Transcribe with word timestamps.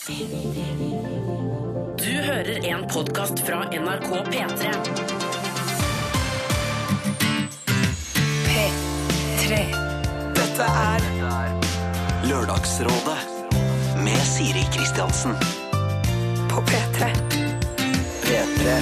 Du 0.00 0.12
hører 2.24 2.64
en 2.64 2.86
podkast 2.88 3.42
fra 3.44 3.66
NRK 3.68 4.06
P3. 4.30 4.70
P3. 8.46 9.58
Dette 10.38 10.68
er 10.84 11.04
Lørdagsrådet 12.30 13.18
med 14.00 14.24
Siri 14.24 14.64
Kristiansen. 14.72 15.36
På 16.48 16.64
P3. 16.70 17.12
P3. 18.24 18.80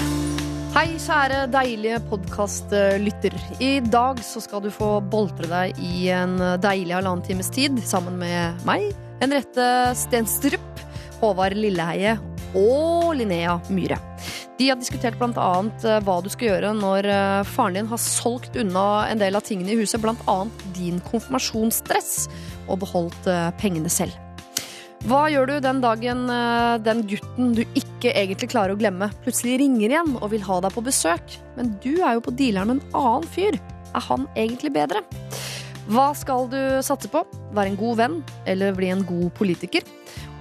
Hei, 0.79 0.87
kjære 1.03 1.49
deilige 1.51 1.99
podkastlytter. 2.13 3.35
I 3.59 3.81
dag 3.83 4.23
så 4.23 4.39
skal 4.47 4.63
du 4.63 4.71
få 4.71 5.01
boltre 5.03 5.51
deg 5.51 5.83
i 5.83 6.07
en 6.15 6.39
deilig 6.63 6.95
halvannen 6.95 7.27
times 7.27 7.51
tid 7.51 7.83
sammen 7.83 8.23
med 8.23 8.63
meg, 8.71 8.93
Henriette 9.19 9.97
Stenstrup, 9.99 10.68
Håvard 11.21 11.59
Lilleheie 11.59 12.17
og 12.57 13.15
Linnea 13.19 13.59
Myhre. 13.73 13.99
De 14.59 14.71
har 14.73 14.79
diskutert 14.81 15.19
bl.a. 15.21 15.51
hva 16.03 16.17
du 16.23 16.31
skal 16.33 16.49
gjøre 16.49 16.73
når 16.75 17.07
eh, 17.07 17.43
faren 17.47 17.77
din 17.79 17.91
har 17.91 18.01
solgt 18.03 18.57
unna 18.59 19.07
en 19.07 19.21
del 19.21 19.39
av 19.39 19.45
tingene 19.47 19.75
i 19.75 19.79
huset, 19.79 20.01
bl.a. 20.03 20.39
din 20.75 20.99
konfirmasjonsdress, 21.07 22.27
og 22.67 22.81
beholdt 22.83 23.29
eh, 23.31 23.53
pengene 23.61 23.93
selv. 23.93 24.17
Hva 25.07 25.29
gjør 25.31 25.47
du 25.47 25.55
den 25.63 25.79
dagen 25.85 26.25
eh, 26.35 26.75
den 26.83 27.05
gutten 27.07 27.53
du 27.55 27.63
ikke 27.79 28.11
egentlig 28.11 28.51
klarer 28.51 28.75
å 28.75 28.81
glemme, 28.81 29.13
plutselig 29.23 29.61
ringer 29.63 29.93
igjen 29.93 30.17
og 30.19 30.33
vil 30.33 30.43
ha 30.49 30.59
deg 30.65 30.75
på 30.75 30.83
besøk? 30.89 31.39
Men 31.55 31.77
du 31.85 31.93
er 32.01 32.19
jo 32.19 32.25
på 32.27 32.35
dealeren 32.35 32.73
med 32.73 32.81
en 32.81 32.99
annen 32.99 33.31
fyr. 33.31 33.61
Er 33.95 34.05
han 34.09 34.27
egentlig 34.35 34.75
bedre? 34.75 35.05
Hva 35.89 36.11
skal 36.19 36.51
du 36.51 36.59
satse 36.85 37.09
på? 37.09 37.23
Være 37.55 37.71
en 37.71 37.79
god 37.79 38.03
venn 38.03 38.19
eller 38.51 38.75
bli 38.77 38.91
en 38.93 39.07
god 39.09 39.31
politiker? 39.39 39.87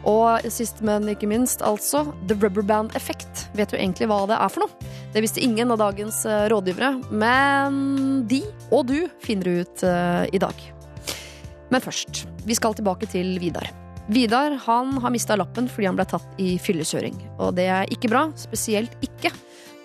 Og 0.07 0.45
sist, 0.53 0.83
men 0.85 1.07
ikke 1.11 1.29
minst, 1.29 1.63
altså 1.65 2.03
The 2.29 2.37
Rubber 2.37 2.65
Band 2.65 2.95
Effect. 2.95 3.47
Vet 3.57 3.73
du 3.73 3.77
egentlig 3.79 4.07
hva 4.11 4.21
det 4.29 4.37
er 4.37 4.53
for 4.53 4.65
noe? 4.65 4.93
Det 5.13 5.23
visste 5.23 5.43
ingen 5.43 5.73
av 5.73 5.81
dagens 5.81 6.21
eh, 6.29 6.45
rådgivere, 6.51 6.93
men 7.09 7.81
de 8.29 8.43
og 8.69 8.87
du 8.91 8.99
finner 9.23 9.49
det 9.49 9.65
ut 9.65 9.83
eh, 9.87 10.23
i 10.37 10.41
dag. 10.43 10.63
Men 11.73 11.83
først, 11.83 12.25
vi 12.47 12.55
skal 12.55 12.77
tilbake 12.77 13.09
til 13.11 13.35
Vidar. 13.41 13.67
Vidar 14.07 14.53
han 14.63 14.93
har 15.03 15.11
mista 15.11 15.35
lappen 15.35 15.67
fordi 15.67 15.89
han 15.89 15.97
ble 15.97 16.05
tatt 16.07 16.39
i 16.39 16.55
fyllekjøring. 16.63 17.17
Og 17.43 17.57
det 17.57 17.67
er 17.67 17.91
ikke 17.91 18.11
bra, 18.11 18.27
spesielt 18.39 18.93
ikke 19.03 19.33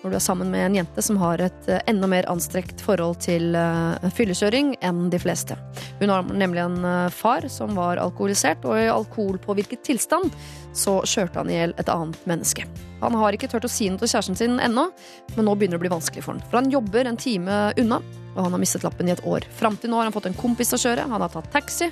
når 0.03 0.11
du 0.11 0.17
er 0.17 0.23
sammen 0.23 0.49
med 0.51 0.65
en 0.65 0.75
jente 0.75 1.03
som 1.05 1.17
har 1.21 1.41
et 1.41 1.67
eh, 1.71 1.81
enda 1.87 2.09
mer 2.11 2.27
anstrekt 2.31 2.81
forhold 2.83 3.21
til 3.23 3.55
eh, 3.55 4.09
fyllekjøring 4.17 4.73
enn 4.83 5.05
de 5.13 5.19
fleste. 5.21 5.55
Hun 6.01 6.11
har 6.11 6.27
nemlig 6.27 6.59
en 6.65 6.75
eh, 6.87 7.13
far 7.13 7.47
som 7.51 7.71
var 7.77 8.01
alkoholisert, 8.03 8.67
og 8.67 8.75
i 8.79 8.89
alkoholpåvirket 8.91 9.85
tilstand 9.87 10.33
så 10.75 10.99
kjørte 11.07 11.39
han 11.39 11.51
i 11.51 11.55
hjel 11.55 11.75
et 11.79 11.91
annet 11.91 12.19
menneske. 12.29 12.67
Han 13.03 13.15
har 13.19 13.35
ikke 13.35 13.49
turt 13.51 13.67
å 13.67 13.71
si 13.71 13.87
noe 13.91 14.01
til 14.01 14.11
kjæresten 14.11 14.39
sin 14.39 14.59
ennå, 14.63 14.89
men 15.37 15.47
nå 15.47 15.55
begynner 15.55 15.79
det 15.79 15.83
å 15.83 15.85
bli 15.87 15.95
vanskelig 15.95 16.25
for 16.25 16.35
han. 16.35 16.43
For 16.49 16.59
han 16.59 16.71
jobber 16.73 17.07
en 17.07 17.19
time 17.19 17.63
unna, 17.79 18.03
og 18.33 18.43
han 18.43 18.55
har 18.57 18.63
mistet 18.63 18.83
lappen 18.83 19.07
i 19.07 19.15
et 19.15 19.23
år. 19.29 19.47
Fram 19.55 19.79
til 19.79 19.93
nå 19.93 20.01
har 20.01 20.09
han 20.09 20.15
fått 20.15 20.27
en 20.31 20.39
kompis 20.39 20.75
å 20.75 20.83
kjøre, 20.83 21.07
han 21.11 21.23
har 21.23 21.31
tatt 21.31 21.51
taxi. 21.53 21.91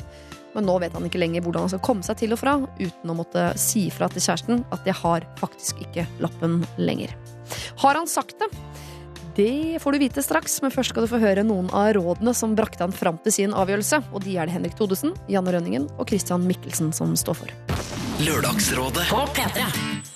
Men 0.52 0.68
nå 0.68 0.82
vet 0.84 0.96
han 0.98 1.06
ikke 1.08 1.22
lenger 1.22 1.46
hvordan 1.46 1.64
han 1.64 1.72
skal 1.72 1.86
komme 1.86 2.04
seg 2.04 2.18
til 2.20 2.36
og 2.36 2.42
fra 2.42 2.58
uten 2.82 3.14
å 3.14 3.16
måtte 3.16 3.52
si 3.62 3.86
fra 3.94 4.12
til 4.12 4.26
kjæresten 4.26 4.66
at 4.76 4.90
jeg 4.90 5.00
har 5.00 5.28
faktisk 5.40 5.86
ikke 5.88 6.10
lappen 6.20 6.60
lenger. 6.76 7.16
Har 7.84 8.00
han 8.00 8.10
sagt 8.10 8.38
det? 8.42 8.52
Det 9.36 9.80
får 9.80 9.96
du 9.96 10.02
vite 10.02 10.24
straks, 10.24 10.58
men 10.62 10.74
først 10.74 10.92
skal 10.92 11.06
du 11.06 11.12
få 11.12 11.22
høre 11.22 11.46
noen 11.48 11.70
av 11.72 11.94
rådene 11.96 12.34
som 12.36 12.56
brakte 12.58 12.84
han 12.84 12.96
fram 12.96 13.20
til 13.24 13.36
sin 13.38 13.56
avgjørelse. 13.56 14.02
Og 14.12 14.26
de 14.26 14.36
er 14.36 14.50
det 14.50 14.58
Henrik 14.58 14.76
Thodesen, 14.76 15.16
Janne 15.32 15.56
Rønningen 15.56 15.88
og 15.96 16.12
Christian 16.12 16.44
Mikkelsen 16.48 16.92
som 16.96 17.16
står 17.16 17.40
for. 17.46 17.60
Lørdagsrådet 18.22 19.08
På 19.10 19.24
P3. 19.32 20.11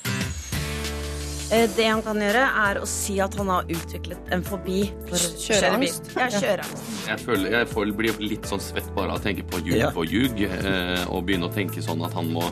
Eh, 1.52 1.70
Det 1.78 1.86
han 1.86 2.02
kan 2.02 2.18
gjøre, 2.18 2.44
er 2.70 2.80
å 2.82 2.86
si 2.90 3.20
at 3.22 3.36
han 3.38 3.50
har 3.54 3.68
utviklet 3.70 4.32
en 4.34 4.42
fobi 4.46 4.88
for 5.06 5.16
å 5.16 5.30
kjøre 5.38 5.80
bil. 5.80 5.90
Kjøreangst? 5.92 6.08
Ja, 6.18 6.28
kjøreangst. 6.34 6.86
Jeg, 7.08 7.20
føler, 7.26 7.52
jeg 7.60 7.68
får, 7.74 7.92
blir 8.00 8.22
litt 8.24 8.48
sånn 8.50 8.64
svett 8.64 8.88
bare 8.96 9.14
av 9.14 9.20
å 9.20 9.24
tenke 9.24 9.46
på 9.52 9.62
ljug 9.66 9.78
Ja. 9.78 9.92
og 9.96 10.06
ljug. 10.10 10.42
Eh, 10.42 11.06
og 11.10 11.26
begynne 11.28 11.50
å 11.50 11.54
tenke 11.54 11.84
sånn 11.86 12.02
at 12.06 12.14
han 12.18 12.32
må 12.34 12.44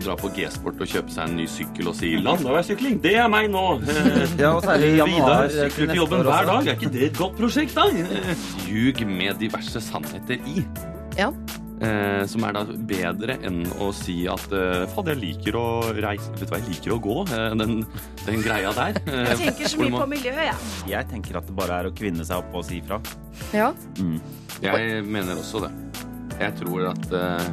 dra 0.00 0.14
på 0.14 0.28
G-sport 0.34 0.78
og 0.80 0.86
kjøpe 0.86 1.10
seg 1.10 1.28
en 1.28 1.36
ny 1.36 1.46
sykkel 1.50 1.88
og 1.90 1.96
si 1.98 2.12
'landeveissykling, 2.16 3.00
det 3.02 3.16
er 3.18 3.28
meg 3.28 3.50
nå'. 3.50 3.82
Eh, 3.88 4.28
Ja, 4.42 4.52
og 4.56 4.62
særlig 4.62 4.96
januar 4.96 5.48
Vidar 5.48 5.70
sykler 5.70 5.86
til 5.86 5.96
jobben 5.96 6.22
hver 6.26 6.46
dag. 6.46 6.66
Er 6.68 6.76
ikke 6.78 6.92
det 6.92 7.02
et 7.10 7.16
godt 7.18 7.36
prosjekt, 7.36 7.74
da? 7.74 7.86
Eh, 7.90 8.34
Ljug 8.70 9.06
med 9.06 9.38
diverse 9.38 9.80
sannheter 9.80 10.38
i. 10.46 10.64
Ja. 11.18 11.30
Eh, 11.80 12.26
som 12.28 12.44
er 12.44 12.52
da 12.52 12.62
bedre 12.90 13.38
enn 13.46 13.62
å 13.80 13.86
si 13.96 14.18
at 14.28 14.52
eh, 14.52 14.82
fader, 14.92 15.14
jeg 15.16 15.20
liker 15.38 15.56
å 15.56 15.64
reise 15.96 16.28
Vet 16.34 16.42
du 16.42 16.50
hva, 16.52 16.58
jeg 16.60 16.74
liker 16.74 16.92
å 16.92 16.98
gå. 17.00 17.14
Eh, 17.32 17.54
den, 17.56 17.78
den 18.26 18.44
greia 18.44 18.74
der. 18.76 19.00
Eh, 19.06 19.22
Jeg 19.32 19.38
tenker 19.46 19.72
så 19.72 19.80
mye 19.80 19.94
på 20.02 20.10
miljøet, 20.12 20.42
jeg. 20.50 20.68
Jeg 20.92 21.08
tenker 21.14 21.40
at 21.40 21.48
det 21.48 21.56
bare 21.56 21.80
er 21.80 21.88
å 21.88 21.94
kvinne 21.96 22.26
seg 22.28 22.42
opp 22.44 22.60
og 22.60 22.66
si 22.68 22.82
ifra. 22.82 23.00
Ja. 23.56 23.70
Jeg 24.60 25.02
mener 25.08 25.40
også 25.40 25.64
det. 25.64 25.72
Jeg 26.40 26.56
tror 26.60 26.90
at 26.92 27.08
eh, 27.16 27.48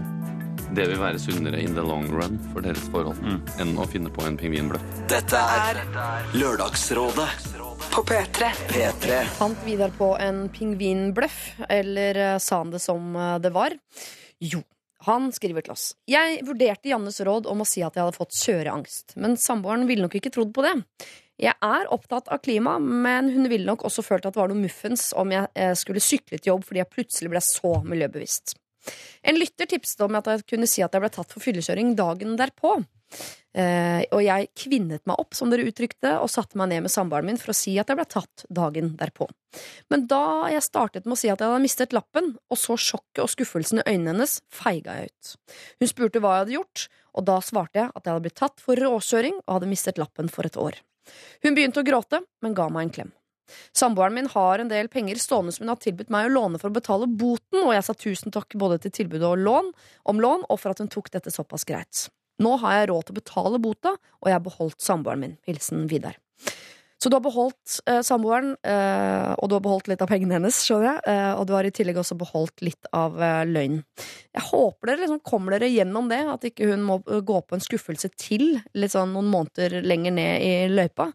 det 0.76 0.90
vil 0.92 1.00
være 1.00 1.20
sunnere 1.24 1.62
in 1.64 1.72
the 1.78 1.84
long 1.88 2.10
run 2.12 2.36
for 2.52 2.64
deres 2.66 2.84
forhold 2.92 3.16
enn 3.64 3.74
å 3.80 3.88
finne 3.88 4.12
på 4.12 4.26
en 4.28 4.36
pingvinbløff. 4.40 4.84
Dette 5.08 5.40
er 5.40 5.80
Lørdagsrådet 6.36 7.30
På 7.94 8.04
P3. 8.04 8.52
P3. 8.74 9.22
Fant 9.40 9.64
Vidar 9.64 9.96
på 9.96 10.12
en 10.22 10.48
pingvinbløff, 10.52 11.38
eller 11.72 12.20
eh, 12.34 12.38
sa 12.44 12.60
han 12.66 12.76
det 12.76 12.84
som 12.84 13.16
eh, 13.16 13.38
det 13.44 13.56
var? 13.56 13.76
Jo. 14.44 14.64
Han 15.06 15.30
skriver 15.30 15.62
til 15.62 15.76
oss. 15.76 15.92
Jeg 16.10 16.42
vurderte 16.48 16.90
Jannes 16.90 17.20
råd 17.22 17.46
om 17.52 17.62
å 17.62 17.68
si 17.70 17.84
at 17.86 17.94
jeg 17.94 18.02
hadde 18.02 18.18
fått 18.18 18.34
kjøreangst, 18.34 19.14
men 19.22 19.38
samboeren 19.38 19.86
ville 19.90 20.02
nok 20.08 20.18
ikke 20.18 20.32
trodd 20.34 20.56
på 20.56 20.66
det. 20.66 20.74
Jeg 21.38 21.54
er 21.62 21.92
opptatt 21.94 22.32
av 22.34 22.42
klima, 22.42 22.80
men 22.82 23.30
hun 23.30 23.46
ville 23.52 23.68
nok 23.68 23.86
også 23.86 24.02
følt 24.02 24.26
at 24.26 24.34
det 24.34 24.42
var 24.42 24.50
noe 24.50 24.64
muffens 24.64 25.12
om 25.14 25.30
jeg 25.36 25.46
eh, 25.54 25.76
skulle 25.78 26.02
sykle 26.02 26.40
til 26.40 26.56
jobb 26.56 26.66
fordi 26.66 26.82
jeg 26.82 26.94
plutselig 26.96 27.30
ble 27.36 27.44
så 27.46 27.76
miljøbevisst. 27.86 28.56
En 29.22 29.38
lytter 29.38 29.70
tipset 29.70 30.02
om 30.02 30.18
at 30.18 30.32
jeg 30.32 30.48
kunne 30.50 30.70
si 30.70 30.82
at 30.82 30.96
jeg 30.96 31.04
ble 31.04 31.12
tatt 31.14 31.34
for 31.34 31.46
fyllekjøring 31.46 31.94
dagen 32.00 32.34
derpå. 32.40 32.80
Eh, 33.58 34.04
og 34.14 34.22
jeg 34.22 34.50
kvinnet 34.58 35.02
meg 35.10 35.18
opp, 35.18 35.34
som 35.34 35.50
dere 35.50 35.66
uttrykte, 35.66 36.12
og 36.22 36.30
satte 36.30 36.60
meg 36.60 36.70
ned 36.70 36.86
med 36.86 36.94
samboeren 36.94 37.26
min 37.32 37.40
for 37.42 37.54
å 37.54 37.58
si 37.58 37.74
at 37.82 37.90
jeg 37.90 37.98
ble 37.98 38.06
tatt 38.10 38.46
dagen 38.54 38.92
derpå. 39.00 39.26
Men 39.90 40.06
da 40.12 40.52
jeg 40.54 40.66
startet 40.66 41.08
med 41.08 41.16
å 41.16 41.20
si 41.20 41.32
at 41.34 41.42
jeg 41.42 41.50
hadde 41.50 41.64
mistet 41.64 41.96
lappen, 41.96 42.36
og 42.52 42.62
så 42.62 42.78
sjokket 42.78 43.24
og 43.24 43.32
skuffelsen 43.34 43.82
i 43.82 43.88
øynene 43.88 44.14
hennes, 44.14 44.40
feiga 44.54 45.00
jeg 45.00 45.10
ut. 45.10 45.34
Hun 45.82 45.92
spurte 45.94 46.22
hva 46.22 46.36
jeg 46.36 46.46
hadde 46.46 46.58
gjort, 46.60 46.88
og 47.18 47.30
da 47.32 47.40
svarte 47.42 47.82
jeg 47.82 47.90
at 47.90 48.04
jeg 48.04 48.14
hadde 48.14 48.26
blitt 48.28 48.42
tatt 48.44 48.62
for 48.62 48.78
råkjøring 48.78 49.40
og 49.40 49.56
hadde 49.56 49.72
mistet 49.72 50.02
lappen 50.02 50.30
for 50.30 50.46
et 50.46 50.60
år. 50.62 50.78
Hun 51.42 51.58
begynte 51.58 51.82
å 51.82 51.88
gråte, 51.88 52.22
men 52.44 52.54
ga 52.58 52.68
meg 52.70 52.88
en 52.88 52.94
klem. 52.94 53.16
Samboeren 53.74 54.14
min 54.14 54.28
har 54.28 54.60
en 54.60 54.70
del 54.70 54.90
penger 54.92 55.18
stående 55.24 55.54
som 55.56 55.64
hun 55.64 55.72
har 55.72 55.80
tilbudt 55.82 56.12
meg 56.14 56.28
å 56.28 56.34
låne 56.34 56.60
for 56.60 56.70
å 56.70 56.78
betale 56.78 57.08
boten, 57.08 57.64
og 57.64 57.74
jeg 57.74 57.86
sa 57.88 57.96
tusen 57.96 58.36
takk 58.36 58.58
både 58.60 58.82
til 58.84 58.94
tilbudet 59.02 59.32
om 59.32 60.22
lån, 60.22 60.46
og 60.52 60.60
for 60.60 60.76
at 60.76 60.84
hun 60.84 60.92
tok 60.92 61.10
dette 61.16 61.34
såpass 61.34 61.66
greit. 61.66 62.10
Nå 62.44 62.56
har 62.62 62.80
jeg 62.80 62.90
råd 62.92 63.08
til 63.08 63.16
å 63.16 63.20
betale 63.20 63.62
bota, 63.62 63.96
og 64.22 64.30
jeg 64.30 64.38
har 64.38 64.46
beholdt 64.46 64.84
samboeren 64.84 65.24
min. 65.24 65.38
Hilsen 65.48 65.88
Vidar. 65.92 66.18
Så 66.98 67.12
du 67.12 67.16
har 67.18 67.22
beholdt 67.22 67.76
eh, 67.86 68.00
samboeren, 68.06 68.56
eh, 68.66 69.34
og 69.38 69.50
du 69.50 69.54
har 69.54 69.62
beholdt 69.62 69.90
litt 69.92 70.02
av 70.02 70.10
pengene 70.10 70.34
hennes, 70.40 70.58
skjønner 70.66 70.88
jeg, 70.96 71.02
eh, 71.14 71.34
og 71.38 71.44
du 71.46 71.54
har 71.54 71.68
i 71.68 71.74
tillegg 71.74 72.00
også 72.02 72.18
beholdt 72.18 72.64
litt 72.66 72.90
av 72.98 73.20
eh, 73.22 73.44
løgnen. 73.46 73.84
Jeg 74.34 74.46
håper 74.48 74.90
dere 74.90 75.04
liksom 75.04 75.22
kommer 75.26 75.54
dere 75.54 75.70
gjennom 75.70 76.10
det, 76.10 76.24
at 76.34 76.48
ikke 76.50 76.72
hun 76.72 76.86
må 76.88 76.98
eh, 77.06 77.22
gå 77.26 77.38
på 77.46 77.58
en 77.58 77.62
skuffelse 77.62 78.10
til 78.18 78.48
litt 78.74 78.96
sånn 78.96 79.14
noen 79.14 79.30
måneder 79.30 79.78
lenger 79.86 80.18
ned 80.18 80.48
i 80.48 80.56
løypa. 80.74 81.12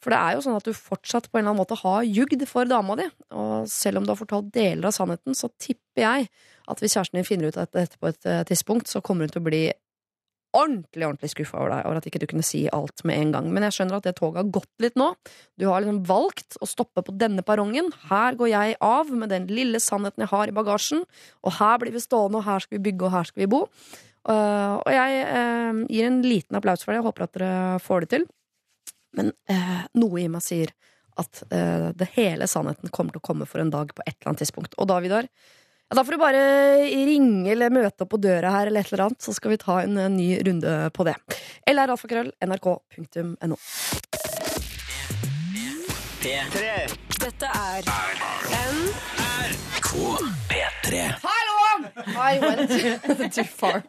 For 0.00 0.14
det 0.14 0.20
er 0.22 0.36
jo 0.36 0.44
sånn 0.46 0.56
at 0.56 0.68
du 0.68 0.72
fortsatt 0.72 1.26
på 1.28 1.36
en 1.36 1.42
eller 1.42 1.52
annen 1.52 1.60
måte 1.60 1.76
har 1.80 2.06
jugd 2.06 2.44
for 2.48 2.68
dama 2.70 2.96
di, 2.96 3.08
og 3.34 3.68
selv 3.68 4.00
om 4.00 4.06
du 4.06 4.14
har 4.14 4.20
fortalt 4.20 4.48
deler 4.54 4.88
av 4.88 4.96
sannheten, 4.96 5.36
så 5.36 5.50
tipper 5.60 6.06
jeg 6.06 6.28
at 6.72 6.80
hvis 6.80 6.94
kjæresten 6.96 7.20
din 7.20 7.28
finner 7.28 7.52
ut 7.52 7.60
av 7.60 7.68
dette 7.74 8.00
på 8.00 8.08
et 8.08 8.30
eh, 8.30 8.44
tidspunkt, 8.48 8.88
så 8.88 9.04
kommer 9.04 9.26
hun 9.26 9.34
til 9.34 9.42
å 9.44 9.48
bli 9.50 9.62
ordentlig 10.56 11.04
ordentlig 11.06 11.30
skuffa 11.32 11.58
over 11.60 11.72
deg 11.72 11.86
over 11.86 12.00
at 12.00 12.08
ikke 12.08 12.20
du 12.22 12.26
kunne 12.30 12.46
si 12.46 12.62
alt 12.72 13.02
med 13.08 13.20
en 13.20 13.32
gang. 13.36 13.50
Men 13.52 13.66
jeg 13.66 13.76
skjønner 13.76 13.98
at 13.98 14.08
det 14.08 14.14
toget 14.18 14.40
har 14.40 14.52
gått 14.56 14.84
litt 14.84 14.96
nå. 14.98 15.10
Du 15.60 15.66
har 15.68 15.84
liksom 15.84 16.00
valgt 16.08 16.58
å 16.62 16.68
stoppe 16.68 17.04
på 17.04 17.14
denne 17.20 17.44
perrongen. 17.46 17.90
Her 18.08 18.38
går 18.38 18.52
jeg 18.52 18.78
av 18.84 19.12
med 19.12 19.32
den 19.34 19.48
lille 19.52 19.80
sannheten 19.82 20.24
jeg 20.24 20.32
har 20.32 20.48
i 20.50 20.56
bagasjen, 20.56 21.04
og 21.44 21.56
her 21.60 21.80
blir 21.82 21.94
vi 21.94 22.02
stående, 22.02 22.40
og 22.40 22.48
her 22.48 22.64
skal 22.64 22.78
vi 22.78 22.84
bygge, 22.88 23.08
og 23.08 23.16
her 23.16 23.28
skal 23.28 23.44
vi 23.44 23.50
bo. 23.58 23.66
Uh, 24.28 24.76
og 24.82 24.90
jeg 24.92 25.20
uh, 25.24 25.84
gir 25.88 26.08
en 26.08 26.20
liten 26.24 26.58
applaus 26.58 26.82
for 26.84 26.92
det. 26.92 27.00
Jeg 27.00 27.08
håper 27.08 27.24
at 27.24 27.38
dere 27.38 27.52
får 27.84 28.04
det 28.04 28.10
til. 28.16 28.26
Men 29.16 29.32
uh, 29.52 29.84
noe 30.00 30.20
i 30.20 30.28
meg 30.32 30.44
sier 30.44 30.74
at 31.18 31.40
det 31.98 32.06
hele 32.14 32.46
sannheten 32.46 32.92
kommer 32.94 33.10
til 33.10 33.18
å 33.18 33.26
komme 33.26 33.46
for 33.50 33.58
en 33.58 33.72
dag 33.74 33.90
på 33.90 34.04
et 34.04 34.12
eller 34.12 34.28
annet 34.30 34.42
tidspunkt. 34.44 34.76
Og 34.78 34.86
da, 34.86 35.00
Vidar, 35.02 35.26
ja, 35.88 35.96
da 35.96 36.04
får 36.04 36.12
du 36.12 36.20
bare 36.20 36.40
ringe 37.08 37.52
eller 37.54 37.72
møte 37.72 38.04
opp 38.04 38.10
på 38.12 38.20
døra 38.20 38.50
her, 38.52 38.68
eller 38.68 38.84
et 38.84 38.92
eller 38.92 39.06
annet, 39.06 39.22
så 39.24 39.32
skal 39.32 39.54
vi 39.54 39.60
ta 39.62 39.80
en 39.82 39.96
en 39.96 40.16
ny 40.16 40.28
runde 40.44 40.74
på 40.92 41.06
det. 41.08 41.16
Eller 41.66 41.88
alfakrøll, 41.88 42.32
nrk.no. 42.44 43.56
Dette 47.18 47.48
er 47.48 47.88
P3. 50.52 51.04
Hallo! 51.24 51.47
I 52.06 52.38
went 52.40 53.32
too 53.34 53.44
far. 53.44 53.82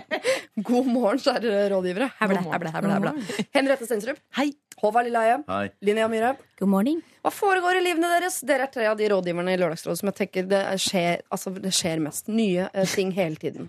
God 0.70 0.86
morgen, 0.86 1.18
kjære 1.22 1.68
rådgivere. 1.72 2.10
Heble, 2.20 2.42
heble, 2.46 2.72
heble, 2.74 2.92
heble. 2.94 3.46
Henriette 3.56 3.86
Stensrup. 3.88 4.20
Hei. 4.38 4.50
Håvard 4.80 5.08
Lilleheie. 5.10 5.40
Hei. 5.48 5.66
Linnea 5.84 6.06
Myhre. 6.08 6.32
God 6.60 6.70
morning. 6.72 7.00
Hva 7.24 7.32
foregår 7.34 7.80
i 7.80 7.84
livene 7.84 8.08
deres? 8.14 8.38
Dere 8.48 8.64
er 8.68 8.72
tre 8.72 8.86
av 8.88 8.96
de 8.96 9.08
rådgiverne 9.12 9.52
i 9.52 9.60
Lørdagsrådet 9.60 10.00
som 10.00 10.08
jeg 10.08 10.18
tenker 10.22 10.46
det 10.48 10.60
skjer, 10.80 11.20
altså, 11.28 11.52
det 11.60 11.72
skjer 11.76 12.00
mest. 12.00 12.30
Nye 12.32 12.68
uh, 12.72 12.84
ting 12.88 13.12
hele 13.16 13.36
tiden. 13.40 13.68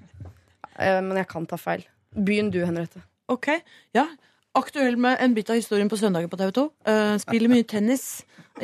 Uh, 0.77 1.01
men 1.03 1.17
jeg 1.19 1.27
kan 1.33 1.47
ta 1.51 1.59
feil. 1.59 1.83
Begynn 2.15 2.51
du, 2.53 2.61
Henriette. 2.67 3.03
Ok, 3.31 3.49
ja. 3.95 4.07
Aktuell 4.55 4.97
med 4.99 5.19
en 5.23 5.35
bit 5.35 5.51
av 5.51 5.59
historien 5.59 5.91
på 5.91 5.99
søndagen 5.99 6.31
på 6.31 6.39
TV 6.39 6.51
2. 6.57 6.65
Uh, 6.87 7.15
spiller 7.23 7.51
mye 7.51 7.67
tennis. 7.67 8.07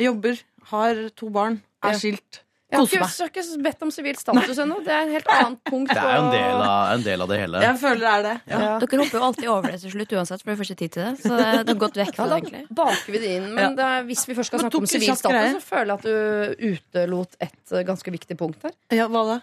Jobber. 0.00 0.40
Har 0.72 1.04
to 1.16 1.28
barn. 1.32 1.60
Er 1.84 1.94
Ja. 1.96 2.00
skilt. 2.00 2.42
Jeg 2.68 2.76
har 2.76 2.84
ikke, 2.84 2.98
meg. 3.00 3.12
har 3.16 3.28
ikke 3.32 3.62
bedt 3.64 3.82
om 3.86 3.90
sivil 3.94 4.16
status 4.20 4.58
ennå. 4.60 4.74
Det 4.84 4.92
er 4.92 5.06
en 5.06 5.12
helt 5.14 5.28
annet 5.32 5.60
punkt. 5.64 5.88
Det 5.88 6.02
er 6.02 6.16
jo 6.18 6.24
en 6.26 6.32
del 6.34 6.58
av, 6.66 6.90
en 6.92 7.04
del 7.06 7.22
av 7.24 7.28
det 7.32 7.38
hele. 7.40 7.62
Jeg 7.64 7.78
føler 7.80 8.02
det 8.02 8.10
er 8.12 8.22
det. 8.26 8.34
ja. 8.52 8.58
Dere 8.82 8.98
hopper 9.00 9.16
jo 9.18 9.22
alltid 9.28 9.48
over 9.48 9.72
det 9.72 9.78
til 9.80 9.94
slutt 9.94 10.12
uansett, 10.18 10.42
for 10.44 10.50
det 10.52 10.56
får 10.60 10.68
ikke 10.68 10.78
tid 10.82 10.92
til 10.98 11.02
det. 11.06 11.12
Så 11.22 11.30
det 11.32 11.46
har 11.48 11.62
er 11.72 11.78
godt 11.80 11.96
vekk 12.02 12.12
fra 12.18 12.26
da 12.28 12.34
det, 12.36 12.42
egentlig. 12.44 12.76
baker 12.82 13.14
vi 13.16 13.22
det 13.24 13.30
inn. 13.38 13.46
Men 13.54 13.62
Ja. 13.64 13.70
det 13.78 13.86
er, 13.88 14.04
hvis 14.10 14.26
vi 14.28 14.36
først 14.36 14.52
skal 14.52 14.60
snakke 14.66 14.82
om 14.82 14.86
sivil 14.92 15.16
status, 15.16 15.32
greier. 15.32 15.56
så 15.56 15.62
føler 15.64 15.88
jeg 15.88 15.96
at 15.96 16.04
du 16.04 16.68
utelot 16.74 17.38
et 17.48 17.72
eh, 17.72 17.86
ganske 17.88 18.14
viktig 18.18 18.36
punkt 18.44 18.62
her. 18.68 18.76
Ja, 18.92 19.08
hva 19.08 19.24
da? 19.32 19.38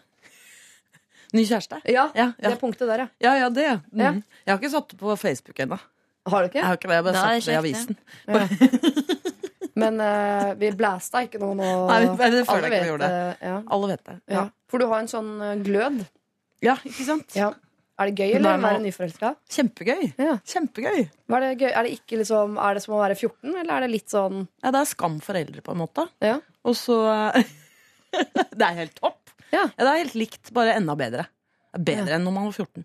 Ny 1.33 1.43
kjæreste? 1.49 1.81
Ja, 1.89 2.11
Ja, 2.13 2.29
ja. 2.37 2.49
det 2.53 2.59
punktet 2.61 2.85
der, 2.87 3.07
ja. 3.07 3.07
Ja, 3.25 3.33
ja, 3.41 3.49
det. 3.49 3.81
Mm. 3.91 3.99
Ja. 4.05 4.11
Jeg 4.45 4.53
har 4.53 4.61
ikke 4.61 4.69
satt 4.77 4.89
det 4.93 4.99
på 5.01 5.17
Facebook 5.17 5.57
ennå. 5.65 5.79
Har 6.29 6.45
du 6.45 6.53
Jeg 6.57 6.63
har 6.63 6.77
ikke 6.77 6.87
det, 6.87 6.93
jeg 6.93 7.03
har 7.03 7.09
bare 7.09 7.13
Da 7.13 7.25
satt 7.25 7.45
det 7.45 7.53
i 7.53 7.57
avisen. 7.57 7.97
avisen. 8.29 9.33
Men 9.75 9.99
uh, 9.99 10.53
vi 10.55 10.69
blæsta 10.79 11.25
ikke 11.25 11.39
noe 11.41 11.55
nå. 11.59 11.67
Nei, 11.89 11.99
nei, 12.07 12.29
det 12.31 12.45
føler 12.47 12.63
Alle 12.63 12.69
jeg 12.69 12.71
ikke 12.71 12.83
vi 12.85 12.91
gjorde. 12.93 13.09
det, 13.11 13.49
Ja. 13.49 13.55
Alle 13.75 13.89
vet 13.91 14.03
det. 14.07 14.15
Ja. 14.31 14.43
For 14.71 14.79
du 14.79 14.85
har 14.87 15.01
en 15.03 15.09
sånn 15.11 15.31
eh, 15.43 15.55
glød. 15.65 15.97
Ja, 16.63 16.77
ikke 16.87 17.05
sant? 17.07 17.35
Ja. 17.35 17.49
Er 17.99 18.09
det 18.09 18.15
gøy, 18.19 18.29
Nei, 18.31 18.37
eller 18.39 18.55
å 18.55 18.59
nå- 18.59 18.67
være 18.69 18.79
nyforelska? 18.83 19.29
Kjempegøy. 19.55 20.01
Ja. 20.19 20.33
Kjempegøy. 20.51 21.03
Er 21.31 21.43
det 21.45 21.51
gøy? 21.61 21.69
Er 21.71 21.83
det 21.87 21.91
ikke 21.95 22.17
liksom 22.19 22.57
Er 22.59 22.73
det 22.75 22.81
som 22.83 22.95
å 22.95 22.99
være 23.03 23.15
14, 23.19 23.53
eller 23.61 23.73
er 23.77 23.85
det 23.85 23.91
litt 23.93 24.09
sånn 24.11 24.41
Ja, 24.63 24.71
det 24.75 24.81
er 24.81 24.89
skam 24.89 25.19
for 25.23 25.35
eldre, 25.39 25.61
på 25.63 25.71
en 25.75 25.79
måte. 25.83 26.07
Ja. 26.23 26.39
Og 26.67 26.75
så 26.79 26.97
Det 28.55 28.63
er 28.65 28.75
helt 28.79 28.95
topp. 28.99 29.21
Ja. 29.53 29.65
det 29.77 29.85
er 29.87 30.01
helt 30.01 30.15
likt, 30.19 30.51
bare 30.55 30.73
enda 30.79 30.95
bedre. 30.99 31.27
Bedre 31.75 32.15
enn 32.17 32.23
når 32.27 32.33
man 32.35 32.47
var 32.49 32.55
14. 32.63 32.83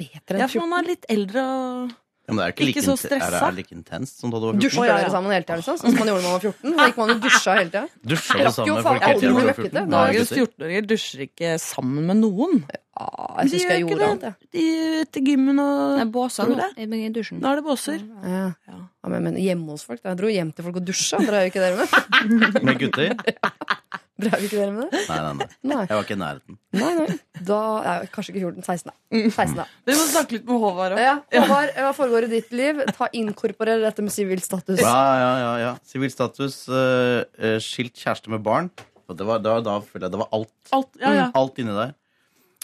bedre 0.00 0.36
enn 0.40 0.40
14? 0.40 0.40
Ja, 0.42 0.48
for 0.52 0.68
man 0.68 0.84
er 0.84 0.88
litt 0.94 1.06
eldre 1.12 1.44
og 1.44 1.92
Ja, 2.22 2.30
men 2.30 2.38
det 2.38 2.44
er 2.44 2.52
ikke, 2.52 2.66
Ikke 2.70 2.78
like, 2.78 2.82
så 2.86 2.92
er 2.94 3.00
stressa. 3.02 3.38
er 3.38 3.50
det 3.50 3.56
like 3.58 3.74
intenst 3.74 4.20
som 4.22 4.30
da 4.30 4.38
du 4.38 4.44
var 4.46 4.54
14? 4.54 4.62
Dusja 4.62 4.82
ja, 4.82 4.92
ja. 4.92 4.98
dere 5.02 5.10
sammen 5.10 5.32
hele 5.34 5.46
tida, 5.46 5.56
liksom? 5.58 5.78
Sånn 5.80 5.90
som 5.90 5.98
man 5.98 6.10
gjorde 6.12 6.22
da 6.22 6.28
man 6.28 6.36
var 6.36 6.44
14? 6.44 6.76
Da 6.76 6.86
gikk 6.86 7.00
man 7.00 7.10
jo 7.10 7.16
dusja 7.24 7.56
hele 7.56 7.72
tida. 7.72 7.82
Dusja 8.12 8.36
jo 8.38 8.52
sammen 8.54 8.86
folk 8.86 9.02
hele 9.02 9.16
aldri 9.16 9.26
tiden 9.26 9.34
da 9.34 9.42
du 9.42 9.64
14? 9.64 9.90
Dagens 9.96 10.32
14-åringer 10.36 10.86
dusjer 10.92 11.24
ikke 11.26 11.50
sammen 11.64 12.06
med 12.12 12.20
noen. 12.22 12.62
Ja, 12.70 13.08
jeg 13.42 13.50
synes 13.50 13.64
syns 13.64 13.72
jeg 13.72 13.82
gjorde 13.82 13.98
det. 13.98 14.08
annet, 14.12 14.24
jeg. 14.28 14.48
De 14.54 14.66
er 15.00 15.10
til 15.16 15.26
gymmen 15.32 15.58
Det 15.58 15.66
og 15.66 16.00
er 16.04 16.12
båser 16.14 16.52
nå 16.52 16.70
i 16.78 17.10
dusjen. 17.18 17.42
Nå 17.42 17.50
er 17.50 17.58
det 17.58 17.66
båser. 17.66 18.06
Ja. 18.22 18.44
Ja. 18.70 18.78
Ja, 19.02 19.10
men, 19.10 19.26
men 19.26 19.40
hjemme 19.42 19.74
hos 19.74 19.82
folk? 19.88 19.98
Da. 20.04 20.12
Jeg 20.12 20.22
dro 20.22 20.30
hjem 20.30 20.54
til 20.54 20.68
folk 20.68 20.78
og 20.78 20.86
dusja. 20.86 21.18
jo 21.18 21.42
ikke 21.50 21.64
dere 21.64 21.82
med 21.82 22.62
Med 22.70 22.78
gutter? 22.84 23.18
Drev 24.22 24.44
ikke 24.46 24.58
dere 24.58 24.72
med 24.74 24.92
det? 24.92 25.00
Nei, 25.08 25.18
nei, 25.24 25.32
nei. 25.38 25.48
Nei. 25.72 25.80
Jeg 25.88 25.98
var 25.98 26.06
ikke 26.06 26.16
i 26.16 26.20
nærheten. 26.22 26.58
nei, 26.78 26.92
nei. 26.98 27.16
Da 27.48 27.58
jeg, 27.86 28.10
Kanskje 28.14 28.34
ikke 28.34 28.44
14. 28.52 28.66
16, 28.68 28.92
da. 28.92 29.22
16, 29.36 29.56
da. 29.58 29.66
Vi 29.88 29.96
må 29.98 30.06
snakke 30.12 30.36
litt 30.38 30.46
med 30.48 30.62
Håvard 30.62 30.96
òg. 30.96 31.02
Ja, 31.02 31.16
Håvard, 31.34 31.74
hva 31.78 31.92
foregår 31.96 32.28
i 32.28 32.32
ditt 32.36 32.54
liv? 32.56 32.84
Ta 32.96 33.10
Inkorporer 33.18 33.82
dette 33.82 34.04
med 34.06 34.14
sivil 34.14 34.42
status. 34.44 34.78
Ja, 34.82 35.00
ja, 35.22 35.32
ja. 35.42 35.52
ja. 35.62 35.72
Sivil 35.88 36.12
status, 36.14 36.62
eh, 36.70 37.24
eh, 37.38 37.58
skilt 37.62 37.98
kjæreste 37.98 38.32
med 38.32 38.44
barn. 38.46 38.70
Og 39.10 39.18
det 39.18 39.26
var, 39.28 39.42
da, 39.44 39.58
da 39.64 39.80
føler 39.84 40.06
jeg 40.06 40.14
det 40.14 40.22
var 40.22 40.30
alt. 40.38 40.54
Alt, 40.72 40.94
ja, 41.02 41.12
ja. 41.18 41.26
Alt 41.36 41.60
inni 41.60 41.74
der. 41.76 41.92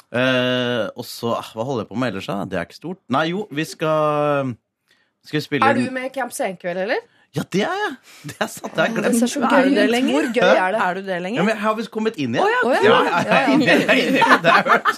Uh, 0.08 0.88
og 0.96 1.04
så 1.04 1.34
ah, 1.36 1.48
Hva 1.52 1.66
holder 1.68 1.82
jeg 1.82 1.88
på 1.90 1.98
med 2.00 2.14
ellers, 2.14 2.28
da? 2.30 2.38
Det 2.48 2.56
er 2.56 2.64
ikke 2.64 2.78
stort. 2.78 3.00
Nei, 3.12 3.26
jo, 3.34 3.42
vi 3.52 3.66
skal 3.68 4.54
Skal 5.26 5.36
vi 5.36 5.42
spille 5.44 5.68
Er 5.68 5.76
du 5.76 5.90
med 5.92 6.08
i 6.08 6.12
Camp 6.14 6.32
Senkveld, 6.32 6.80
eller? 6.86 7.02
Ja, 7.36 7.42
det 7.52 7.60
er 7.62 7.74
jeg! 7.76 7.90
Det 8.30 8.36
er 8.40 8.48
sant. 8.48 8.72
Det 8.72 8.80
har 8.80 8.86
jeg 8.88 8.94
Det 8.96 9.02
glemt. 9.04 9.30
ser 9.30 9.42
Er 9.44 9.64
du 9.68 9.74
det 9.76 9.84
lenger? 9.90 10.14
Hvor 10.14 10.28
gøy 10.34 10.48
er 10.48 10.72
det? 10.72 10.80
Er 10.80 10.94
du 10.94 11.00
det 11.02 11.18
Ja, 11.36 11.42
men 11.42 11.48
jeg 11.52 11.60
har 11.60 11.74
visst 11.76 11.90
kommet 11.92 12.16
inn 12.16 12.34
igjen. 12.34 12.46
Oh, 12.64 12.72
ja. 12.72 12.80
Ja, 12.88 12.96
jeg 13.04 13.12
er 13.12 13.28
jeg 13.28 13.38
er 13.38 13.52
inni 13.52 13.66
det. 13.66 13.76
Det 14.42 14.50
har 14.50 14.62
jeg 14.62 14.72
hørt. 14.72 14.92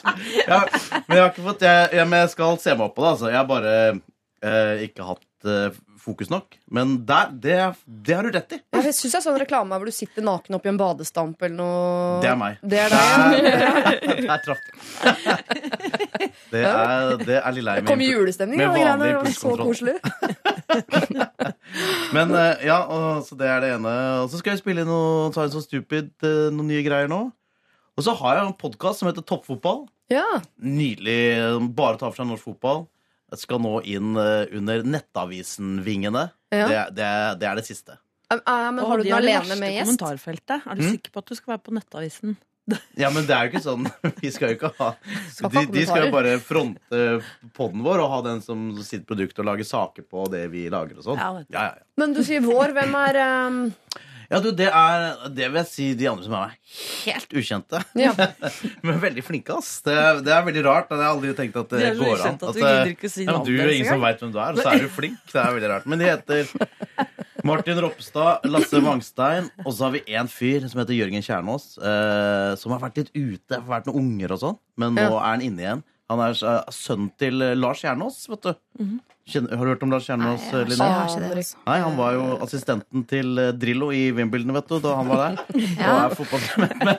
Ja, 0.46 0.60
men 1.08 1.16
jeg 1.16 1.22
har 1.24 1.30
ikke 1.32 1.46
fått 1.48 1.62
jeg, 1.66 1.88
jeg 1.98 2.30
skal 2.36 2.58
se 2.62 2.74
meg 2.76 2.86
opp 2.86 2.94
på 2.96 3.02
det. 3.04 3.10
Altså. 3.16 3.30
Jeg 3.32 3.40
har 3.40 3.48
bare 3.50 3.74
eh, 3.90 4.84
ikke 4.86 5.08
hatt 5.10 5.50
eh, 5.50 5.80
fokus 6.00 6.30
nok. 6.32 6.56
Men 6.72 7.06
der, 7.06 7.28
det, 7.42 7.74
det 7.86 8.14
har 8.16 8.22
du 8.26 8.30
rett 8.34 8.52
i. 8.56 8.58
Jeg 8.80 8.94
syns 8.96 9.14
jeg 9.18 9.22
så 9.24 9.30
en 9.32 9.40
reklame 9.40 9.76
hvor 9.76 9.86
du 9.90 9.94
sitter 9.94 10.22
naken 10.26 10.56
oppi 10.58 10.68
en 10.72 10.80
badestamp 10.80 11.38
eller 11.46 11.56
noe. 11.58 12.20
Det 12.24 12.30
er 12.32 12.38
meg. 12.40 12.52
Det 12.62 12.78
er 12.84 12.88
deg. 12.94 13.00
Der, 14.24 14.38
traff. 14.46 14.62
Det 16.50 16.62
er, 16.66 17.16
det 17.22 17.36
er 17.38 17.52
lille 17.56 17.74
Det 17.80 17.86
kom 17.88 18.00
julestemning. 18.04 18.58
Ja, 18.62 18.68
greiene. 18.74 19.04
Det 19.04 19.10
var 19.20 19.26
så 19.36 19.50
koselig. 19.60 19.96
Men 22.16 22.26
eh, 22.34 22.54
ja, 22.66 22.78
så 23.26 23.32
det 23.38 23.48
er 23.50 23.58
det 23.64 23.70
ene. 23.76 23.92
Og 24.24 24.28
så 24.32 24.36
skal 24.40 24.50
jeg 24.56 24.62
spille 24.64 24.82
noe 24.88 25.30
ta 25.34 25.40
en 25.46 25.54
sånn 25.54 25.66
Stupid, 25.66 26.06
eh, 26.26 26.48
noen 26.54 26.68
nye 26.72 26.84
greier 26.86 27.08
nå. 27.10 27.20
Og 27.98 28.02
så 28.06 28.10
har 28.16 28.32
jeg 28.38 28.44
en 28.48 28.58
podkast 28.58 28.96
som 29.02 29.08
heter 29.10 29.24
Toppfotball. 29.26 29.80
Ja. 30.10 30.26
Nydelig. 30.58 31.20
Bare 31.76 31.96
ta 32.00 32.06
for 32.08 32.16
seg 32.22 32.28
norsk 32.30 32.46
fotball. 32.48 32.80
Skal 33.38 33.60
nå 33.62 33.80
inn 33.86 34.16
eh, 34.18 34.46
under 34.58 34.82
Nettavisen-vingene. 34.82 36.28
Ja. 36.50 36.66
Det, 36.68 36.78
det, 36.96 37.04
er- 37.06 37.34
det 37.40 37.48
er 37.50 37.60
det 37.60 37.66
siste. 37.68 37.98
Um, 38.30 38.38
uh, 38.46 38.70
men 38.70 38.84
har 38.86 38.98
du 38.98 39.02
den 39.04 39.16
alene 39.16 39.56
med 39.58 39.72
gjest? 39.74 39.86
kommentarfeltet. 39.98 40.62
Er 40.66 40.74
du 40.78 40.82
Mm. 40.86 40.90
sikker 40.96 41.10
på 41.10 41.18
at 41.18 41.26
du 41.26 41.34
skal 41.34 41.52
være 41.56 41.64
på 41.66 41.74
Nettavisen? 41.74 42.36
Ja, 42.94 43.08
men 43.10 43.24
det 43.26 43.34
er 43.34 43.48
jo 43.48 43.50
ikke 43.50 43.62
sånn. 43.64 43.86
Vi 44.22 44.30
skal 44.30 44.52
jo 44.52 44.54
ikke 44.60 44.70
ha 44.78 44.90
De, 45.50 45.62
de 45.74 45.82
skal 45.88 46.04
jo 46.06 46.12
bare 46.14 46.36
fronte 46.38 47.00
poden 47.56 47.82
vår 47.82 47.98
og 48.04 48.10
ha 48.12 48.20
den 48.28 48.42
som 48.44 48.68
sitt 48.86 49.02
produkt 49.08 49.38
og 49.42 49.48
lage 49.48 49.66
saker 49.66 50.04
på 50.06 50.28
det 50.30 50.44
vi 50.52 50.68
lager 50.70 51.00
og 51.00 51.06
sånn. 51.08 51.18
Ja, 51.18 51.32
Ja, 51.40 51.46
ja, 51.50 51.64
ja. 51.80 51.88
Men 51.98 52.14
du 52.14 52.22
sier 52.22 52.44
vår. 52.44 52.70
Hvem 52.76 52.94
er 53.00 53.18
um... 53.48 53.58
ja, 54.30 54.38
du, 54.38 54.50
det 54.54 54.68
er 54.70 55.06
Det 55.34 55.48
vil 55.48 55.58
jeg 55.58 55.68
si 55.70 55.86
de 55.98 56.06
andre 56.10 56.26
som 56.26 56.36
er 56.38 56.50
meg 56.50 56.74
helt 57.04 57.32
ukjente. 57.40 57.80
Ja. 57.98 58.12
Men 58.86 59.00
veldig 59.02 59.24
flinke, 59.26 59.56
ass. 59.58 59.80
Det, 59.86 59.96
det 60.26 60.34
er 60.36 60.44
veldig 60.46 60.62
rart. 60.68 60.92
Jeg 60.92 61.02
har 61.02 61.14
aldri 61.14 61.32
tenkt 61.38 61.58
at 61.58 61.72
det 61.72 61.80
De 61.82 61.88
er 61.88 61.98
går 61.98 62.22
an. 62.28 62.38
at 62.38 62.60
du 62.60 62.62
eh, 62.62 62.92
ikke 62.94 63.10
si 63.10 63.26
ja, 63.26 63.34
men 63.34 63.46
Du 63.48 63.52
er 63.56 63.72
ingen 63.74 63.90
som 63.90 64.04
veit 64.04 64.22
hvem 64.22 64.34
du 64.34 64.38
er, 64.38 64.54
og 64.54 64.62
så 64.62 64.74
er 64.74 64.84
du 64.84 64.92
flink. 64.94 65.18
Det 65.32 65.40
er 65.42 65.56
veldig 65.56 65.72
rart. 65.74 65.88
Men 65.90 66.02
de 66.02 66.08
heter 66.10 66.54
Martin 67.44 67.80
Ropstad, 67.82 68.46
Lasse 68.52 68.80
Wangstein, 68.84 69.48
og 69.64 69.72
så 69.72 69.88
har 69.88 69.94
vi 69.96 70.02
en 70.14 70.28
fyr 70.30 70.66
som 70.68 70.82
heter 70.82 70.96
Jørgen 70.96 71.24
Kjernås, 71.24 71.72
eh, 71.80 72.50
som 72.60 72.74
har 72.74 72.82
vært 72.84 73.00
litt 73.00 73.14
ute, 73.16 73.56
har 73.56 73.66
vært 73.68 73.88
noen 73.90 74.02
unger 74.04 74.36
og 74.36 74.42
sånn, 74.44 74.58
men 74.80 74.98
nå 74.98 75.08
er 75.14 75.24
han 75.26 75.44
inne 75.46 75.64
igjen. 75.64 75.82
Han 76.10 76.18
er 76.24 76.32
eh, 76.34 76.64
sønnen 76.74 77.10
til 77.20 77.34
eh, 77.46 77.52
Lars 77.58 77.80
Kjernås, 77.84 78.16
vet 78.32 78.42
du. 78.48 78.52
Kjenner, 79.30 79.52
har 79.54 79.62
du 79.62 79.70
hørt 79.70 79.84
om 79.86 79.92
Lars 79.94 80.06
Kjernås, 80.08 80.42
Nei, 80.50 80.64
Linné? 80.72 80.88
Altså. 80.90 81.18
Nei, 81.68 81.78
han 81.84 81.94
var 81.98 82.10
jo 82.16 82.24
assistenten 82.42 83.00
til 83.10 83.28
eh, 83.38 83.52
Drillo 83.62 83.88
i 83.94 84.02
Wimbledon, 84.16 84.54
vet 84.56 84.66
du, 84.72 84.76
da 84.82 84.90
han 84.98 85.06
var 85.12 85.18
der. 85.22 85.34
Ja. 85.80 85.92
Er 86.08 86.12
fotball- 86.18 86.50
men, 86.82 86.96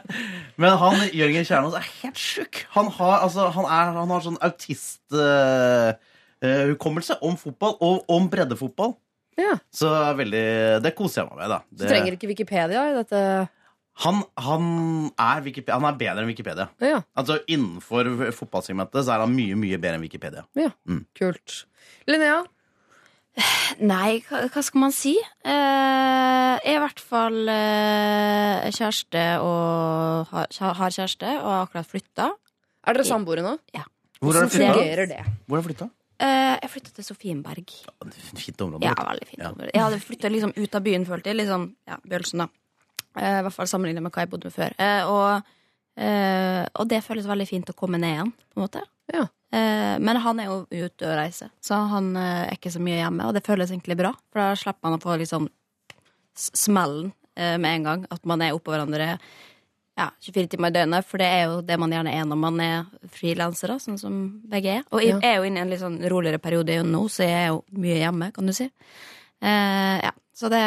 men 0.63 0.71
han, 0.79 0.95
Jørgen 1.17 1.45
Kjernås, 1.50 1.75
er 1.81 1.86
helt 2.01 2.19
sjuk. 2.21 2.53
Han 2.77 2.88
har, 2.97 3.15
altså, 3.27 3.41
han 3.57 3.65
er, 3.67 3.86
han 4.00 4.09
har 4.15 4.21
sånn 4.29 4.39
autisthukommelse 4.47 7.13
om 7.27 7.36
fotball, 7.39 7.74
og 7.83 7.95
om 8.15 8.24
breddefotball. 8.31 8.91
Ja. 9.39 9.53
Så 9.74 9.88
veldig, 10.19 10.43
det 10.83 10.91
koser 10.97 11.21
jeg 11.24 11.29
meg 11.31 11.38
med, 11.43 11.50
da. 11.55 11.59
Så 11.71 11.79
Det, 11.83 11.88
trenger 11.91 12.12
ikke 12.17 12.29
Wikipedia 12.31 12.81
i 12.91 12.95
dette 13.00 13.19
han, 14.01 14.24
han, 14.39 14.63
er 15.19 15.43
han 15.67 15.86
er 15.86 15.98
bedre 16.00 16.21
enn 16.24 16.29
Wikipedia. 16.31 16.69
Ja, 16.79 17.01
Altså 17.17 17.39
Innenfor 17.51 18.07
fotballsegmentet 18.33 19.03
så 19.05 19.13
er 19.17 19.25
han 19.25 19.36
mye 19.36 19.57
mye 19.60 19.77
bedre 19.77 20.00
enn 20.00 20.05
Wikipedia. 20.05 20.45
Ja, 20.57 20.71
kult. 21.17 21.65
Linnea? 22.07 22.41
Nei, 23.79 24.19
hva, 24.27 24.41
hva 24.51 24.62
skal 24.65 24.81
man 24.83 24.91
si? 24.95 25.13
Eh, 25.15 25.51
jeg 26.62 26.74
er 26.74 26.75
i 26.75 26.81
hvert 26.83 27.00
fall 27.00 27.38
eh, 27.51 28.67
kjæreste 28.75 29.24
og 29.45 30.33
har, 30.33 30.51
har 30.81 30.91
kjæreste 30.98 31.29
og 31.39 31.48
har 31.48 31.63
akkurat 31.67 31.88
flytta. 31.91 32.27
Er 32.88 32.98
dere 32.98 33.07
samboere 33.07 33.45
nå? 33.45 33.55
Det? 33.71 33.86
Hvor 34.21 34.36
har 34.36 34.50
dere 34.51 35.63
flytta? 35.63 35.88
Eh, 36.21 36.55
jeg 36.62 36.69
flytta 36.75 36.91
til 36.98 37.07
Sofienberg. 37.07 37.71
Fint 38.38 38.62
område. 38.67 38.86
Ja, 38.86 38.93
veldig 39.00 39.27
fint 39.29 39.41
Ja. 39.41 39.50
område. 39.53 39.71
Jeg 39.74 39.81
hadde 39.88 40.01
flytta 40.03 40.29
liksom 40.29 40.53
ut 40.57 40.75
av 40.77 40.83
byen, 40.86 41.05
følte 41.07 41.31
jeg. 41.31 41.39
Liksom, 41.41 41.69
ja, 41.88 41.98
Bjølsen, 42.05 42.43
da. 42.43 42.48
Eh, 43.18 43.38
I 43.39 43.44
hvert 43.46 43.56
fall 43.56 43.70
sammenlignet 43.70 44.06
med 44.06 44.13
hva 44.13 44.25
jeg 44.25 44.32
bodde 44.32 44.50
med 44.50 44.56
før. 44.56 44.75
Eh, 44.82 45.12
og, 45.12 45.53
eh, 46.00 46.63
og 46.80 46.89
det 46.89 47.03
føles 47.06 47.30
veldig 47.30 47.48
fint 47.50 47.72
å 47.72 47.77
komme 47.77 48.00
ned 48.01 48.15
igjen, 48.15 48.34
på 48.51 48.60
en 48.60 48.65
måte. 48.65 48.84
Ja. 49.12 49.27
Men 49.51 50.15
han 50.24 50.39
er 50.39 50.46
jo 50.48 50.62
ute 50.72 51.03
og 51.10 51.18
reiser, 51.20 51.50
så 51.60 51.75
han 51.91 52.13
er 52.15 52.53
ikke 52.53 52.72
så 52.72 52.80
mye 52.80 53.01
hjemme. 53.01 53.25
Og 53.27 53.34
det 53.36 53.41
føles 53.44 53.68
egentlig 53.74 53.98
bra, 54.00 54.13
for 54.32 54.39
da 54.39 54.53
slipper 54.56 54.88
man 54.88 54.96
å 54.96 55.01
få 55.03 55.18
liksom 55.20 55.50
smellen 56.39 57.10
med 57.36 57.68
en 57.68 57.88
gang. 57.89 58.06
At 58.15 58.24
man 58.32 58.39
er 58.46 58.56
oppå 58.56 58.72
hverandre 58.72 59.18
ja, 60.00 60.08
24 60.24 60.53
timer 60.53 60.72
i 60.72 60.77
døgnet, 60.77 61.03
for 61.10 61.20
det 61.20 61.27
er 61.27 61.44
jo 61.50 61.60
det 61.68 61.77
man 61.84 61.91
gjerne 61.91 62.13
er 62.15 62.30
når 62.32 62.39
man 62.39 62.63
er 62.63 62.88
frilansere, 63.12 63.75
sånn 63.84 64.00
som 64.00 64.22
begge 64.48 64.77
er. 64.77 64.88
Og 64.96 65.03
jeg 65.03 65.20
er 65.20 65.41
jo 65.41 65.50
inne 65.50 65.60
i 65.60 65.65
en 65.65 65.75
litt 65.75 65.84
sånn 65.84 66.00
roligere 66.13 66.39
periode 66.39 66.80
nå, 66.88 67.03
så 67.12 67.27
jeg 67.27 67.38
er 67.41 67.50
jo 67.51 67.60
mye 67.75 68.00
hjemme, 68.00 68.32
kan 68.32 68.48
du 68.48 68.56
si. 68.56 68.70
Eh, 69.44 69.98
ja. 70.00 70.15
Så 70.41 70.50
det, 70.50 70.62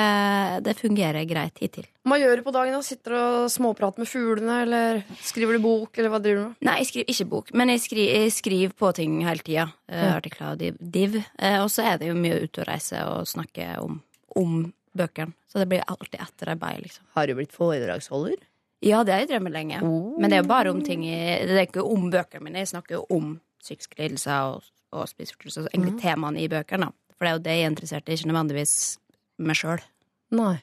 det 0.63 0.77
fungerer 0.79 1.25
greit 1.27 1.59
hittil. 1.59 1.87
Hva 2.07 2.19
gjør 2.21 2.39
du 2.39 2.45
på 2.47 2.53
dagen? 2.55 2.77
da? 2.77 2.83
Sitter 2.87 3.15
du 3.17 3.19
og 3.19 3.49
småprater 3.51 4.05
med 4.05 4.07
fuglene, 4.11 4.61
eller 4.63 5.01
skriver 5.19 5.59
du 5.59 5.65
bok, 5.65 5.99
eller 5.99 6.13
hva 6.13 6.21
driver 6.23 6.39
du 6.39 6.45
med? 6.53 6.61
Nei, 6.69 6.77
jeg 6.83 6.91
skriver 6.93 7.11
ikke 7.15 7.27
bok, 7.33 7.51
men 7.59 7.73
jeg 7.73 7.83
skriver, 7.83 8.13
jeg 8.21 8.35
skriver 8.37 8.77
på 8.85 8.93
ting 9.01 9.19
hele 9.27 9.43
tida. 9.43 9.67
Eh, 9.91 10.07
artikler 10.13 10.53
og 10.53 10.63
div. 10.95 11.19
Eh, 11.19 11.59
og 11.59 11.67
så 11.75 11.89
er 11.91 11.99
det 11.99 12.13
jo 12.13 12.17
mye 12.21 12.39
ute 12.45 12.63
å 12.63 12.69
reise 12.71 13.03
og 13.11 13.27
snakke 13.27 13.69
om, 13.83 13.99
om 14.39 14.57
bøkene. 14.95 15.35
Så 15.51 15.59
det 15.59 15.69
blir 15.75 15.87
alltid 15.91 16.21
etterarbeid, 16.23 16.83
liksom. 16.87 17.11
Har 17.19 17.27
du 17.27 17.35
blitt 17.41 17.55
foredragsholder? 17.55 18.39
Ja, 18.85 19.03
det 19.03 19.15
har 19.15 19.25
jeg 19.25 19.33
drømt 19.35 19.55
lenge. 19.55 19.81
Men 19.83 20.31
det 20.31 20.39
er 20.39 20.45
jo 20.45 20.51
bare 20.55 20.71
om 20.71 20.83
ting 20.87 21.07
i, 21.09 21.19
Det 21.47 21.55
er 21.57 21.67
ikke 21.67 21.83
om 21.83 22.11
bøkene 22.13 22.47
mine, 22.47 22.63
jeg 22.63 22.77
snakker 22.77 23.01
jo 23.01 23.07
om 23.11 23.39
psykiske 23.65 23.99
lidelser 23.99 24.53
og, 24.55 24.67
og 24.95 25.09
spiseforstyrrelser. 25.11 25.67
Altså 25.67 25.75
egentlig 25.75 26.03
temaene 26.03 26.43
i 26.45 26.51
bøkene, 26.53 26.93
da. 26.93 27.15
For 27.15 27.27
det 27.27 27.31
er 27.31 27.39
jo 27.39 27.43
det 27.47 27.55
jeg 27.55 27.65
er 27.65 27.73
interessert 27.73 28.09
i, 28.11 28.17
ikke 28.19 28.31
nødvendigvis 28.31 28.75
meg 29.39 29.59
sjøl. 29.59 29.83
Nei. 30.35 30.55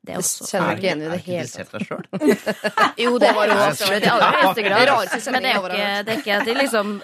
Det 0.00 0.14
er 0.14 0.22
også 0.22 0.46
kjenner 0.48 0.70
du 0.72 0.78
ikke 0.78 0.86
igjen 0.86 1.02
i 1.04 1.08
det 1.10 1.16
hele 1.26 1.42
du 1.44 1.50
tatt. 1.50 1.56
sett 1.58 1.72
deg 1.74 1.82
sjøl? 1.84 2.06
Jo, 3.04 3.10
det 3.20 3.32
var 3.36 3.50
jo 3.50 3.56
også. 3.66 3.90
i 3.92 4.08
aller 4.08 4.38
høyeste 4.38 4.64
grad. 4.64 4.92
Men 5.34 5.44
det 5.44 5.50
er 5.50 5.58
ikke, 5.58 5.82
har 5.82 6.06
det 6.06 6.14
er 6.14 6.22
ikke 6.22 6.38
at 6.38 6.50
liksom 6.56 6.94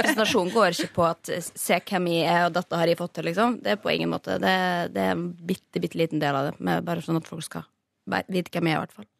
Presentasjonen 0.00 0.54
går 0.54 0.78
ikke 0.78 0.94
på 0.96 1.06
at 1.10 1.32
se 1.44 1.80
hvem 1.90 2.08
jeg 2.14 2.24
er, 2.32 2.46
og 2.46 2.56
dette 2.56 2.80
har 2.80 2.88
jeg 2.94 3.00
fått 3.02 3.14
til, 3.18 3.28
liksom. 3.28 3.58
Det 3.60 3.74
er 3.74 3.82
på 3.82 3.92
ingen 3.92 4.12
måte. 4.14 4.38
Det, 4.40 4.56
det 4.96 5.04
er 5.04 5.12
en 5.18 5.28
bitte, 5.36 5.84
bitte 5.84 6.00
liten 6.00 6.22
del 6.22 6.38
av 6.40 6.48
det. 6.48 6.56
Men 6.64 6.80
bare 6.86 7.04
sånn 7.04 7.20
at 7.20 7.28
folk 7.28 7.44
skal 7.44 7.68
vite 8.08 8.48
hvem 8.56 8.72
jeg 8.72 8.78
er, 8.78 8.78
i 8.78 8.84
hvert 8.86 8.96
fall. 9.02 9.10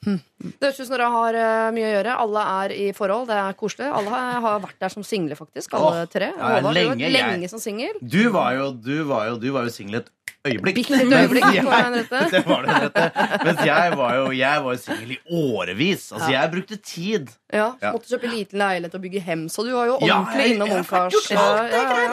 Det 0.00 0.64
høres 0.64 0.78
ut 0.78 0.86
som 0.86 0.94
dere 0.94 1.08
har 1.12 1.36
eh, 1.36 1.66
mye 1.76 1.88
å 1.88 1.90
gjøre. 1.90 2.14
Alle 2.22 2.44
er 2.62 2.72
i 2.72 2.86
forhold. 2.96 3.26
Det 3.28 3.36
er 3.36 3.58
koselig. 3.58 3.90
Alle 3.92 4.14
har, 4.14 4.38
har 4.46 4.62
vært 4.62 4.78
der 4.80 4.94
som 4.94 5.04
single, 5.04 5.36
faktisk. 5.36 5.74
Alle 5.76 6.06
tre. 6.08 6.30
ja, 6.32 6.54
Håvard, 6.54 6.70
du 6.70 6.78
lenge, 6.78 7.02
jeg. 7.04 7.12
lenge 7.18 7.50
som 7.52 7.60
singel. 7.60 7.98
Du 8.00 8.22
var 8.32 8.54
jo, 8.56 8.70
du 8.72 9.02
var 9.10 9.26
jo, 9.28 9.36
du 9.42 9.50
var 9.52 9.68
jo 9.68 9.74
singel 9.74 10.00
et 10.00 10.08
øyeblikk. 10.46 10.74
Bitte 10.74 10.94
øyeblikk, 10.94 11.44
Mens 11.44 12.10
jeg. 12.10 12.30
Det 12.34 12.42
var 12.46 12.62
det 12.62 12.76
rette. 12.82 13.10
Mens 13.44 13.60
jeg 13.66 13.92
var 13.96 14.14
jo, 14.14 14.30
jeg 14.32 14.64
var 14.64 14.76
singel 14.76 15.10
i 15.10 15.18
årevis. 15.30 16.12
Altså, 16.12 16.30
jeg 16.30 16.50
brukte 16.52 16.76
tid. 16.76 17.26
Ja, 17.52 17.70
så 17.80 17.92
Måtte 17.92 18.08
kjøpe 18.14 18.30
liten 18.34 18.58
leilighet 18.58 18.94
og 18.94 19.00
bygge 19.00 19.20
hem, 19.20 19.48
så 19.48 19.62
du 19.66 19.72
var 19.74 19.86
jo 19.86 19.96
ordentlig 19.98 20.46
ja, 20.46 20.52
innom 20.54 20.70
ungkars. 20.70 21.14
Ja, 21.30 21.64
ja, 21.64 21.82
ja. 22.02 22.12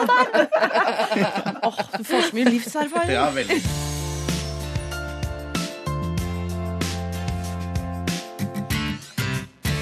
Åh, 1.68 1.78
du 1.98 2.04
får 2.04 2.28
så 2.28 2.36
mye 2.36 2.50
livserfaring. 2.50 3.12
Ja, 3.12 3.30
veldig. 3.30 3.62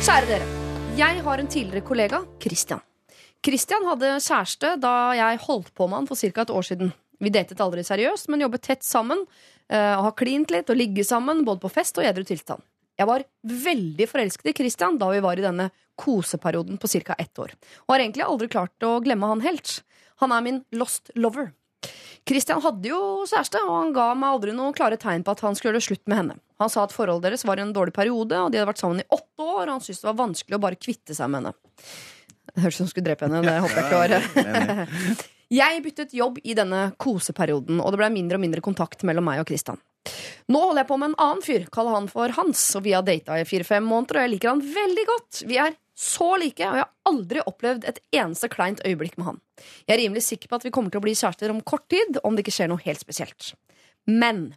Kjære 0.07 0.26
dere. 0.31 0.47
Jeg 0.97 1.23
har 1.26 1.41
en 1.43 1.49
tidligere 1.50 1.83
kollega, 1.85 2.23
Christian. 2.41 2.81
Christian 3.45 3.85
hadde 3.88 4.15
kjæreste 4.23 4.76
da 4.81 4.93
jeg 5.19 5.41
holdt 5.43 5.73
på 5.75 5.88
med 5.91 6.00
han 6.00 6.07
for 6.09 6.19
ca. 6.19 6.47
et 6.47 6.50
år 6.50 6.62
siden. 6.62 6.93
Vi 7.19 7.33
datet 7.33 7.61
aldri 7.65 7.85
seriøst, 7.87 8.29
men 8.29 8.45
jobbet 8.45 8.63
tett 8.63 8.87
sammen. 8.87 9.27
eh, 9.69 9.95
og 9.99 10.05
har 10.05 10.17
klint 10.19 10.51
litt 10.55 10.69
og 10.71 10.77
ligget 10.79 11.09
sammen, 11.09 11.45
både 11.45 11.61
på 11.65 11.73
fest 11.73 11.99
og 11.99 12.05
i 12.05 12.09
edru 12.11 12.23
tilstand. 12.25 12.63
Jeg 12.97 13.09
var 13.09 13.25
veldig 13.43 14.07
forelsket 14.09 14.53
i 14.53 14.57
Christian 14.57 14.97
da 14.97 15.11
vi 15.11 15.21
var 15.21 15.37
i 15.37 15.45
denne 15.45 15.71
koseperioden 16.01 16.79
på 16.79 16.89
ca. 16.89 17.15
ett 17.19 17.39
år. 17.39 17.53
Og 17.87 17.93
har 17.95 18.01
egentlig 18.01 18.25
aldri 18.25 18.49
klart 18.49 18.87
å 18.87 19.01
glemme 19.05 19.27
han 19.27 19.43
helt. 19.45 19.83
Han 20.23 20.33
er 20.33 20.41
min 20.45 20.65
lost 20.73 21.11
lover. 21.15 21.53
Christian 22.27 22.63
hadde 22.65 22.89
jo 22.89 22.99
kjæreste, 23.29 23.61
og 23.63 23.75
han 23.75 23.93
ga 23.95 24.09
meg 24.19 24.33
aldri 24.33 24.55
noen 24.57 24.75
klare 24.75 24.97
tegn 24.99 25.23
på 25.23 25.35
at 25.37 25.43
han 25.45 25.55
skulle 25.55 25.75
gjøre 25.75 25.83
det 25.83 25.87
slutt 25.87 26.07
med 26.09 26.19
henne. 26.19 26.39
Han 26.59 26.73
sa 26.73 26.87
at 26.87 26.95
forholdet 26.95 27.29
deres 27.29 27.45
var 27.47 27.61
i 27.61 27.63
en 27.67 27.75
dårlig 27.77 27.95
periode, 27.95 28.35
og 28.35 28.51
de 28.51 28.59
hadde 28.59 28.71
vært 28.71 28.83
sammen 28.83 29.03
i 29.05 29.09
åtte 29.13 29.45
år, 29.45 29.67
og 29.69 29.75
han 29.77 29.85
syntes 29.85 30.03
det 30.03 30.09
var 30.09 30.21
vanskelig 30.25 30.57
å 30.57 30.63
bare 30.65 30.81
kvitte 30.81 31.15
seg 31.15 31.31
med 31.31 31.45
henne. 31.45 31.55
Hørtes 32.57 32.75
ut 32.75 32.79
som 32.79 32.87
hun 32.87 32.93
skulle 32.95 33.11
drepe 33.11 33.29
henne. 33.29 33.45
Det 33.45 33.59
håper 33.67 33.83
jeg 33.83 33.87
ikke 33.87 34.01
var 34.01 35.27
Jeg 35.53 35.83
byttet 35.85 36.15
jobb 36.17 36.41
i 36.43 36.57
denne 36.59 36.88
koseperioden, 36.99 37.79
og 37.79 37.93
det 37.95 38.00
ble 38.00 38.09
mindre 38.11 38.38
og 38.38 38.43
mindre 38.43 38.62
kontakt 38.65 39.05
mellom 39.07 39.29
meg 39.29 39.45
og 39.45 39.47
Kristian. 39.47 39.79
Nå 40.50 40.59
holder 40.62 40.83
jeg 40.83 40.88
på 40.88 40.99
med 40.99 41.12
en 41.12 41.21
annen 41.23 41.43
fyr, 41.43 41.67
kaller 41.75 41.95
han 41.95 42.09
for 42.11 42.35
Hans, 42.35 42.62
og 42.79 42.85
vi 42.87 42.95
har 42.95 43.07
data 43.07 43.38
i 43.38 43.47
fire-fem 43.47 43.87
måneder, 43.87 44.19
og 44.19 44.26
jeg 44.26 44.33
liker 44.35 44.53
han 44.53 44.62
veldig 44.75 45.07
godt. 45.11 45.41
Vi 45.47 45.59
er 45.62 45.79
så 45.97 46.33
like, 46.43 46.61
og 46.67 46.79
jeg 46.79 46.85
har 46.85 46.93
aldri 47.09 47.43
opplevd 47.47 47.87
et 47.88 48.03
eneste 48.15 48.50
kleint 48.53 48.83
øyeblikk 48.87 49.17
med 49.17 49.31
han. 49.31 49.41
Jeg 49.87 49.95
er 49.97 50.03
rimelig 50.03 50.26
sikker 50.26 50.50
på 50.50 50.59
at 50.59 50.67
vi 50.67 50.75
kommer 50.75 50.93
til 50.93 51.00
å 51.00 51.07
bli 51.07 51.15
kjærester 51.17 51.55
om 51.55 51.62
kort 51.67 51.87
tid, 51.95 52.21
om 52.26 52.37
det 52.37 52.45
ikke 52.45 52.57
skjer 52.59 52.71
noe 52.73 52.83
helt 52.85 53.03
spesielt. 53.03 53.55
Men 54.07 54.49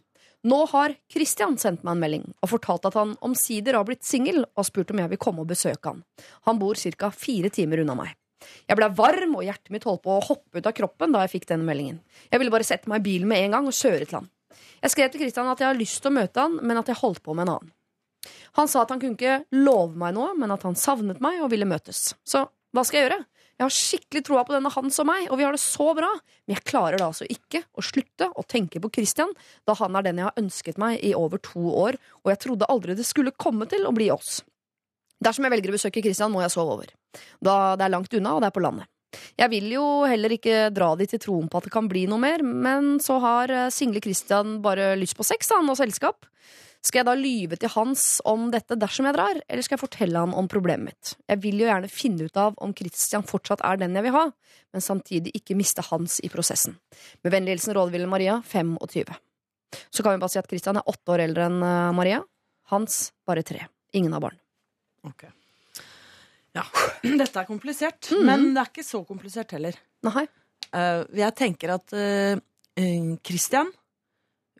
nå 0.46 0.60
har 0.72 0.94
Christian 1.12 1.58
sendt 1.60 1.82
meg 1.84 1.96
en 1.96 2.02
melding 2.02 2.26
og 2.40 2.52
fortalt 2.54 2.86
at 2.88 2.96
han 2.98 3.16
omsider 3.24 3.78
har 3.78 3.86
blitt 3.88 4.06
singel, 4.06 4.42
og 4.54 4.66
spurt 4.68 4.92
om 4.92 5.02
jeg 5.02 5.14
vil 5.14 5.22
komme 5.22 5.44
og 5.44 5.50
besøke 5.50 5.94
han. 5.94 6.04
Han 6.50 6.60
bor 6.60 6.78
ca. 6.78 7.14
fire 7.14 7.52
timer 7.54 7.84
unna 7.84 7.96
meg. 7.98 8.19
Jeg 8.68 8.78
ble 8.78 8.88
varm, 8.96 9.34
og 9.38 9.46
hjertet 9.46 9.72
mitt 9.74 9.86
holdt 9.88 10.04
på 10.04 10.14
å 10.16 10.22
hoppe 10.24 10.60
ut 10.60 10.68
av 10.68 10.76
kroppen 10.76 11.14
da 11.14 11.24
jeg 11.24 11.34
fikk 11.36 11.48
denne 11.52 11.66
meldingen. 11.66 11.98
Jeg 12.30 12.42
ville 12.42 12.54
bare 12.54 12.66
sette 12.66 12.90
meg 12.90 13.02
i 13.02 13.08
bilen 13.10 13.30
med 13.30 13.44
en 13.44 13.58
gang 13.58 13.68
og 13.70 13.76
kjøre 13.76 14.06
til 14.06 14.20
han. 14.20 14.30
Jeg 14.80 14.94
skrev 14.94 15.10
til 15.12 15.24
Christian 15.24 15.50
at 15.50 15.60
jeg 15.60 15.68
har 15.68 15.78
lyst 15.78 16.00
til 16.00 16.12
å 16.12 16.16
møte 16.16 16.46
han, 16.46 16.56
men 16.64 16.80
at 16.80 16.88
jeg 16.88 17.00
holdt 17.02 17.22
på 17.24 17.36
med 17.36 17.46
en 17.46 17.56
annen. 17.56 17.74
Han 18.58 18.68
sa 18.68 18.82
at 18.82 18.92
han 18.92 19.00
kunne 19.00 19.16
ikke 19.16 19.60
love 19.62 19.96
meg 19.98 20.16
noe, 20.16 20.32
men 20.36 20.52
at 20.52 20.64
han 20.66 20.78
savnet 20.78 21.20
meg 21.22 21.40
og 21.44 21.52
ville 21.52 21.68
møtes. 21.68 22.10
Så 22.26 22.46
hva 22.74 22.84
skal 22.86 23.00
jeg 23.00 23.08
gjøre? 23.08 23.22
Jeg 23.60 23.66
har 23.66 23.74
skikkelig 23.76 24.20
troa 24.24 24.42
på 24.48 24.54
denne 24.54 24.70
Hans 24.72 24.98
og 25.02 25.06
meg, 25.10 25.26
og 25.28 25.36
vi 25.36 25.44
har 25.44 25.52
det 25.52 25.60
så 25.60 25.90
bra, 25.96 26.08
men 26.48 26.54
jeg 26.56 26.64
klarer 26.64 26.96
da 26.96 27.10
altså 27.10 27.26
ikke 27.28 27.60
å 27.76 27.84
slutte 27.84 28.30
å 28.32 28.44
tenke 28.48 28.80
på 28.80 28.88
Christian, 28.94 29.34
da 29.68 29.74
han 29.76 29.98
er 29.98 30.06
den 30.06 30.22
jeg 30.22 30.30
har 30.30 30.40
ønsket 30.40 30.80
meg 30.80 31.02
i 31.04 31.10
over 31.18 31.42
to 31.44 31.66
år, 31.68 31.98
og 32.24 32.32
jeg 32.32 32.40
trodde 32.46 32.68
aldri 32.72 32.96
det 32.96 33.04
skulle 33.04 33.36
komme 33.36 33.68
til 33.68 33.84
å 33.84 33.92
bli 33.92 34.08
oss. 34.14 34.38
Dersom 35.20 35.46
jeg 35.46 35.52
velger 35.52 35.72
å 35.72 35.76
besøke 35.76 36.02
Kristian, 36.04 36.32
må 36.32 36.40
jeg 36.44 36.54
sove 36.54 36.78
over. 36.78 36.94
Da 37.44 37.76
det 37.76 37.86
er 37.86 37.92
langt 37.92 38.16
unna, 38.16 38.34
og 38.36 38.42
det 38.42 38.50
er 38.50 38.56
på 38.56 38.64
landet. 38.64 38.88
Jeg 39.38 39.50
vil 39.50 39.66
jo 39.74 39.84
heller 40.06 40.32
ikke 40.36 40.68
dra 40.72 40.92
dit 40.98 41.12
i 41.16 41.18
troen 41.20 41.48
på 41.50 41.58
at 41.58 41.66
det 41.66 41.72
kan 41.74 41.88
bli 41.90 42.04
noe 42.08 42.20
mer, 42.22 42.44
men 42.46 42.98
så 43.02 43.18
har 43.22 43.50
eh, 43.50 43.70
single 43.74 44.02
Kristian 44.04 44.60
bare 44.64 44.92
lyst 44.98 45.16
på 45.18 45.26
sex 45.26 45.50
han, 45.54 45.68
og 45.70 45.78
selskap. 45.80 46.28
Skal 46.80 47.02
jeg 47.02 47.08
da 47.10 47.14
lyve 47.18 47.58
til 47.60 47.72
Hans 47.74 48.04
om 48.28 48.46
dette 48.54 48.78
dersom 48.80 49.04
jeg 49.10 49.16
drar, 49.18 49.40
eller 49.44 49.64
skal 49.66 49.76
jeg 49.76 49.82
fortelle 49.82 50.22
han 50.22 50.32
om 50.32 50.48
problemet 50.48 50.94
mitt? 50.94 51.10
Jeg 51.28 51.42
vil 51.42 51.60
jo 51.60 51.68
gjerne 51.68 51.90
finne 51.92 52.28
ut 52.30 52.40
av 52.40 52.54
om 52.64 52.72
Kristian 52.76 53.26
fortsatt 53.28 53.60
er 53.66 53.82
den 53.82 53.98
jeg 53.98 54.06
vil 54.06 54.16
ha, 54.16 54.26
men 54.72 54.84
samtidig 54.84 55.34
ikke 55.36 55.58
miste 55.58 55.84
Hans 55.90 56.22
i 56.24 56.30
prosessen. 56.32 56.78
Med 57.20 57.34
vennlig 57.34 57.58
hilsen 57.58 57.76
Rådville 57.76 58.08
Maria, 58.08 58.38
25. 58.48 59.12
Så 59.92 60.02
kan 60.02 60.16
vi 60.16 60.22
bare 60.22 60.32
si 60.32 60.40
at 60.40 60.48
Kristian 60.48 60.80
er 60.80 60.88
åtte 60.88 61.12
år 61.12 61.26
eldre 61.26 61.50
enn 61.50 61.60
eh, 61.60 61.90
Maria. 61.98 62.22
Hans 62.72 63.10
bare 63.28 63.44
tre. 63.44 63.66
Ingen 63.92 64.16
har 64.16 64.24
barn. 64.24 64.40
Ok. 65.08 65.24
Ja, 66.56 66.64
dette 67.22 67.42
er 67.42 67.48
komplisert, 67.48 68.10
mm. 68.12 68.22
men 68.26 68.46
det 68.54 68.62
er 68.62 68.70
ikke 68.72 68.86
så 68.86 69.02
komplisert 69.08 69.54
heller. 69.56 69.76
Nei. 70.06 70.26
Uh, 70.70 71.02
jeg 71.18 71.34
tenker 71.34 71.72
at 71.74 71.92
eh, 71.98 72.38
Christian, 73.26 73.72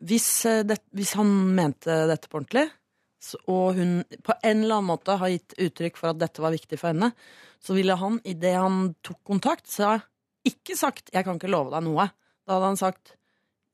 hvis, 0.03 0.27
uh, 0.49 0.59
det, 0.67 0.81
hvis 0.97 1.13
han 1.15 1.29
mente 1.55 2.01
dette 2.09 2.27
på 2.27 2.41
ordentlig, 2.41 2.65
så, 3.21 3.37
og 3.53 3.77
hun 3.77 3.99
på 4.25 4.35
en 4.35 4.63
eller 4.63 4.79
annen 4.79 4.89
måte 4.89 5.15
har 5.21 5.31
gitt 5.31 5.55
uttrykk 5.61 5.99
for 5.99 6.11
at 6.11 6.19
dette 6.19 6.43
var 6.43 6.55
viktig 6.55 6.79
for 6.81 6.91
henne, 6.91 7.11
så 7.61 7.77
ville 7.77 7.95
han, 7.95 8.17
idet 8.27 8.55
han 8.57 8.95
tok 9.05 9.21
kontakt, 9.29 9.69
så 9.69 9.99
ikke 10.47 10.75
sagt 10.75 11.11
'jeg 11.13 11.23
kan 11.23 11.37
ikke 11.37 11.51
love 11.53 11.69
deg 11.69 11.85
noe'. 11.85 12.09
Da 12.47 12.57
hadde 12.57 12.71
han 12.73 12.81
sagt 12.81 13.15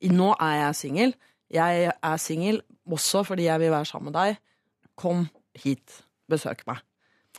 'nå 0.03 0.35
er 0.35 0.67
jeg 0.67 0.75
singel', 0.75 1.15
jeg 1.49 1.91
er 2.03 2.17
singel 2.17 2.61
også 2.87 3.23
fordi 3.23 3.47
jeg 3.47 3.59
vil 3.59 3.71
være 3.71 3.85
sammen 3.85 4.11
med 4.11 4.19
deg, 4.19 4.37
kom 4.95 5.29
hit, 5.55 6.03
besøk 6.29 6.65
meg. 6.67 6.83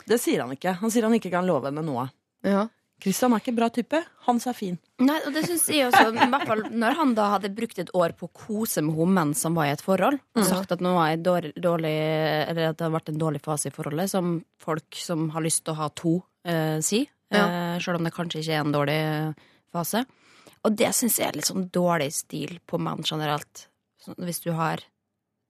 Det 0.07 0.19
sier 0.21 0.41
han 0.45 0.51
ikke. 0.55 0.77
Han 0.79 0.91
sier 0.93 1.03
han 1.07 1.15
ikke 1.17 1.31
kan 1.33 1.47
love 1.47 1.67
henne 1.69 1.83
noe. 1.85 2.07
Ja. 2.45 2.67
Kristian 2.99 3.31
er 3.31 3.39
ikke 3.39 3.53
bra 3.55 3.69
type. 3.71 3.99
Hans 4.25 4.45
er 4.47 4.55
fin. 4.57 4.75
Nei, 4.99 5.15
og 5.27 5.31
det 5.35 5.45
synes 5.47 5.65
jeg 5.71 5.85
også, 5.87 6.09
i 6.11 6.25
hvert 6.33 6.47
fall 6.49 6.63
Når 6.81 6.97
han 6.97 7.13
da 7.15 7.29
hadde 7.37 7.51
brukt 7.55 7.79
et 7.79 7.91
år 7.95 8.11
på 8.19 8.27
å 8.27 8.33
kose 8.35 8.81
med 8.83 8.97
henne 8.97 9.15
mens 9.15 9.43
han 9.47 9.55
var 9.55 9.69
i 9.69 9.71
et 9.71 9.83
forhold, 9.83 10.17
og 10.35 10.43
sagt 10.47 10.73
at 10.75 10.81
nå 10.83 10.91
var 10.97 11.13
jeg 11.13 11.21
dårlig, 11.23 11.53
dårlig 11.63 11.93
Eller 12.49 12.73
at 12.73 12.77
det 12.79 12.83
har 12.87 12.91
vært 12.97 13.13
en 13.13 13.21
dårlig 13.21 13.39
fase 13.45 13.69
i 13.71 13.75
forholdet, 13.75 14.11
som 14.11 14.33
folk 14.59 14.99
som 14.99 15.29
har 15.31 15.45
lyst 15.47 15.63
til 15.63 15.73
å 15.77 15.79
ha 15.79 15.87
to, 15.95 16.17
eh, 16.43 16.79
si. 16.83 17.05
Eh, 17.31 17.79
Selv 17.79 18.01
om 18.01 18.03
det 18.03 18.11
kanskje 18.13 18.41
ikke 18.43 18.57
er 18.57 18.65
en 18.65 18.75
dårlig 18.75 18.99
eh, 18.99 19.47
fase. 19.71 20.03
Og 20.67 20.75
det 20.75 20.91
syns 20.97 21.19
jeg 21.21 21.29
er 21.29 21.39
litt 21.39 21.47
sånn 21.47 21.69
dårlig 21.71 22.11
stil 22.11 22.57
på 22.67 22.79
menn 22.83 22.99
generelt. 23.07 23.67
Hvis 24.17 24.43
du 24.43 24.51
har 24.57 24.83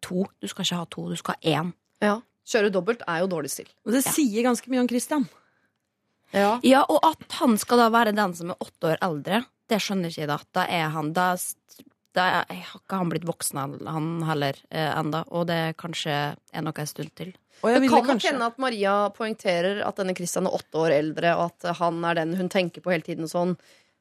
to. 0.06 0.28
Du 0.40 0.46
skal 0.48 0.66
ikke 0.68 0.78
ha 0.84 0.86
to, 0.86 1.10
du 1.10 1.18
skal 1.18 1.34
ha 1.40 1.50
én. 1.58 1.74
ja. 2.06 2.20
Kjøre 2.50 2.72
dobbelt 2.74 3.04
er 3.06 3.22
jo 3.24 3.30
dårlig 3.30 3.52
stil. 3.54 3.70
Og 3.86 3.94
det 3.94 4.04
sier 4.08 4.46
ganske 4.48 4.72
mye 4.72 4.82
om 4.82 4.90
Christian. 4.90 5.28
Ja. 6.34 6.60
Ja, 6.66 6.84
og 6.86 7.02
at 7.06 7.40
han 7.40 7.58
skal 7.62 7.82
da 7.84 7.90
være 7.94 8.14
den 8.18 8.36
som 8.38 8.54
er 8.54 8.62
åtte 8.62 8.92
år 8.92 9.02
eldre, 9.06 9.44
det 9.70 9.82
skjønner 9.82 10.12
ikke 10.12 10.24
jeg 10.24 10.32
da. 10.32 10.40
Da 10.58 10.66
er 10.70 10.90
han 10.94 11.12
Da, 11.14 11.28
da 12.18 12.26
er, 12.40 12.50
har 12.50 12.82
ikke 12.82 13.00
han 13.02 13.12
blitt 13.12 13.28
voksen 13.30 13.60
han 13.86 14.10
heller 14.26 14.58
eh, 14.70 14.90
enda, 14.98 15.24
og 15.30 15.48
det 15.50 15.78
kanskje 15.82 16.16
er 16.34 16.66
nok 16.66 16.82
en 16.82 16.90
stund 16.90 17.14
til. 17.18 17.36
Og 17.62 17.74
jeg 17.74 17.82
Det 17.84 17.90
kan 17.92 18.08
nok 18.08 18.24
hende 18.24 18.48
at 18.48 18.62
Maria 18.62 18.94
poengterer 19.14 19.82
at 19.86 20.00
denne 20.00 20.16
Christian 20.16 20.48
er 20.48 20.56
åtte 20.56 20.80
år 20.80 20.96
eldre, 20.96 21.36
og 21.38 21.52
at 21.52 21.78
han 21.82 22.02
er 22.08 22.22
den 22.22 22.38
hun 22.40 22.50
tenker 22.50 22.82
på 22.82 22.94
hele 22.94 23.06
tiden. 23.06 23.28
og 23.28 23.34
sånn. 23.34 23.58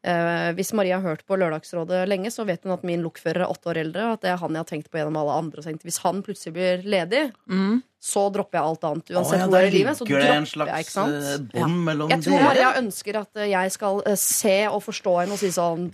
Eh, 0.06 0.52
hvis 0.54 0.70
Maria 0.78 1.00
har 1.00 1.10
hørt 1.10 1.24
på 1.26 1.36
Lørdagsrådet 1.40 2.04
lenge, 2.06 2.30
så 2.30 2.44
vet 2.46 2.62
hun 2.62 2.76
at 2.76 2.84
min 2.86 3.02
lokfører 3.02 3.42
er 3.42 3.50
åtte 3.50 3.72
år 3.72 3.80
eldre, 3.82 4.06
og 4.06 4.18
at 4.18 4.24
det 4.24 4.30
er 4.30 4.38
han 4.38 4.54
jeg 4.54 4.62
har 4.62 4.68
tenkt 4.70 4.90
på 4.92 5.00
gjennom 5.00 5.18
alle 5.18 5.38
andre. 5.42 5.64
Tenkt, 5.64 5.82
hvis 5.86 5.98
han 6.04 6.22
plutselig 6.26 6.54
blir 6.54 6.84
ledig, 6.86 7.24
mm. 7.50 7.80
så 7.98 8.28
dropper 8.34 8.60
jeg 8.60 8.70
alt 8.70 8.86
annet. 8.90 9.14
Uansett 9.16 9.42
hvor 9.42 9.56
det 9.56 9.62
er 9.64 9.70
i 9.70 9.74
livet, 9.74 9.98
så 9.98 10.06
dropper 10.06 10.34
en 10.36 10.50
slags 10.52 10.74
jeg, 10.74 10.86
ikke 10.86 10.94
sant? 10.94 11.16
eh, 11.18 11.40
bånd 11.56 11.80
mellom 11.88 12.14
Jeg 12.14 12.26
tror. 12.28 12.44
Maria 12.46 12.74
ønsker 12.78 13.22
at 13.24 13.42
jeg 13.50 13.74
skal 13.74 14.04
eh, 14.06 14.20
se 14.22 14.58
og 14.70 14.84
forstå 14.86 15.16
henne 15.22 15.38
og 15.38 15.42
si 15.42 15.50
sånn 15.54 15.88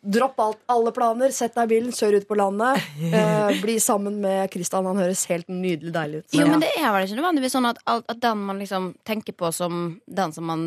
Dropp 0.00 0.38
alt, 0.40 0.60
alle 0.72 0.92
planer, 0.96 1.32
sett 1.34 1.56
deg 1.56 1.66
i 1.68 1.70
bilen, 1.74 1.92
kjør 1.92 2.20
ut 2.20 2.28
på 2.28 2.38
landet. 2.40 2.80
Eh, 3.10 3.56
bli 3.58 3.74
sammen 3.82 4.20
med 4.22 4.46
Kristian. 4.52 4.86
Han 4.86 4.98
høres 5.00 5.24
helt 5.28 5.48
nydelig 5.50 5.90
deilig 5.92 6.20
ut. 6.20 6.36
Jo, 6.36 6.44
men 6.46 6.62
det 6.62 6.68
er 6.78 6.92
vel 6.94 7.06
ikke 7.06 7.16
nødvendigvis 7.18 7.56
sånn 7.56 7.66
at, 7.68 7.80
at 7.90 8.20
den 8.22 8.44
man 8.46 8.60
liksom 8.60 8.86
tenker 9.08 9.34
på 9.36 9.50
som 9.54 9.80
den 10.06 10.34
som 10.36 10.46
man 10.46 10.62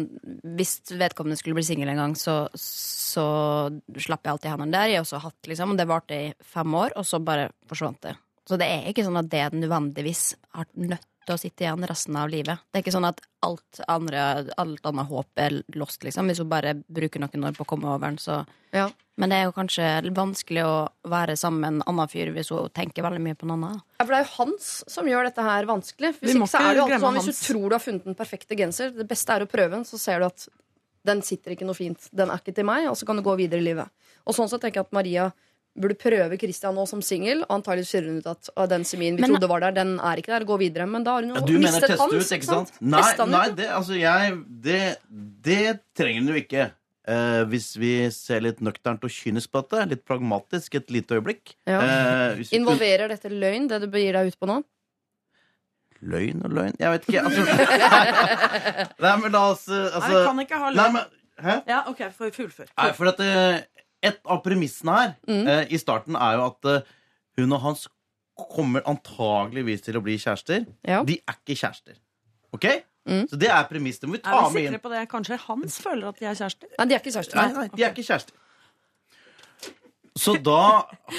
Hvis 0.58 0.74
vedkommende 0.92 1.40
skulle 1.40 1.56
bli 1.58 1.66
singel 1.66 1.94
en 1.94 2.02
gang, 2.02 2.18
så, 2.20 2.36
så 2.60 3.26
slapp 3.96 4.28
jeg 4.28 4.34
alltid 4.34 4.52
hendene. 4.52 4.74
Det 4.76 4.82
har 4.82 4.92
jeg 4.92 5.06
også 5.06 5.24
hatt, 5.24 5.40
liksom. 5.50 5.74
Og 5.74 5.80
det 5.80 5.88
varte 5.90 6.20
i 6.20 6.28
fem 6.54 6.78
år, 6.84 6.98
og 7.00 7.08
så 7.08 7.22
bare 7.24 7.48
forsvant 7.72 8.02
det. 8.04 8.18
Så 8.50 8.60
det 8.60 8.68
er 8.68 8.92
ikke 8.92 9.06
sånn 9.08 9.22
at 9.22 9.32
det 9.32 9.46
nødvendigvis 9.56 10.26
har 10.58 10.68
nødt 10.76 11.08
til 11.26 11.36
å 11.36 11.40
sitte 11.42 11.66
igjen 11.66 11.86
resten 11.90 12.18
av 12.20 12.30
livet. 12.32 12.62
Det 12.72 12.80
er 12.80 12.84
ikke 12.86 12.96
sånn 12.96 13.08
at 13.10 13.22
alt, 13.44 13.80
andre, 13.92 14.24
alt 14.62 14.86
annet 14.90 15.10
håp 15.10 15.42
er 15.44 15.56
lost, 15.76 16.04
liksom. 16.06 16.30
Hvis 16.32 16.42
hun 16.44 16.52
bare 16.52 16.76
bruker 16.76 17.24
noen 17.24 17.48
år 17.50 17.58
på 17.58 17.66
å 17.66 17.70
komme 17.74 17.90
over 17.92 18.08
den, 18.08 18.20
så 18.22 18.44
Ja. 18.74 18.90
Men 19.16 19.30
det 19.30 19.38
er 19.38 19.44
jo 19.46 19.54
kanskje 19.54 20.14
vanskelig 20.16 20.64
å 20.66 20.90
være 21.06 21.36
sammen 21.38 21.62
med 21.62 21.74
en 21.74 21.84
annen 21.86 22.10
fyr 22.10 22.32
hvis 22.34 22.50
hun 22.50 22.72
tenker 22.74 23.04
veldig 23.06 23.22
mye 23.22 23.38
på 23.38 23.46
en 23.46 23.52
annen. 23.54 23.82
Ja, 24.00 24.06
for 24.08 24.10
det 24.16 24.18
er 24.18 24.26
jo 24.26 24.38
Hans 24.40 24.70
som 24.90 25.06
gjør 25.06 25.28
dette 25.30 25.46
her 25.46 25.68
vanskelig. 25.70 26.16
Hvis 26.18 26.34
Vi 26.34 26.40
ikke 26.40 26.50
så 26.50 26.58
er 26.64 26.74
det 26.74 26.80
jo 26.80 26.88
alltid 26.88 27.04
sånn, 27.06 27.20
hvis 27.20 27.30
du 27.30 27.54
tror 27.54 27.70
du 27.70 27.76
har 27.76 27.84
funnet 27.84 28.10
den 28.10 28.18
perfekte 28.18 28.58
genser, 28.58 28.90
det 28.98 29.08
beste 29.08 29.30
er 29.36 29.46
å 29.46 29.50
prøve 29.52 29.78
den, 29.78 29.86
så 29.86 30.00
ser 30.02 30.20
du 30.24 30.26
at 30.26 30.48
den 31.06 31.22
sitter 31.22 31.54
ikke 31.54 31.68
noe 31.68 31.78
fint. 31.78 32.10
Den 32.16 32.32
er 32.32 32.42
ikke 32.42 32.56
til 32.56 32.66
meg, 32.66 32.88
og 32.90 32.98
så 32.98 33.06
kan 33.06 33.20
du 33.20 33.22
gå 33.22 33.36
videre 33.38 33.62
i 33.62 33.68
livet. 33.68 33.92
Og 34.26 34.34
sånn 34.34 34.50
så 34.50 34.58
tenker 34.58 34.82
jeg 34.82 34.88
at 34.88 34.96
Maria 34.96 35.30
burde 35.74 35.96
prøve 35.98 36.38
Christian 36.38 36.76
nå 36.78 36.84
som 36.88 37.02
singel, 37.02 37.42
og 37.48 37.56
antagelig 37.58 37.88
finner 37.90 38.12
hun 38.12 38.20
ut 38.22 38.28
at 38.30 38.50
«Å, 38.54 38.68
den 38.70 38.84
semien 38.86 39.16
vi 39.18 39.24
Men- 39.24 39.32
trodde 39.34 39.50
var 39.50 39.64
der, 39.66 39.72
den 39.80 39.96
er 40.00 40.22
ikke 40.22 40.34
der. 40.36 40.46
Gå 40.46 40.58
videre. 40.62 40.86
Men 40.88 41.04
da 41.04 41.16
har 41.16 41.26
hun 41.26 41.34
jo 41.34 41.40
Ja, 41.40 41.46
du 41.48 41.58
mistet 41.58 41.90
mener, 41.90 41.98
Hans. 41.98 42.14
ut, 42.14 42.38
ikke 42.38 42.46
sant? 42.50 42.72
Nei, 42.80 43.02
nei 43.34 43.50
det, 43.58 43.70
altså 43.74 43.98
jeg, 43.98 44.38
det, 44.62 44.82
det 45.42 45.80
trenger 45.98 46.28
du 46.30 46.34
ikke. 46.38 46.72
Eh, 47.04 47.44
hvis 47.52 47.72
vi 47.76 47.94
ser 48.16 48.40
litt 48.46 48.62
nøkternt 48.64 49.04
og 49.04 49.12
kynisk 49.12 49.52
på 49.52 49.64
dette, 49.66 49.90
litt 49.90 50.06
pragmatisk 50.08 50.76
et 50.80 50.94
lite 50.94 51.18
øyeblikk. 51.18 51.56
Ja. 51.68 51.82
Eh, 52.38 52.44
Involverer 52.56 53.10
dette 53.12 53.28
løgn, 53.34 53.68
det 53.68 53.82
du 53.84 53.88
begir 53.92 54.14
deg 54.16 54.30
ut 54.32 54.40
på 54.40 54.48
nå? 54.48 54.62
Løgn 56.04 56.46
og 56.46 56.54
løgn? 56.54 56.78
Jeg 56.80 56.94
vet 56.94 57.10
ikke. 57.10 57.26
Altså, 57.28 57.44
nei, 59.04 59.12
men 59.24 59.32
la 59.36 59.44
oss 59.52 59.68
eh, 59.72 59.90
altså, 59.90 60.14
Nei, 60.14 60.24
kan 60.28 60.42
ikke 60.46 60.62
ha 60.64 60.72
nei, 60.76 60.88
men, 60.96 61.20
Hæ? 61.44 61.54
Ja, 61.68 61.80
ok, 61.90 62.02
for 62.14 62.30
fullfør. 62.36 62.68
Nei, 62.78 62.90
for 62.94 63.10
at 63.10 63.20
Et 64.04 64.20
av 64.28 64.42
premissene 64.44 64.96
her 64.98 65.14
Mm. 65.28 65.48
eh, 65.48 65.68
i 65.74 65.78
starten 65.80 66.16
er 66.20 66.36
jo 66.38 66.46
at 66.50 66.66
eh, 66.66 66.82
hun 67.40 67.54
og 67.56 67.62
Hans 67.64 67.88
kommer 68.36 68.82
antageligvis 68.90 69.82
til 69.86 69.96
å 69.96 70.02
bli 70.04 70.18
kjærester. 70.18 70.66
Ja. 70.84 71.04
De 71.08 71.20
er 71.22 71.38
ikke 71.38 71.56
kjærester. 71.56 71.96
OK? 72.54 72.66
Mm. 73.08 73.26
Så 73.30 73.38
det 73.40 73.50
er 73.52 73.64
premiss. 73.70 74.00
Det 74.00 74.08
må 74.10 74.16
vi 74.18 74.20
Er 74.20 74.24
ta 74.32 74.48
vi 74.50 74.62
med 74.64 74.74
inn. 74.74 74.80
på 74.80 74.90
det? 74.92 75.04
Kanskje 75.12 75.38
Hans 75.48 75.78
føler 75.84 76.08
at 76.10 76.20
de 76.20 76.26
er 76.26 76.36
kjærester? 76.40 76.68
Nei, 76.80 76.86
de 76.88 76.96
er 76.96 77.00
ikke 77.00 77.14
kjærester. 77.16 77.36
Nei, 77.36 77.54
nei, 77.54 77.68
de 77.74 77.84
er 77.84 77.92
ikke 77.94 78.06
kjærester. 78.08 78.34
Så 80.16 80.36
da 80.46 80.60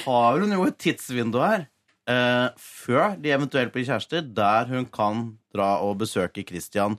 har 0.04 0.38
hun 0.38 0.52
jo 0.54 0.64
et 0.68 0.76
tidsvindu 0.78 1.40
her 1.42 1.64
eh, 2.06 2.48
før 2.60 3.16
de 3.20 3.32
eventuelt 3.34 3.72
blir 3.74 3.86
kjærester, 3.88 4.22
der 4.34 4.68
hun 4.70 4.86
kan 4.86 5.24
dra 5.54 5.80
og 5.82 5.98
besøke 6.04 6.44
Christian 6.46 6.98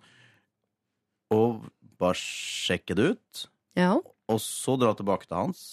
og 1.32 1.64
bare 2.00 2.18
sjekke 2.20 2.96
det 2.98 3.12
ut, 3.16 3.46
Ja. 3.76 3.96
Og 4.32 4.40
så 4.42 4.78
dra 4.82 4.94
tilbake 4.98 5.28
til 5.30 5.38
hans. 5.38 5.66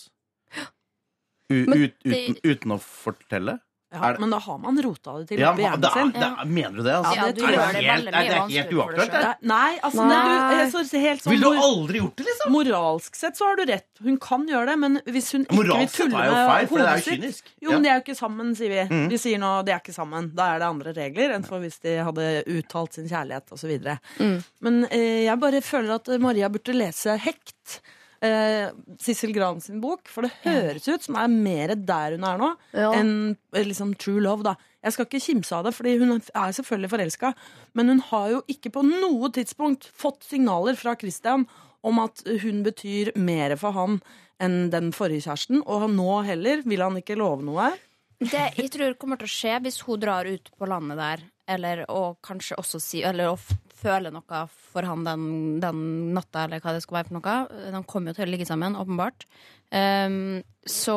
U 1.52 1.64
Men 1.68 1.82
ut, 1.84 1.94
uten, 2.04 2.34
det- 2.34 2.42
uten 2.48 2.72
å 2.72 2.80
fortelle. 2.80 3.58
Ja, 3.92 4.08
Er 4.08 4.12
det- 4.14 4.20
men 4.20 4.30
da 4.30 4.38
har 4.38 4.56
man 4.58 4.78
rota 4.82 5.18
det 5.18 5.28
til 5.28 5.38
Ja, 5.38 5.52
på 5.52 5.58
hjernen 5.60 5.84
er, 5.84 5.92
sin. 5.92 6.12
Da, 6.12 6.28
er, 6.40 6.46
mener 6.46 6.76
du 6.78 6.82
det? 6.82 6.92
Altså? 6.96 7.14
Ja, 7.14 7.26
det 7.26 7.34
du 7.34 7.40
tror 7.42 7.50
det 7.50 7.58
helt, 7.60 8.06
er, 8.08 8.10
det 8.10 8.14
er 8.14 8.48
helt 8.48 8.72
uaktuelt, 8.72 9.12
det. 9.12 9.36
Nei, 9.42 9.78
altså 9.84 10.06
Nei. 10.08 10.08
nei 10.08 10.64
du, 10.64 10.70
så 10.72 10.98
helt 11.02 11.20
sånn 11.22 11.30
Vil 11.32 11.40
du 11.40 11.48
aldri 11.50 11.98
gjort 12.00 12.16
det, 12.16 12.24
liksom? 12.24 12.52
Moralsk 12.52 13.14
sett 13.14 13.36
så 13.36 13.44
har 13.44 13.56
du 13.56 13.64
rett. 13.66 13.88
Hun 14.00 14.16
kan 14.16 14.48
gjøre 14.48 14.66
det, 14.66 14.78
men 14.78 14.96
hvis 15.04 15.32
hun 15.32 15.44
ikke 15.44 15.50
vil 15.58 15.66
Moralsk 15.66 15.94
tulle 15.94 16.16
er 16.16 16.24
jo 16.24 16.32
med 16.32 16.48
er 16.48 16.66
hodet 16.72 17.04
jo 17.04 17.32
sitt. 17.32 17.42
Jo, 17.60 17.70
men 17.72 17.82
de 17.82 17.88
er 17.90 17.94
jo 18.00 18.00
ikke 18.06 18.16
sammen, 18.16 18.56
sier 18.56 18.68
vi. 18.70 18.88
Mm. 18.88 19.08
De 19.10 19.18
sier 19.18 19.38
nå 19.38 19.52
de 19.66 19.72
er 19.72 19.80
ikke 19.84 19.94
sammen. 19.94 20.34
Da 20.34 20.54
er 20.54 20.58
det 20.64 20.68
andre 20.72 20.92
regler 20.94 21.34
enn 21.36 21.44
for 21.44 21.60
hvis 21.60 21.78
de 21.84 21.98
hadde 22.00 22.44
uttalt 22.48 22.94
sin 22.94 23.08
kjærlighet 23.12 23.52
osv. 23.52 23.76
Mm. 24.18 24.44
Men 24.62 24.84
eh, 24.88 25.24
jeg 25.28 25.38
bare 25.38 25.60
føler 25.60 25.94
at 26.00 26.08
Maria 26.18 26.48
burde 26.48 26.72
lese 26.72 27.18
Hekt. 27.20 27.82
Eh, 28.22 28.70
Sissel 29.02 29.32
Gran 29.34 29.58
sin 29.60 29.80
bok, 29.82 30.06
for 30.06 30.22
det 30.22 30.30
høres 30.44 30.84
ut 30.86 31.02
som 31.02 31.16
er 31.18 31.26
mer 31.32 31.72
der 31.74 32.12
hun 32.14 32.22
er 32.28 32.38
nå, 32.38 32.50
Ja. 32.72 32.92
enn 32.94 33.36
eh, 33.52 33.64
liksom 33.66 33.96
True 33.98 34.20
Love. 34.22 34.44
da 34.46 34.54
Jeg 34.84 34.92
skal 34.92 35.06
ikke 35.06 35.20
kimse 35.24 35.52
av 35.56 35.64
det, 35.64 35.74
Fordi 35.74 35.98
hun 35.98 36.12
er 36.20 36.52
selvfølgelig 36.54 36.90
forelska, 36.90 37.34
men 37.74 37.88
hun 37.88 37.98
har 38.12 38.28
jo 38.30 38.42
ikke 38.48 38.70
på 38.70 38.84
noe 38.86 39.28
tidspunkt 39.34 39.88
fått 39.90 40.22
signaler 40.22 40.76
fra 40.78 40.94
Christian 40.94 41.48
om 41.82 41.98
at 41.98 42.22
hun 42.42 42.62
betyr 42.62 43.10
mer 43.16 43.56
for 43.56 43.72
han 43.72 44.00
enn 44.40 44.70
den 44.70 44.92
forrige 44.92 45.26
kjæresten, 45.26 45.62
og 45.66 45.90
nå 45.90 46.22
heller 46.24 46.62
vil 46.64 46.80
han 46.80 46.96
ikke 47.02 47.16
love 47.18 47.42
noe. 47.42 47.72
Det 48.20 48.54
jeg 48.56 48.70
tror 48.70 48.94
kommer 48.94 49.18
til 49.18 49.26
å 49.26 49.34
skje 49.34 49.60
hvis 49.62 49.80
hun 49.82 49.98
drar 49.98 50.26
ut 50.30 50.48
på 50.58 50.66
landet 50.70 50.96
der, 50.96 51.24
eller 51.48 51.84
og 51.90 52.18
kanskje 52.22 52.54
også 52.56 52.80
si 52.80 53.02
Eller 53.02 53.32
f- 53.34 53.50
føle 53.82 54.12
noe 54.14 54.42
for 54.72 54.86
han 54.88 55.02
den, 55.06 55.24
den 55.62 55.80
natta, 56.16 56.44
eller 56.46 56.62
hva 56.62 56.72
det 56.76 56.82
skal 56.84 57.00
være 57.00 57.10
for 57.10 57.18
noe. 57.18 57.70
De 57.74 57.82
kommer 57.90 58.12
jo 58.12 58.20
til 58.20 58.28
å 58.28 58.32
ligge 58.32 58.46
sammen, 58.48 58.78
åpenbart. 58.78 59.26
Um, 59.74 60.42
så 60.68 60.96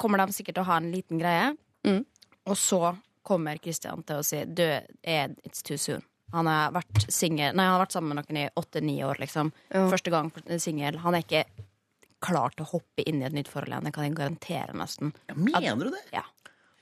kommer 0.00 0.20
de 0.20 0.36
sikkert 0.36 0.58
til 0.58 0.64
å 0.66 0.70
ha 0.72 0.80
en 0.82 0.92
liten 0.92 1.22
greie, 1.22 1.54
Mm. 1.86 2.00
og 2.50 2.56
så 2.58 2.96
kommer 3.22 3.58
Christian 3.62 4.02
til 4.02 4.16
å 4.18 4.24
si 4.26 4.40
Du, 4.44 4.62
it's 5.06 5.62
too 5.62 5.76
soon. 5.78 6.02
Han 6.32 6.46
har 6.50 6.72
vært 6.74 7.04
singel 7.12 7.54
Nei, 7.54 7.62
han 7.68 7.76
har 7.76 7.84
vært 7.84 7.94
sammen 7.94 8.14
med 8.14 8.18
noen 8.24 8.40
i 8.40 8.48
åtte-ni 8.58 8.96
år, 9.06 9.20
liksom. 9.22 9.52
Ja. 9.70 9.84
Første 9.92 10.10
gang 10.10 10.32
singel. 10.58 10.98
Han 11.04 11.14
er 11.14 11.22
ikke 11.22 11.44
klar 12.26 12.50
til 12.56 12.64
å 12.66 12.70
hoppe 12.72 13.04
inn 13.06 13.22
i 13.22 13.26
et 13.28 13.36
nytt 13.36 13.50
forhold 13.52 13.70
igjen. 13.70 13.86
Det 13.86 13.94
kan 13.94 14.08
jeg 14.08 14.16
garantere, 14.18 14.74
nesten. 14.74 15.12
Mener 15.36 15.84
du 15.84 15.90
det? 15.94 16.02
Ja. 16.16 16.24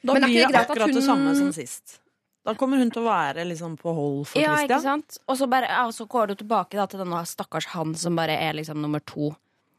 Da 0.04 0.14
Men 0.16 0.26
blir 0.28 0.48
det 0.48 0.62
akkurat 0.62 0.92
det 0.94 1.04
samme 1.04 1.34
som 1.36 1.52
sist. 1.52 1.98
Da 2.44 2.52
kommer 2.60 2.80
hun 2.80 2.90
til 2.92 3.02
å 3.02 3.08
være 3.08 3.44
liksom 3.48 3.76
på 3.80 3.92
hold 3.96 4.26
for 4.28 4.40
Ja, 4.42 4.58
ikke 4.60 4.76
Christian. 4.76 5.02
sant? 5.04 5.18
Og 5.28 5.38
så, 5.40 5.48
bare, 5.48 5.70
ja, 5.70 5.84
så 5.96 6.04
går 6.10 6.28
du 6.28 6.34
tilbake 6.42 6.76
da, 6.76 6.84
til 6.90 7.00
denne 7.00 7.22
stakkars 7.28 7.70
han 7.72 7.94
som 7.96 8.16
bare 8.18 8.36
er 8.36 8.58
liksom 8.58 8.82
nummer 8.84 9.00
to. 9.00 9.30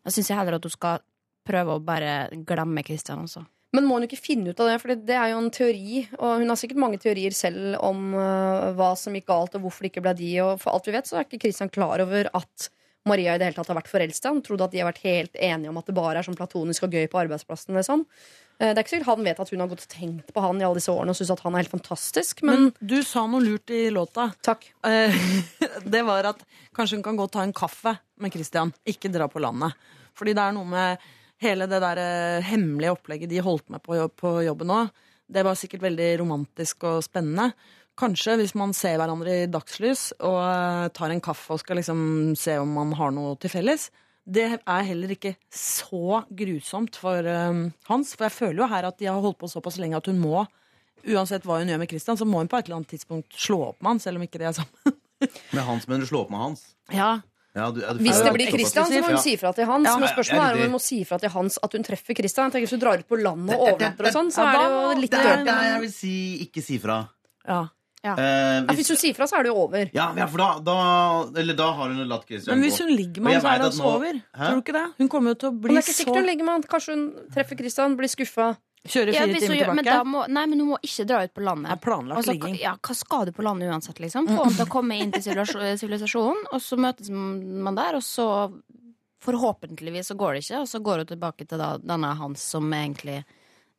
Da 0.06 0.14
syns 0.14 0.32
jeg 0.32 0.40
heller 0.40 0.58
at 0.58 0.66
du 0.66 0.72
skal 0.74 1.04
prøve 1.46 1.76
å 1.78 1.84
bare 1.84 2.32
glemme 2.48 2.82
Christian 2.86 3.22
også. 3.28 3.46
Men 3.76 3.86
må 3.90 3.98
hun 3.98 4.06
ikke 4.08 4.18
finne 4.18 4.54
ut 4.54 4.62
av 4.64 4.70
det? 4.72 4.78
For 4.82 4.96
det 4.96 5.18
er 5.20 5.34
jo 5.34 5.42
en 5.42 5.52
teori, 5.54 6.06
og 6.18 6.40
hun 6.42 6.50
har 6.50 6.58
sikkert 6.60 6.80
mange 6.82 6.98
teorier 7.02 7.36
selv 7.36 7.76
om 7.84 8.14
uh, 8.16 8.72
hva 8.78 8.94
som 8.98 9.14
gikk 9.18 9.28
galt, 9.30 9.58
og 9.58 9.66
hvorfor 9.66 9.86
det 9.86 9.92
ikke 9.92 10.06
ble 10.06 10.14
de. 10.18 10.32
Og 10.46 10.62
for 10.64 10.74
alt 10.74 10.88
vi 10.88 10.96
vet, 10.96 11.10
så 11.10 11.20
er 11.20 11.28
ikke 11.28 11.42
Christian 11.44 11.70
klar 11.74 12.02
over 12.06 12.30
at 12.34 12.70
Maria 13.06 13.36
i 13.36 13.42
det 13.42 13.50
hele 13.50 13.58
tatt 13.60 13.70
har 13.70 13.78
vært 13.78 13.92
forelska. 13.92 14.32
Hun 14.34 14.42
trodde 14.46 14.66
at 14.66 14.74
de 14.74 14.82
har 14.82 14.90
vært 14.90 15.04
helt 15.06 15.36
enige 15.38 15.70
om 15.70 15.78
at 15.82 15.86
det 15.92 15.98
bare 15.98 16.22
er 16.22 16.26
sånn 16.26 16.38
platonisk 16.40 16.88
og 16.88 16.96
gøy 16.96 17.06
på 17.12 17.20
arbeidsplassen. 17.22 17.76
Liksom. 17.78 18.06
Eh, 18.60 18.72
Det 18.72 18.78
er 18.78 18.84
ikke 18.86 18.94
sikkert 18.94 19.12
han 19.12 19.26
vet 19.28 19.40
at 19.44 19.50
hun 19.52 19.60
har 19.64 19.68
gått 19.72 19.84
og 19.86 19.92
tenkt 19.92 20.32
på 20.34 20.44
han 20.46 20.62
i 20.62 20.66
alle 20.68 20.80
disse 20.80 20.94
årene 20.94 21.12
og 21.12 21.18
syns 21.20 21.34
at 21.36 21.44
han 21.44 21.56
er 21.56 21.64
helt 21.66 21.74
fantastisk, 21.74 22.44
men, 22.48 22.70
Men 22.70 22.88
du 22.94 22.98
sa 23.04 23.26
noe 23.28 23.44
lurt 23.44 23.70
i 23.76 23.90
låta. 23.92 24.30
takk. 24.42 24.70
Eh, 24.88 25.12
det 25.96 26.04
var 26.08 26.32
at 26.32 26.44
kanskje 26.76 26.98
hun 27.00 27.04
kan 27.04 27.18
gå 27.20 27.28
og 27.28 27.32
ta 27.36 27.44
en 27.44 27.54
kaffe 27.56 27.98
med 28.22 28.32
Christian, 28.32 28.72
ikke 28.88 29.12
dra 29.12 29.28
på 29.28 29.42
landet. 29.44 29.76
Fordi 30.16 30.34
det 30.34 30.44
er 30.46 30.56
noe 30.56 30.66
med 30.72 30.98
hele 31.44 31.68
det 31.68 31.82
der 31.84 32.00
eh, 32.00 32.46
hemmelige 32.48 32.94
opplegget 32.96 33.30
de 33.30 33.44
holdt 33.44 33.68
med 33.70 33.84
på, 33.84 33.98
jobb, 34.00 34.16
på 34.16 34.38
jobben 34.48 34.72
nå. 34.72 34.86
Det 35.28 35.44
var 35.44 35.58
sikkert 35.60 35.82
veldig 35.84 36.12
romantisk 36.22 36.86
og 36.88 37.02
spennende. 37.04 37.50
Kanskje 38.00 38.38
hvis 38.40 38.54
man 38.60 38.74
ser 38.76 38.98
hverandre 39.00 39.36
i 39.44 39.48
dagslys 39.52 40.10
og 40.20 40.92
tar 40.96 41.12
en 41.12 41.22
kaffe 41.24 41.56
og 41.56 41.62
skal 41.62 41.80
liksom 41.80 42.36
se 42.40 42.58
om 42.60 42.72
man 42.76 42.92
har 43.00 43.12
noe 43.16 43.36
til 43.40 43.52
felles. 43.52 43.90
Det 44.26 44.46
er 44.58 44.86
heller 44.88 45.14
ikke 45.14 45.36
så 45.54 46.24
grusomt 46.34 46.98
for 46.98 47.28
um, 47.30 47.68
Hans. 47.90 48.16
For 48.18 48.26
jeg 48.26 48.34
føler 48.34 48.64
jo 48.64 48.70
her 48.72 48.88
at 48.90 48.98
de 48.98 49.10
har 49.10 49.22
holdt 49.22 49.38
på 49.44 49.50
såpass 49.52 49.78
lenge 49.82 50.00
at 50.00 50.10
hun 50.10 50.22
må 50.22 50.46
Uansett 51.06 51.44
hva 51.46 51.60
hun 51.60 51.70
gjør 51.70 51.78
med 51.78 51.92
Christian, 51.92 52.18
så 52.18 52.26
må 52.26 52.40
hun 52.42 52.48
på 52.50 52.58
et 52.58 52.66
eller 52.66 52.80
annet 52.80 52.90
tidspunkt 52.96 53.36
slå 53.38 53.60
opp 53.68 53.76
med 53.78 53.92
han, 53.92 54.00
selv 54.02 54.18
om 54.18 54.24
ikke 54.26 54.40
det 54.42 54.48
er 54.50 54.56
sammen. 54.58 54.96
Med 55.54 55.62
Hans, 55.62 55.86
mener 55.86 56.02
du 56.02 56.10
slå 56.10 56.24
opp 56.26 56.32
med 56.34 56.42
Hans? 56.42 56.64
Ja, 56.90 57.12
Ja, 57.56 57.70
du, 57.72 57.80
ja, 57.80 57.94
du 57.96 58.02
Hvis 58.04 58.18
det 58.20 58.32
blir 58.36 58.50
Christian, 58.52 58.90
så 58.92 59.00
må 59.00 59.14
hun 59.14 59.22
si 59.24 59.36
fra 59.40 59.54
til 59.56 59.68
Hans. 59.70 59.88
Ja, 59.88 59.94
men 60.02 60.10
spørsmålet 60.12 60.44
er 60.44 60.50
er 60.50 60.58
om 60.58 60.66
hun 60.66 60.74
må 60.74 60.82
si 60.84 60.98
fra 61.08 61.20
til 61.24 61.32
Hans 61.32 61.56
at 61.64 61.78
hun 61.78 61.86
treffer 61.88 62.18
Christian. 62.18 62.52
Jeg 62.52 62.66
Hvis 62.66 62.74
du 62.76 62.82
drar 62.82 63.00
ut 63.00 63.08
på 63.08 63.20
landet 63.22 63.56
og 63.56 63.70
overnatter 63.70 64.10
og 64.10 64.18
sånn, 64.18 64.32
så 64.36 64.44
er 64.44 64.58
det 64.58 64.66
jo 64.74 64.90
litt 65.06 65.16
er 65.16 65.30
dørt. 65.30 65.46
der 65.48 65.64
jeg 65.70 65.82
vil 65.86 65.94
si 65.94 66.16
ikke 66.44 66.66
si 66.66 66.80
fra. 66.84 66.98
ja. 67.48 67.62
Eh, 68.14 68.62
Ja, 68.68 68.74
hvis 68.78 68.90
hun 68.94 68.98
sier 69.02 69.16
fra, 69.18 69.26
så 69.26 69.40
er 69.40 69.44
det 69.44 69.50
jo 69.50 69.56
over. 69.64 69.90
ja, 69.94 70.14
ja, 70.16 70.28
for 70.28 70.38
da, 70.38 70.60
da 70.60 71.40
Eller 71.42 71.56
da 71.58 71.72
har 71.74 71.90
hun 71.90 72.08
latt 72.08 72.28
Christian 72.28 72.54
Men 72.60 72.70
hvis 72.70 72.78
hun 72.80 72.92
ligger 72.96 73.22
med 73.22 73.34
han, 73.34 73.42
så 73.42 73.48
er 73.54 73.58
det 73.58 73.66
altså 73.72 73.84
nå- 73.84 73.96
over. 73.96 74.14
Hæ? 74.14 74.46
Tror 74.46 74.56
du 74.56 74.62
ikke 74.62 74.78
det? 74.78 74.86
Hun 74.98 75.10
kommer 75.10 75.30
jo 75.30 75.36
til 75.36 75.50
å 75.50 75.52
bli 75.52 75.70
bli 75.70 75.76
det 75.76 75.82
er 75.82 75.82
ikke 75.82 75.96
så 75.96 76.04
sikkert 76.04 76.16
hun 76.22 76.30
ligger 76.30 76.46
med 76.46 76.54
han. 76.54 76.64
Kanskje 76.76 76.94
hun 76.96 77.04
treffer 77.34 77.58
Christian, 77.58 77.98
blir 77.98 78.08
skuffa. 78.14 78.56
Kjøre 78.86 79.14
fire 79.16 79.18
ja, 79.18 79.26
timer 79.26 79.58
tilbake? 79.58 79.94
men 79.98 80.08
må, 80.14 80.28
nei, 80.30 80.46
men 80.46 80.60
hun 80.62 80.68
må 80.76 80.78
ikke 80.86 81.08
dra 81.10 81.24
ut 81.26 81.34
på 81.34 81.42
landet. 81.42 81.72
Det 81.72 81.78
er 81.80 81.82
planlagt 81.82 82.18
Altså, 82.22 82.36
ligging. 82.36 82.60
Ja, 82.62 82.76
hva 82.78 82.96
skal 82.96 83.26
du 83.26 83.32
på 83.34 83.42
landet 83.42 83.72
uansett, 83.74 83.98
liksom? 84.00 84.28
Få 84.30 84.44
han 84.44 84.54
til 84.54 84.66
å 84.68 84.70
komme 84.70 85.00
inn 85.02 85.12
til 85.16 85.24
sivilisasjonen, 85.26 86.46
og 86.54 86.62
så 86.62 86.78
møtes 86.78 87.10
man 87.10 87.74
der, 87.76 87.98
og 87.98 88.06
så 88.06 88.28
forhåpentligvis 89.26 90.12
så 90.12 90.18
går 90.20 90.34
det 90.38 90.44
ikke, 90.46 90.60
og 90.62 90.70
så 90.70 90.82
går 90.86 91.02
hun 91.02 91.10
tilbake 91.16 91.48
til 91.50 91.58
da, 91.62 91.72
denne 91.82 92.14
Hans 92.20 92.46
som 92.54 92.70
egentlig 92.78 93.24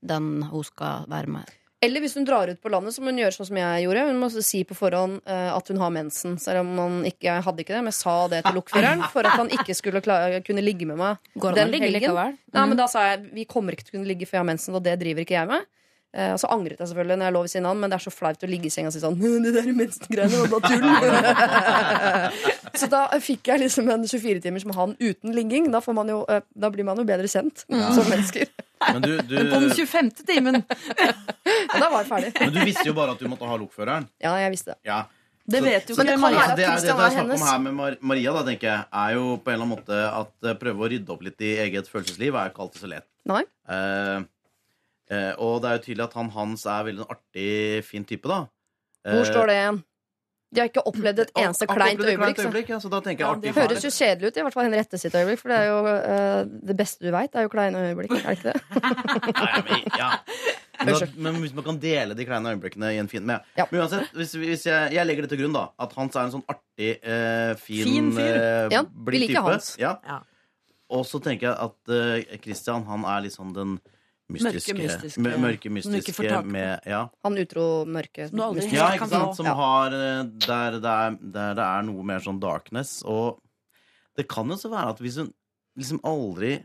den 0.03 0.43
hun 0.51 0.65
skal 0.67 1.07
være 1.11 1.31
med. 1.39 1.55
Eller 1.87 2.03
hvis 2.03 2.17
hun 2.19 2.27
drar 2.27 2.51
ut 2.51 2.59
på 2.63 2.73
landet, 2.73 2.95
så 2.97 3.03
må 3.05 3.13
hun 3.13 3.21
gjøre 3.23 3.37
sånn 3.37 3.49
som 3.51 3.61
jeg 3.61 3.85
gjorde. 3.87 4.07
Hun 4.11 4.19
må 4.21 4.31
si 4.35 4.63
på 4.67 4.77
forhånd 4.77 5.21
eh, 5.23 5.51
at 5.55 5.71
hun 5.73 5.81
har 5.83 5.95
mensen, 5.95 6.35
selv 6.43 6.65
om 6.65 6.75
han 6.83 6.99
ikke 7.09 7.31
jeg 7.31 7.47
hadde 7.47 7.63
ikke 7.65 7.77
det. 7.77 7.85
Men 7.87 7.93
jeg 7.95 8.01
sa 8.01 8.17
det 8.33 8.43
til 8.47 8.59
lokføreren 8.59 9.07
for 9.15 9.29
at 9.29 9.39
han 9.39 9.53
ikke 9.55 9.79
skulle 9.79 10.03
klare, 10.05 10.43
kunne 10.47 10.65
ligge 10.67 10.89
med 10.91 10.99
meg 11.01 11.33
Går 11.39 11.57
den 11.61 11.73
helgen. 11.77 11.95
likevel? 12.01 12.37
Nei, 12.57 12.67
men 12.73 12.79
da 12.81 12.91
sa 12.91 13.07
jeg 13.13 13.25
vi 13.37 13.47
kommer 13.49 13.77
ikke 13.77 13.87
til 13.89 13.95
å 13.95 13.99
kunne 14.01 14.11
ligge 14.11 14.29
for 14.29 14.39
jeg 14.39 14.45
har 14.45 14.51
mensen, 14.53 14.77
og 14.77 14.85
det 14.85 14.99
driver 15.01 15.27
ikke 15.27 15.39
jeg 15.39 15.51
med. 15.55 15.67
Eh, 16.17 16.31
og 16.33 16.39
så 16.41 16.49
angret 16.55 16.79
jeg 16.81 16.89
selvfølgelig 16.89 17.19
når 17.21 17.29
jeg 17.29 17.35
lå 17.37 17.41
ved 17.45 17.53
siden 17.53 17.67
av 17.67 17.75
han, 17.75 17.81
men 17.83 17.93
det 17.93 17.97
er 17.99 18.05
så 18.07 18.13
flaut 18.15 18.45
å 18.47 18.49
ligge 18.49 18.71
i 18.71 18.73
senga 18.73 18.89
og 18.89 18.95
si 18.95 19.03
sånn 19.03 19.19
Det 19.21 19.53
der 19.53 19.67
mensengreiene 19.77 20.39
var 20.43 20.49
bare 20.55 20.71
tull. 20.73 20.87
så 22.81 22.89
da 22.93 23.03
fikk 23.21 23.51
jeg 23.53 23.67
liksom 23.67 23.91
en 23.93 24.07
24-timer 24.09 24.65
som 24.65 24.73
han 24.79 24.95
uten 25.03 25.35
ligging. 25.37 25.69
Da, 25.75 25.83
får 25.85 25.97
man 25.99 26.13
jo, 26.13 26.23
eh, 26.33 26.41
da 26.57 26.71
blir 26.73 26.89
man 26.89 26.97
jo 27.03 27.05
bedre 27.09 27.29
kjent 27.29 27.67
som 27.69 28.09
mennesker. 28.09 28.49
Men 28.81 29.03
du, 29.03 29.13
du, 29.25 29.35
Men 29.35 29.51
på 29.51 29.61
den 29.63 29.71
25. 29.73 30.11
timen 30.29 30.59
da 31.81 31.87
var 31.89 32.03
jeg 32.03 32.09
ferdig. 32.11 32.33
men 32.41 32.53
du 32.53 32.59
visste 32.69 32.85
jo 32.91 32.97
bare 32.97 33.15
at 33.17 33.23
du 33.23 33.29
måtte 33.33 33.49
ha 33.49 33.57
lokføreren. 33.61 34.09
Ja, 34.23 34.35
jeg 34.43 34.53
visste 34.57 34.75
det. 34.75 34.81
Ja. 34.89 35.05
Det 35.47 35.61
vet 35.63 35.91
jo 35.91 35.95
Men 35.95 36.09
det 36.09 36.17
ikke 36.17 36.21
kan 36.21 36.23
Maria. 36.25 36.47
det 36.59 36.65
er 36.67 36.81
det 36.81 36.83
det 36.83 36.89
jeg 36.91 37.13
snakker 37.15 37.35
om 37.37 37.45
her 37.47 37.61
med 37.63 37.99
Maria, 38.11 38.33
da, 38.35 38.43
tenker 38.49 38.69
jeg, 38.69 38.87
er 39.01 39.13
jo 39.15 39.27
på 39.39 39.53
en 39.53 39.55
eller 39.55 39.67
annen 39.69 39.75
måte 39.77 40.01
at 40.11 40.49
eh, 40.51 40.57
prøve 40.59 40.83
å 40.83 40.89
rydde 40.91 41.13
opp 41.15 41.23
litt 41.23 41.45
i 41.47 41.53
eget 41.63 41.91
følelsesliv 41.91 42.35
er 42.35 42.49
jo 42.49 42.53
ikke 42.53 42.65
alltid 42.67 42.83
så 42.83 42.91
lett. 42.91 43.07
Nei. 43.31 43.43
Eh, 43.77 44.17
eh, 45.15 45.33
og 45.39 45.61
det 45.63 45.71
er 45.71 45.79
jo 45.79 45.85
tydelig 45.87 46.07
at 46.09 46.17
han 46.19 46.33
Hans 46.35 46.67
er 46.67 46.89
veldig 46.91 47.07
en 47.07 47.15
artig, 47.15 47.53
fin 47.87 48.07
type, 48.09 48.27
da. 48.27 48.43
Hvor 49.07 49.29
står 49.31 49.53
det 49.53 49.61
igjen? 49.61 49.79
De 50.55 50.61
har 50.63 50.69
ikke 50.71 50.83
opplevd 50.87 51.19
et 51.25 51.31
eneste 51.43 51.67
kleint 51.67 52.01
øyeblikk. 52.01 52.39
Så. 52.39 52.51
ja, 52.71 52.77
så 52.81 52.89
da 52.93 53.01
tenker 53.03 53.25
jeg 53.25 53.27
Ja, 53.27 53.33
artig 53.35 53.51
det. 53.51 53.55
Høres 53.57 53.85
jo 53.85 53.91
kjedelig 53.91 54.29
ut, 54.31 54.37
i 54.39 54.45
hvert 54.47 54.55
fall 54.55 54.67
Henriette 54.69 55.01
sitt 55.03 55.17
øyeblikk. 55.19 55.41
For 55.43 55.53
det 55.53 55.57
er 55.59 55.67
jo 55.67 55.79
uh, 55.91 56.53
det 56.71 56.77
beste 56.79 57.03
du 57.03 57.11
veit, 57.13 57.35
er 57.35 57.49
jo 57.49 57.51
kleine 57.53 57.83
øyeblikk. 57.89 58.15
Er 58.21 58.29
det 58.31 58.37
ikke 58.39 58.53
det? 58.53 58.61
Nei, 59.43 59.63
men, 59.67 59.83
ja. 59.99 60.11
men, 60.85 60.93
da, 60.95 61.09
men 61.27 61.41
hvis 61.43 61.55
man 61.57 61.67
kan 61.67 61.81
dele 61.83 62.15
de 62.19 62.29
kleine 62.29 62.53
øyeblikkene 62.55 62.93
i 62.95 63.01
en 63.03 63.09
fin 63.11 63.27
men, 63.27 63.43
Ja. 63.59 63.67
men 63.73 63.81
uansett, 63.83 64.13
hvis, 64.15 64.37
hvis 64.39 64.67
jeg, 64.69 64.93
jeg 64.95 65.07
legger 65.11 65.27
det 65.27 65.33
til 65.35 65.43
grunn, 65.43 65.57
da, 65.57 65.67
at 65.83 65.99
Hans 65.99 66.15
er 66.17 66.29
en 66.29 66.35
sånn 66.37 66.47
artig, 66.55 66.93
uh, 67.03 67.53
fin, 67.67 67.85
Fin 67.91 68.13
fyr. 68.15 68.31
eh, 68.39 68.71
Ja, 68.77 68.85
vi 68.87 69.19
liker 69.25 69.35
type. 69.41 69.45
Hans. 69.51 69.73
Ja. 69.83 69.97
Ja. 70.07 70.21
Og 70.95 71.03
så 71.11 71.19
tenker 71.19 71.51
jeg 71.51 71.57
at 71.59 71.91
uh, 71.91 72.39
Christian 72.45 72.87
han 72.87 73.03
er 73.11 73.25
litt 73.27 73.35
sånn 73.35 73.51
den 73.57 73.79
mystiske 74.33 74.75
Mørke, 74.75 74.83
mystiske. 74.83 75.23
Mørke, 75.39 75.71
mystiske 75.71 76.43
med 76.45 76.81
Ja, 76.87 77.09
Han 77.25 77.39
utro 77.39 77.85
mørke. 77.87 78.27
Ja 78.33 78.89
ikke 78.95 79.09
sant? 79.09 79.37
Som 79.39 79.47
Ja. 79.47 79.55
har 79.55 79.93
eh, 79.95 80.25
der 80.47 80.79
det, 80.81 80.85
er, 80.85 81.11
der 81.21 81.55
det 81.55 81.65
er 81.67 81.83
noe 81.87 82.03
mer 82.03 82.19
sånn 82.25 82.41
darkness. 82.41 83.03
Og 83.05 83.41
det 84.17 84.27
kan 84.29 84.49
jo 84.49 84.57
så 84.59 84.71
være 84.73 84.91
at 84.97 84.99
hvis 85.05 85.19
hun 85.21 85.33
liksom 85.77 86.01
aldri 86.03 86.65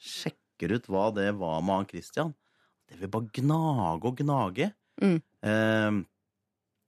sjekker 0.00 0.76
ut 0.76 0.86
hva 0.88 1.10
det 1.14 1.32
var 1.36 1.60
med 1.62 1.74
han 1.82 1.86
Christian 1.90 2.34
Det 2.88 3.00
vil 3.00 3.08
bare 3.10 3.28
gnage 3.34 4.04
og 4.06 4.16
gnage. 4.20 4.72
Mm. 5.02 5.20
Eh, 5.42 5.90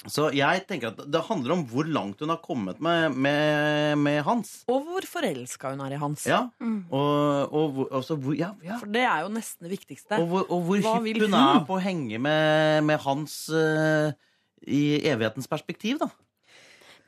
så 0.07 0.29
jeg 0.31 0.63
tenker 0.69 0.93
at 0.93 1.01
det 1.11 1.21
handler 1.27 1.57
om 1.57 1.65
hvor 1.67 1.89
langt 1.91 2.21
hun 2.23 2.31
har 2.31 2.39
kommet 2.39 2.79
med, 2.81 3.17
med, 3.19 3.97
med 3.99 4.21
Hans. 4.23 4.61
Og 4.71 4.85
hvor 4.87 5.07
forelska 5.11 5.73
hun 5.73 5.83
er 5.83 5.97
i 5.97 5.99
Hans. 5.99 6.27
Ja, 6.29 6.45
Mm. 6.63 6.85
og, 6.95 7.51
og 7.53 7.73
hvor, 7.75 7.89
altså, 7.99 8.15
hvor, 8.15 8.37
ja, 8.39 8.53
ja. 8.63 8.79
For 8.79 8.87
det 8.95 9.03
er 9.03 9.25
jo 9.27 9.33
nesten 9.35 9.67
det 9.67 9.73
viktigste. 9.75 10.21
Og 10.23 10.31
hvor, 10.31 10.47
og 10.55 10.63
hvor 10.69 10.79
hypp 11.03 11.19
hun 11.25 11.35
hun? 11.35 11.35
er 11.41 11.67
på 11.67 11.77
å 11.77 11.83
henge 11.83 12.23
med, 12.23 12.85
med 12.87 13.03
Hans 13.03 13.35
uh, 13.51 14.15
i 14.63 15.01
evighetens 15.03 15.51
perspektiv, 15.51 15.99
da. 15.99 16.11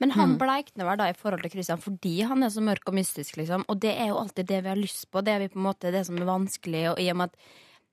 Men 0.00 0.14
han 0.16 0.38
bleikner 0.40 0.86
vel 0.88 0.96
da 0.96 1.10
i 1.12 1.16
forhold 1.16 1.42
til 1.44 1.52
Christian 1.52 1.80
fordi 1.82 2.22
han 2.24 2.42
er 2.42 2.50
så 2.50 2.62
mørk 2.64 2.88
og 2.88 2.94
mystisk, 2.96 3.36
liksom. 3.36 3.66
Og 3.68 3.82
det 3.82 3.92
er 3.92 4.08
jo 4.10 4.18
alltid 4.18 4.48
det 4.48 4.62
vi 4.64 4.72
har 4.72 4.78
lyst 4.80 5.10
på. 5.12 5.20
Det 5.22 5.34
er 5.34 5.42
vi 5.44 5.50
på 5.52 5.60
en 5.60 5.66
måte 5.66 5.92
det 5.92 6.06
som 6.08 6.16
er 6.16 6.24
vanskelig, 6.24 6.86
og 6.94 7.02
i 7.02 7.10
og 7.12 7.18
med 7.20 7.28
at 7.30 7.36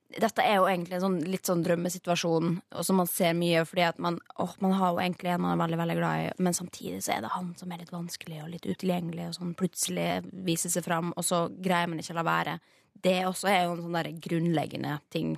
dette 0.08 0.43
er 0.43 0.56
jo 0.60 0.67
egentlig 0.70 0.96
en 0.98 1.04
sånn, 1.04 1.17
litt 1.28 1.50
sånn 1.50 1.63
drømmesituasjon, 1.65 2.54
og 2.80 2.86
som 2.88 3.00
man 3.02 3.10
ser 3.12 3.34
mye 3.36 3.65
fordi 3.67 3.84
at 3.89 3.98
man, 4.00 4.20
åh, 4.39 4.54
man 4.63 4.76
har 4.80 4.93
jo 4.93 5.02
egentlig 5.04 5.34
en 5.34 5.43
man 5.43 5.56
er 5.56 5.63
veldig 5.65 5.80
veldig 5.82 5.98
glad 6.00 6.22
i, 6.24 6.30
men 6.48 6.56
samtidig 6.56 7.02
så 7.04 7.17
er 7.17 7.26
det 7.26 7.34
han 7.34 7.50
som 7.60 7.74
er 7.74 7.84
litt 7.84 7.91
vanskelig 7.91 8.39
og 8.46 8.54
litt 8.54 8.67
utilgjengelig, 8.70 9.28
og 9.28 9.36
sånn 9.39 9.52
plutselig 9.60 10.08
viser 10.48 10.72
seg 10.74 10.88
fram, 10.88 11.12
og 11.17 11.28
så 11.28 11.48
greier 11.52 11.91
man 11.91 12.00
ikke 12.00 12.15
å 12.15 12.22
la 12.22 12.28
være. 12.30 12.56
Det 12.98 13.20
også 13.28 13.52
er 13.52 13.65
jo 13.65 13.76
en 13.76 13.84
sånn 13.84 14.00
der 14.00 14.13
grunnleggende 14.24 14.96
ting. 15.13 15.36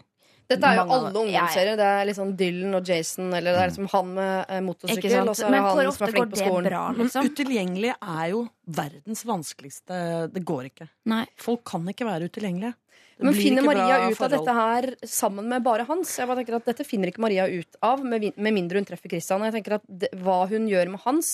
Dette 0.50 0.66
er 0.66 0.80
jo 0.80 0.86
Mange 0.88 0.96
alle 0.96 1.10
ungdomsserier. 1.22 1.76
Det 1.78 1.88
er 1.94 2.08
liksom 2.10 2.30
Dylan 2.40 2.78
og 2.80 2.88
Jason, 2.90 3.28
eller 3.38 3.54
det 3.54 3.60
er 3.62 3.70
liksom 3.70 3.90
han 3.92 4.14
med 4.16 4.32
eh, 4.50 4.62
motorsykkel, 4.66 5.18
og 5.22 5.36
så 5.38 5.46
er 5.46 5.54
Men 5.54 5.66
hvor 5.68 5.82
han 5.84 5.94
som 5.94 6.06
er 6.08 6.14
flink 6.16 6.32
på 6.32 6.40
skolen. 6.40 6.70
bra, 6.72 6.80
Men 6.96 7.06
liksom? 7.06 7.30
utilgjengelig 7.30 7.92
er 8.00 8.24
jo 8.32 8.40
verdens 8.80 9.22
vanskeligste 9.30 10.00
Det 10.34 10.44
går 10.50 10.72
ikke. 10.72 10.88
Nei. 11.14 11.22
Folk 11.38 11.62
kan 11.70 11.86
ikke 11.94 12.08
være 12.10 12.32
utilgjengelige. 12.32 12.74
Men 13.20 13.36
finner 13.36 13.66
Maria 13.68 14.10
ut 14.10 14.22
av 14.24 14.32
dette 14.32 14.54
her 14.56 14.86
sammen 15.04 15.48
med 15.52 15.64
bare 15.66 15.84
hans? 15.90 16.14
Jeg 16.16 16.30
bare 16.30 16.40
tenker 16.40 16.56
at 16.56 16.70
Dette 16.72 16.86
finner 16.88 17.12
ikke 17.12 17.24
Maria 17.26 17.50
ut 17.52 17.80
av, 17.84 18.04
med, 18.06 18.30
med 18.40 18.56
mindre 18.56 18.80
hun 18.80 18.88
treffer 18.88 19.12
Christian. 19.12 19.44
Og 19.44 19.50
jeg 19.50 19.58
tenker 19.58 19.76
at 19.80 19.88
det, 19.88 20.12
Hva 20.24 20.46
hun 20.48 20.70
gjør 20.72 20.94
med 20.94 21.04
hans, 21.04 21.34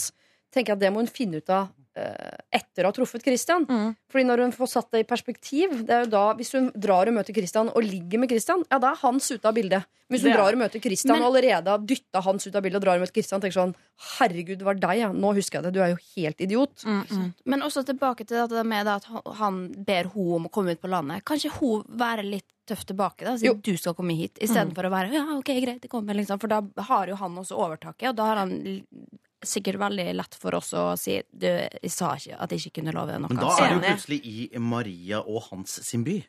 tenker 0.50 0.74
jeg 0.74 0.80
at 0.80 0.86
det 0.86 0.94
må 0.96 1.04
hun 1.04 1.12
finne 1.12 1.44
ut 1.44 1.54
av 1.54 1.70
etter 1.96 2.84
å 2.84 2.92
ha 2.92 2.96
truffet 2.96 3.24
Christian. 3.24 3.66
Mm. 3.70 3.96
Fordi 4.12 4.26
når 4.28 4.42
hun 4.44 4.52
får 4.56 4.68
satt 4.68 4.92
det 4.92 5.04
i 5.06 5.08
perspektiv 5.08 5.86
det 5.88 5.94
er 5.96 6.06
jo 6.06 6.12
da, 6.12 6.24
Hvis 6.36 6.52
hun 6.58 6.72
drar 6.76 7.08
og 7.08 7.16
møter 7.16 7.36
Christian 7.36 7.70
og 7.72 7.84
ligger 7.84 8.20
med 8.20 8.30
Christian, 8.30 8.66
ja, 8.70 8.80
da 8.80 8.92
er 8.92 9.00
hans 9.02 9.30
ute 9.32 9.48
av 9.48 9.56
bildet. 9.56 9.86
Hvis 10.12 10.22
hun 10.22 10.30
Det 10.30 10.38
drar 10.38 10.54
og 10.54 10.60
møter 10.60 10.82
Christian 10.84 11.16
Men- 11.16 11.24
og 11.24 11.32
allerede 11.34 11.72
har 11.72 11.80
dytta 11.80 12.22
hans 12.22 12.46
ut 12.46 12.56
av 12.56 12.62
bildet, 12.62 12.76
og 12.78 12.84
drar 12.86 12.96
og 13.00 13.02
møter 13.06 13.16
Christian 13.16 13.42
tenker 13.42 13.58
sånn 13.58 13.76
Herregud, 14.20 14.58
det 14.60 14.66
var 14.68 14.76
deg, 14.76 15.00
ja. 15.00 15.12
Nå 15.12 15.34
husker 15.34 15.62
jeg 15.62 15.64
det. 15.64 15.74
Du 15.74 15.82
er 15.82 15.96
jo 15.96 16.02
helt 16.16 16.42
idiot. 16.42 16.84
Men 17.46 17.62
også 17.62 17.86
tilbake 17.86 18.28
til 18.28 18.48
det 18.48 18.66
med 18.66 18.88
at 18.88 19.06
han- 19.06 19.72
ber 19.86 20.04
hun 20.14 20.34
om 20.36 20.48
å 20.48 20.52
komme 20.52 20.72
ut 20.72 20.82
på 20.82 20.90
landet. 20.90 21.24
Kanskje 21.24 21.52
hun 21.60 21.84
være 21.90 22.24
litt 22.30 22.46
tøff 22.68 22.86
tilbake, 22.86 23.24
da, 23.24 23.38
siden 23.38 23.62
du 23.62 23.78
skal 23.78 23.94
komme 23.94 24.16
hit, 24.18 24.40
istedenfor 24.42 24.86
å 24.86 24.92
være 24.92 25.14
ja, 25.14 25.38
ok, 25.38 25.54
greit, 25.62 25.82
det 25.82 25.90
kommer, 25.90 26.16
liksom. 26.16 26.40
For 26.40 26.48
da 26.48 26.62
har 26.78 27.08
jo 27.08 27.16
han 27.16 27.36
også 27.36 27.54
overtaket, 27.56 28.10
og 28.10 28.16
da 28.16 28.26
har 28.26 28.36
han 28.38 28.82
sikkert 29.44 29.80
veldig 29.82 30.08
lett 30.16 30.38
for 30.40 30.56
oss 30.58 30.72
å 30.78 30.86
si 31.00 31.18
du, 31.32 31.48
jeg 31.48 31.92
sa 31.94 32.14
ikke 32.18 32.40
at 32.42 32.54
jeg 32.54 32.66
ikke 32.66 32.80
kunne 32.82 32.96
love 32.96 33.18
noe. 33.20 33.32
Men 33.32 33.42
da 33.42 33.52
er 33.60 33.76
jo 33.76 33.82
plutselig 33.84 34.22
i 34.26 34.48
Maria 34.62 35.22
og 35.22 35.50
Hans 35.50 35.80
sin 35.86 36.06
by. 36.08 36.20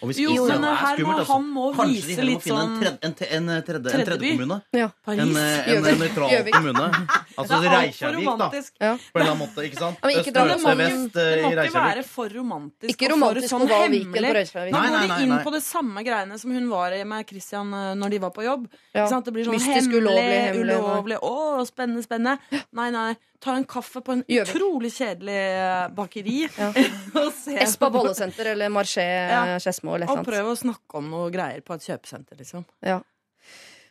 Og 0.00 0.08
hvis 0.08 0.18
Jo, 0.22 0.46
men 0.48 0.64
er 0.64 0.74
her 0.80 0.96
må 0.96 0.96
skummelt, 0.96 1.18
altså, 1.20 1.32
han 1.32 1.46
må 1.54 1.64
kanskje 1.76 1.86
de 1.86 1.94
vise 2.00 2.14
heller 2.16 2.24
må 2.24 2.30
litt 2.30 2.42
finne 2.42 2.60
sånn 2.60 2.70
en 2.70 2.80
tredje, 2.80 2.98
en, 3.06 3.14
te- 3.14 3.28
en 3.36 3.48
tredje, 3.66 3.90
en 4.00 4.06
Tredje 4.06 4.30
kommune. 4.32 4.56
Ja. 4.72 4.88
Paris. 5.04 5.20
En, 5.20 5.36
eh, 5.36 5.58
en 5.60 5.74
Gjøvik. 5.84 5.98
nøytral 6.00 6.30
Gjøvik. 6.34 6.54
kommune. 6.54 6.86
Altså 7.40 7.56
det 7.62 7.68
er 7.70 7.72
altfor 7.72 7.80
Reykjavik, 7.80 8.24
da. 8.26 8.32
romantisk. 8.32 8.72
Ja. 8.80 8.90
På 9.00 9.16
en 9.16 9.22
eller 9.22 9.30
annen 9.32 9.40
måte. 9.48 9.62
ikke 9.64 9.78
sant? 9.80 9.96
Ja, 10.02 10.06
men 10.06 10.16
ikke 10.20 10.30
Øst, 10.30 10.34
dra 10.36 10.42
Det 10.44 10.56
øst, 10.56 10.64
må, 10.66 10.74
vest 10.80 10.96
eh, 10.96 11.10
det 11.14 11.38
i 11.38 11.42
må 11.42 11.50
ikke 11.50 11.60
Reykjavik. 11.60 11.86
være 11.94 12.04
for 12.10 12.28
romantisk. 12.36 12.90
Ikke 12.92 13.06
og 13.06 13.12
romantisk 13.14 13.48
for 13.48 13.54
sånn 13.54 13.64
Viken 13.70 13.80
på 13.80 13.94
hemmelig. 13.94 14.32
Reykjavik. 14.36 14.72
Da 14.74 14.80
Nei, 14.80 14.90
går 14.90 14.96
nei, 14.98 15.06
de 15.16 15.22
inn 15.24 15.32
nei. 15.36 15.42
på 15.46 15.52
det 15.54 15.62
samme 15.64 16.04
greiene 16.04 16.38
som 16.42 16.50
hun 16.58 16.68
var 16.68 16.92
i 16.92 17.04
med 17.14 17.26
Christian 17.30 17.72
eh, 17.80 17.94
når 18.02 18.10
de 18.10 18.18
var 18.26 18.30
på 18.36 18.44
jobb. 18.44 18.68
Ja. 18.92 19.04
Ikke 19.06 19.08
sant? 19.14 19.24
Det 19.30 19.32
blir 19.38 19.48
sånn 19.48 19.56
Mystisk, 19.56 19.76
hemmelig, 19.80 20.02
ulovlig, 20.04 20.38
hemmelig, 20.44 20.66
nei. 20.68 20.84
ulovlig. 20.84 21.18
Å, 21.30 21.66
spennende, 21.70 22.04
spennende. 22.04 22.62
Nei, 22.76 22.90
nei. 22.90 23.08
Ta 23.40 23.54
en 23.56 23.64
kaffe 23.64 24.02
på 24.04 24.12
en 24.12 24.20
Gjøvik. 24.28 24.50
utrolig 24.52 24.90
kjedelig 24.92 25.38
eh, 25.40 25.88
bakeri. 25.96 26.42
Ja. 26.58 26.68
og 27.22 27.30
se 27.40 27.56
Espa 27.56 27.88
på- 27.88 27.94
bollesenter 28.02 28.50
eller 28.52 28.68
Marché 28.68 29.00
Ja. 29.06 29.56
Skedsmo 29.62 29.89
eller 29.96 30.10
Og 30.10 30.24
prøv 30.26 30.50
å 30.52 30.56
snakke 30.58 31.00
om 31.00 31.10
noe 31.12 31.30
greier 31.34 31.60
på 31.66 31.74
et 31.76 31.86
kjøpesenter, 31.88 32.38
liksom. 32.40 32.64
Ja. 32.86 33.00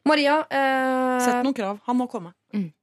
Maria, 0.08 0.40
eh, 0.50 1.20
Sett 1.26 1.44
noen 1.44 1.56
krav. 1.58 1.80
Han 1.86 1.98
må 2.00 2.08
komme. 2.12 2.34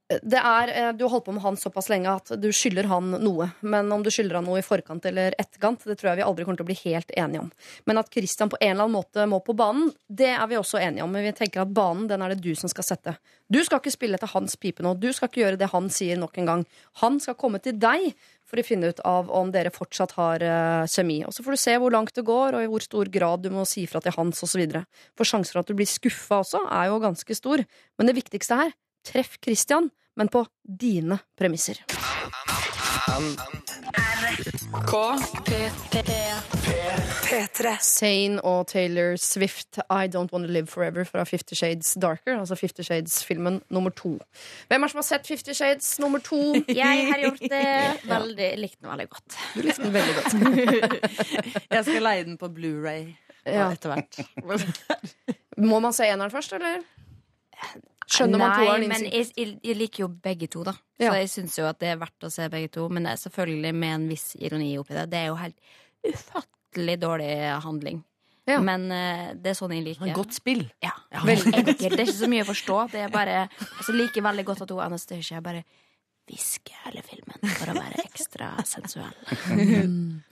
Det 0.06 0.38
er, 0.38 0.70
eh, 0.70 0.92
du 0.94 1.02
har 1.04 1.10
holdt 1.10 1.24
på 1.26 1.32
med 1.34 1.42
han 1.42 1.56
såpass 1.58 1.88
lenge 1.90 2.12
at 2.12 2.30
du 2.38 2.46
skylder 2.54 2.86
han 2.86 3.10
noe. 3.24 3.48
Men 3.66 3.90
om 3.92 4.04
du 4.06 4.10
skylder 4.14 4.38
han 4.38 4.46
noe 4.46 4.60
i 4.60 4.66
forkant 4.66 5.04
eller 5.08 5.34
etterkant, 5.34 5.82
det 5.82 5.96
tror 5.98 6.12
jeg 6.12 6.20
vi 6.20 6.26
aldri 6.26 6.46
kommer 6.46 6.60
til 6.60 6.66
å 6.66 6.70
bli 6.70 6.78
helt 6.84 7.10
enige 7.18 7.42
om. 7.42 7.50
Men 7.90 7.98
at 7.98 8.12
Christian 8.14 8.52
på 8.52 8.60
en 8.60 8.70
eller 8.70 8.86
annen 8.86 8.94
måte 8.94 9.26
må 9.26 9.40
på 9.42 9.56
banen, 9.58 9.90
det 10.06 10.30
er 10.36 10.46
vi 10.46 10.60
også 10.60 10.78
enige 10.78 11.02
om. 11.02 11.10
Men 11.10 11.26
vi 11.26 11.34
tenker 11.34 11.64
at 11.64 11.74
banen 11.74 12.06
den 12.06 12.22
er 12.22 12.34
det 12.34 12.44
du 12.44 12.54
som 12.54 12.70
skal 12.70 12.86
sette. 12.86 13.16
Du 13.50 13.58
skal 13.66 13.82
ikke 13.82 13.96
spille 13.96 14.18
etter 14.18 14.30
hans 14.30 14.54
pipe 14.62 14.86
nå. 14.86 14.94
Du 14.94 15.10
skal 15.10 15.30
ikke 15.30 15.42
gjøre 15.42 15.58
det 15.58 15.72
han 15.74 15.90
sier 15.90 16.22
nok 16.22 16.38
en 16.38 16.52
gang. 16.52 16.64
Han 17.02 17.18
skal 17.22 17.38
komme 17.38 17.58
til 17.62 17.74
deg 17.74 18.12
for 18.46 18.62
å 18.62 18.66
finne 18.66 18.92
ut 18.94 19.02
av 19.02 19.30
om 19.34 19.50
dere 19.50 19.74
fortsatt 19.74 20.14
har 20.20 20.42
uh, 20.46 20.86
kjemi. 20.86 21.18
Og 21.26 21.34
så 21.34 21.42
får 21.42 21.56
du 21.56 21.62
se 21.64 21.74
hvor 21.82 21.90
langt 21.90 22.14
det 22.14 22.22
går, 22.26 22.54
og 22.54 22.62
i 22.62 22.70
hvor 22.70 22.84
stor 22.84 23.10
grad 23.10 23.42
du 23.42 23.50
må 23.50 23.66
si 23.66 23.88
fra 23.90 23.98
til 24.02 24.14
hans 24.14 24.46
osv. 24.46 24.62
For 25.18 25.26
sjansen 25.26 25.50
for 25.50 25.64
at 25.64 25.70
du 25.70 25.74
blir 25.74 25.90
skuffa 25.90 26.44
også, 26.44 26.62
er 26.70 26.92
jo 26.92 27.02
ganske 27.02 27.38
stor. 27.42 27.64
Men 27.98 28.06
det 28.06 28.14
viktigste 28.20 28.62
her, 28.62 28.70
treff 29.06 29.38
Christian, 29.44 29.90
men 30.16 30.28
på 30.32 30.44
dine 30.66 31.18
premisser. 31.38 31.82
P3. 37.26 37.76
Sane 37.80 38.40
og 38.46 38.66
Taylor 38.70 39.16
Swift, 39.20 39.78
I 39.90 40.06
Don't 40.12 40.32
Wanna 40.32 40.46
Live 40.50 40.66
Forever 40.70 41.04
fra 41.04 41.24
Fifty 41.24 41.54
Shades 41.54 41.94
Darker, 42.02 42.38
altså 42.40 42.54
Fifty 42.54 42.82
Shades-filmen 42.82 43.60
nummer 43.70 43.90
to. 43.90 44.18
Hvem 44.68 44.82
er 44.82 44.86
det 44.86 44.92
som 44.92 44.98
har 45.02 45.06
sett 45.08 45.26
Fifty 45.26 45.52
Shades 45.56 45.98
nummer 46.02 46.18
to? 46.24 46.38
Jeg 46.68 47.06
har 47.10 47.22
gjort 47.24 47.40
det 47.40 47.64
veldig, 48.10 48.50
likte 48.60 48.82
den 48.82 48.90
veldig 48.92 49.08
godt. 49.14 49.38
Du 49.54 49.62
likte 49.66 49.82
den 49.82 49.94
veldig 49.96 50.14
godt. 50.20 50.34
Jeg 51.70 51.84
skal 51.88 52.02
leie 52.06 52.24
den 52.28 52.38
på 52.40 52.48
Blu-ray 52.52 53.14
Ja. 53.46 53.68
etter 53.70 53.92
hvert. 53.94 54.20
Må 55.58 55.78
man 55.80 55.92
se 55.94 56.04
eneren 56.10 56.30
først, 56.34 56.52
eller? 56.52 56.80
Skjønner 58.06 58.38
man 58.38 58.52
Nei, 58.52 58.58
toeren 58.62 58.84
men 58.86 59.04
innsikt? 59.08 59.14
jeg, 59.16 59.46
jeg, 59.48 59.54
jeg 59.66 59.76
liker 59.80 60.04
jo 60.04 60.08
begge 60.22 60.48
to, 60.52 60.62
da. 60.66 60.76
Ja. 61.00 61.10
Så 61.10 61.14
jeg 61.18 61.30
syns 61.32 61.56
jo 61.58 61.64
at 61.66 61.80
det 61.82 61.88
er 61.90 61.98
verdt 62.00 62.26
å 62.26 62.30
se 62.32 62.46
begge 62.52 62.70
to. 62.76 62.86
Men 62.92 63.08
det 63.08 63.14
er 63.16 63.22
selvfølgelig 63.24 63.72
med 63.74 63.94
en 63.96 64.04
viss 64.10 64.28
ironi 64.38 64.68
oppi 64.78 64.94
det. 64.96 65.08
Det 65.12 65.22
er 65.22 65.32
jo 65.32 65.40
helt 65.40 65.58
ufattelig 66.06 67.00
dårlig 67.02 67.32
handling. 67.64 68.04
Ja. 68.46 68.60
Men 68.62 68.86
uh, 68.94 69.32
det 69.34 69.50
er 69.50 69.58
sånn 69.58 69.74
jeg 69.74 69.82
liker. 69.88 70.12
Godt 70.14 70.36
spill. 70.36 70.62
Ja, 70.84 70.94
Veldig 71.26 71.50
enkelt. 71.50 71.80
Det 71.82 71.98
er 71.98 72.04
ikke 72.06 72.20
så 72.20 72.30
mye 72.30 72.44
å 72.46 72.50
forstå. 72.52 72.78
Det 72.94 73.02
er 73.02 73.10
bare 73.10 73.40
altså, 73.48 73.96
liker 73.96 74.22
veldig 74.22 74.46
godt 74.46 74.62
at 74.62 74.74
hun 74.74 74.84
Anastacia 74.84 75.42
bare 75.42 75.64
hvisker 76.26 76.78
hele 76.86 77.02
filmen 77.06 77.52
for 77.56 77.70
å 77.70 77.74
være 77.76 78.02
ekstra 78.02 78.48
sensuell. 78.66 79.14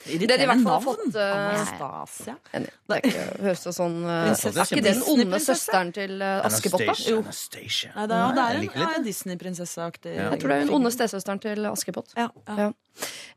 Det 0.05 0.19
de 0.19 0.27
i 0.27 0.49
hvert 0.49 0.63
fall 0.65 0.73
har 0.73 0.83
fått 0.83 1.19
eh, 1.21 1.35
Anastasia. 1.35 2.37
Det 2.53 2.97
er 2.97 3.09
ikke, 3.09 3.27
høres 3.47 3.65
det 3.67 3.75
sånn 3.77 3.97
uh, 4.03 4.15
Er 4.33 4.61
ikke 4.65 4.81
det 4.81 4.85
den 4.89 5.05
onde 5.15 5.41
søsteren 5.43 5.93
til 5.95 6.17
uh, 6.19 6.47
Askepott, 6.49 6.83
da? 6.83 6.95
Anastasia, 6.95 7.21
Anastasia. 7.23 7.93
Nei, 7.95 8.07
det 8.11 8.19
er, 8.19 8.35
det 8.35 8.47
er 8.47 8.89
en, 8.89 8.97
en. 8.99 9.07
Disney-prinsesseaktig. 9.07 10.17
Ja. 10.17 10.31
Jeg 10.35 10.43
tror 10.43 10.55
det 10.55 10.59
er 10.59 10.67
den 10.67 10.75
onde 10.79 10.95
stesøsteren 10.95 11.43
til 11.45 11.71
Askepott. 11.71 12.17
Ja, 12.19 12.31
ja. 12.59 12.73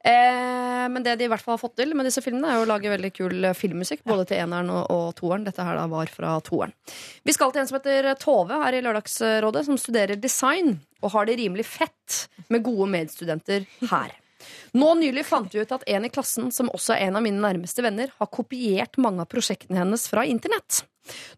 Eh, 0.08 0.86
men 0.91 1.04
det 1.04 1.15
de 1.20 1.26
i 1.28 1.32
hvert 1.32 1.43
fall 1.43 1.56
har 1.56 1.62
fått 1.62 1.78
til 1.80 1.96
med 1.98 2.08
disse 2.08 2.22
filmene, 2.24 2.54
er 2.54 2.62
å 2.62 2.67
lage 2.70 2.91
veldig 2.91 3.12
kul 3.15 3.50
eh, 3.50 3.58
filmmusikk. 3.58 4.04
Både 4.08 4.28
til 4.30 4.41
eneren 4.43 4.72
og, 4.74 4.84
og 4.93 5.08
toeren. 5.17 5.48
Dette 5.48 5.65
her 5.65 5.80
da 5.80 5.88
var 5.91 6.12
fra 6.13 6.38
toeren. 6.46 6.76
Vi 7.28 7.36
skal 7.36 7.54
til 7.54 7.63
en 7.63 7.72
som 7.72 7.80
heter 7.80 8.13
Tove 8.22 8.62
her 8.63 8.78
i 8.78 8.84
Lørdagsrådet, 8.86 9.65
som 9.67 9.82
studerer 9.82 10.22
design. 10.22 10.78
Og 11.02 11.13
har 11.13 11.28
det 11.28 11.39
rimelig 11.41 11.67
fett 11.70 12.24
med 12.54 12.65
gode 12.65 12.89
medstudenter 12.93 13.67
her. 13.91 14.15
Nå 14.78 14.91
nylig 15.00 15.26
fant 15.26 15.54
vi 15.54 15.63
ut 15.63 15.74
at 15.74 15.86
en 15.89 16.06
i 16.06 16.12
klassen, 16.13 16.52
som 16.54 16.70
også 16.74 16.96
er 16.96 17.08
en 17.08 17.17
av 17.20 17.26
mine 17.26 17.41
nærmeste 17.41 17.84
venner, 17.86 18.12
har 18.20 18.30
kopiert 18.34 19.00
mange 19.02 19.24
av 19.24 19.32
prosjektene 19.32 19.82
hennes 19.82 20.06
fra 20.12 20.26
internett. 20.30 20.84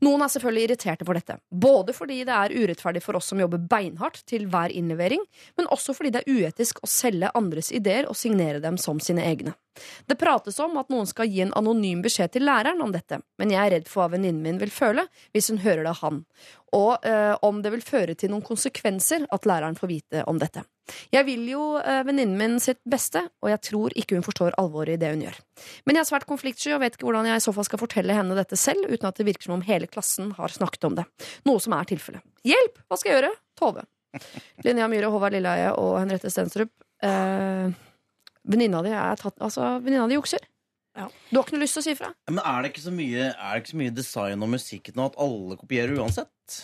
Noen 0.06 0.24
er 0.24 0.32
selvfølgelig 0.34 0.68
irriterte 0.68 1.08
for 1.08 1.18
dette, 1.18 1.40
både 1.50 1.96
fordi 1.96 2.22
det 2.28 2.36
er 2.36 2.56
urettferdig 2.56 3.04
for 3.04 3.20
oss 3.20 3.30
som 3.32 3.42
jobber 3.42 3.62
beinhardt 3.72 4.22
til 4.30 4.48
hver 4.52 4.74
innlevering, 4.76 5.24
men 5.60 5.70
også 5.74 5.96
fordi 5.98 6.14
det 6.16 6.24
er 6.24 6.38
uetisk 6.40 6.84
å 6.84 6.90
selge 6.90 7.32
andres 7.38 7.72
ideer 7.76 8.10
og 8.10 8.18
signere 8.18 8.64
dem 8.64 8.80
som 8.82 9.02
sine 9.04 9.26
egne. 9.26 9.56
Det 10.10 10.18
prates 10.20 10.58
om 10.60 10.76
at 10.82 10.90
noen 10.92 11.08
skal 11.08 11.30
gi 11.30 11.44
en 11.46 11.54
anonym 11.56 12.02
beskjed 12.04 12.34
til 12.34 12.48
læreren 12.48 12.82
om 12.84 12.92
dette, 12.92 13.22
men 13.40 13.54
jeg 13.54 13.62
er 13.62 13.76
redd 13.78 13.88
for 13.92 14.04
hva 14.04 14.16
venninnen 14.16 14.44
min 14.44 14.60
vil 14.62 14.74
føle 14.74 15.06
hvis 15.36 15.52
hun 15.54 15.62
hører 15.64 15.86
det 15.86 15.94
av 15.94 16.02
han, 16.04 16.24
og 16.76 17.06
øh, 17.08 17.36
om 17.46 17.64
det 17.64 17.72
vil 17.78 17.86
føre 17.86 18.18
til 18.20 18.34
noen 18.34 18.46
konsekvenser 18.46 19.26
at 19.32 19.48
læreren 19.50 19.80
får 19.80 19.94
vite 19.94 20.26
om 20.28 20.42
dette. 20.42 20.66
Jeg 21.14 21.28
vil 21.28 21.46
jo 21.52 21.64
eh, 21.82 22.02
venninnen 22.08 22.38
min 22.40 22.58
sitt 22.64 22.80
beste, 22.90 23.22
og 23.44 23.52
jeg 23.52 23.62
tror 23.70 23.96
ikke 24.00 24.18
hun 24.18 24.26
forstår 24.26 24.58
alvoret 24.62 24.96
i 24.96 25.00
det 25.02 25.12
hun 25.14 25.24
gjør. 25.26 25.40
Men 25.88 26.00
jeg 26.00 26.04
er 26.06 26.10
svært 26.12 26.28
konfliktsky 26.30 26.74
og 26.76 26.84
vet 26.84 26.98
ikke 26.98 27.10
hvordan 27.10 27.30
jeg 27.30 27.42
i 27.42 27.46
så 27.46 27.54
fall 27.56 27.68
skal 27.68 27.82
fortelle 27.82 28.16
henne 28.16 28.38
dette 28.38 28.60
selv, 28.60 28.88
uten 28.90 29.10
at 29.10 29.20
det 29.20 29.28
virker 29.30 29.50
som 29.50 29.58
om 29.58 29.66
hele 29.68 29.90
klassen 29.92 30.34
har 30.38 30.54
snakket 30.54 30.90
om 30.90 31.00
det. 31.00 31.08
Noe 31.50 31.64
som 31.64 31.76
er 31.78 31.90
tilfellet. 31.90 32.26
Hjelp! 32.48 32.84
Hva 32.88 33.00
skal 33.00 33.12
jeg 33.12 33.20
gjøre? 33.20 33.34
Tove. 33.60 33.86
Linnea 34.66 34.90
Myhre, 34.92 35.12
Håvard 35.14 35.36
Lilleheie 35.36 35.74
og 35.78 35.98
Henriette 36.02 36.32
Stenstrup. 36.34 36.72
Eh, 37.06 37.68
venninna 38.50 38.82
di 38.84 38.92
er 38.92 39.20
tatt 39.20 39.38
Altså, 39.40 39.78
venninna 39.84 40.08
di 40.10 40.18
jukser. 40.18 40.44
Ja. 41.00 41.06
Du 41.30 41.38
har 41.40 41.46
ikke 41.48 41.56
noe 41.56 41.64
lyst 41.64 41.78
til 41.78 41.84
å 41.84 41.88
si 41.88 41.96
fra? 41.96 42.10
Men 42.28 42.42
er 42.44 42.62
det 42.66 42.74
ikke 42.74 42.84
så 42.90 42.92
mye, 42.92 43.30
er 43.32 43.54
det 43.56 43.62
ikke 43.64 43.72
så 43.74 43.80
mye 43.80 43.96
design 43.96 44.44
og 44.44 44.52
musikk 44.58 44.92
nå 45.00 45.06
at 45.10 45.18
alle 45.26 45.56
kopierer 45.62 45.96
uansett? 46.04 46.58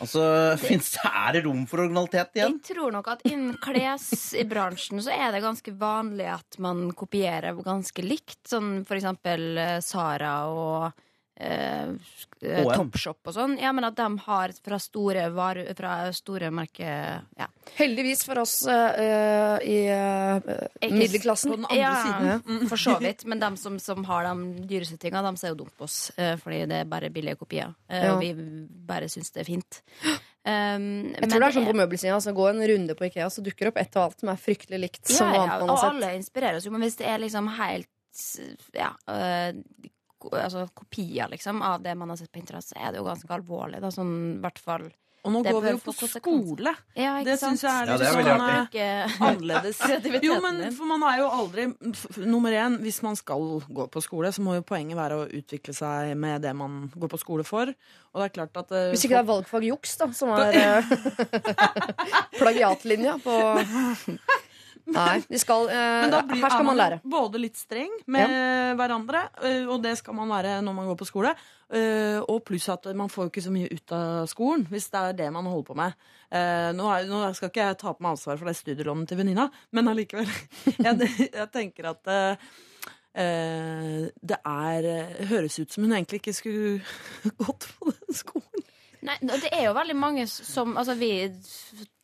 Altså, 0.00 0.22
finnes, 0.62 0.92
det- 0.94 1.10
Er 1.10 1.32
det 1.34 1.44
rom 1.48 1.64
for 1.66 1.82
originalitet 1.82 2.38
igjen? 2.38 2.54
Jeg 2.60 2.76
tror 2.76 2.92
nok 2.94 3.08
at 3.10 3.24
innen 3.26 3.56
klesbransjen 3.60 5.02
så 5.02 5.10
er 5.14 5.32
det 5.34 5.42
ganske 5.44 5.74
vanlig 5.80 6.28
at 6.32 6.58
man 6.62 6.90
kopierer 6.96 7.58
ganske 7.64 8.04
likt. 8.06 8.38
Sånn 8.48 8.84
for 8.86 8.96
eksempel 9.00 9.58
eh, 9.58 9.78
Sara 9.84 10.34
og 10.52 11.06
eh. 11.40 11.92
Topshop 12.40 13.28
og 13.28 13.34
sånn. 13.36 13.56
Ja, 13.60 13.72
men 13.76 13.84
at 13.84 13.96
de 13.98 14.06
har 14.24 14.52
fra 14.64 14.78
store, 14.80 15.26
varu, 15.34 15.62
fra 15.76 15.94
store 16.16 16.48
merker 16.54 17.20
ja. 17.36 17.48
Heldigvis 17.76 18.24
for 18.24 18.40
oss 18.40 18.54
eh, 18.70 19.56
i 19.66 19.78
eh, 19.92 20.88
middelklassen. 20.88 21.52
på 21.52 21.58
den 21.60 21.68
andre 21.68 21.78
ja, 21.80 21.92
siden. 22.06 22.64
For 22.70 22.80
så 22.80 22.96
vidt. 23.02 23.26
Men 23.28 23.42
de 23.42 23.50
som, 23.60 23.76
som 23.82 24.04
har 24.08 24.30
de 24.30 24.66
dyreste 24.70 24.96
tinga, 25.00 25.22
de 25.26 25.34
ser 25.40 25.52
jo 25.54 25.60
dumt 25.62 25.76
på 25.76 25.86
oss. 25.88 26.00
eh, 26.16 26.34
fordi 26.40 26.64
det 26.70 26.82
er 26.82 26.90
bare 26.90 27.12
billige 27.12 27.38
kopier. 27.40 27.74
eh, 27.88 28.06
Ja. 28.10 28.14
Og 28.14 28.24
vi 28.24 28.32
bare 28.88 29.08
syns 29.12 29.30
det 29.34 29.44
er 29.44 29.50
fint. 29.50 29.82
Um, 30.40 31.12
Jeg 31.12 31.28
tror 31.28 31.42
det 31.42 31.48
er 31.50 31.56
sånn 31.58 31.68
på 31.68 31.76
møbelsida. 31.76 32.16
Altså, 32.16 32.32
gå 32.32 32.46
en 32.48 32.62
runde 32.72 32.96
på 32.96 33.10
Ikea, 33.10 33.28
så 33.28 33.44
dukker 33.44 33.68
det 33.68 33.72
opp 33.74 33.80
et 33.82 33.96
og 34.00 34.06
alt 34.06 34.22
som 34.24 34.30
er 34.32 34.40
fryktelig 34.40 34.80
likt. 34.80 35.02
Ja, 35.10 35.16
som 35.18 35.34
ja, 35.36 35.58
og 35.60 35.74
alle 35.76 36.14
inspirerer 36.16 36.40
inspireres 36.56 36.66
jo, 36.66 36.72
men 36.72 36.84
hvis 36.86 36.96
det 36.96 37.06
er 37.06 37.18
liksom 37.22 37.48
helt 37.58 37.88
ja, 38.74 38.90
uh, 39.06 39.52
altså, 40.28 40.66
kopier 40.74 41.30
liksom, 41.32 41.62
av 41.62 41.82
det 41.82 41.94
man 41.98 42.10
har 42.12 42.18
sett 42.20 42.32
på 42.32 42.40
internett, 42.42 42.66
så 42.66 42.78
er 42.78 42.92
det 42.92 43.00
jo 43.00 43.06
ganske 43.08 43.30
alvorlig. 43.34 43.80
Da, 43.82 43.92
sånn, 43.94 44.40
hvert 44.42 44.60
fall 44.62 44.90
Og 45.20 45.32
nå 45.34 45.42
Det 45.44 45.52
går 45.52 45.64
vi 45.66 45.72
jo 45.74 45.80
på 45.84 45.92
skole. 45.92 46.72
ja, 46.96 47.18
ikke 47.20 47.26
Det 47.28 47.36
syns 47.42 47.64
jeg 47.66 47.70
er 47.70 47.90
litt 47.90 48.00
det 48.00 48.06
er 48.08 48.14
sånn 48.16 48.44
eh, 48.80 49.16
annerledes. 49.28 49.80
Jo, 50.28 50.38
men 50.40 50.62
for 50.72 50.88
man 50.88 51.04
er 51.10 51.20
jo 51.20 51.26
aldri 51.28 51.66
Nummer 52.24 52.56
én, 52.56 52.78
hvis 52.80 53.02
man 53.04 53.18
skal 53.20 53.60
gå 53.68 53.88
på 53.92 54.00
skole, 54.04 54.32
så 54.32 54.44
må 54.44 54.56
jo 54.56 54.64
poenget 54.64 54.96
være 54.96 55.20
å 55.20 55.28
utvikle 55.28 55.76
seg 55.76 56.14
med 56.16 56.40
det 56.46 56.54
man 56.56 56.86
går 56.94 57.12
på 57.12 57.20
skole 57.20 57.44
for. 57.44 57.72
Og 58.14 58.22
det 58.22 58.30
er 58.30 58.36
klart 58.40 58.62
at 58.64 58.72
uh, 58.72 58.88
Hvis 58.94 59.04
ikke 59.04 59.18
det 59.18 59.22
er 59.22 59.28
valgfag 59.28 59.68
juks, 59.68 59.96
da, 60.00 60.08
som 60.16 60.32
er 60.34 60.56
uh, 60.56 60.94
plagiatlinja 62.40 63.18
på 63.22 63.36
Nei, 64.90 65.38
skal 65.38 65.68
uh, 65.70 65.74
Men 65.76 66.12
da 66.12 66.20
blir, 66.26 66.42
Her 66.42 66.54
skal 66.54 66.66
man 66.66 66.78
lære. 66.80 67.00
både 67.04 67.40
litt 67.42 67.56
streng 67.60 67.92
med 68.10 68.32
hverandre, 68.80 69.24
øh, 69.44 69.68
og 69.70 69.82
det 69.84 69.96
skal 70.00 70.16
man 70.18 70.30
være 70.32 70.56
når 70.66 70.76
man 70.76 70.88
går 70.90 70.98
på 71.00 71.08
skole. 71.08 71.34
Uh, 71.70 72.18
Og 72.26 72.40
pluss 72.44 72.66
at 72.72 72.88
man 72.98 73.08
får 73.12 73.28
jo 73.28 73.30
ikke 73.30 73.44
så 73.44 73.52
mye 73.54 73.68
ut 73.70 73.92
av 73.94 74.26
skolen, 74.30 74.64
hvis 74.70 74.88
det 74.90 75.02
er 75.04 75.12
det 75.20 75.28
man 75.32 75.46
holder 75.46 75.68
på 75.68 75.76
med. 75.78 75.94
Uh, 76.30 76.70
Nå, 76.74 76.88
er, 76.90 77.06
nå 77.10 77.20
skal 77.34 77.50
ikke 77.52 77.68
jeg 77.68 77.78
ta 77.78 77.92
på 77.94 78.02
meg 78.02 78.16
ansvar 78.16 78.38
for 78.40 78.50
det 78.50 78.56
studielånet 78.58 79.08
til 79.10 79.18
venninna, 79.22 79.48
men 79.74 79.90
allikevel. 79.90 80.26
Jeg, 80.86 81.30
jeg 81.34 81.48
tenker 81.54 81.90
at 81.90 82.10
eh, 82.10 82.50
eh, 83.18 84.08
det 84.22 84.38
er 84.46 84.86
eh, 84.88 85.26
høres 85.30 85.58
ut 85.60 85.72
som 85.72 85.84
hun 85.84 85.92
egentlig 85.96 86.20
ikke 86.22 86.34
skulle 86.36 86.80
gått 87.42 87.66
på 87.78 87.90
den 87.92 88.16
skolen. 88.16 88.66
Nei, 89.06 89.16
det 89.22 89.48
er 89.48 89.64
jo 89.64 89.76
veldig 89.76 89.96
mange 89.96 90.26
som 90.28 90.74
Altså, 90.76 90.96
vi 91.00 91.12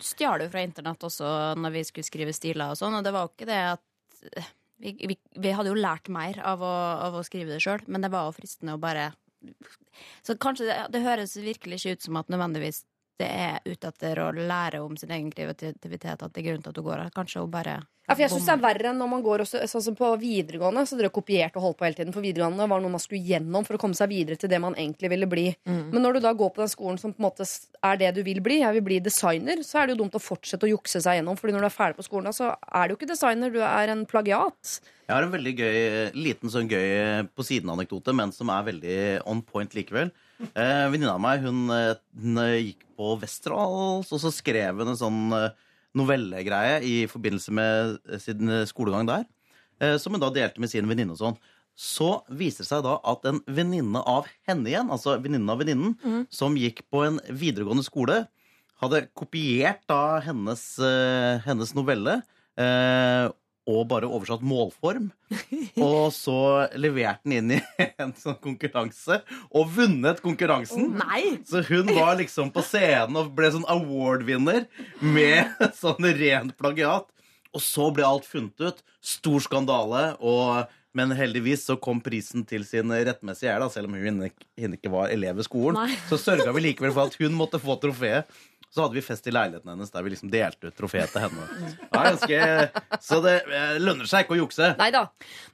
stjal 0.03 0.45
jo 0.45 0.49
fra 0.53 0.63
internett 0.65 1.03
også 1.05 1.29
når 1.61 1.75
vi 1.75 1.85
skulle 1.89 2.09
skrive 2.09 2.35
stiler 2.37 2.73
og 2.73 2.81
sånn, 2.81 2.97
og 2.97 3.05
det 3.05 3.13
var 3.13 3.27
jo 3.27 3.33
ikke 3.35 3.51
det 3.51 3.61
at 3.75 3.85
vi, 4.81 4.93
vi, 5.09 5.17
vi 5.41 5.55
hadde 5.57 5.73
jo 5.73 5.79
lært 5.79 6.11
mer 6.13 6.41
av 6.45 6.65
å, 6.65 6.75
av 7.07 7.17
å 7.17 7.25
skrive 7.27 7.53
det 7.55 7.63
sjøl, 7.65 7.85
men 7.89 8.05
det 8.05 8.13
var 8.13 8.29
jo 8.29 8.37
fristende 8.37 8.77
å 8.77 8.83
bare 8.83 9.11
Så 10.27 10.37
kanskje 10.41 10.69
det, 10.69 10.77
det 10.97 11.05
høres 11.05 11.37
virkelig 11.39 11.81
ikke 11.81 11.97
ut 11.97 12.07
som 12.09 12.21
at 12.21 12.33
nødvendigvis 12.33 12.83
det 13.20 13.26
er 13.33 13.61
ute 13.64 13.88
etter 13.88 14.18
å 14.20 14.31
lære 14.37 14.83
om 14.85 14.96
sin 15.00 15.12
egen 15.14 15.31
kreativitet 15.33 16.20
at 16.20 16.33
det 16.33 16.42
er 16.42 16.50
grunnen 16.50 16.64
til 16.64 16.72
at 16.74 16.76
du 16.76 16.85
går 16.85 17.00
her. 17.00 17.12
Kanskje 17.14 17.40
hun 17.40 17.52
bare 17.52 17.79
Ja, 18.07 18.14
for 18.14 18.22
jeg 18.22 18.31
synes 18.31 18.44
det 18.46 18.52
er 18.52 18.61
verre 18.62 18.90
enn 18.92 19.00
når 19.00 19.09
man 19.11 19.22
går 19.24 19.42
også, 19.42 19.62
sånn 19.66 19.83
som 19.83 19.96
på 19.98 20.11
videregående. 20.20 20.85
Så 20.87 20.98
dere 20.98 21.09
kopierte 21.11 21.59
og 21.59 21.64
holdt 21.64 21.79
på 21.81 21.87
hele 21.88 21.96
tiden. 21.98 22.14
For 22.14 22.22
videregående 22.22 22.68
var 22.70 22.83
noe 22.85 22.92
man 22.92 23.02
skulle 23.02 23.24
gjennom 23.26 23.64
for 23.66 23.79
å 23.79 23.81
komme 23.83 23.98
seg 23.98 24.12
videre 24.12 24.38
til 24.38 24.52
det 24.52 24.61
man 24.62 24.76
egentlig 24.79 25.11
ville 25.11 25.26
bli. 25.26 25.46
Men 25.66 26.05
når 26.05 26.18
du 26.18 26.26
da 26.29 26.35
går 26.37 26.52
på 26.55 26.62
den 26.62 26.70
skolen 26.70 27.00
som 27.02 27.14
på 27.16 27.18
en 27.18 27.26
måte 27.26 27.48
er 27.83 27.98
det 27.98 28.12
du 28.14 28.20
vil 28.26 28.38
bli, 28.44 28.61
jeg 28.61 28.76
vil 28.76 28.85
bli 28.87 29.00
designer, 29.02 29.64
så 29.66 29.81
er 29.81 29.88
det 29.88 29.96
jo 29.96 30.05
dumt 30.05 30.20
å 30.20 30.22
fortsette 30.22 30.68
å 30.68 30.70
jukse 30.70 31.02
seg 31.02 31.18
gjennom. 31.18 31.40
Fordi 31.40 31.57
når 31.57 31.66
du 31.66 31.70
er 31.70 31.76
ferdig 31.81 31.98
på 31.98 32.07
skolen, 32.07 32.29
da, 32.31 32.37
så 32.37 32.52
er 32.52 32.87
du 32.87 32.94
jo 32.94 33.00
ikke 33.00 33.11
designer, 33.11 33.50
du 33.50 33.59
er 33.64 33.94
en 33.96 34.05
plagiat. 34.07 34.76
Jeg 35.09 35.14
har 35.14 35.26
en 35.26 35.35
veldig 35.35 35.57
gøy, 35.57 35.81
liten 36.18 36.52
sånn 36.52 36.70
gøy 36.70 37.26
på 37.35 37.48
siden-anekdote, 37.48 38.14
men 38.14 38.31
som 38.35 38.50
er 38.55 38.70
veldig 38.70 38.96
on 39.26 39.42
point 39.42 39.74
likevel. 39.74 40.14
Eh, 40.40 40.87
Venninna 40.92 41.14
av 41.14 41.22
meg 41.25 41.44
hun, 41.46 41.62
hun 41.70 42.40
eh, 42.42 42.57
gikk 42.70 42.85
på 42.99 43.14
Westerdals, 43.22 44.11
og 44.12 44.20
så 44.20 44.33
skrev 44.35 44.83
hun 44.83 44.92
en 44.92 44.99
sånn 45.01 45.20
eh, 45.37 45.55
novellegreie 45.96 46.81
i 46.85 46.96
forbindelse 47.11 47.55
med 47.57 47.96
eh, 48.05 48.20
sin 48.20 48.53
skolegang 48.68 49.09
der, 49.09 49.25
eh, 49.81 49.96
som 50.03 50.12
hun 50.16 50.22
da 50.22 50.33
delte 50.35 50.61
med 50.61 50.72
sin 50.72 50.88
venninne 50.90 51.16
og 51.16 51.22
sånn. 51.22 51.38
Så 51.77 52.11
viser 52.33 52.64
det 52.64 52.70
seg 52.70 52.85
da 52.87 52.94
at 53.05 53.27
en 53.29 53.42
venninne 53.53 54.01
av 54.09 54.29
henne 54.49 54.70
igjen, 54.70 54.92
altså 54.92 55.18
venninnen 55.20 55.53
av 55.53 55.61
venninnen, 55.61 56.25
som 56.33 56.57
gikk 56.57 56.87
på 56.92 57.03
en 57.05 57.18
videregående 57.29 57.85
skole, 57.85 58.22
hadde 58.81 59.03
kopiert 59.16 59.83
da 59.88 60.18
hennes, 60.25 60.62
eh, 60.85 61.40
hennes 61.44 61.75
novelle. 61.77 62.22
Eh, 62.61 63.29
og 63.66 63.88
bare 63.90 64.09
oversatt 64.09 64.44
målform. 64.46 65.09
Og 65.83 66.12
så 66.14 66.38
levert 66.79 67.24
den 67.26 67.35
inn 67.40 67.57
i 67.57 67.61
en 67.98 68.14
sånn 68.18 68.38
konkurranse, 68.42 69.20
og 69.50 69.72
vunnet 69.74 70.22
konkurransen. 70.22 70.92
Nei! 71.00 71.40
Så 71.48 71.64
hun 71.66 71.90
var 71.96 72.14
liksom 72.20 72.52
på 72.55 72.62
scenen 72.64 73.18
og 73.18 73.35
ble 73.37 73.50
sånn 73.55 73.66
award-vinner 73.70 74.68
med 75.02 75.50
sånn 75.83 76.11
rent 76.20 76.55
plagiat. 76.61 77.11
Og 77.57 77.62
så 77.64 77.90
ble 77.94 78.07
alt 78.07 78.26
funnet 78.29 78.61
ut. 78.61 78.83
Stor 79.00 79.42
skandale. 79.42 80.11
Og, 80.20 80.66
men 80.96 81.14
heldigvis 81.16 81.64
så 81.68 81.79
kom 81.81 82.02
prisen 82.05 82.44
til 82.48 82.66
sin 82.68 82.92
rettmessige 82.92 83.52
ære, 83.52 83.70
selv 83.72 83.90
om 83.90 83.96
hun 83.96 84.26
ikke 84.29 84.92
var 84.92 85.12
elev 85.14 85.40
ved 85.40 85.48
skolen. 85.48 85.81
Nei. 85.81 85.96
Så 86.11 86.20
sørga 86.20 86.52
vi 86.57 86.68
likevel 86.68 86.94
for 86.94 87.09
at 87.09 87.16
hun 87.20 87.37
måtte 87.38 87.61
få 87.62 87.79
trofeet. 87.83 88.29
Så 88.74 88.83
hadde 88.83 88.98
vi 88.98 89.05
fest 89.05 89.26
i 89.31 89.33
leiligheten 89.33 89.70
hennes 89.72 89.92
der 89.94 90.05
vi 90.05 90.12
liksom 90.12 90.31
delte 90.33 90.68
ut 90.68 90.76
trofeet 90.76 91.12
til 91.14 91.22
henne. 91.24 91.46
Det 91.81 92.02
ganske, 92.02 92.40
så 93.00 93.20
det 93.24 93.37
eh, 93.46 93.76
lønner 93.81 94.09
seg 94.11 94.26
ikke 94.26 94.37
å 94.37 94.40
jukse. 94.42 94.72
Nei 94.81 94.90
da. 94.94 95.07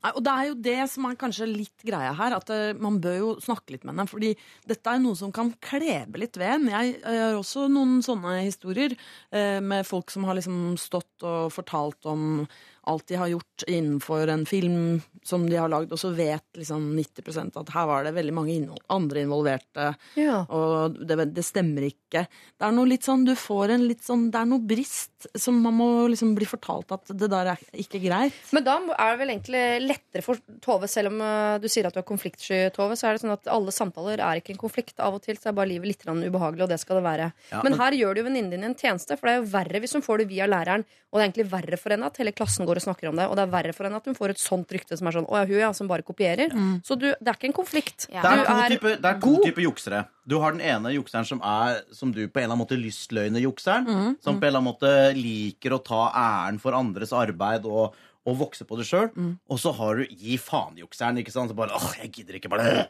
Nei, 0.02 0.10
og 0.16 0.24
det 0.26 0.32
er 0.32 0.48
jo 0.48 0.56
det 0.66 0.78
som 0.90 1.06
er 1.06 1.18
kanskje 1.20 1.48
litt 1.50 1.86
greia 1.86 2.14
her, 2.18 2.34
at 2.38 2.50
eh, 2.54 2.72
man 2.74 2.98
bør 3.04 3.18
jo 3.20 3.30
snakke 3.44 3.76
litt 3.76 3.86
med 3.86 3.94
henne. 3.94 4.08
Fordi 4.10 4.32
dette 4.68 4.96
er 4.96 5.02
noe 5.04 5.18
som 5.18 5.32
kan 5.34 5.52
klebe 5.62 6.22
litt 6.24 6.40
ved 6.40 6.56
en. 6.56 6.68
Jeg, 6.72 6.96
jeg 6.98 7.22
har 7.22 7.38
også 7.38 7.68
noen 7.70 8.00
sånne 8.04 8.40
historier 8.42 8.96
eh, 8.96 9.60
med 9.62 9.86
folk 9.86 10.10
som 10.12 10.26
har 10.26 10.40
liksom 10.40 10.74
stått 10.80 11.28
og 11.28 11.52
fortalt 11.54 12.10
om 12.10 12.44
alt 12.90 13.06
de 13.06 13.14
har 13.20 13.28
gjort 13.30 13.64
innenfor 13.70 14.28
en 14.32 14.44
film 14.48 15.00
som 15.22 15.44
de 15.48 15.54
har 15.56 15.68
lagd, 15.70 15.92
og 15.94 15.98
så 16.00 16.10
vet 16.16 16.42
liksom 16.58 16.88
90% 16.98 17.56
at 17.60 17.68
her 17.70 17.86
var 17.86 18.02
det 18.04 18.14
veldig 18.16 18.32
mange 18.34 18.56
innhold, 18.56 18.80
andre 18.90 19.22
involverte, 19.22 19.92
Ja. 20.18 20.40
og 20.50 20.96
det, 21.06 21.28
det 21.36 21.44
stemmer 21.46 21.86
ikke. 21.86 22.24
Det 22.58 22.66
er 22.66 22.74
noe 22.74 22.88
litt 22.90 23.06
sånn, 23.06 23.22
du 23.24 23.34
får 23.38 23.70
en 23.76 23.84
litt 23.86 24.02
sånn, 24.02 24.24
det 24.34 24.40
er 24.40 24.48
noe 24.50 24.58
brist 24.66 25.28
som 25.38 25.60
man 25.62 25.76
må 25.78 25.86
liksom 26.10 26.32
bli 26.34 26.48
fortalt 26.50 26.90
at 26.96 27.12
det 27.14 27.28
der 27.30 27.52
er 27.54 27.62
ikke 27.78 28.00
greit. 28.02 28.34
Men 28.50 28.64
da 28.66 28.74
er 28.96 29.12
det 29.14 29.20
vel 29.22 29.34
egentlig 29.36 29.62
lettere 29.86 30.24
for 30.26 30.42
Tove, 30.62 30.88
selv 30.90 31.12
om 31.12 31.20
eh, 31.22 31.58
du 31.62 31.68
sier 31.70 31.86
at 31.86 31.94
du 31.94 32.00
er 32.02 32.08
konfliktsky, 32.08 32.64
Tove, 32.74 32.98
så 32.98 33.06
er 33.08 33.14
det 33.16 33.22
sånn 33.22 33.36
at 33.36 33.46
alle 33.52 33.70
samtaler 33.74 34.18
er 34.18 34.42
ikke 34.42 34.56
en 34.56 34.60
konflikt. 34.64 34.98
Av 34.98 35.14
og 35.14 35.22
til 35.22 35.38
så 35.38 35.52
er 35.52 35.56
bare 35.60 35.70
livet 35.70 35.86
litt 35.92 36.02
ubehagelig, 36.02 36.66
og 36.66 36.72
det 36.74 36.80
skal 36.82 36.98
det 36.98 37.06
være. 37.06 37.30
Ja, 37.52 37.62
men 37.62 37.72
men- 37.72 37.78
her 37.80 37.92
gjør 37.96 38.14
du 38.14 38.20
jo 38.22 38.26
venninnen 38.26 38.50
din 38.50 38.64
en 38.64 38.74
tjeneste, 38.74 39.16
for 39.18 39.28
det 39.30 39.36
er 39.36 39.40
jo 39.44 39.50
verre 39.54 39.80
hvis 39.80 39.94
hun 39.94 40.02
får 40.02 40.18
det 40.24 40.28
via 40.34 40.46
læreren, 40.50 40.84
og 41.12 41.18
det 41.18 41.22
er 41.22 41.28
egentlig 41.30 41.50
verre 41.52 41.78
for 41.78 41.90
henne 41.94 42.06
at 42.10 42.16
hele 42.18 42.32
klassen 42.32 42.66
går 42.66 42.71
og 42.80 42.84
snakker 42.84 43.10
om 43.10 43.18
det, 43.18 43.26
og 43.28 43.36
det 43.38 43.44
er 43.44 43.52
verre 43.52 43.74
for 43.76 43.88
henne 43.88 43.98
at 44.00 44.06
hun 44.08 44.16
får 44.16 44.34
et 44.34 44.40
sånt 44.42 44.72
rykte 44.72 44.96
som 44.98 45.08
er 45.10 45.16
sånn 45.16 45.26
Å 45.28 45.40
ja, 45.40 45.48
hun 45.50 45.60
ja, 45.60 45.70
som 45.76 45.90
bare 45.90 46.06
kopierer. 46.06 46.54
Så 46.86 46.96
du, 47.00 47.08
det 47.12 47.28
er 47.28 47.38
ikke 47.38 47.50
en 47.50 47.56
konflikt. 47.56 48.06
Ja. 48.12 48.22
Det 48.22 48.32
er 48.32 48.76
to, 48.78 48.92
er 48.92 49.02
det 49.02 49.10
er 49.12 49.20
to 49.22 49.34
typer 49.44 49.66
juksere. 49.66 50.04
Du 50.28 50.38
har 50.42 50.54
den 50.54 50.62
ene 50.64 50.94
jukseren 50.94 51.26
som 51.28 51.42
er 51.44 51.82
som 51.94 52.14
du 52.14 52.22
på 52.24 52.40
en 52.40 52.44
eller 52.44 52.54
annen 52.54 52.62
måte 52.62 52.78
lystløgner-jukseren. 52.80 54.16
Som 54.22 54.38
på 54.38 54.46
en 54.46 54.50
eller 54.50 54.62
annen 54.62 54.70
måte 54.70 54.92
liker 55.18 55.76
å 55.76 55.82
ta 55.84 56.06
æren 56.14 56.60
for 56.62 56.78
andres 56.78 57.14
arbeid 57.16 57.66
og, 57.68 57.96
og 58.28 58.36
vokse 58.46 58.66
på 58.68 58.78
det 58.80 58.86
sjøl. 58.88 59.10
Og 59.50 59.60
så 59.60 59.74
har 59.76 60.02
du 60.02 60.06
gi 60.10 60.38
faen-jukseren. 60.40 61.18
ikke 61.22 61.34
sant? 61.34 61.50
Så 61.52 61.58
bare, 61.58 61.74
åh, 61.76 61.96
jeg 62.02 62.12
gidder 62.20 62.38
ikke 62.40 62.52
bare 62.52 62.86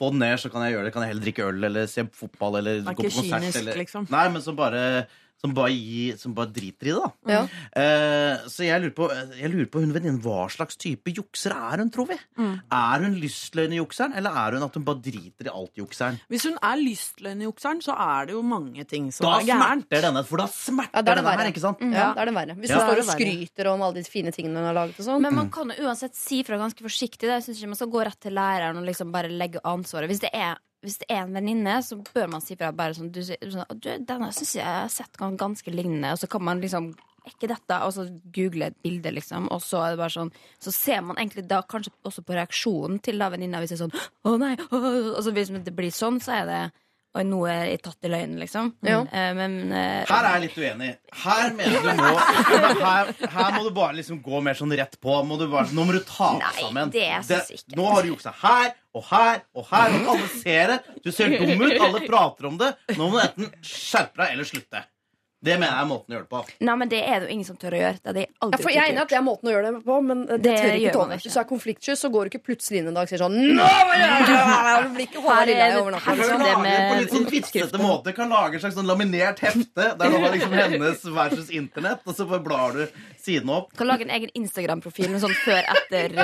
Få 0.00 0.08
den 0.14 0.22
ned, 0.22 0.38
så 0.40 0.48
kan 0.48 0.62
jeg 0.64 0.76
gjøre 0.76 0.86
det. 0.86 0.92
Kan 0.94 1.02
jeg 1.04 1.10
heller 1.12 1.24
drikke 1.26 1.46
øl 1.50 1.66
eller 1.66 1.88
se 1.90 2.06
fotball 2.16 2.60
eller 2.60 2.78
er 2.78 2.94
gå 2.94 3.04
på 3.04 3.10
konsert. 3.10 3.42
kynisk, 3.42 3.58
eller... 3.60 3.80
liksom. 3.82 4.06
Nei, 4.08 4.22
men 4.32 4.44
som 4.44 4.56
bare, 4.56 4.84
som 5.40 5.54
bare, 5.56 5.72
gi, 5.72 6.12
som 6.20 6.34
bare 6.36 6.50
driter 6.52 6.90
i 6.90 6.92
det, 6.92 7.00
da. 7.00 7.10
Ja. 7.32 7.42
Eh, 7.80 8.42
så 8.52 8.64
jeg 8.66 8.82
lurer 8.82 8.94
på, 8.96 9.06
jeg 9.40 9.50
lurer 9.52 9.68
på 9.72 9.80
hun 9.80 9.92
venninnen 9.94 10.20
hva 10.20 10.44
slags 10.52 10.76
type 10.76 11.12
jukser 11.16 11.54
er 11.56 11.80
hun, 11.80 11.90
tror 11.94 12.10
vi? 12.10 12.18
Er 12.36 13.04
hun 13.06 13.14
lystløgnerjukseren, 13.22 14.14
eller 14.20 14.30
er 14.36 14.56
hun 14.58 14.66
at 14.66 14.76
hun 14.76 14.84
bare 14.84 15.00
driter 15.04 15.48
i 15.48 15.52
alt 15.54 15.80
jukseren? 15.80 16.18
Hvis 16.28 16.44
hun 16.48 16.58
er 16.60 16.76
lystløgnerjukseren, 16.82 17.80
så 17.84 17.96
er 17.96 18.28
det 18.30 18.36
jo 18.36 18.42
mange 18.46 18.84
ting 18.88 19.08
som 19.12 19.26
Da 19.26 19.38
er 19.40 19.48
gærent. 19.48 19.88
Da 19.88 19.96
smerter 19.96 20.06
denne, 20.08 20.24
for 20.28 20.42
da 20.42 20.46
smerter 20.52 21.00
Ja, 21.00 21.02
da 21.02 21.12
er 21.12 21.20
det 21.20 21.24
denne 21.24 21.36
her, 21.40 21.52
ikke 21.54 21.64
sant? 21.64 21.80
Ja, 21.88 22.08
da 22.14 22.20
er 22.26 22.30
det 22.30 22.36
verre. 22.36 22.56
Hvis 22.60 22.70
Ja. 22.70 22.76
du 22.76 22.80
står 22.84 22.90
og 22.90 23.00
Det 23.00 23.08
er 23.08 23.18
skryter 23.18 23.72
om 23.72 23.82
alle 23.82 23.94
de 23.94 24.04
fine 24.10 24.32
tingene 24.32 24.56
hun 24.60 24.66
har 24.70 24.74
laget 24.74 25.00
og 25.00 25.06
sånn. 25.06 25.22
Men 25.22 25.34
man 25.34 25.50
kan 25.50 25.68
jo 25.70 25.84
uansett 25.88 26.14
si 26.14 26.42
fra 26.44 26.56
ganske 26.60 26.80
forsiktig. 26.84 27.20
Det. 27.20 27.40
Jeg 27.40 27.42
synes 27.48 27.58
ikke 27.60 27.72
man 27.72 27.76
skal 27.80 27.88
gå 27.96 28.04
rett 28.04 28.20
til 28.20 28.32
læreren 28.32 28.76
og 28.76 28.84
liksom 28.86 29.12
bare 29.12 29.28
legge 29.28 29.60
ansvaret. 29.64 30.08
Hvis 30.10 30.20
det 30.20 30.30
er, 30.34 30.56
hvis 30.84 30.98
det 31.02 31.10
er 31.12 31.26
en 31.26 31.36
venninne, 31.36 31.76
så 31.84 31.98
bør 32.00 32.30
man 32.32 32.42
si 32.44 32.56
fra 32.56 32.70
bare 32.76 32.96
sånn, 32.96 33.10
du, 33.12 33.20
sånn 33.24 33.68
du, 33.76 33.90
Denne 34.08 34.30
syns 34.32 34.56
jeg 34.56 34.66
har 34.66 34.88
sett 34.92 35.20
ganske 35.20 35.72
lignende. 35.74 36.14
Og 36.14 36.22
så 36.22 36.28
kan 36.30 36.44
man 36.46 36.62
liksom 36.62 36.90
ikke 37.28 37.50
dette? 37.50 37.78
Og 37.84 37.92
så 37.92 38.06
google 38.32 38.70
et 38.70 38.78
bilde, 38.82 39.12
liksom. 39.12 39.50
Og 39.52 39.60
så 39.64 39.82
er 39.84 39.92
det 39.92 40.00
bare 40.00 40.14
sånn 40.14 40.30
Så 40.62 40.72
ser 40.72 41.02
man 41.04 41.18
egentlig 41.20 41.44
da 41.50 41.60
kanskje 41.68 41.92
også 42.08 42.24
på 42.24 42.36
reaksjonen 42.36 43.00
til 43.04 43.20
da 43.20 43.28
venninna 43.32 43.60
hvis 43.60 43.74
det 43.74 43.76
er 43.76 43.82
sånn 43.84 43.98
Å 44.24 44.36
nei! 44.40 44.54
Å, 44.56 44.80
og 45.18 45.20
så 45.26 45.34
hvis 45.36 45.52
det 45.66 45.74
blir 45.76 45.92
sånn, 45.94 46.20
så 46.24 46.38
er 46.40 46.48
det 46.48 46.62
Oi, 47.10 47.24
nå 47.26 47.40
er 47.50 47.64
jeg 47.72 47.80
tatt 47.82 48.06
i 48.06 48.10
løgn, 48.12 48.36
liksom. 48.38 48.68
Ja. 48.86 49.00
Eh, 49.02 49.30
men 49.34 49.54
eh, 49.74 50.04
Her 50.06 50.26
er 50.28 50.36
jeg 50.36 50.42
litt 50.44 50.58
uenig. 50.62 50.90
Her 51.24 51.48
mener 51.58 51.82
du 51.82 51.88
må 51.98 52.12
her, 52.84 53.10
her 53.32 53.48
må 53.56 53.64
du 53.66 53.70
bare 53.74 53.96
liksom 53.98 54.20
gå 54.22 54.38
mer 54.46 54.54
sånn 54.54 54.70
rett 54.78 54.94
på. 55.02 55.16
Må 55.26 55.38
du 55.40 55.48
bare, 55.50 55.72
nå 55.74 55.88
må 55.88 55.96
du 55.96 55.98
ta 56.06 56.28
deg 56.36 56.44
Nei, 56.44 56.52
sammen. 56.60 56.92
det 56.94 57.08
ikke. 57.56 57.74
Nå 57.74 57.88
har 57.90 58.06
du 58.06 58.12
juksa 58.12 58.30
her 58.44 58.70
og 58.94 59.04
her 59.10 59.42
og 59.58 59.66
her. 59.72 59.96
Og 59.98 60.12
alle 60.14 60.30
ser 60.36 60.74
det. 60.76 60.78
Du 61.02 61.10
ser 61.10 61.34
dum 61.34 61.66
ut. 61.66 61.74
Alle 61.88 62.04
prater 62.06 62.50
om 62.52 62.62
det. 62.62 62.70
Nå 62.94 63.10
må 63.10 63.18
du 63.18 63.24
enten 63.26 63.50
skjerpe 63.66 64.22
deg 64.22 64.36
eller 64.36 64.50
slutte. 64.52 64.84
Det 65.40 65.54
mener 65.56 65.70
jeg 65.72 65.80
er 65.80 65.88
måten 65.88 66.12
å 66.12 66.16
gjøre 66.16 66.26
det 66.26 66.32
på. 66.34 66.40
Nei, 66.68 66.74
men 66.76 66.88
det 66.92 66.98
er 67.00 67.22
det 67.22 67.28
jo 67.28 67.32
ingen 67.32 67.46
som 67.48 67.56
tør 67.56 67.72
å 67.72 67.78
gjøre. 67.80 67.96
Det 68.02 68.10
er 68.10 68.16
det 68.18 68.24
Ja, 68.28 68.48
for 68.60 68.70
jeg 68.74 68.80
er 68.82 68.90
enig 68.92 69.00
at 69.00 69.12
det 69.12 69.16
er 69.16 69.24
måten 69.24 69.48
å 69.48 69.54
gjøre 69.54 69.70
det 69.70 69.80
på, 69.86 69.94
men 70.04 70.18
det, 70.28 70.38
Det 70.44 70.56
tør 70.60 70.74
ikke 70.76 70.92
Tove. 70.98 71.16
Hvis 71.20 71.32
du 71.32 71.40
er 71.40 71.46
konfliktsky, 71.48 71.94
så 71.96 72.10
går 72.12 72.20
du 72.28 72.32
ikke 72.34 72.44
plutselig 72.50 72.82
inn 72.82 72.90
en 72.90 72.98
dag 72.98 73.08
og 73.08 73.12
sier 73.12 73.22
sånn 73.24 73.38
Nå! 73.56 73.68
Du 74.80 74.94
blir 74.96 75.06
ikke 75.06 75.22
håret 75.24 75.76
over 75.78 75.94
natta. 75.94 76.12
Er 76.12 76.20
Liksom. 76.20 76.20
det 76.20 76.28
kan 76.30 76.44
lage 76.44 76.60
med 76.64 76.78
på 76.90 76.98
litt 77.00 77.14
sånn 77.14 77.26
vitsete 77.32 77.80
måte. 77.80 78.12
Kan 78.16 78.28
lage 78.32 78.58
et 78.58 78.62
slags 78.64 78.76
sånn 78.76 78.88
laminert 78.88 79.40
hefte 79.44 79.86
der 80.00 80.12
du 80.12 80.16
har 80.20 80.34
liksom 80.34 80.52
hennes 80.56 81.04
versus 81.16 81.50
internett, 81.56 82.04
og 82.04 82.16
så 82.16 82.26
bare 82.28 82.44
blar 82.44 82.76
du 82.76 82.82
siden 83.20 83.50
opp. 83.54 83.72
Kan 83.76 83.88
lage 83.88 84.04
en 84.06 84.12
egen 84.12 84.32
Instagram-profil 84.36 85.08
med 85.12 85.22
sånn 85.24 85.34
før-etter. 85.44 86.16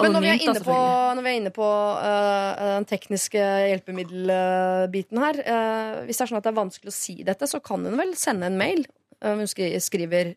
Men 0.00 0.12
når 0.14 0.24
vi 0.24 0.30
er 0.32 0.44
inne 0.46 0.62
på, 0.64 0.76
når 1.16 1.22
vi 1.24 1.30
er 1.32 1.38
inne 1.40 1.52
på 1.54 1.68
uh, 1.68 2.64
den 2.78 2.88
tekniske 2.90 3.40
hjelpemiddelbiten 3.70 5.20
her 5.20 5.40
uh, 5.44 6.00
Hvis 6.08 6.20
det 6.20 6.24
er 6.26 6.30
sånn 6.32 6.40
at 6.40 6.46
det 6.46 6.52
er 6.52 6.58
vanskelig 6.60 6.92
å 6.92 6.96
si 6.96 7.09
dette, 7.26 7.48
så 7.50 7.60
kan 7.64 7.84
hun 7.86 7.96
vel 8.00 8.14
sende 8.18 8.46
en 8.50 8.58
mail. 8.60 8.86
Øh, 9.22 9.36
Hun 9.42 9.46
skriver 9.46 10.34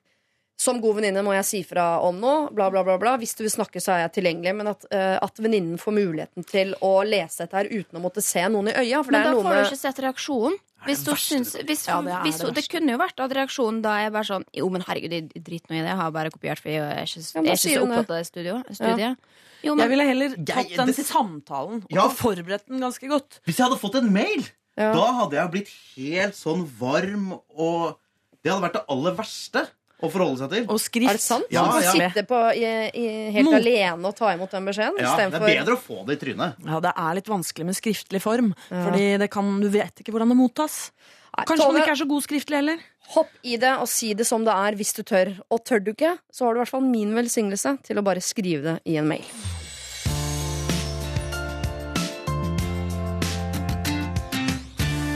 som 0.64 0.78
god 0.80 1.00
venninne 1.00 1.24
må 1.26 1.34
jeg 1.34 1.46
si 1.48 1.60
fra 1.66 2.00
om 2.06 2.20
noe, 2.22 2.50
bla, 2.54 2.68
bla, 2.72 2.84
bla. 2.86 2.98
bla. 3.02 3.16
Hvis 3.20 3.34
du 3.36 3.42
vil 3.44 3.52
snakke, 3.52 3.82
så 3.82 3.96
er 3.96 4.04
jeg 4.06 4.12
tilgjengelig. 4.20 4.52
Men 4.56 4.70
at, 4.72 4.86
uh, 4.94 5.18
at 5.26 5.40
venninnen 5.42 5.80
får 5.82 5.96
muligheten 5.98 6.46
til 6.48 6.76
å 6.86 6.92
lese 7.08 7.44
dette 7.44 7.58
her 7.58 7.72
uten 7.72 7.98
å 8.00 8.04
måtte 8.04 8.22
se 8.24 8.44
noen 8.54 8.70
i 8.70 8.76
øya. 8.78 9.02
For 9.04 9.12
det 9.12 9.18
Men 9.18 9.22
er 9.22 9.32
da 9.32 9.34
noe 9.34 9.44
får 9.48 9.58
du 9.58 9.64
ikke 9.66 9.82
sett 9.82 10.00
reaksjonen. 10.06 10.60
Hvis 10.84 11.02
hun 11.08 11.16
syns, 11.16 11.54
hvis, 11.64 11.86
Ja, 11.88 12.02
det 12.04 12.16
hvis 12.28 12.40
det 12.44 12.54
det 12.60 12.64
kunne 12.70 12.92
jo 12.92 13.00
vært 13.00 13.22
at 13.24 13.32
reaksjonen 13.32 13.82
da 13.82 13.94
er 14.04 14.10
bare 14.12 14.28
sånn 14.28 14.44
Jo, 14.54 14.68
men 14.70 14.84
herregud, 14.84 15.14
jeg 15.16 15.44
driter 15.44 15.72
nå 15.72 15.78
i 15.78 15.82
det. 15.82 15.88
Jeg 15.94 16.00
har 16.02 16.12
bare 16.12 16.32
kopiert 16.34 16.60
for 16.60 16.70
jeg 16.70 16.82
er 16.84 17.08
ikke, 17.08 17.24
Ja, 17.24 17.42
men 17.42 17.46
jeg 17.46 17.54
er 17.54 17.62
ikke 17.62 17.64
så 17.64 17.74
det. 17.74 17.84
opptatt 17.88 18.10
av 18.12 18.18
det 18.18 18.28
studio, 18.28 18.56
studiet. 18.70 19.18
Jo, 19.64 19.76
Jeg 19.80 19.90
ville 19.94 20.08
heller 20.10 20.36
tatt 20.44 20.76
den 20.76 20.94
til 20.94 21.06
samtalen 21.08 21.84
og 21.88 21.96
Ja. 21.96 22.10
forberedt 22.10 22.68
den 22.68 22.82
ganske 22.84 23.08
godt. 23.08 23.40
Hvis 23.48 23.58
jeg 23.58 23.64
hadde 23.70 23.80
fått 23.80 23.96
en 23.96 24.12
mail, 24.12 24.44
Ja. 24.80 24.90
da 24.96 25.06
hadde 25.20 25.38
jeg 25.38 25.52
blitt 25.54 25.72
helt 25.96 26.34
sånn 26.38 26.64
varm 26.80 27.34
og 27.54 28.00
Det 28.44 28.52
hadde 28.52 28.64
vært 28.66 28.74
det 28.80 28.86
aller 28.92 29.14
verste 29.16 29.62
å 30.04 30.10
forholde 30.12 30.42
seg 30.42 30.50
til. 30.52 30.64
Og 30.68 30.80
skrift. 30.84 31.10
Er 31.14 31.16
det 31.16 31.24
sant? 31.24 31.46
Ja, 31.54 31.62
Man 31.70 31.84
ja. 31.86 31.92
sitte 31.96 32.24
på, 32.28 32.40
i, 32.60 32.66
i, 33.00 33.06
helt 33.32 33.48
Mot- 33.48 33.56
alene 33.56 34.10
og 34.10 34.16
ta 34.18 34.34
imot 34.36 34.52
den 34.52 34.66
beskjeden? 34.68 34.98
Ja, 35.00 35.14
det 35.16 35.38
er 35.40 35.46
bedre 35.46 35.78
å 35.78 35.80
få 35.80 36.02
det 36.10 36.18
i 36.18 36.22
trynet. 36.26 36.58
Ja, 36.68 36.82
det 36.84 36.92
er 36.92 37.16
litt 37.16 37.30
vanskelig 37.32 37.70
med 37.70 37.78
skriftlig 37.78 38.20
form. 38.26 38.52
Fordi 38.68 39.06
det 39.22 39.30
kan, 39.32 39.54
du 39.64 39.70
vet 39.72 40.04
ikke 40.04 40.12
hvordan 40.12 40.34
det 40.34 40.40
mottas. 40.42 40.90
Nei, 41.38 41.46
Kanskje 41.48 41.64
Tove, 41.64 41.72
man 41.78 41.82
ikke 41.86 41.96
er 41.96 42.02
så 42.04 42.10
god 42.12 42.28
skriftlig 42.28 42.60
heller. 42.60 42.84
Hopp 43.16 43.32
i 43.48 43.56
det 43.64 43.72
og 43.80 43.88
si 43.88 44.12
det 44.14 44.28
som 44.28 44.44
det 44.44 44.54
er 44.54 44.76
hvis 44.76 44.92
du 45.00 45.04
tør. 45.08 45.38
Og 45.50 45.64
tør 45.64 45.80
du 45.88 45.94
ikke, 45.96 46.18
så 46.34 46.46
har 46.50 46.54
du 46.54 46.60
i 46.60 46.66
hvert 46.66 46.76
fall 46.76 46.84
min 46.90 47.16
velsignelse 47.16 47.78
til 47.88 47.98
å 47.98 48.04
bare 48.06 48.20
skrive 48.22 48.74
det 48.74 48.80
i 48.92 49.00
en 49.00 49.08
mail. 49.08 49.24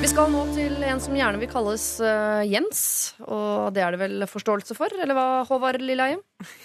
Vi 0.07 0.13
skal 0.13 0.29
nå 0.31 0.41
til 0.55 0.83
en 0.87 1.01
som 1.03 1.15
gjerne 1.17 1.35
vil 1.41 1.49
kalles 1.51 1.83
uh, 1.99 2.39
Jens, 2.47 2.77
og 3.27 3.73
det 3.75 3.81
er 3.83 3.91
det 3.91 3.97
vel 3.99 4.23
forståelse 4.31 4.71
for? 4.77 4.93
Eller 5.03 5.11
hva, 5.17 5.25
Håvard 5.49 5.81
Lilleheim? 5.83 6.21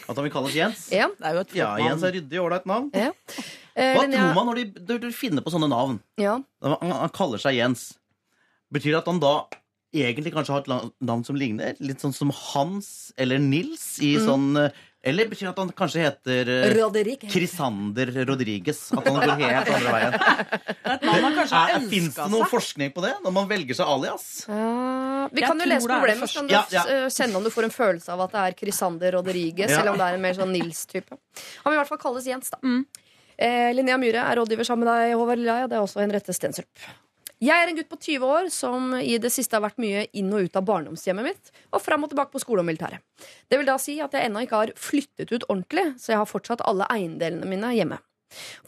At 0.07 0.13
han 0.15 0.23
vil 0.29 0.31
kalles 0.31 0.55
Jens. 0.55 0.85
Ja. 0.95 1.09
Er 1.27 1.35
jo 1.35 1.43
et 1.43 1.57
Ja, 1.59 1.73
Jens 1.83 2.05
er 2.07 2.15
ryddig, 2.15 2.39
ålreit 2.39 2.69
navn. 2.71 2.87
ja. 2.95 3.09
Eh, 3.75 3.97
Hva 3.99 4.05
tror 4.07 4.37
man 4.37 4.47
når 4.53 4.61
de, 4.79 4.99
de 5.09 5.11
finner 5.11 5.43
på 5.43 5.51
sånne 5.51 5.67
navn? 5.73 5.99
Ja. 6.23 6.37
Han, 6.63 6.95
han 7.03 7.11
kaller 7.19 7.43
seg 7.43 7.59
Jens. 7.59 7.89
Betyr 8.71 8.93
det 8.95 9.01
at 9.03 9.11
han 9.11 9.19
da 9.27 9.35
egentlig 9.91 10.37
kanskje 10.39 10.55
har 10.61 10.63
et 10.63 10.95
navn 11.03 11.27
som 11.27 11.35
ligner? 11.43 11.75
Litt 11.83 11.99
sånn 12.07 12.15
som 12.15 12.31
Hans 12.53 13.11
eller 13.19 13.43
Nils 13.43 13.97
i 14.07 14.15
Mm. 14.21 14.29
sånn 14.31 14.49
eh, 14.69 14.83
Eller 15.03 15.27
betyr 15.27 15.49
det 15.49 15.51
at 15.51 15.59
han 15.59 15.71
kanskje 15.75 16.03
heter 16.05 16.49
eh, 16.53 16.69
Roderick. 16.77 17.25
Chrisander 17.33 18.13
Rodriguez? 18.29 18.85
At 18.95 19.09
han 19.09 19.17
går 19.19 19.33
helt 19.41 19.71
andre 19.75 19.95
veien? 19.97 20.15
Er, 20.87 21.87
Fins 21.91 22.15
det 22.21 22.29
noe 22.31 22.47
forskning 22.51 22.93
på 22.95 23.03
det? 23.03 23.11
Når 23.25 23.35
man 23.35 23.49
velger 23.51 23.75
seg 23.81 23.91
alias? 23.91 24.27
Uh, 24.47 25.27
vi 25.33 25.43
Jeg 25.43 25.49
kan 25.51 25.59
jo 25.65 25.69
lese 25.73 25.91
problemet, 25.91 26.31
så 26.31 26.39
kan 26.39 26.47
du 26.51 26.55
Ja, 26.55 26.63
ja. 26.71 26.85
kjenne 27.11 27.41
om 27.41 27.43
du 27.47 27.51
får 27.51 27.67
en 27.67 27.75
følelse 27.75 28.15
av 28.15 28.23
at 28.29 28.37
det 28.37 28.45
er 28.47 28.59
Crisander 28.63 29.19
Rodriguez, 29.19 29.71
Ja. 29.75 29.81
eller 29.83 29.97
om 29.97 29.99
det 29.99 30.07
er 30.07 30.19
en 30.21 30.23
mer 30.29 30.39
sånn 30.39 30.55
Nils-type. 30.55 31.19
Han 31.65 31.73
vil 31.73 31.79
i 31.79 31.83
hvert 31.83 31.91
fall 31.91 32.03
kalles 32.07 32.29
Jens, 32.31 32.55
da. 32.55 32.63
Eh, 33.43 33.73
Linnea 33.75 33.99
Myhre 33.99 34.23
er 34.23 34.39
rådgiver 34.39 34.67
sammen 34.69 34.87
med 34.87 34.93
deg, 34.95 35.17
Håvard 35.19 35.41
Lilleheie. 35.43 35.67
Det 35.67 35.79
er 35.79 35.83
også 35.83 35.99
Henriette 36.05 36.35
Stensrup. 36.37 36.69
Jeg 37.43 37.59
er 37.59 37.71
en 37.73 37.75
gutt 37.75 37.89
på 37.91 37.97
20 37.99 38.29
år 38.31 38.49
som 38.55 38.93
i 39.01 39.17
det 39.19 39.33
siste 39.35 39.57
har 39.57 39.65
vært 39.65 39.81
mye 39.83 40.05
inn 40.15 40.29
og 40.31 40.47
ut 40.47 40.59
av 40.61 40.63
barndomshjemmet 40.69 41.27
mitt, 41.27 41.51
og 41.75 41.83
fram 41.83 42.05
og 42.07 42.13
tilbake 42.13 42.31
på 42.31 42.43
skole 42.43 42.63
og 42.63 42.69
militæret. 42.69 43.03
Det 43.51 43.59
vil 43.59 43.67
da 43.67 43.75
si 43.83 43.97
at 44.05 44.15
jeg 44.15 44.29
ennå 44.29 44.45
ikke 44.45 44.61
har 44.61 44.73
flyttet 44.79 45.33
ut 45.33 45.49
ordentlig, 45.49 45.89
så 45.99 46.15
jeg 46.15 46.21
har 46.21 46.31
fortsatt 46.31 46.63
alle 46.71 46.87
eiendelene 46.95 47.49
mine 47.51 47.73
hjemme. 47.75 47.99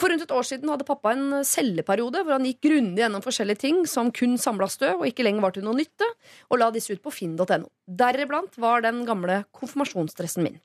For 0.00 0.11
rundt 0.11 0.24
et 0.27 0.35
år 0.35 0.46
siden 0.48 0.70
hadde 0.72 0.87
pappa 0.88 1.14
en 1.14 1.44
celleperiode 1.46 2.24
hvor 2.24 2.37
han 2.37 2.48
gikk 2.48 2.62
grundig 2.66 3.05
gjennom 3.05 3.24
forskjellige 3.24 3.62
ting 3.64 3.83
som 3.90 4.11
kun 4.14 4.37
samla 4.40 4.68
støv 4.72 5.03
og 5.03 5.09
ikke 5.09 5.27
lenger 5.27 5.44
var 5.44 5.55
til 5.57 5.66
noe 5.66 5.77
nytte, 5.79 6.09
og 6.50 6.61
la 6.61 6.70
disse 6.74 6.94
ut 6.94 7.03
på 7.05 7.12
finn.no. 7.14 7.70
Deriblant 7.85 8.59
var 8.61 8.85
den 8.85 9.03
gamle 9.09 9.42
konfirmasjonsdressen 9.57 10.46
min. 10.46 10.61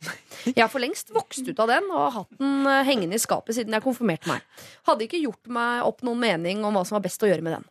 Jeg 0.48 0.62
har 0.62 0.72
for 0.72 0.84
lengst 0.84 1.12
vokst 1.16 1.48
ut 1.48 1.60
av 1.60 1.72
den 1.72 1.90
og 1.92 2.00
har 2.00 2.14
hatt 2.22 2.38
den 2.40 2.70
eh, 2.70 2.84
hengende 2.88 3.18
i 3.18 3.24
skapet 3.24 3.58
siden 3.58 3.76
jeg 3.76 3.84
konfirmerte 3.84 4.30
meg. 4.32 4.46
Hadde 4.88 5.08
ikke 5.08 5.20
gjort 5.20 5.50
meg 5.52 5.88
opp 5.88 6.06
noen 6.08 6.22
mening 6.22 6.64
om 6.64 6.78
hva 6.78 6.86
som 6.88 6.96
var 7.00 7.04
best 7.08 7.24
å 7.26 7.32
gjøre 7.32 7.44
med 7.46 7.58
den. 7.60 7.68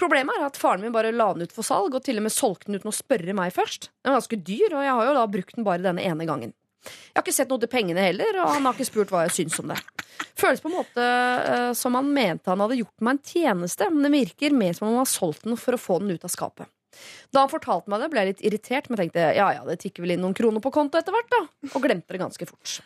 Problemet 0.00 0.38
er 0.38 0.48
at 0.48 0.58
faren 0.58 0.82
min 0.82 0.94
bare 0.94 1.12
la 1.14 1.28
den 1.34 1.46
ut 1.46 1.54
for 1.54 1.66
salg, 1.66 1.94
og 1.94 2.02
til 2.02 2.18
og 2.18 2.26
med 2.26 2.34
solgte 2.34 2.66
den 2.66 2.80
uten 2.80 2.90
å 2.90 2.94
spørre 2.94 3.34
meg 3.36 3.54
først. 3.54 3.92
Den 4.02 4.10
er 4.10 4.18
ganske 4.18 4.40
dyr, 4.42 4.74
og 4.74 4.82
jeg 4.82 4.96
har 4.98 5.08
jo 5.08 5.16
da 5.18 5.26
brukt 5.30 5.58
den 5.58 5.66
bare 5.66 5.84
denne 5.84 6.02
ene 6.02 6.26
gangen. 6.26 6.54
Jeg 6.84 7.16
har 7.16 7.24
ikke 7.24 7.36
sett 7.36 7.50
noe 7.52 7.62
til 7.62 7.70
pengene 7.72 8.04
heller, 8.04 8.40
og 8.42 8.54
han 8.56 8.68
har 8.68 8.76
ikke 8.76 8.88
spurt 8.88 9.12
hva 9.12 9.24
jeg 9.26 9.36
syns 9.38 9.58
om 9.62 9.72
det. 9.72 9.80
Føles 10.38 10.62
på 10.62 10.70
en 10.70 10.76
måte 10.76 11.04
uh, 11.04 11.72
som 11.78 11.96
han 11.98 12.10
mente 12.14 12.50
han 12.50 12.62
hadde 12.62 12.78
gjort 12.80 13.04
meg 13.04 13.16
en 13.16 13.26
tjeneste, 13.32 13.88
men 13.90 14.06
det 14.06 14.14
virker 14.14 14.56
mer 14.56 14.76
som 14.76 14.88
om 14.88 14.96
han 14.96 15.04
har 15.04 15.10
solgt 15.10 15.46
den 15.46 15.58
for 15.60 15.76
å 15.76 15.80
få 15.80 16.00
den 16.02 16.14
ut 16.14 16.26
av 16.26 16.32
skapet. 16.32 16.70
Da 17.34 17.42
han 17.42 17.50
fortalte 17.50 17.90
meg 17.90 18.02
det, 18.02 18.10
ble 18.12 18.22
jeg 18.22 18.32
litt 18.32 18.44
irritert, 18.50 18.90
men 18.90 19.00
tenkte 19.00 19.24
ja 19.34 19.48
ja, 19.56 19.64
det 19.66 19.80
tikker 19.82 20.04
vel 20.04 20.14
inn 20.14 20.22
noen 20.22 20.36
kroner 20.36 20.62
på 20.62 20.72
konto 20.74 21.00
etter 21.00 21.14
hvert, 21.14 21.30
da. 21.32 21.42
Og 21.72 21.82
glemte 21.82 22.14
det 22.14 22.22
ganske 22.22 22.48
fort. 22.48 22.76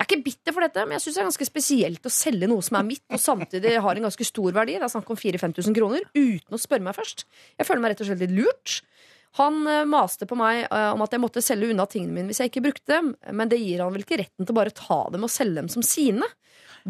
Jeg 0.00 0.06
er 0.06 0.08
ikke 0.08 0.24
bitter 0.24 0.54
for 0.56 0.64
dette, 0.64 0.84
men 0.86 0.96
jeg 0.96 1.04
syns 1.04 1.16
det 1.16 1.20
er 1.20 1.26
ganske 1.28 1.46
spesielt 1.48 2.06
å 2.06 2.12
selge 2.14 2.48
noe 2.48 2.64
som 2.64 2.78
er 2.78 2.86
mitt, 2.86 3.02
og 3.10 3.20
samtidig 3.20 3.74
har 3.84 3.98
en 3.98 4.06
ganske 4.06 4.26
stor 4.26 4.54
verdi. 4.56 4.78
Det 4.78 4.86
er 4.86 4.92
snakk 4.92 5.10
om 5.12 5.18
4000-5000 5.18 5.76
kroner, 5.76 6.06
uten 6.14 6.56
å 6.56 6.60
spørre 6.62 6.86
meg 6.86 6.96
først. 6.96 7.26
Jeg 7.58 7.68
føler 7.68 7.84
meg 7.84 7.92
rett 7.92 8.04
og 8.04 8.08
slett 8.08 8.22
litt 8.22 8.36
lurt. 8.38 8.78
Han 9.38 9.66
eh, 9.66 9.84
maste 9.86 10.26
på 10.26 10.38
meg 10.38 10.64
eh, 10.64 10.90
om 10.90 11.02
at 11.04 11.14
jeg 11.14 11.22
måtte 11.22 11.42
selge 11.44 11.70
unna 11.70 11.86
tingene 11.90 12.16
mine 12.16 12.30
hvis 12.30 12.42
jeg 12.42 12.50
ikke 12.50 12.64
brukte 12.64 12.96
dem, 12.96 13.12
men 13.36 13.50
det 13.50 13.60
gir 13.62 13.82
han 13.84 13.94
vel 13.94 14.02
ikke 14.04 14.18
retten 14.22 14.48
til 14.48 14.56
bare 14.56 14.72
å 14.72 14.78
ta 14.80 15.00
dem 15.14 15.26
og 15.26 15.32
selge 15.32 15.60
dem 15.60 15.70
som 15.70 15.84
sine? 15.86 16.26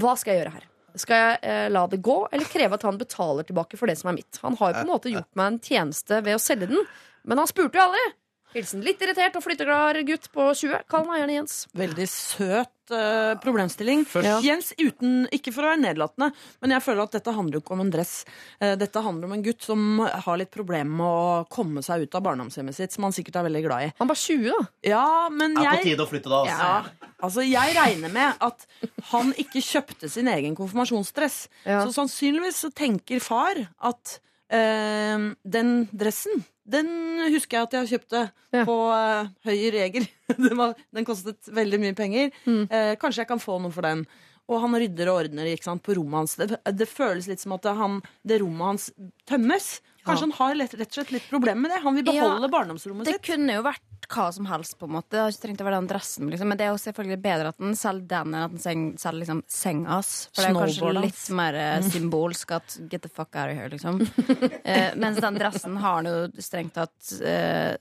Hva 0.01 0.15
skal 0.17 0.33
jeg 0.33 0.43
gjøre 0.43 0.55
her? 0.57 0.67
Skal 0.99 1.21
jeg 1.21 1.37
eh, 1.47 1.67
la 1.71 1.85
det 1.91 2.01
gå, 2.03 2.17
eller 2.33 2.51
kreve 2.51 2.79
at 2.79 2.87
han 2.87 2.99
betaler 2.99 3.47
tilbake 3.47 3.79
for 3.79 3.91
det 3.91 3.99
som 4.01 4.11
er 4.11 4.19
mitt? 4.19 4.41
Han 4.43 4.57
har 4.59 4.73
jo 4.73 4.81
på 4.81 4.87
en 4.87 4.95
måte 4.95 5.13
gjort 5.13 5.31
meg 5.39 5.53
en 5.53 5.61
tjeneste 5.63 6.23
ved 6.25 6.39
å 6.39 6.43
selge 6.43 6.71
den, 6.73 6.89
men 7.29 7.43
han 7.43 7.51
spurte 7.51 7.79
jo 7.79 7.85
aldri. 7.85 8.07
Hilsen 8.51 8.83
litt 8.83 9.03
irritert 9.05 9.37
og 9.39 9.45
flytteglad 9.45 10.01
gutt 10.09 10.27
på 10.35 10.51
20. 10.59 10.85
Kall 10.91 11.05
meg 11.07 11.21
gjerne 11.21 11.35
Jens. 11.37 11.57
Veldig 11.77 12.07
søt 12.11 12.91
uh, 12.91 13.35
problemstilling. 13.43 14.03
Først- 14.11 14.43
Jens, 14.43 14.73
uten, 14.81 15.29
ikke 15.31 15.53
for 15.55 15.67
å 15.67 15.71
være 15.71 15.83
nedlatende, 15.85 16.33
men 16.63 16.75
jeg 16.75 16.83
føler 16.83 17.05
at 17.05 17.15
dette 17.15 17.35
handler 17.37 17.59
jo 17.59 17.63
ikke 17.63 17.77
om 17.77 17.85
en 17.85 17.93
dress. 17.95 18.15
Uh, 18.59 18.75
dette 18.81 19.03
handler 19.05 19.31
om 19.31 19.37
en 19.37 19.45
gutt 19.45 19.67
som 19.67 20.03
har 20.03 20.41
litt 20.41 20.51
problemer 20.51 20.91
med 20.91 21.07
å 21.07 21.45
komme 21.53 21.85
seg 21.87 22.07
ut 22.07 22.19
av 22.19 22.25
barndomshjemmet 22.27 22.75
sitt, 22.75 22.97
som 22.97 23.07
han 23.07 23.15
sikkert 23.15 23.39
er 23.39 23.47
veldig 23.47 23.63
glad 23.69 23.87
i. 23.87 23.93
Han 24.01 24.11
var 24.11 24.19
20, 24.19 24.49
da. 24.51 24.65
Ja, 24.91 25.05
men 25.31 25.55
jeg... 25.55 25.69
er 25.71 25.85
på 25.85 25.91
tide 25.93 26.07
å 26.07 26.11
flytte, 26.11 26.33
da. 26.33 26.41
Altså. 26.41 26.57
ja, 26.59 27.13
altså 27.29 27.47
Jeg 27.47 27.77
regner 27.79 28.17
med 28.17 28.43
at 28.49 28.67
han 29.13 29.31
ikke 29.39 29.63
kjøpte 29.63 30.11
sin 30.11 30.31
egen 30.33 30.59
konfirmasjonsdress. 30.59 31.45
Ja. 31.69 31.85
Så 31.85 31.95
sannsynligvis 32.01 32.65
så 32.67 32.73
tenker 32.75 33.23
far 33.23 33.63
at 33.79 34.19
eh, 34.51 35.29
den 35.57 35.77
dressen 35.93 36.45
den 36.71 36.91
husker 37.35 37.59
jeg 37.59 37.67
at 37.69 37.77
jeg 37.79 37.91
kjøpte 37.95 38.25
Ja. 38.55 38.65
på 38.67 38.75
uh, 38.91 39.29
Høyer 39.47 39.77
Jeger. 39.79 40.07
den, 40.45 40.57
var, 40.59 40.75
den 40.95 41.07
kostet 41.07 41.51
veldig 41.55 41.79
mye 41.83 41.97
penger. 41.99 42.33
Mm. 42.47 42.65
Uh, 42.71 42.95
kanskje 43.01 43.25
jeg 43.25 43.31
kan 43.31 43.43
få 43.43 43.59
noe 43.63 43.75
for 43.75 43.87
den. 43.87 44.05
Og 44.51 44.59
han 44.65 44.75
rydder 44.75 45.11
og 45.13 45.21
ordner 45.25 45.51
sant, 45.63 45.83
på 45.87 45.95
rommet 45.99 46.25
hans. 46.25 46.35
Det, 46.39 46.59
det 46.75 46.89
føles 46.91 47.29
litt 47.31 47.43
som 47.43 47.55
at 47.55 47.67
det, 47.67 47.77
han, 47.79 48.01
det 48.27 48.41
rommet 48.43 48.73
hans 48.73 48.89
tømmes. 49.31 49.69
Kanskje 50.07 50.27
han 50.27 50.37
har 50.41 50.57
lett, 50.59 50.75
rett 50.81 50.91
og 50.91 50.99
slett 50.99 51.13
litt 51.15 51.29
problemer 51.31 51.69
med 51.69 51.75
det. 51.75 51.83
Han 51.85 51.99
vil 51.99 52.07
beholde 52.09 52.49
Ja, 52.49 52.53
barndomsrommet 52.57 53.07
Det 53.07 53.19
sitt. 53.19 53.27
kunne 53.31 53.59
jo 53.59 53.67
vært 53.67 53.85
hva 54.11 54.27
som 54.35 54.47
helst, 54.51 54.77
på 54.79 54.89
en 54.89 54.95
måte. 54.97 55.13
Det 55.15 55.23
har 55.23 55.33
ikke 55.33 55.45
trengt 55.45 55.63
å 55.63 55.67
være 55.69 55.81
den 55.81 55.91
dressen, 55.91 56.31
liksom. 56.33 56.51
Men 56.51 56.59
det 56.59 56.67
er 56.67 56.73
jo 56.73 56.83
selvfølgelig 56.83 57.21
bedre 57.25 57.53
at 57.53 57.63
den 57.63 57.77
selger 57.79 58.09
den 58.11 58.35
enn 58.35 58.47
at 58.47 58.57
den 58.57 58.85
selger 59.01 59.21
liksom 59.23 59.43
senga 59.51 59.95
hans. 59.97 60.13
For 60.35 60.43
det 60.43 60.51
er 60.51 60.59
kanskje 60.59 60.93
litt 60.99 61.23
mer 61.39 61.59
eh, 61.61 61.89
symbolsk 61.95 62.55
at 62.59 62.77
get 62.91 63.07
the 63.07 63.13
fuck 63.13 63.33
out 63.35 63.53
of 63.53 63.57
here, 63.57 63.71
liksom. 63.73 64.03
eh, 64.65 64.91
mens 65.01 65.23
den 65.23 65.41
dressen 65.41 65.81
har 65.83 66.01
han 66.01 66.11
jo 66.11 66.43
strengt 66.43 66.77
tatt 66.79 67.15
eh, 67.23 67.75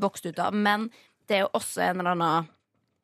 vokst 0.00 0.28
ut 0.28 0.40
av. 0.42 0.56
Men 0.56 0.88
det 1.28 1.38
er 1.38 1.44
jo 1.46 1.52
også 1.60 1.84
en 1.86 2.02
eller 2.02 2.16
annen 2.16 2.50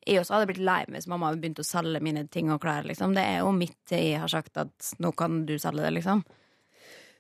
jeg 0.06 0.20
også 0.20 0.36
hadde 0.36 0.46
blitt 0.52 0.62
lei 0.62 0.82
meg 0.86 1.00
hvis 1.00 1.08
mamma 1.10 1.32
hadde 1.32 1.40
begynt 1.42 1.58
å 1.58 1.66
selge 1.66 2.00
mine 2.04 2.26
ting 2.30 2.52
og 2.54 2.60
klær. 2.62 2.86
Liksom. 2.86 3.14
Det 3.16 3.24
er 3.26 3.40
jo 3.40 3.50
mitt 3.54 3.90
jeg 3.90 4.20
har 4.22 4.30
sagt 4.30 4.60
at 4.62 4.92
nå 5.02 5.10
kan 5.18 5.42
du 5.48 5.56
selge 5.58 5.82
det, 5.82 5.96
liksom. 5.98 6.22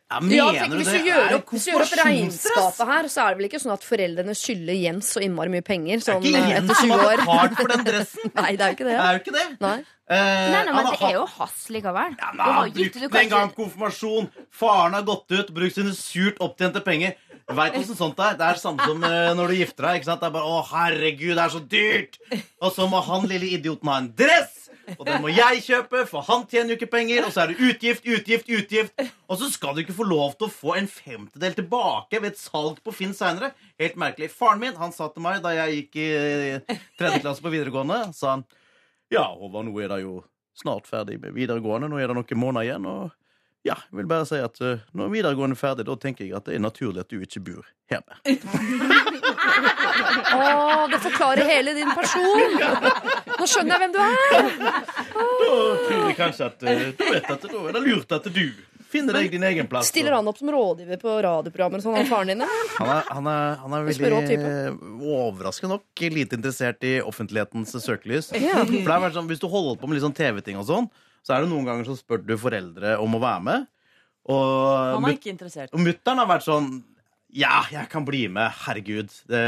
Ja, 0.06 0.20
Ja, 0.20 0.20
mener 0.22 0.60
tenk, 0.60 0.70
du 0.70 0.76
hvis 0.78 0.86
det 0.92 0.98
du 1.02 1.08
gjør 1.08 1.32
opp, 1.34 1.48
hvis 1.50 1.64
du 1.66 1.70
gjør 1.72 1.82
opp 1.82 1.94
regnskapet 1.98 2.86
her, 2.92 3.08
så 3.10 3.22
er 3.24 3.28
det 3.34 3.38
vel 3.40 3.46
ikke 3.48 3.58
sånn 3.58 3.72
at 3.74 3.82
foreldrene 3.86 4.34
skylder 4.38 4.76
Jens 4.78 5.08
så 5.16 5.22
innmari 5.26 5.50
mye 5.50 5.64
penger 5.66 6.04
sånn 6.04 6.22
Det 6.22 6.30
er 6.30 6.36
ikke 6.38 6.46
eh, 6.46 6.52
Jens 6.54 6.70
etter 6.70 6.78
som 6.78 6.92
20 6.92 7.00
har 7.00 7.10
år? 7.10 7.22
betalt 7.24 7.56
for 7.58 7.72
den 7.74 7.84
dressen. 7.88 8.30
Nei, 8.38 8.52
det 8.54 8.62
er 8.62 8.70
jo 8.70 8.76
ikke 8.78 8.86
det. 8.86 8.94
Det 8.96 9.06
er 9.08 9.18
jo 9.18 9.22
ikke 9.24 9.34
det. 9.38 9.46
Nei. 9.66 9.76
Uh, 10.06 10.14
Nei, 10.14 10.60
nei, 10.62 10.72
men 10.76 10.84
det 10.86 10.98
er 11.02 11.14
jo 11.16 11.24
hans 11.34 11.62
likevel. 11.74 12.12
Ja, 12.22 12.28
nei, 12.38 12.44
har 12.46 12.58
han 12.60 12.74
brukte 12.76 13.00
du 13.02 13.06
den 13.08 13.10
kan 13.16 13.30
gang 13.32 13.48
konfirmasjon. 13.56 14.28
Faren 14.54 14.94
har 14.94 15.02
gått 15.08 15.34
ut, 15.34 15.50
brukt 15.56 15.74
sine 15.74 15.94
surt 15.98 16.38
opptjente 16.46 16.78
penger. 16.86 17.16
Veit 17.58 17.74
åssen 17.78 17.98
sånt 17.98 18.18
er? 18.22 18.36
Det 18.38 18.46
er 18.46 18.58
samme 18.62 18.86
som 18.86 19.02
eh, 19.06 19.32
når 19.38 19.50
du 19.50 19.56
gifter 19.58 19.88
deg. 19.88 19.98
ikke 20.00 20.08
sant? 20.12 20.22
Det 20.22 20.28
er 20.30 20.34
bare 20.38 20.46
'Å, 20.46 20.62
herregud, 20.70 21.34
det 21.34 21.42
er 21.42 21.50
så 21.56 21.62
dyrt'. 21.74 22.16
Og 22.62 22.70
så 22.74 22.86
må 22.90 23.02
han 23.06 23.26
lille 23.26 23.50
idioten 23.58 23.90
ha 23.90 23.98
en 23.98 24.08
dress. 24.18 24.55
Og 24.94 25.04
den 25.08 25.22
må 25.24 25.32
jeg 25.32 25.62
kjøpe, 25.66 26.04
for 26.10 26.26
han 26.28 26.44
tjener 26.50 26.72
jo 26.72 26.78
ikke 26.78 26.90
penger. 26.92 27.26
Og 27.26 27.34
så 27.34 27.44
er 27.44 27.52
det 27.52 27.70
utgift, 27.70 28.06
utgift, 28.06 28.50
utgift. 28.50 29.02
Og 29.26 29.40
så 29.40 29.50
skal 29.52 29.74
du 29.74 29.82
ikke 29.82 29.96
få 29.96 30.06
lov 30.08 30.36
til 30.36 30.48
å 30.48 30.52
få 30.52 30.76
en 30.78 30.90
femtedel 30.90 31.58
tilbake 31.58 32.20
ved 32.22 32.34
et 32.34 32.40
salg 32.40 32.78
på 32.84 32.94
Finn 32.94 33.14
seinere. 33.16 33.52
Helt 33.82 33.98
merkelig. 34.00 34.30
Faren 34.34 34.62
min 34.62 34.78
han 34.78 34.94
sa 34.94 35.10
til 35.12 35.24
meg 35.26 35.42
da 35.44 35.54
jeg 35.56 35.80
gikk 35.80 36.00
i 36.02 36.08
eh, 36.16 36.78
tredje 36.98 37.22
klasse 37.24 37.44
på 37.44 37.52
videregående, 37.52 38.06
sa 38.16 38.36
han 38.36 38.46
ja, 39.12 39.22
Håvard, 39.22 39.68
nå 39.68 39.76
er 39.78 39.92
det 39.92 40.00
jo 40.02 40.16
snart 40.58 40.88
ferdig 40.88 41.20
med 41.22 41.34
videregående. 41.36 41.90
Nå 41.90 42.00
er 42.00 42.10
det 42.10 42.16
noen 42.18 42.40
måneder 42.42 42.66
igjen. 42.66 42.88
Og 42.90 43.12
ja, 43.66 43.76
jeg 43.90 43.98
vil 44.00 44.08
bare 44.10 44.26
si 44.28 44.38
at 44.38 44.60
uh, 44.62 44.84
når 44.96 45.10
videregående 45.12 45.56
er 45.56 45.60
ferdig, 45.60 45.86
da 45.88 45.96
tenker 46.00 46.26
jeg 46.26 46.36
at 46.38 46.46
det 46.46 46.54
er 46.56 46.62
naturlig 46.62 47.02
at 47.02 47.10
du 47.10 47.18
ikke 47.22 47.42
bor 47.48 47.64
hjemme. 47.90 48.14
Å, 50.36 50.86
det 50.92 51.00
forklarer 51.02 51.48
hele 51.48 51.74
din 51.76 51.90
person! 51.96 52.56
Nå 53.36 53.48
skjønner 53.48 53.74
jeg 53.74 53.80
hvem 53.82 53.92
du 53.94 54.00
er! 54.04 54.14
Da 55.16 55.50
tror 55.82 56.00
jeg 56.06 56.16
kanskje 56.18 56.48
at 56.50 56.64
uh, 56.66 56.88
du 56.96 57.04
vet 57.10 57.30
at 57.36 57.46
da 57.50 57.60
er 57.66 57.76
det 57.78 57.84
lurt 57.86 58.16
at 58.16 58.30
du 58.32 58.44
finner 58.90 59.18
deg 59.18 59.32
din 59.34 59.46
egen 59.46 59.66
plass. 59.70 59.90
Stiller 59.90 60.14
han 60.14 60.28
opp 60.30 60.38
som 60.38 60.50
rådgiver 60.52 61.00
på 61.02 61.16
radioprogrammer 61.26 61.82
sånn, 61.82 61.96
han 61.98 62.10
faren 62.10 62.30
din? 62.32 62.44
Han 62.76 62.92
er, 62.92 63.08
han 63.10 63.30
er, 63.32 63.56
han 63.64 63.74
er 63.76 63.88
veldig 63.88 64.12
overraskende 65.16 65.74
nok 65.74 66.06
lite 66.14 66.38
interessert 66.38 66.86
i 66.86 66.98
offentlighetens 67.02 67.74
søkelys. 67.82 68.30
Ja. 68.36 68.62
For 68.62 68.76
det 68.76 68.84
er 68.86 69.04
vært 69.08 69.18
sånn, 69.18 69.28
Hvis 69.30 69.42
du 69.42 69.48
holder 69.50 69.80
på 69.80 69.90
med 69.90 69.98
litt 69.98 70.06
sånn 70.06 70.16
TV-ting, 70.16 70.60
og 70.60 70.68
sånn 70.70 70.88
så 71.26 71.34
er 71.34 71.42
det 71.42 71.50
noen 71.50 71.66
ganger 71.66 71.88
så 71.88 71.96
spør 71.98 72.20
du 72.22 72.36
foreldre 72.38 72.96
om 73.02 73.16
å 73.18 73.22
være 73.22 73.42
med. 73.48 73.64
Og 74.30 74.42
Han 74.96 75.06
er 75.08 75.16
ikke 75.16 75.32
interessert. 75.32 75.72
Og 75.74 75.82
mutter'n 75.82 76.20
har 76.22 76.28
vært 76.30 76.46
sånn 76.46 76.68
Ja, 77.36 77.64
jeg 77.70 77.88
kan 77.90 78.06
bli 78.06 78.26
med. 78.32 78.54
Herregud. 78.64 79.10
Det, 79.30 79.42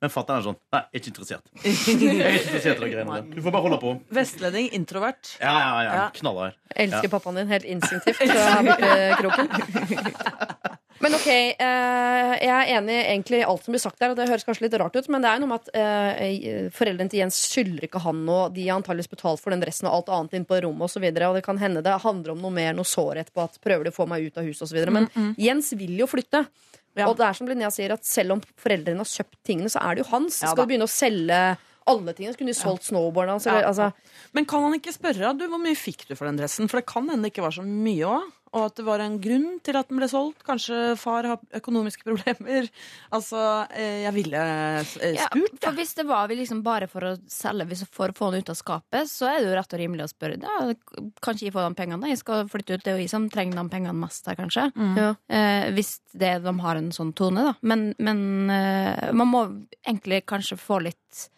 men 0.00 0.12
fatter'n 0.12 0.40
er 0.40 0.46
sånn 0.48 0.58
Nei, 0.74 0.80
jeg 0.80 0.98
er 0.98 1.02
ikke 1.02 1.12
interessert. 1.12 1.46
Jeg 1.64 1.74
er 2.16 2.38
ikke 2.38 2.42
interessert 2.48 2.82
i 2.84 2.90
greiene 2.92 3.14
der. 3.20 3.28
Du 3.36 3.40
får 3.44 3.54
bare 3.54 3.64
holde 3.68 3.80
på. 3.84 3.94
Vestlending, 4.18 4.68
introvert. 4.76 5.34
Ja, 5.40 5.52
ja, 5.52 5.70
ja. 5.84 5.94
Ja. 6.00 6.08
Knallhard. 6.16 6.58
Elsker 6.84 7.12
pappaen 7.12 7.40
din 7.42 7.52
helt 7.52 7.68
instinktivt 7.68 8.20
Så 8.24 8.44
her 8.48 8.68
borte 8.68 8.92
i 8.96 9.16
kroken. 9.22 10.78
Men 11.04 11.14
ok, 11.14 11.26
eh, 11.30 12.32
jeg 12.42 12.52
er 12.52 12.70
enig 12.74 12.96
egentlig 12.98 13.40
i 13.40 13.46
alt 13.46 13.64
som 13.64 13.74
blir 13.74 13.82
sagt 13.82 14.00
der, 14.02 14.12
og 14.12 14.18
det 14.18 14.28
høres 14.30 14.46
kanskje 14.46 14.66
litt 14.66 14.76
rart 14.80 14.96
ut, 14.98 15.10
men 15.12 15.22
det 15.22 15.30
er 15.30 15.38
jo 15.38 15.44
noe 15.44 15.52
med 15.52 15.68
at 15.68 15.78
eh, 15.78 16.70
foreldrene 16.74 17.12
til 17.12 17.22
Jens 17.22 17.38
skylder 17.52 17.86
ikke 17.86 18.02
han 18.02 18.24
noe. 18.26 18.48
De 18.54 18.66
har 18.66 18.80
antakeligvis 18.80 19.12
betalt 19.12 19.42
for 19.42 19.54
den 19.54 19.62
dressen 19.62 19.90
og 19.90 20.00
alt 20.00 20.12
annet 20.16 20.38
inn 20.40 20.48
på 20.48 20.58
rommet 20.64 20.88
osv., 20.88 21.04
og, 21.04 21.20
så 21.20 21.28
og 21.30 21.38
det 21.38 21.44
kan 21.46 21.62
hende 21.62 21.84
det 21.86 21.98
handler 22.02 22.34
om 22.34 22.42
noe 22.42 22.54
mer, 22.54 22.74
noe 22.76 22.88
sårhet 22.88 23.30
på 23.34 23.44
at 23.44 23.60
prøver 23.64 23.86
du 23.88 23.92
å 23.92 23.98
få 24.00 24.08
meg 24.10 24.26
ut 24.26 24.40
av 24.40 24.48
huset 24.48 24.66
osv. 24.66 24.80
Men 24.94 25.08
Jens 25.38 25.70
vil 25.78 25.94
jo 26.00 26.10
flytte. 26.10 26.46
Ja. 26.98 27.06
Og 27.06 27.16
det 27.18 27.28
er 27.28 27.36
som 27.38 27.48
Linnea 27.48 27.70
sier, 27.70 27.94
at 27.94 28.06
selv 28.06 28.34
om 28.34 28.44
foreldrene 28.58 29.04
har 29.04 29.10
kjøpt 29.10 29.38
tingene, 29.46 29.70
så 29.70 29.82
er 29.84 29.96
det 29.96 30.02
jo 30.04 30.10
hans. 30.10 30.42
Ja 30.42 30.50
Skal 30.50 30.66
du 30.66 30.72
begynne 30.72 30.88
å 30.88 30.90
selge 30.90 31.42
alle 31.88 32.12
tingene, 32.12 32.34
Skulle 32.36 32.52
de 32.52 32.58
solgt 32.58 32.88
snowboarden 32.88 33.36
hans. 33.36 33.46
Altså, 33.46 33.60
Ja. 33.62 33.68
Altså, 33.68 34.32
Men 34.34 34.44
kan 34.44 34.62
han 34.62 34.74
ikke 34.74 34.92
spørre 34.92 35.36
du, 35.38 35.46
hvor 35.48 35.62
mye 35.62 35.76
fikk 35.78 36.06
du 36.08 36.14
for 36.14 36.26
den 36.26 36.36
dressen? 36.36 36.68
For 36.68 36.80
det 36.80 36.86
kan 36.86 37.08
hende 37.08 37.22
det 37.22 37.32
ikke 37.32 37.46
var 37.46 37.54
så 37.56 37.64
mye 37.64 38.04
òg. 38.04 38.32
Og 38.52 38.68
at 38.68 38.78
det 38.78 38.84
var 38.86 39.02
en 39.04 39.18
grunn 39.22 39.46
til 39.64 39.76
at 39.78 39.90
den 39.90 40.00
ble 40.00 40.08
solgt. 40.10 40.42
Kanskje 40.46 40.94
far 41.00 41.28
har 41.28 41.60
økonomiske 41.60 42.06
problemer. 42.08 42.68
Altså, 43.14 43.40
eh, 43.72 44.02
jeg 44.04 44.12
ville 44.14 44.40
spurt. 44.84 45.14
Ja, 45.16 45.28
for 45.62 45.76
hvis 45.78 45.94
det 45.96 46.04
var 46.08 46.26
vi 46.28 46.36
liksom 46.38 46.60
bare 46.64 46.88
for 46.90 47.06
å 47.08 47.12
selge, 47.30 47.64
hvis 47.70 47.84
for 47.94 48.12
å 48.12 48.16
få 48.16 48.28
den 48.32 48.44
ut 48.44 48.52
av 48.52 48.58
skapet, 48.58 49.08
så 49.10 49.30
er 49.30 49.38
det 49.40 49.48
jo 49.48 49.54
rett 49.56 49.74
og 49.74 49.80
rimelig 49.80 50.04
å 50.04 50.10
spørre. 50.10 50.36
Ja, 50.42 50.66
kan 51.24 51.36
ikke 51.38 51.46
jeg 51.48 51.54
få 51.54 51.64
de 51.64 51.78
pengene? 51.78 52.10
Jeg 52.12 52.20
skal 52.20 52.50
flytte 52.52 52.76
ut. 52.76 52.84
Det 52.84 52.92
er 52.92 52.98
jo 52.98 53.04
jeg 53.06 53.12
som 53.12 53.28
trenger 53.32 53.58
de 53.58 53.64
pengene 53.72 53.96
mest 53.96 54.28
her, 54.28 54.36
kanskje. 54.38 54.68
ja. 54.98 55.08
Eh, 55.32 55.70
hvis 55.76 55.94
det, 56.12 56.34
de 56.44 56.54
har 56.62 56.78
en 56.80 56.92
sånn 56.94 57.14
tone, 57.16 57.46
da. 57.48 57.56
Men, 57.62 57.88
men 57.98 58.20
eh, 58.52 59.08
man 59.16 59.32
må 59.32 59.42
egentlig 59.80 60.22
kanskje 60.28 60.60
få 60.60 60.82
litt 60.84 61.28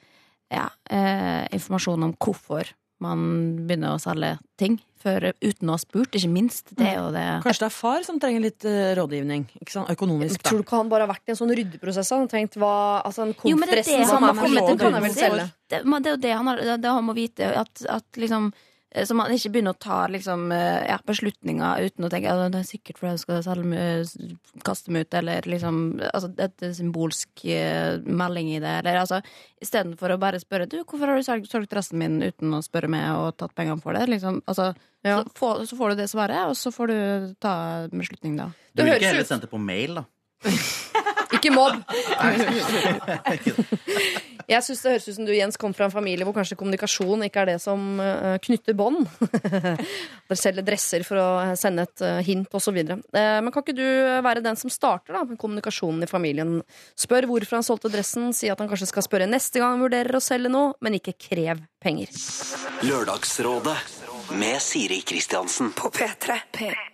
ja, 0.50 0.66
eh, 0.90 1.46
informasjon 1.54 2.08
om 2.08 2.14
hvorfor 2.18 2.74
man 3.02 3.26
begynner 3.66 3.96
å 3.96 4.00
selge 4.02 4.36
ting. 4.60 4.78
Før, 5.00 5.30
uten 5.40 5.70
å 5.72 5.78
ha 5.78 5.80
spurt, 5.80 6.12
ikke 6.12 6.28
minst. 6.28 6.74
Det 6.76 6.84
er 6.84 6.98
jo 6.98 7.06
det 7.14 7.22
Kanskje 7.40 7.62
det 7.62 7.68
er 7.70 7.72
far 7.72 8.02
som 8.04 8.18
trenger 8.20 8.42
litt 8.44 8.66
uh, 8.68 8.90
rådgivning. 8.98 9.46
Ikke 9.62 9.72
sant? 9.72 9.92
Økonomisk, 9.94 10.42
da. 10.42 10.50
Tror 10.50 10.60
du 10.60 10.64
ikke 10.66 10.80
han 10.82 10.90
bare 10.92 11.06
har 11.06 11.12
vært 11.14 11.30
i 11.30 11.32
en 11.32 11.38
sånn 11.38 11.52
ryddeprosess? 11.56 12.10
Han 12.12 12.26
har 12.26 12.32
tenkt 12.34 12.58
hva, 12.60 12.74
altså 13.08 13.24
en 13.24 13.32
Jo, 13.48 13.56
men 13.56 13.70
det 13.70 13.78
er 13.78 13.80
det 13.80 13.96
han, 13.96 14.10
som 14.10 14.26
han 14.26 14.34
er 14.34 14.36
må 14.36 14.44
for 14.44 14.52
til 15.16 15.38
Det, 15.72 15.80
det 16.04 16.16
det 16.26 16.34
han, 16.36 16.52
det, 16.60 16.76
det 16.84 16.92
han 16.98 17.06
må 17.06 17.16
vite. 17.16 17.48
At, 17.62 17.80
at 17.88 18.20
liksom 18.20 18.50
så 19.06 19.14
man 19.14 19.30
ikke 19.30 19.52
begynner 19.54 19.76
å 19.76 19.78
ta 19.78 20.00
liksom, 20.10 20.48
eh, 20.50 20.80
ja, 20.88 20.96
beslutninger 21.06 21.84
uten 21.86 22.06
å 22.06 22.10
tenke 22.10 22.32
at 22.32 22.50
det 22.50 22.58
er 22.58 22.66
sikkert 22.66 22.98
fordi 22.98 23.12
jeg 23.12 23.22
skal 23.22 23.42
selge, 23.46 23.84
kaste 24.66 24.90
meg 24.90 25.06
ut, 25.06 25.16
eller 25.20 25.46
liksom 25.46 25.78
altså, 26.08 26.32
et 26.42 26.64
symbolsk 26.74 27.44
eh, 27.46 28.00
melding 28.02 28.50
i 28.56 28.58
det. 28.62 28.72
Eller 28.80 28.98
altså, 29.04 29.20
istedenfor 29.62 30.16
å 30.16 30.20
bare 30.22 30.42
spørre 30.42 30.66
du, 30.70 30.80
hvorfor 30.82 31.12
har 31.12 31.20
du 31.22 31.46
solgt, 31.46 31.76
resten 31.78 32.02
min 32.02 32.18
uten 32.24 32.56
å 32.58 32.62
spørre 32.66 32.90
meg 32.90 33.12
og 33.14 33.36
tatt 33.38 33.54
pengene 33.54 33.82
for 33.84 33.94
det. 33.94 34.08
Liksom, 34.10 34.42
altså, 34.50 34.72
Ja. 35.06 35.22
så, 35.22 35.30
får, 35.38 35.64
så 35.70 35.76
får 35.78 35.94
du 35.94 36.02
det 36.02 36.10
svaret, 36.10 36.42
og 36.50 36.58
så 36.58 36.74
får 36.74 36.90
du 36.90 37.34
ta 37.40 37.54
beslutning 37.94 38.36
da. 38.36 38.50
Du 38.74 38.82
vil 38.82 38.96
ikke 38.98 39.06
heller 39.12 39.22
sende 39.22 39.30
sendt 39.36 39.46
det 39.46 39.54
på 39.54 39.62
mail, 39.62 40.02
da? 40.02 40.04
Ikke 41.36 41.52
mobb! 41.54 41.80
Jeg 44.50 44.64
syns 44.66 44.80
det 44.82 44.92
høres 44.96 45.06
ut 45.06 45.14
som 45.14 45.26
du 45.28 45.30
Jens 45.34 45.58
kom 45.60 45.74
fra 45.76 45.86
en 45.86 45.94
familie 45.94 46.26
hvor 46.26 46.34
kanskje 46.34 46.56
kommunikasjon 46.58 47.22
ikke 47.28 47.44
er 47.44 47.52
det 47.52 47.58
som 47.62 48.00
eh, 48.02 48.34
knytter 48.42 48.74
bånd. 48.74 49.04
Dere 50.26 50.38
selger 50.38 50.66
dresser 50.66 51.04
for 51.06 51.20
å 51.22 51.28
sende 51.60 51.84
et 51.86 52.02
eh, 52.02 52.18
hint 52.26 52.50
osv. 52.58 52.80
Men 53.14 53.52
kan 53.54 53.62
ikke 53.62 53.76
du 53.78 53.86
være 54.26 54.42
den 54.42 54.58
som 54.58 54.72
starter 54.72 55.14
da, 55.14 55.22
med 55.28 55.38
kommunikasjonen 55.38 56.02
i 56.02 56.10
familien? 56.10 56.58
Spør 56.98 57.28
hvorfor 57.30 57.60
han 57.60 57.66
solgte 57.66 57.92
dressen, 57.94 58.32
si 58.34 58.50
at 58.50 58.58
han 58.58 58.70
kanskje 58.70 58.90
skal 58.90 59.06
spørre 59.06 59.30
neste 59.30 59.62
gang 59.62 59.76
han 59.76 59.86
vurderer 59.86 60.18
å 60.18 60.24
selge 60.24 60.50
noe, 60.50 60.74
men 60.82 60.98
ikke 60.98 61.14
krev 61.30 61.62
penger. 61.78 62.10
Lørdagsrådet 62.82 63.78
med 64.34 64.62
Siri 64.62 65.00
Kristiansen. 65.06 65.72
På 65.78 65.90
P3. 65.94 66.40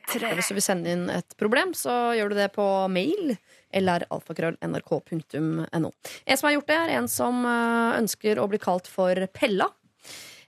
Hvis 0.06 0.48
du 0.48 0.56
vil 0.56 0.64
sende 0.64 0.92
inn 0.92 1.08
et 1.12 1.36
problem, 1.40 1.72
så 1.76 2.14
gjør 2.16 2.32
du 2.32 2.38
det 2.38 2.50
på 2.54 2.66
mail 2.92 3.36
eller 3.76 4.06
alfakrøll.nrk.no. 4.14 5.90
En 6.24 6.38
som 6.38 6.48
har 6.48 6.54
gjort 6.56 6.70
det, 6.70 6.78
er 6.78 6.94
en 6.98 7.10
som 7.10 7.42
eh, 7.44 7.98
ønsker 8.00 8.40
å 8.40 8.48
bli 8.50 8.60
kalt 8.62 8.88
for 8.90 9.26
Pella. 9.36 9.68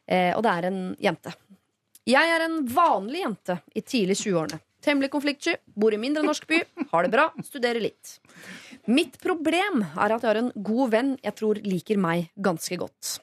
Eh, 0.09 0.33
og 0.37 0.43
det 0.47 0.55
er 0.55 0.71
en 0.71 0.81
jente. 1.03 1.35
Jeg 2.09 2.33
er 2.33 2.47
en 2.47 2.63
vanlig 2.73 3.21
jente 3.27 3.59
i 3.77 3.85
tidlig 3.85 4.17
20-årene. 4.23 4.63
Temmelig 4.85 5.11
konfliktsky, 5.11 5.57
bor 5.75 5.93
i 5.93 5.99
mindre 6.01 6.23
norsk 6.23 6.47
by, 6.49 6.61
har 6.93 7.05
det 7.05 7.11
bra, 7.13 7.27
studerer 7.45 7.83
litt. 7.83 8.15
Mitt 8.89 9.19
problem 9.21 9.83
er 9.85 10.15
at 10.15 10.23
jeg 10.23 10.31
har 10.31 10.39
en 10.41 10.53
god 10.55 10.93
venn 10.95 11.11
jeg 11.19 11.35
tror 11.37 11.59
liker 11.67 11.99
meg 12.01 12.31
ganske 12.39 12.79
godt. 12.81 13.19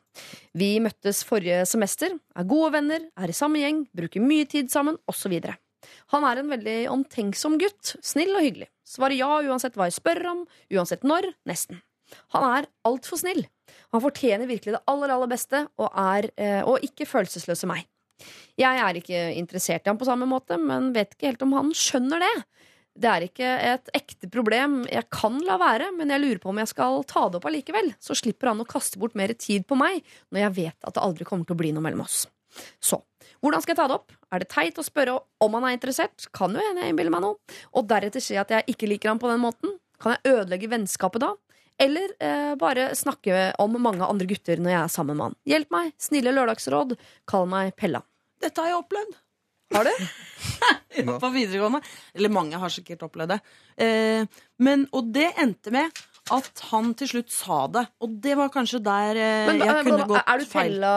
Vi 0.53 0.76
møttes 0.84 1.24
forrige 1.28 1.64
semester, 1.70 2.12
er 2.12 2.49
gode 2.49 2.74
venner, 2.76 3.08
er 3.18 3.32
i 3.32 3.36
samme 3.36 3.64
gjeng, 3.64 3.86
bruker 3.95 4.24
mye 4.24 4.45
tid 4.51 4.70
sammen, 4.72 4.99
osv. 5.10 5.39
Han 6.13 6.27
er 6.27 6.41
en 6.41 6.53
veldig 6.53 6.77
omtenksom 6.93 7.57
gutt, 7.61 7.95
snill 8.05 8.33
og 8.36 8.45
hyggelig. 8.45 8.69
Svarer 8.86 9.17
ja 9.17 9.31
uansett 9.45 9.77
hva 9.77 9.89
jeg 9.89 9.97
spør 9.97 10.21
om, 10.31 10.45
uansett 10.73 11.05
når, 11.07 11.31
nesten. 11.49 11.81
Han 12.36 12.45
er 12.47 12.69
altfor 12.86 13.19
snill. 13.19 13.43
Han 13.93 14.03
fortjener 14.03 14.49
virkelig 14.49 14.75
det 14.75 14.83
aller, 14.91 15.11
aller 15.13 15.31
beste, 15.31 15.65
og 15.81 15.89
er 15.89 16.29
eh, 16.38 16.61
og 16.61 16.83
ikke 16.86 17.07
følelsesløse 17.09 17.69
meg. 17.69 17.88
Jeg 18.59 18.79
er 18.79 18.99
ikke 18.99 19.23
interessert 19.36 19.86
i 19.86 19.91
ham 19.91 19.99
på 19.99 20.07
samme 20.07 20.27
måte, 20.29 20.57
men 20.61 20.93
vet 20.95 21.15
ikke 21.15 21.33
helt 21.33 21.43
om 21.43 21.55
han 21.57 21.73
skjønner 21.75 22.23
det. 22.23 22.36
Det 22.95 23.09
er 23.11 23.25
ikke 23.25 23.47
et 23.73 23.89
ekte 23.97 24.29
problem 24.31 24.86
jeg 24.88 25.03
kan 25.11 25.41
la 25.43 25.57
være, 25.59 25.89
men 25.97 26.13
jeg 26.13 26.21
lurer 26.23 26.39
på 26.39 26.53
om 26.53 26.61
jeg 26.61 26.71
skal 26.71 27.01
ta 27.09 27.25
det 27.27 27.41
opp 27.41 27.49
allikevel. 27.49 27.91
Så 27.99 28.15
slipper 28.15 28.53
han 28.53 28.63
å 28.63 28.67
kaste 28.69 29.01
bort 29.01 29.17
mer 29.19 29.33
tid 29.36 29.65
på 29.67 29.75
meg 29.79 29.99
når 30.31 30.45
jeg 30.45 30.55
vet 30.61 30.88
at 30.88 30.95
det 30.95 31.03
aldri 31.03 31.27
kommer 31.27 31.47
til 31.47 31.57
å 31.57 31.59
bli 31.59 31.73
noe 31.75 31.83
mellom 31.83 32.05
oss. 32.05 32.23
Så 32.79 33.01
hvordan 33.45 33.61
skal 33.61 33.75
jeg 33.75 33.79
ta 33.79 33.87
det 33.91 33.97
opp? 33.99 34.13
Er 34.33 34.41
det 34.41 34.49
teit 34.49 34.79
å 34.81 34.85
spørre 34.85 35.15
om 35.45 35.57
han 35.57 35.67
er 35.69 35.75
interessert? 35.77 36.25
Kan 36.33 36.55
jo 36.57 36.63
hende 36.63 36.81
jeg 36.81 36.95
innbiller 36.95 37.13
meg 37.13 37.21
noe. 37.25 37.57
Og 37.77 37.85
deretter 37.89 38.23
si 38.23 38.37
at 38.41 38.49
jeg 38.51 38.65
ikke 38.73 38.89
liker 38.89 39.13
ham 39.13 39.21
på 39.21 39.29
den 39.29 39.43
måten? 39.43 39.75
Kan 40.01 40.15
jeg 40.15 40.33
ødelegge 40.33 40.71
vennskapet 40.71 41.21
da? 41.23 41.35
Eller 41.85 42.13
eh, 42.23 42.55
bare 42.57 42.89
snakke 42.95 43.51
om 43.61 43.75
mange 43.83 44.07
andre 44.07 44.27
gutter 44.29 44.61
når 44.63 44.73
jeg 44.73 44.79
er 44.81 44.93
sammen 44.93 45.19
med 45.19 45.27
han? 45.27 45.37
Hjelp 45.51 45.75
meg, 45.75 45.93
snille 46.01 46.33
lørdagsråd, 46.33 46.95
kall 47.29 47.47
meg 47.51 47.75
Pella. 47.77 48.01
Dette 48.41 48.63
har 48.63 48.71
jeg 48.71 48.79
opplevd. 48.79 49.15
Har 49.75 49.87
du? 49.87 50.07
Ja, 50.95 51.17
på 51.23 51.31
videregående. 51.33 51.81
Eller 52.15 52.33
mange 52.33 52.59
har 52.61 52.71
sikkert 52.73 53.03
opplevd 53.07 53.35
det. 53.35 53.39
Eh, 53.85 54.43
men, 54.63 54.87
og 54.95 55.11
det 55.15 55.31
endte 55.41 55.73
med 55.75 56.03
at 56.34 56.61
han 56.71 56.93
til 56.97 57.09
slutt 57.11 57.30
sa 57.34 57.57
det. 57.69 57.84
Og 58.01 58.15
det 58.23 58.34
var 58.39 58.49
kanskje 58.53 58.80
der 58.84 59.19
eh, 59.19 59.45
Men, 59.49 59.59
jeg 59.61 59.69
eh, 59.69 59.82
kunne 59.86 59.99
men, 59.99 60.09
gått 60.09 60.21
er, 60.23 60.41
du 60.41 60.49
feil. 60.49 60.73
Pella, 60.73 60.93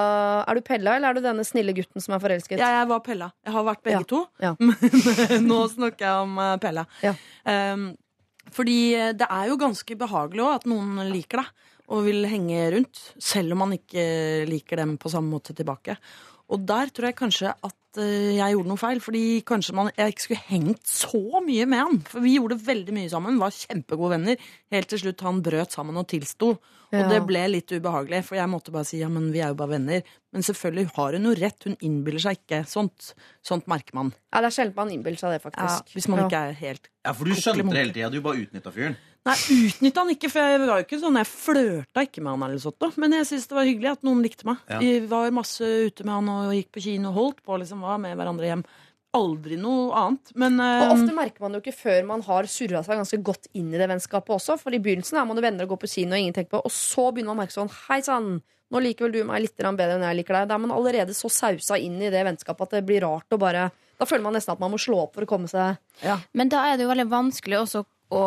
er 0.49 0.59
du 0.59 0.62
Pella, 0.64 0.97
eller 0.97 1.09
er 1.11 1.18
du 1.18 1.24
denne 1.26 1.45
snille 1.45 1.74
gutten 1.76 2.01
som 2.05 2.16
er 2.16 2.22
forelsket? 2.22 2.57
Ja, 2.62 2.70
jeg 2.79 2.89
var 2.89 3.03
Pella. 3.05 3.31
Jeg 3.45 3.57
har 3.59 3.66
vært 3.68 3.83
begge 3.85 4.01
Ja. 4.01 4.09
to. 4.09 4.20
Ja. 4.41 4.55
Men 4.61 5.49
nå 5.51 5.61
snakker 5.74 6.07
jeg 6.07 6.29
om 6.29 6.39
eh, 6.45 6.55
Pella. 6.62 6.87
Ja. 7.05 7.14
Um, 7.45 7.91
fordi 8.57 8.79
eh, 8.97 9.12
det 9.18 9.29
er 9.29 9.51
jo 9.51 9.59
ganske 9.61 9.99
behagelig 10.01 10.47
òg 10.47 10.55
at 10.62 10.70
noen 10.70 11.03
liker 11.12 11.43
deg 11.43 11.66
og 11.89 12.03
vil 12.05 12.24
henge 12.29 12.64
rundt, 12.74 12.99
selv 13.16 13.55
om 13.55 13.62
man 13.64 13.70
ikke 13.76 14.03
liker 14.49 14.81
dem 14.83 14.99
på 15.01 15.09
samme 15.12 15.33
måte 15.33 15.55
tilbake. 15.57 15.95
Og 16.49 16.62
der 16.68 16.88
tror 16.94 17.11
jeg 17.11 17.16
kanskje 17.18 17.51
at 17.53 17.99
eh, 18.01 18.38
jeg 18.38 18.55
gjorde 18.55 18.70
noe 18.70 18.80
feil, 18.80 19.01
fordi 19.05 19.22
kanskje 19.49 19.74
man, 19.76 19.90
jeg 19.99 20.14
ikke 20.14 20.24
skulle 20.24 20.46
hengt 20.49 20.88
så 20.88 21.42
mye 21.44 21.66
med 21.68 21.82
han. 21.82 21.99
For 22.09 22.24
vi 22.24 22.36
gjorde 22.38 22.57
veldig 22.64 22.94
mye 22.96 23.11
sammen, 23.12 23.36
var 23.42 23.53
kjempegode 23.53 24.14
venner. 24.16 24.46
Helt 24.72 24.88
til 24.88 25.03
slutt 25.03 25.24
han 25.26 25.42
brøt 25.44 25.76
sammen 25.76 26.01
og 26.01 26.07
tilsto. 26.09 26.55
Ja. 26.88 27.03
Og 27.05 27.11
det 27.12 27.18
ble 27.28 27.42
litt 27.53 27.68
ubehagelig, 27.76 28.22
for 28.24 28.38
jeg 28.38 28.49
måtte 28.49 28.72
bare 28.72 28.88
si 28.88 29.03
ja, 29.03 29.11
men 29.12 29.26
vi 29.34 29.42
er 29.44 29.51
jo 29.53 29.59
bare 29.61 29.74
venner. 29.74 30.07
Men 30.32 30.44
selvfølgelig 30.46 30.86
har 30.96 31.18
hun 31.18 31.28
jo 31.28 31.34
rett, 31.36 31.66
hun 31.68 31.76
innbiller 31.84 32.22
seg 32.24 32.38
ikke 32.40 32.62
sånt. 32.70 33.11
Sånt 33.44 33.68
merker 33.68 33.99
man. 33.99 34.14
Ja, 34.32 34.40
det 34.40 34.49
er 34.49 34.57
sjelden 34.57 34.78
man 34.80 34.94
innbiller 34.94 35.20
seg 35.20 35.34
det, 35.36 35.42
faktisk. 35.44 35.84
Ja, 35.84 35.99
hvis 35.99 36.09
man 36.09 36.22
Ja. 36.22 36.30
ikke 36.30 36.40
er 36.49 36.57
helt 36.64 36.88
Ja, 37.05 37.12
for 37.12 37.24
du 37.28 37.36
skjønte 37.36 37.68
det 37.68 37.82
hele 37.82 37.92
tida. 37.92 38.09
Du 38.12 38.22
bare 38.24 38.40
utnytta 38.40 38.72
fyren. 38.72 38.96
Nei, 39.29 39.37
utnytta 39.68 40.03
han 40.05 40.12
ikke, 40.14 40.31
for 40.33 40.43
jeg 40.43 40.61
var 40.64 40.81
jo 40.81 40.87
ikke 40.87 41.01
sånn, 41.03 41.20
jeg 41.20 41.29
flørta 41.31 42.05
ikke 42.07 42.24
med 42.24 42.35
han 42.35 42.45
eller 42.49 42.62
sånt, 42.62 42.79
da. 42.83 42.91
Men 43.01 43.16
jeg 43.18 43.29
syns 43.31 43.49
det 43.51 43.59
var 43.59 43.68
hyggelig 43.68 43.93
at 43.93 44.05
noen 44.09 44.24
likte 44.24 44.49
meg. 44.49 44.61
Ja. 44.70 44.83
Vi 44.83 44.93
var 45.11 45.33
masse 45.37 45.64
ute 45.89 46.07
med 46.07 46.14
han 46.16 46.31
og 46.35 46.53
gikk 46.57 46.70
på 46.76 46.85
kino 46.89 47.12
og 47.12 47.18
holdt 47.18 47.43
på, 47.45 47.59
liksom, 47.62 47.85
var 47.85 48.01
med 48.03 48.16
hverandre 48.18 48.51
hjem. 48.51 48.66
Aldri 49.18 49.57
noe 49.57 49.89
annet. 49.97 50.35
Men 50.37 50.59
Og 50.61 50.83
eh, 50.85 50.93
ofte 50.93 51.14
merker 51.16 51.45
man 51.45 51.55
det 51.55 51.61
jo 51.61 51.64
ikke 51.64 51.79
før 51.79 52.03
man 52.11 52.22
har 52.26 52.49
surra 52.53 52.83
seg 52.85 53.01
ganske 53.01 53.20
godt 53.24 53.49
inn 53.57 53.70
i 53.72 53.81
det 53.81 53.89
vennskapet 53.89 54.35
også. 54.37 54.59
For 54.61 54.76
i 54.76 54.81
begynnelsen 54.85 55.16
er 55.16 55.24
man 55.29 55.41
jo 55.41 55.45
venner 55.47 55.64
og 55.64 55.72
går 55.72 55.81
på 55.87 55.91
kino, 55.95 56.12
og 56.12 56.20
ingen 56.20 56.37
tenker 56.37 56.59
på 56.59 56.61
Og 56.68 56.74
så 56.74 57.07
begynner 57.09 57.33
man 57.33 57.39
å 57.39 57.43
merke 57.43 57.57
sånn 57.57 57.72
Hei 57.87 58.03
sann, 58.05 58.29
nå 58.68 58.83
liker 58.85 59.07
vel 59.09 59.16
du 59.16 59.22
meg 59.24 59.47
litt 59.47 59.57
bedre 59.57 59.97
enn 59.97 60.05
jeg 60.05 60.20
liker 60.20 60.37
deg. 60.37 60.51
Da 60.51 60.59
er 60.59 60.64
man 60.66 60.76
allerede 60.76 61.16
så 61.16 61.31
sausa 61.33 61.81
inn 61.81 61.97
i 62.05 62.12
det 62.12 62.20
vennskapet 62.29 62.68
at 62.68 62.76
det 62.76 62.85
blir 62.89 63.01
rart 63.07 63.33
å 63.33 63.41
bare 63.41 63.70
Da 63.99 64.07
føler 64.07 64.26
man 64.29 64.37
nesten 64.37 64.53
at 64.55 64.61
man 64.61 64.74
må 64.74 64.81
slå 64.81 65.01
opp 65.07 65.16
for 65.16 65.24
å 65.24 65.31
komme 65.31 65.49
seg 65.51 65.81
Men 66.37 66.53
da 66.53 66.66
er 66.68 66.76
det 66.76 66.85
jo 66.85 66.93
veldig 66.93 67.09
vanskelig 67.11 67.62
også 67.64 67.85
å 68.12 68.22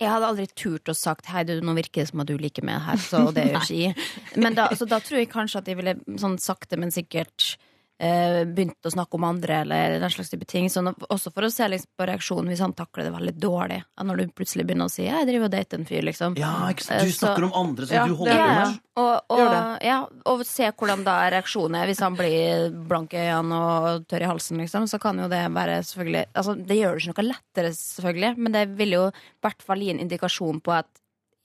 jeg 0.00 0.10
hadde 0.10 0.26
aldri 0.26 0.46
turt 0.58 0.90
å 0.90 0.94
sagt 0.96 1.28
Hei, 1.30 1.44
du, 1.46 1.54
nå 1.62 1.74
virker 1.76 2.02
det 2.02 2.10
som 2.10 2.22
at 2.24 2.30
du 2.30 2.34
liker 2.40 2.66
meg 2.66 2.82
her, 2.82 2.98
så 3.00 3.28
det 3.34 3.46
gjør 3.50 3.60
ikke 3.62 3.78
jeg. 3.78 4.08
Men 4.42 4.56
da, 4.58 4.68
så 4.74 4.88
da 4.90 4.98
tror 5.02 5.20
jeg 5.20 5.30
kanskje 5.32 5.62
at 5.62 5.70
jeg 5.70 5.78
ville 5.78 5.94
sånn 6.20 6.38
sakte, 6.42 6.78
men 6.80 6.94
sikkert 6.94 7.54
eh, 8.00 8.44
begynt 8.44 8.86
å 8.86 8.92
snakke 8.92 9.18
om 9.18 9.24
andre, 9.28 9.60
eller 9.62 9.98
den 10.02 10.10
slags 10.10 10.30
type 10.32 10.46
ting. 10.50 10.68
Sånn, 10.72 10.90
også 11.08 11.32
for 11.34 11.46
å 11.46 11.50
se 11.52 11.68
liksom, 11.70 11.90
på 11.98 12.08
reaksjonen 12.10 12.50
hvis 12.50 12.62
han 12.64 12.74
takler 12.76 13.08
det 13.08 13.14
veldig 13.14 13.34
dårlig. 13.42 13.80
Når 14.02 14.16
du 14.22 14.32
plutselig 14.36 14.66
begynner 14.66 14.90
å 14.90 14.92
si 14.92 15.04
Jeg 15.04 15.28
driver 15.28 15.46
og 15.48 15.54
dater 15.54 15.78
en 15.78 15.86
fyr, 15.88 16.02
liksom. 16.02 16.38
Ja, 16.40 16.52
ikke 16.72 16.86
sant? 16.86 17.02
Eh, 17.02 17.06
Du 17.06 17.12
snakker 17.12 17.44
så- 17.44 17.52
om 17.52 17.66
andre 17.66 17.86
som 17.86 17.96
Ja, 17.96 18.06
du 18.06 18.14
holder 18.14 18.34
ja, 18.34 18.42
på 18.44 18.48
ja. 18.48 18.64
med. 18.64 18.80
Og, 18.96 19.20
og, 19.30 19.82
ja, 19.82 20.06
og 20.26 20.44
se 20.46 20.70
hvordan 20.70 21.04
da 21.04 21.16
reaksjonen 21.30 21.80
er. 21.82 21.86
Hvis 21.86 22.00
han 22.00 22.16
blir 22.16 22.70
blank 22.88 23.14
i 23.14 23.24
øynene 23.26 23.60
og 23.60 24.06
tørr 24.06 24.22
i 24.22 24.30
halsen, 24.30 24.58
liksom, 24.58 24.86
så 24.86 25.00
kan 25.00 25.18
jo 25.18 25.28
det 25.28 25.42
være 25.52 25.82
selvfølgelig 25.82 26.26
altså, 26.34 26.54
Det 26.66 26.76
gjør 26.78 26.94
det 26.94 27.02
ikke 27.08 27.22
noe 27.24 27.32
lettere, 27.32 27.72
selvfølgelig, 27.74 28.36
men 28.38 28.52
det 28.52 28.68
vil 28.78 28.90
jo 28.90 29.06
i 29.08 29.42
hvert 29.42 29.62
fall 29.62 29.78
gi 29.82 29.90
en 29.90 30.00
indikasjon 30.00 30.60
på 30.62 30.72
at 30.78 30.86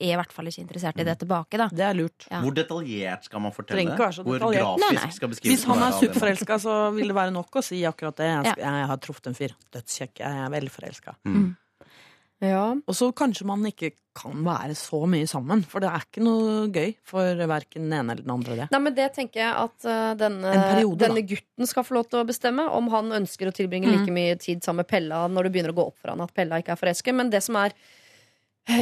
er 0.00 0.14
i 0.14 0.18
hvert 0.18 0.32
fall 0.32 0.48
ikke 0.50 0.62
interessert 0.64 0.98
i 1.00 1.04
det 1.06 1.18
tilbake. 1.20 1.58
da 1.60 1.68
det 1.70 1.86
er 1.86 1.94
lurt. 1.98 2.26
Ja. 2.30 2.40
Hvor 2.42 2.54
detaljert 2.56 3.24
skal 3.28 3.44
man 3.44 3.52
fortelle? 3.52 3.78
Trenger 3.78 3.94
ikke 3.94 4.06
være 4.08 4.18
så 4.18 4.24
Hvor 4.26 4.38
grafisk 4.40 4.84
Nei, 4.86 4.92
nei. 4.98 5.10
skal 5.12 5.28
beskrives 5.34 5.58
Hvis 5.60 5.66
han 5.70 5.82
er 5.86 5.96
superforelska, 6.00 6.58
så 6.66 6.76
vil 6.96 7.12
det 7.12 7.18
være 7.20 7.34
nok 7.36 7.60
å 7.60 7.62
si 7.64 7.82
akkurat 7.84 8.16
det. 8.16 8.30
Jeg, 8.32 8.54
skal, 8.56 8.78
jeg 8.80 8.90
har 8.92 9.02
truffet 9.06 9.26
en 9.30 9.34
fyr. 9.38 9.56
Dødskjekk. 9.76 10.22
Jeg 10.24 10.44
er 10.46 10.54
veldig 10.56 10.72
forelska. 10.74 11.16
Ja. 12.40 12.70
Og 12.88 12.96
så 12.96 13.10
kanskje 13.12 13.44
man 13.44 13.60
ikke 13.68 13.90
kan 14.16 14.38
være 14.46 14.72
så 14.78 15.02
mye 15.08 15.26
sammen, 15.28 15.60
for 15.68 15.84
det 15.84 15.90
er 15.92 16.06
ikke 16.06 16.22
noe 16.24 16.62
gøy 16.72 16.94
for 17.06 17.36
verken 17.50 17.84
den 17.84 17.92
ene 17.98 18.14
eller 18.14 18.24
den 18.24 18.32
andre. 18.32 18.56
det. 18.62 18.68
Nei, 18.72 18.80
men 18.80 18.94
Det 18.96 19.10
tenker 19.18 19.42
jeg 19.42 19.52
at 19.60 19.84
uh, 19.84 20.14
denne, 20.18 20.54
periode, 20.72 21.02
denne 21.04 21.22
gutten 21.28 21.68
skal 21.68 21.84
få 21.84 21.98
lov 21.98 22.08
til 22.08 22.22
å 22.22 22.26
bestemme. 22.30 22.64
Om 22.64 22.88
han 22.96 23.12
ønsker 23.20 23.50
å 23.50 23.54
tilbringe 23.54 23.90
Mm. 23.90 23.92
like 24.00 24.12
mye 24.16 24.38
tid 24.40 24.64
sammen 24.64 24.80
med 24.86 24.88
Pella 24.88 25.26
når 25.28 25.44
det 25.44 25.52
begynner 25.52 25.74
å 25.74 25.78
gå 25.82 25.86
opp 25.92 25.98
for 26.00 26.14
han 26.14 26.20
at 26.24 26.32
Pella 26.34 26.58
ikke 26.62 26.72
er 26.72 26.80
forelsket. 26.80 27.14
Men 27.20 27.28
det 27.30 27.42
som 27.44 27.56
er 27.60 27.76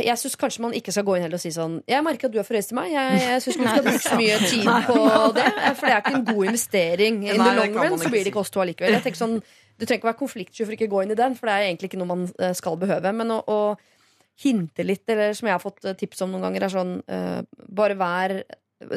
jeg 0.05 0.18
syns 0.20 0.36
kanskje 0.41 0.62
man 0.64 0.74
ikke 0.76 0.93
skal 0.95 1.05
gå 1.07 1.16
inn 1.16 1.24
heller 1.26 1.39
og 1.39 1.43
si 1.43 1.51
sånn 1.55 1.78
Jeg 1.89 2.05
merker 2.07 2.28
at 2.28 2.34
du 2.34 2.39
er 2.41 2.47
forelsket 2.47 2.74
i 2.74 2.78
meg. 2.78 2.91
Jeg, 2.95 3.20
jeg 3.28 3.45
syns 3.45 3.59
ikke 3.59 3.64
du 3.64 3.70
skal 3.70 3.86
bruke 3.86 4.05
så 4.05 4.18
mye 4.20 4.39
tid 4.45 4.70
på 4.89 4.99
det. 5.39 5.47
For 5.68 5.84
det 5.84 5.93
er 5.95 6.03
ikke 6.03 6.14
en 6.16 6.26
god 6.28 6.51
investering. 6.53 7.20
In 7.28 7.43
the 7.43 7.57
long 7.59 7.76
run 7.78 7.99
så 8.01 8.12
blir 8.12 8.24
det 8.26 8.32
ikke 8.32 8.43
oss 8.43 8.55
to 8.55 8.64
allikevel. 8.64 8.97
Jeg 8.99 9.07
tenker 9.07 9.22
sånn, 9.22 9.36
Du 9.78 9.84
trenger 9.84 10.01
ikke 10.01 10.11
være 10.11 10.20
konfliktsky 10.22 10.64
for 10.64 10.74
ikke 10.74 10.89
å 10.89 10.95
gå 10.97 11.05
inn 11.05 11.14
i 11.14 11.18
den, 11.18 11.36
for 11.39 11.51
det 11.51 11.55
er 11.55 11.68
egentlig 11.68 11.93
ikke 11.93 12.01
noe 12.01 12.11
man 12.11 12.24
eh, 12.43 12.55
skal 12.59 12.80
behøve. 12.80 13.12
Men 13.14 13.30
å, 13.36 13.43
å 13.47 13.59
hinte 14.43 14.86
litt, 14.86 15.05
eller 15.11 15.36
som 15.39 15.51
jeg 15.51 15.55
har 15.55 15.62
fått 15.62 15.86
eh, 15.86 15.95
tips 15.99 16.24
om 16.26 16.32
noen 16.34 16.49
ganger, 16.49 16.66
er 16.66 16.74
sånn 16.74 16.97
uh, 17.11 17.43
Bare 17.68 17.99
vær 17.99 18.41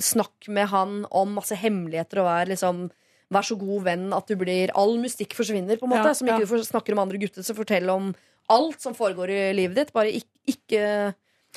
Snakk 0.02 0.46
med 0.54 0.68
han 0.70 1.00
om 1.10 1.32
masse 1.40 1.56
hemmeligheter 1.58 2.22
og 2.22 2.28
vær 2.28 2.50
liksom 2.52 2.84
Vær 3.34 3.48
så 3.48 3.56
god 3.58 3.86
venn 3.88 4.10
at 4.14 4.30
du 4.30 4.36
blir 4.38 4.74
All 4.78 4.98
mystikk 5.02 5.34
forsvinner, 5.38 5.80
på 5.80 5.88
en 5.88 5.94
måte. 5.94 6.12
Ja, 6.12 6.18
som 6.18 6.28
ikke 6.28 6.44
ja. 6.44 6.60
du 6.60 6.68
snakker 6.68 6.98
om 6.98 7.02
andre 7.06 7.22
gutter, 7.22 7.46
så 7.46 7.56
fortell 7.58 7.88
om 7.94 8.12
alt 8.52 8.84
som 8.84 8.96
foregår 8.98 9.32
i 9.32 9.42
livet 9.56 9.78
ditt. 9.78 9.94
Bare 9.96 10.12
ikke, 10.12 10.28
ikke 10.48 11.14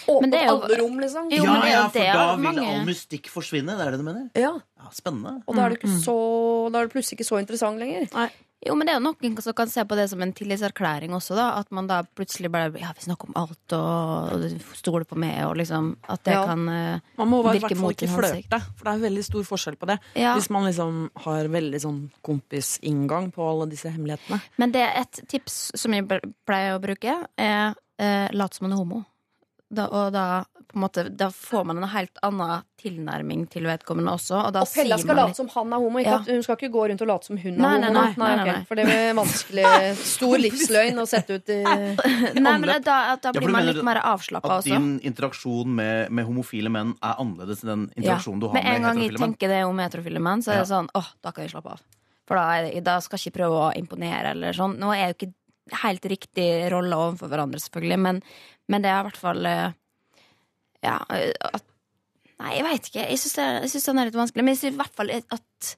åpne 0.09 0.21
Men 0.23 0.31
det 0.31 0.41
er 0.41 0.47
jo- 0.49 0.61
alle 0.63 0.79
rom, 0.83 0.99
liksom. 0.99 1.31
Jo, 1.31 1.45
Ja, 1.45 1.53
men 1.53 1.61
det 1.63 1.69
jo 1.71 1.77
ja, 1.79 1.89
for 1.89 1.99
da 2.19 2.37
vil 2.37 2.45
mange- 2.45 2.67
all 2.81 2.85
mystikk 2.87 3.27
forsvinne. 3.31 3.77
Det 3.79 3.87
er 3.87 3.91
det 3.93 3.99
du 4.01 4.05
mener? 4.05 4.31
Ja, 4.35 4.55
Ja, 4.85 4.89
Spennende. 4.93 5.43
Og 5.49 5.55
da 5.57 5.67
er, 5.67 5.71
du 5.71 5.87
Mm, 5.87 6.01
så, 6.03 6.71
da 6.73 6.81
er 6.81 6.89
du 6.89 6.93
plutselig 6.99 7.19
ikke 7.21 7.31
så 7.31 7.39
interessant 7.41 7.79
lenger. 7.79 8.31
Jo, 8.67 8.75
men 8.75 8.87
det 8.87 8.95
er 8.95 8.99
jo 9.01 9.13
noen 9.13 9.43
som 9.43 9.53
kan 9.53 9.69
se 9.69 9.85
på 9.85 9.95
det 9.95 10.09
som 10.09 10.23
en 10.23 10.33
tillitserklæring 10.33 11.11
også, 11.13 11.35
da. 11.37 11.59
At 11.61 11.71
man 11.71 11.87
da 11.87 12.03
plutselig 12.03 12.51
bare 12.51 12.73
Ja, 12.81 12.93
vi 12.97 13.01
snakker 13.05 13.29
om 13.29 13.35
alt, 13.37 13.73
og, 13.73 14.33
og 14.33 14.61
stoler 14.75 15.05
på 15.05 15.17
meg, 15.17 15.45
og 15.45 15.57
liksom 15.57 15.97
At 16.09 16.23
det 16.25 16.33
Ja. 16.33 16.47
kan 16.47 16.67
eh, 16.69 17.01
Man 17.19 17.29
må 17.29 17.41
i 17.45 17.59
hvert 17.59 17.77
fall 17.77 17.91
ikke 17.93 18.09
flørte, 18.09 18.63
for 18.77 18.85
det 18.85 18.95
er 18.95 19.11
veldig 19.11 19.25
stor 19.25 19.43
forskjell 19.45 19.77
på 19.77 19.87
det. 19.87 19.99
Ja. 20.17 20.35
Hvis 20.35 20.49
man 20.51 20.65
liksom 20.65 21.11
har 21.17 21.45
veldig 21.45 21.81
sånn 21.81 22.11
kompisinngang 22.25 23.33
på 23.35 23.43
alle 23.49 23.69
disse 23.71 23.91
hemmelighetene. 23.93 24.41
Men 24.59 24.73
det 24.73 24.81
er 24.83 25.01
et 25.03 25.21
tips 25.29 25.73
som 25.77 25.93
jeg 25.93 26.07
pleier 26.47 26.79
å 26.79 26.81
bruke, 26.81 27.27
er 27.39 27.75
eh, 27.99 28.29
late 28.33 28.57
som 28.57 28.69
man 28.69 28.73
er 28.77 28.81
homo. 28.83 29.05
da, 29.75 29.89
og 29.91 30.13
da, 30.15 30.45
på 30.71 30.77
en 30.77 30.83
måte, 30.85 31.03
da 31.11 31.27
får 31.35 31.65
man 31.67 31.79
en 31.81 31.89
helt 31.91 32.19
annen 32.23 32.63
tilnærming 32.79 33.47
til 33.51 33.65
vedkommende 33.67 34.13
også. 34.15 34.37
Og, 34.47 34.53
da 34.55 34.61
Og 34.63 34.69
Pella 34.71 34.95
sier 34.95 35.03
skal 35.03 35.17
man 35.17 35.25
late 35.25 35.35
som 35.41 35.49
han 35.51 35.73
er 35.73 35.81
homo. 35.83 35.99
Ikke 35.99 36.11
Ja. 36.13 36.19
at, 36.21 36.29
hun 36.31 36.43
skal 36.45 36.57
ikke 36.61 36.71
gå 36.71 36.85
rundt 36.91 37.03
og 37.03 37.09
late 37.11 37.27
som 37.27 37.37
hun 37.41 37.55
er 37.55 37.59
Nei, 37.59 37.73
homo. 37.81 37.81
nei, 37.81 37.91
nei, 37.91 38.15
nei, 38.17 38.37
nei, 38.37 38.45
nei. 38.53 38.65
For 38.69 38.79
det 38.79 38.85
blir 38.87 39.15
vanskelig. 39.19 39.65
Stor 40.15 40.37
livsløgn 40.39 41.01
å 41.03 41.07
sette 41.11 41.35
ut 41.41 41.49
i 41.51 41.59
Nei, 41.65 42.55
men 42.59 42.69
da, 42.85 43.17
da 43.17 43.33
blir 43.35 43.49
ja, 43.49 43.51
man 43.57 43.67
litt 43.67 43.83
mer 43.83 43.99
avslappa 44.05 44.59
At 44.61 44.65
din 44.69 45.01
interaksjon 45.03 45.75
med, 45.75 46.11
med 46.15 46.25
homofile 46.29 46.71
menn 46.71 46.95
er 47.03 47.19
annerledes 47.19 47.65
enn 47.65 47.73
den 47.73 47.85
interaksjonen 47.97 48.41
du 48.45 48.47
har 48.53 48.55
Med 48.55 48.65
med, 48.69 48.77
en 48.77 48.83
gang 48.89 49.03
jeg 49.03 49.19
tenker 49.19 49.49
det 49.57 49.65
om 49.67 49.79
heterofile 49.83 50.23
menn, 50.23 50.43
så 50.45 50.53
er 50.55 50.63
det 50.63 50.69
Ja. 50.69 50.73
sånn 50.77 50.89
åh, 50.95 51.09
da 51.25 51.33
kan 51.33 51.49
jeg 51.49 51.51
slappe 51.57 51.75
av. 51.75 51.81
For 52.29 52.39
da, 52.39 52.81
da 52.81 53.01
skal 53.01 53.19
jeg 53.19 53.33
ikke 53.33 53.41
prøve 53.43 53.59
å 53.59 53.73
imponere 53.77 54.31
eller 54.37 54.53
sånn. 54.57 54.79
Nå 54.79 54.95
er 54.95 55.11
jo 55.11 55.17
ikke 55.19 55.33
helt 55.73 56.05
riktig 56.05 56.49
rolle 56.73 56.97
overfor 56.97 57.29
hverandre, 57.33 57.61
selvfølgelig, 57.61 57.99
men, 57.99 58.23
men 58.69 58.83
det 58.83 58.91
er 58.91 59.01
i 59.01 59.07
hvert 59.09 59.17
fall 59.21 59.47
eh, 59.47 59.73
Ja, 60.85 60.99
at 61.09 61.65
Nei, 62.41 62.57
jeg 62.59 62.65
veit 62.67 62.89
ikke. 62.91 63.05
Jeg 63.09 63.19
syns 63.23 63.35
det- 63.39 63.85
den 63.87 63.99
er 64.03 64.05
litt 64.11 64.15
vanskelig. 64.19 64.43
Men 64.45 64.55
jeg 64.55 64.59
syns 64.59 64.75
i 64.75 64.77
hvert 64.81 64.95
fall 64.99 65.11
at 65.15 65.77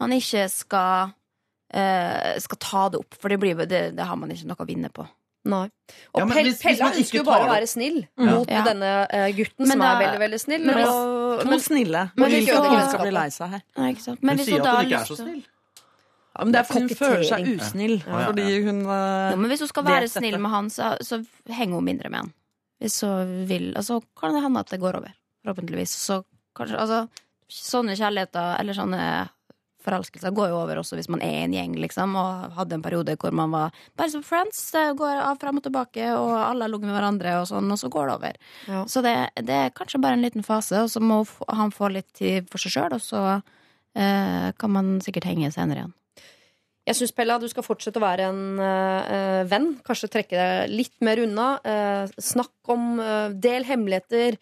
man 0.00 0.10
ikke 0.16 0.48
skal 0.50 1.12
uh, 1.12 2.38
skal 2.40 2.58
ta 2.58 2.88
det 2.88 2.98
opp, 3.02 3.14
for 3.20 3.28
det, 3.28 3.38
blir, 3.38 3.54
det, 3.68 3.94
det 3.94 4.06
har 4.08 4.16
man 4.16 4.30
ikke 4.32 4.46
noe 4.48 4.56
å 4.64 4.66
vinne 4.66 4.88
på. 4.88 5.04
Nei. 5.44 5.66
Og 6.14 6.18
Ja, 6.20 6.24
men 6.24 6.32
Pel- 6.36 6.48
hvis- 6.48 6.56
hvis 6.56 6.62
Pella 6.64 6.84
man 6.88 6.92
ikke 6.96 7.04
ønsker 7.04 7.18
jo 7.18 7.24
bare 7.28 7.44
å 7.44 7.52
være 7.52 7.68
snill 7.68 7.98
mm. 8.16 8.24
mot 8.32 8.48
Ja. 8.50 8.62
denne 8.64 8.90
uh, 9.12 9.28
gutten 9.36 9.66
Men 9.66 9.68
som 9.70 9.78
da- 9.84 9.92
er 9.92 10.00
veldig, 10.06 10.20
veldig 10.24 10.40
snill. 10.40 10.64
men 10.66 10.78
og, 10.88 11.40
To 11.42 11.48
men, 11.52 11.60
snille. 11.60 12.02
men 12.16 12.24
men, 12.24 12.32
men, 12.32 12.44
men, 12.44 12.56
men, 12.56 12.64
men, 12.64 12.88
men, 13.04 14.14
men, 14.18 14.46
Men 14.56 14.66
har 14.66 14.82
ikke 14.82 14.88
er 14.88 14.98
lyst 14.98 15.12
så 15.12 15.16
til- 15.16 15.24
snill. 15.28 15.42
Ja, 16.38 16.44
men 16.46 16.54
det 16.54 16.60
er 16.60 16.66
fordi 16.68 16.86
hun 16.86 16.98
føler 17.00 17.24
seg 17.26 17.48
usnill. 17.56 17.96
Ja, 18.04 18.20
ja, 18.20 18.26
Fordi 18.30 18.48
hun 18.62 18.82
Ja, 18.86 18.98
eh, 19.32 19.36
men 19.36 19.50
hvis 19.50 19.64
hun 19.64 19.70
skal 19.72 19.86
være 19.88 20.06
dette. 20.06 20.20
snill 20.20 20.38
med 20.38 20.52
han, 20.54 20.68
så, 20.70 20.92
så 21.02 21.18
henger 21.50 21.80
hun 21.80 21.88
mindre 21.88 22.12
med 22.14 22.22
han. 22.22 22.34
Hvis 22.78 23.00
hun 23.02 23.32
vil. 23.50 23.72
Altså, 23.74 23.98
kan 24.20 24.36
det 24.36 24.44
hende 24.44 24.62
at 24.62 24.70
det 24.70 24.78
går 24.78 25.00
over. 25.00 25.16
Forhåpentligvis. 25.42 25.96
Så 25.98 26.22
kanskje, 26.54 26.78
altså, 26.78 27.08
sånne 27.50 27.96
kjærligheter, 27.98 28.54
eller 28.60 28.76
sånne 28.76 29.02
forelskelser, 29.88 30.34
går 30.34 30.50
jo 30.52 30.58
over 30.60 30.80
også 30.80 30.98
hvis 30.98 31.08
man 31.10 31.22
er 31.24 31.34
i 31.40 31.42
en 31.46 31.54
gjeng, 31.54 31.76
liksom, 31.80 32.14
og 32.18 32.54
hadde 32.58 32.76
en 32.76 32.84
periode 32.84 33.14
hvor 33.20 33.34
man 33.34 33.52
var 33.54 33.76
bare 33.98 34.12
som 34.12 34.24
friends, 34.26 34.60
går 34.98 35.22
av 35.22 35.38
fram 35.40 35.60
og 35.60 35.64
tilbake, 35.66 36.08
og 36.18 36.34
alle 36.36 36.66
har 36.66 36.72
ligget 36.72 36.90
med 36.90 36.98
hverandre, 36.98 37.36
og 37.40 37.46
sånn, 37.50 37.70
og 37.72 37.80
så 37.80 37.90
går 37.92 38.10
det 38.10 38.16
over. 38.18 38.40
Ja. 38.68 38.82
Så 38.90 39.02
det, 39.06 39.14
det 39.48 39.60
er 39.64 39.76
kanskje 39.76 40.02
bare 40.02 40.18
en 40.18 40.26
liten 40.26 40.46
fase, 40.46 40.82
og 40.84 40.90
så 40.92 41.02
må 41.02 41.22
han 41.48 41.74
få 41.74 41.90
litt 41.94 42.10
tid 42.18 42.50
for 42.50 42.62
seg 42.62 42.74
sjøl, 42.74 42.98
og 42.98 43.04
så 43.04 43.22
eh, 43.38 44.50
kan 44.58 44.74
man 44.74 44.98
sikkert 45.04 45.30
henge 45.30 45.52
senere 45.54 45.84
igjen. 45.84 45.94
Jeg 46.88 46.96
syns 46.96 47.12
Pella, 47.12 47.36
du 47.36 47.48
skal 47.50 47.66
fortsette 47.66 48.00
å 48.00 48.04
være 48.04 48.30
en 48.30 48.44
uh, 48.62 49.42
venn. 49.48 49.74
Kanskje 49.84 50.08
trekke 50.14 50.36
deg 50.38 50.70
litt 50.72 50.96
mer 51.04 51.20
unna. 51.20 51.48
Uh, 51.60 52.20
snakk 52.22 52.72
om 52.72 52.94
uh, 53.02 53.28
Del 53.36 53.66
hemmeligheter. 53.68 54.38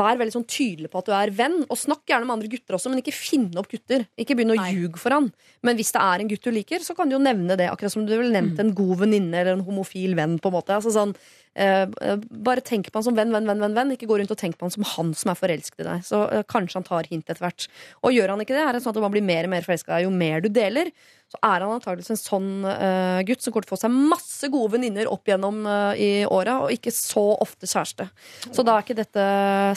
Vær 0.00 0.20
veldig 0.20 0.32
sånn 0.32 0.46
tydelig 0.46 0.86
på 0.88 1.00
at 1.00 1.08
du 1.10 1.12
er 1.18 1.32
venn. 1.34 1.58
Og 1.66 1.76
snakk 1.76 2.08
gjerne 2.08 2.24
med 2.24 2.36
andre 2.38 2.50
gutter 2.52 2.78
også, 2.78 2.92
men 2.92 3.02
ikke 3.02 3.12
finne 3.16 3.58
opp 3.60 3.68
gutter. 3.72 4.06
Ikke 4.16 4.36
begynn 4.38 4.54
å 4.54 4.58
ljuge 4.70 5.02
for 5.02 5.12
han. 5.16 5.28
Men 5.66 5.76
hvis 5.76 5.90
det 5.96 6.04
er 6.06 6.22
en 6.22 6.30
gutt 6.30 6.46
du 6.46 6.52
liker, 6.54 6.84
så 6.86 6.96
kan 6.96 7.10
du 7.10 7.18
jo 7.18 7.22
nevne 7.22 7.58
det. 7.58 7.68
Akkurat 7.68 7.92
som 7.92 8.06
du 8.06 8.14
ville 8.14 8.32
nevnt 8.32 8.62
en 8.62 8.72
god 8.78 9.02
venninne 9.02 9.42
eller 9.42 9.58
en 9.58 9.66
homofil 9.66 10.16
venn. 10.16 10.38
på 10.40 10.48
en 10.48 10.56
måte 10.56 10.78
altså 10.78 10.94
sånn, 10.94 11.12
Bare 11.54 12.62
tenk 12.62 12.90
på 12.90 13.00
han 13.00 13.04
som 13.04 13.16
venn, 13.16 13.32
venn, 13.34 13.46
venn, 13.48 13.62
venn, 13.62 13.76
venn. 13.76 13.94
Ikke 13.94 14.08
gå 14.10 14.18
rundt 14.20 14.32
og 14.32 14.38
tenk 14.38 14.58
på 14.58 14.66
han 14.66 14.74
som 14.74 14.86
han 14.86 15.14
som 15.18 15.32
er 15.32 15.38
forelsket 15.38 15.82
i 15.82 15.86
deg. 15.86 16.04
Så 16.06 16.22
eh, 16.28 16.44
kanskje 16.48 16.78
han 16.78 16.86
tar 16.86 17.08
hint 17.10 17.26
etter 17.26 17.42
hvert. 17.42 17.66
Og 18.04 18.14
gjør 18.14 18.34
han 18.34 18.44
ikke 18.44 18.54
det, 18.56 18.62
er 18.64 18.76
det 18.76 18.84
sånn 18.84 18.94
at 18.94 19.02
man 19.02 19.14
blir 19.14 19.26
mer 19.26 19.48
og 19.48 19.54
mer 19.54 19.66
forelska 19.66 19.92
i 19.92 19.96
deg 19.98 20.06
jo 20.06 20.12
mer 20.14 20.44
du 20.44 20.50
deler. 20.52 20.92
Så 21.30 21.38
er 21.46 21.62
han 21.62 21.70
antakeligvis 21.76 22.10
en 22.10 22.18
sånn 22.18 22.48
uh, 22.66 23.20
gutt 23.26 23.44
som 23.44 23.54
kommer 23.54 23.68
til 23.68 23.70
å 23.70 23.76
få 23.76 23.80
seg 23.84 23.92
masse 23.94 24.48
gode 24.50 24.72
venninner 24.72 25.10
opp 25.10 25.30
gjennom 25.30 25.60
uh, 25.62 25.92
i 25.94 26.24
åra, 26.26 26.56
og 26.64 26.74
ikke 26.74 26.90
så 26.94 27.22
ofte 27.38 27.70
kjæreste. 27.70 28.08
Så 28.50 28.64
da 28.66 28.74
er 28.74 28.82
ikke 28.82 28.98
dette 28.98 29.26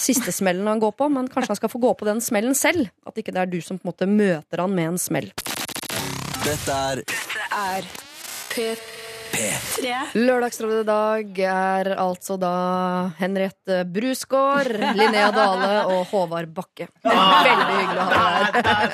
siste 0.01 0.34
smellen 0.34 0.69
han 0.71 0.82
går 0.82 0.95
på, 0.97 1.11
men 1.13 1.30
kanskje 1.30 1.53
han 1.53 1.61
skal 1.61 1.74
få 1.74 1.84
gå 1.84 1.93
på 1.99 2.09
den 2.09 2.24
smellen 2.26 2.57
selv. 2.57 2.89
At 3.05 3.21
ikke 3.21 3.36
det 3.36 3.43
er 3.43 3.53
du 3.53 3.59
som 3.61 3.78
på 3.78 3.86
en 3.86 3.93
måte 3.93 4.09
møter 4.09 4.65
han 4.65 4.74
med 4.74 4.95
en 4.95 4.99
smell. 5.01 5.30
Dette 6.41 6.82
er 6.89 7.05
Er 7.53 7.93
P3. 8.49 8.92
Lørdagsrådet 10.17 10.84
i 10.84 10.88
dag 10.88 11.39
er 11.49 11.89
altså 11.99 12.38
da 12.39 12.53
Henriette 13.19 13.79
Brusgaard, 13.89 14.69
Linnea 14.97 15.31
Dale 15.34 15.71
og 15.89 16.05
Håvard 16.11 16.51
Bakke. 16.53 16.88
Veldig 17.03 17.77
hyggelig 17.79 17.99
å 17.99 18.07
ha 18.07 18.13
deg 18.13 18.53
her. 18.69 18.88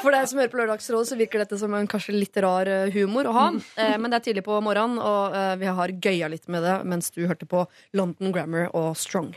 For 0.00 0.10
deg 0.14 0.28
som 0.30 0.40
hører 0.40 0.52
på 0.52 0.60
Lørdagsrådet, 0.60 1.08
så 1.10 1.18
virker 1.18 1.44
dette 1.44 1.58
som 1.60 1.74
en 1.76 1.90
kanskje 1.90 2.16
litt 2.16 2.36
rar 2.44 2.68
eh, 2.70 2.92
humor 2.94 3.28
å 3.30 3.34
ha. 3.36 3.46
Eh, 3.80 3.96
men 4.00 4.10
det 4.10 4.20
er 4.20 4.26
tidlig 4.28 4.44
på 4.46 4.60
morgenen, 4.64 4.98
og 5.02 5.34
eh, 5.36 5.54
vi 5.60 5.72
har 5.78 5.94
gøya 6.08 6.30
litt 6.32 6.46
med 6.52 6.64
det 6.66 6.76
mens 6.88 7.10
du 7.14 7.24
hørte 7.26 7.48
på 7.50 7.64
London 7.96 8.34
Grammar 8.34 8.70
og 8.76 8.94
Strong. 8.98 9.34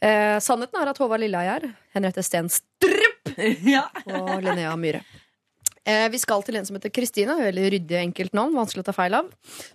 Eh, 0.00 0.38
sannheten 0.42 0.80
er 0.82 0.92
at 0.92 1.02
Håvard 1.02 1.22
Lilleheie 1.24 1.58
er 1.58 1.72
Henriette 1.96 2.24
Stenstrup 2.26 3.34
ja. 3.66 3.86
og 4.06 4.38
Linnea 4.42 4.74
Myhre. 4.78 5.02
Eh, 5.82 6.06
vi 6.12 6.18
skal 6.22 6.44
til 6.46 6.56
en 6.58 6.66
som 6.66 6.76
heter 6.78 6.92
Kristine. 6.94 7.34
Veldig 7.40 7.64
ryddig, 7.74 7.98
enkelt 7.98 8.36
navn. 8.38 8.54
Vanskelig 8.54 8.84
å 8.84 8.86
ta 8.86 8.94
feil 8.94 9.16
av. 9.18 9.30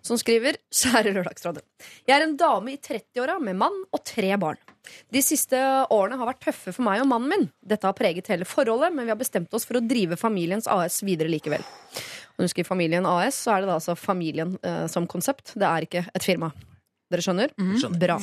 Som 0.05 0.19
skriver 0.19 0.59
Kjære 0.71 1.11
Lørdagsrådet. 1.17 1.65
Jeg 2.07 2.15
er 2.15 2.23
en 2.23 2.37
dame 2.39 2.73
i 2.73 2.79
30-åra 2.79 3.35
med 3.43 3.59
mann 3.59 3.81
og 3.91 4.03
tre 4.07 4.31
barn. 4.39 4.59
De 5.11 5.19
siste 5.25 5.59
årene 5.91 6.15
har 6.19 6.29
vært 6.29 6.45
tøffe 6.45 6.71
for 6.71 6.85
meg 6.87 7.03
og 7.03 7.09
mannen 7.11 7.33
min. 7.33 7.49
Dette 7.59 7.89
har 7.89 7.97
preget 7.97 8.29
hele 8.31 8.47
forholdet, 8.47 8.95
men 8.95 9.03
vi 9.03 9.11
har 9.11 9.19
bestemt 9.19 9.51
oss 9.57 9.67
for 9.67 9.81
å 9.81 9.83
drive 9.83 10.15
familiens 10.19 10.69
AS 10.71 11.01
videre 11.03 11.31
likevel. 11.31 11.65
Når 12.37 12.47
du 12.47 12.53
skriver 12.53 12.69
Familien 12.69 13.09
AS, 13.09 13.41
så 13.43 13.55
er 13.55 13.63
det 13.63 13.71
da 13.71 13.75
altså 13.79 13.97
familien 13.99 14.55
eh, 14.63 14.85
som 14.91 15.09
konsept. 15.09 15.55
Det 15.59 15.67
er 15.67 15.87
ikke 15.87 16.05
et 16.07 16.23
firma. 16.23 16.53
Dere 17.11 17.23
skjønner? 17.23 17.51
Bra. 17.99 18.17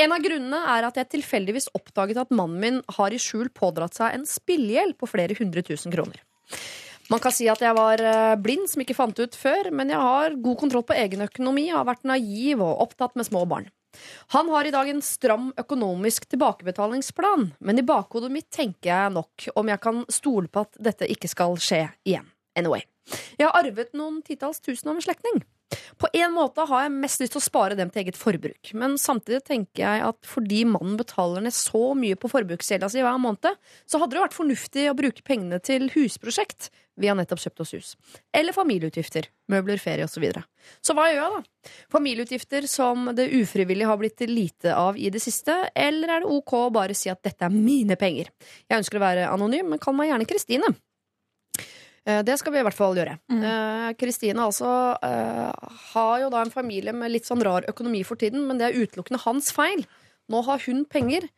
En 0.00 0.12
av 0.12 0.24
grunnene 0.24 0.58
er 0.76 0.86
at 0.88 0.98
jeg 1.00 1.12
tilfeldigvis 1.16 1.70
oppdaget 1.76 2.20
at 2.24 2.32
mannen 2.32 2.60
min 2.60 2.82
har 2.98 3.12
i 3.12 3.20
skjul 3.20 3.48
pådratt 3.56 3.96
seg 3.96 4.16
en 4.16 4.26
spillegjeld 4.28 4.96
på 5.00 5.08
flere 5.08 5.36
hundre 5.38 5.64
tusen 5.64 5.92
kroner. 5.92 6.20
Man 7.08 7.22
kan 7.24 7.32
si 7.32 7.46
at 7.48 7.62
jeg 7.64 7.72
var 7.76 8.02
eh, 8.04 8.36
blind 8.36 8.68
som 8.68 8.82
ikke 8.84 8.96
fant 8.96 9.16
ut 9.16 9.36
før, 9.36 9.70
men 9.72 9.88
jeg 9.88 10.00
har 10.02 10.36
god 10.44 10.58
kontroll 10.60 10.84
på 10.84 10.96
egen 10.98 11.24
økonomi, 11.24 11.70
har 11.72 11.86
vært 11.88 12.04
naiv 12.08 12.60
og 12.60 12.84
opptatt 12.84 13.16
med 13.16 13.28
små 13.28 13.46
barn. 13.48 13.70
Han 14.36 14.50
har 14.52 14.68
i 14.68 14.72
dag 14.74 14.90
en 14.92 15.00
stram 15.02 15.48
økonomisk 15.56 16.28
tilbakebetalingsplan, 16.28 17.52
men 17.64 17.80
i 17.80 17.86
bakhodet 17.88 18.28
mitt 18.32 18.50
tenker 18.52 18.92
jeg 18.92 19.14
nok 19.16 19.48
om 19.56 19.72
jeg 19.72 19.82
kan 19.82 20.02
stole 20.12 20.52
på 20.52 20.66
at 20.66 20.76
dette 20.90 21.08
ikke 21.08 21.30
skal 21.32 21.56
skje 21.56 21.86
igjen. 22.04 22.28
Anyway. 22.58 22.84
Jeg 23.38 23.48
har 23.48 23.56
arvet 23.56 23.94
noen 23.96 24.20
titalls 24.20 24.60
tusen 24.60 24.90
av 24.90 24.98
en 24.98 25.04
slektning. 25.04 25.40
På 26.00 26.08
en 26.16 26.32
måte 26.32 26.64
har 26.68 26.84
jeg 26.84 26.94
mest 26.96 27.22
lyst 27.22 27.34
til 27.34 27.40
å 27.40 27.44
spare 27.44 27.76
dem 27.76 27.90
til 27.92 28.02
eget 28.02 28.18
forbruk, 28.20 28.70
men 28.76 28.96
samtidig 29.00 29.42
tenker 29.48 29.82
jeg 29.84 30.04
at 30.06 30.28
fordi 30.28 30.62
mannen 30.68 30.96
betaler 31.00 31.44
ned 31.44 31.56
så 31.56 31.92
mye 31.96 32.16
på 32.20 32.30
forbruksgjelda 32.32 32.88
si 32.92 33.04
hver 33.04 33.20
måned, 33.20 33.56
så 33.88 34.00
hadde 34.00 34.16
det 34.16 34.24
vært 34.24 34.36
fornuftig 34.36 34.86
å 34.88 34.96
bruke 34.96 35.24
pengene 35.24 35.60
til 35.64 35.90
husprosjekt. 35.96 36.70
Vi 36.98 37.08
har 37.10 37.16
nettopp 37.18 37.40
kjøpt 37.42 37.62
oss 37.62 37.74
hus. 37.76 37.90
Eller 38.34 38.56
familieutgifter. 38.56 39.28
Møbler, 39.52 39.78
ferie 39.82 40.04
osv. 40.04 40.18
Så, 40.18 40.22
videre. 40.24 40.42
så 40.82 40.96
hva 40.98 41.06
gjør 41.12 41.20
jeg, 41.20 41.36
da? 41.38 41.70
Familieutgifter 41.94 42.66
som 42.70 43.06
det 43.14 43.28
ufrivillig 43.38 43.86
har 43.86 44.00
blitt 44.00 44.24
lite 44.26 44.74
av 44.74 44.98
i 44.98 45.12
det 45.14 45.22
siste, 45.22 45.54
eller 45.78 46.10
er 46.16 46.24
det 46.24 46.32
ok 46.34 46.54
å 46.58 46.66
bare 46.74 46.96
si 46.98 47.10
at 47.12 47.22
dette 47.22 47.46
er 47.46 47.54
mine 47.54 47.94
penger? 48.00 48.32
Jeg 48.66 48.82
ønsker 48.82 48.98
å 48.98 49.04
være 49.04 49.28
anonym, 49.30 49.70
men 49.70 49.82
kall 49.82 49.94
meg 49.94 50.10
gjerne 50.10 50.26
Kristine. 50.28 50.72
Eh, 52.08 52.22
Det 52.26 52.38
skal 52.40 52.52
vi 52.54 52.60
i 52.60 52.66
hvert 52.66 52.76
fall 52.76 52.96
gjøre. 52.98 53.18
Kristine 53.28 53.94
Kristine 54.00 54.44
altså 54.48 54.72
eh, 55.04 55.72
har 55.92 56.14
jo 56.24 56.30
da 56.32 56.42
en 56.42 56.54
familie 56.54 56.94
med 56.96 57.12
litt 57.12 57.28
sånn 57.28 57.44
rar 57.44 57.66
økonomi 57.68 58.02
for 58.06 58.16
tiden, 58.20 58.46
men 58.48 58.58
det 58.58 58.70
er 58.70 58.80
utelukkende 58.82 59.22
hans 59.26 59.52
feil. 59.54 59.84
Nå 60.28 60.42
har 60.44 60.60
hun 60.66 60.84
penger. 60.88 61.28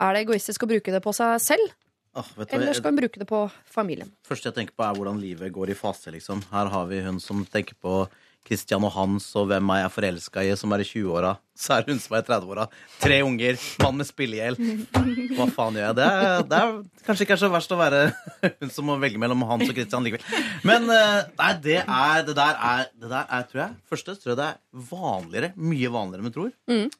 Er 0.00 0.14
det 0.14 0.24
egoistisk 0.24 0.64
å 0.64 0.70
bruke 0.70 0.94
det 0.94 1.02
på 1.04 1.12
seg 1.12 1.36
selv, 1.44 1.74
Vet 2.10 2.52
eller 2.56 2.74
skal 2.74 2.90
hun 2.90 2.98
bruke 3.04 3.20
det 3.22 3.28
på 3.30 3.44
familien? 3.70 4.10
første 4.26 4.50
jeg 4.50 4.56
tenker 4.56 4.74
på, 4.74 4.82
er 4.82 4.96
hvordan 4.98 5.20
livet 5.22 5.52
går 5.54 5.70
i 5.70 5.78
fase, 5.78 6.10
liksom. 6.10 6.42
Her 6.50 6.66
har 6.72 6.90
vi 6.90 7.04
hun 7.04 7.20
som 7.22 7.44
tenker 7.46 7.78
på 7.78 8.02
Christian 8.46 8.82
og 8.88 8.90
Hans 8.94 9.26
og 9.36 9.50
hvem 9.50 9.68
jeg 9.76 9.84
er 9.84 9.92
forelska 9.92 10.42
i, 10.48 10.50
som 10.58 10.72
er 10.72 10.82
i 10.82 10.86
20-åra. 10.88 11.34
Så 11.60 11.74
er 11.76 11.84
det 11.84 11.92
hun 11.92 12.00
som 12.02 12.16
er 12.16 12.22
i 12.24 12.26
30-åra. 12.26 12.64
Tre 13.02 13.18
unger, 13.22 13.58
mann 13.84 13.98
med 14.00 14.08
spillegjeld. 14.08 14.58
Hva 15.36 15.46
faen 15.52 15.76
gjør 15.76 15.84
jeg? 15.84 15.96
Det 16.00 16.06
er, 16.08 16.44
det 16.48 16.60
er 16.64 16.72
kanskje 17.06 17.26
ikke 17.28 17.36
så 17.42 17.50
verst 17.52 17.74
å 17.76 17.78
være 17.78 18.00
hun 18.62 18.72
som 18.72 18.88
må 18.88 18.96
velge 19.02 19.20
mellom 19.20 19.44
Hans 19.46 19.68
og 19.68 19.76
Christian 19.76 20.08
likevel. 20.08 20.24
Men 20.66 20.88
eh, 20.90 21.18
nei, 21.36 21.50
det 21.62 21.78
er 21.84 22.24
Det 22.26 22.36
der 22.40 22.56
er, 22.72 22.86
det 22.96 23.12
der 23.12 23.28
er 23.28 23.44
tror 23.50 23.62
jeg 23.66 23.76
Første 23.92 24.16
tror 24.16 24.32
jeg 24.32 24.40
det 24.40 24.48
er 24.48 24.88
vanligere. 24.88 25.52
Mye 25.60 25.92
vanligere 25.92 26.24
enn 26.24 26.30
vi 26.30 26.34
tror. 26.40 26.50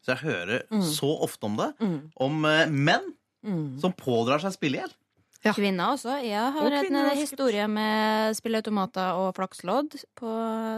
Så 0.05 0.13
jeg 0.15 0.23
hører 0.29 0.85
så 0.93 1.11
ofte 1.25 1.49
om 1.49 1.57
det. 1.59 1.71
Om 2.21 2.45
eh, 2.53 2.67
menn 2.69 3.11
som 3.81 3.95
pådrar 3.97 4.43
seg 4.45 4.53
spillegjeld. 4.53 4.93
Ja. 5.45 5.55
Kvinner 5.57 5.95
også. 5.95 6.18
Jeg 6.20 6.36
har 6.53 6.66
Og 6.66 6.74
en 6.84 7.16
historie 7.16 7.64
med 7.70 8.36
spilleautomater 8.36 9.16
og 9.16 9.30
flakslodd 9.38 9.95
på 10.20 10.32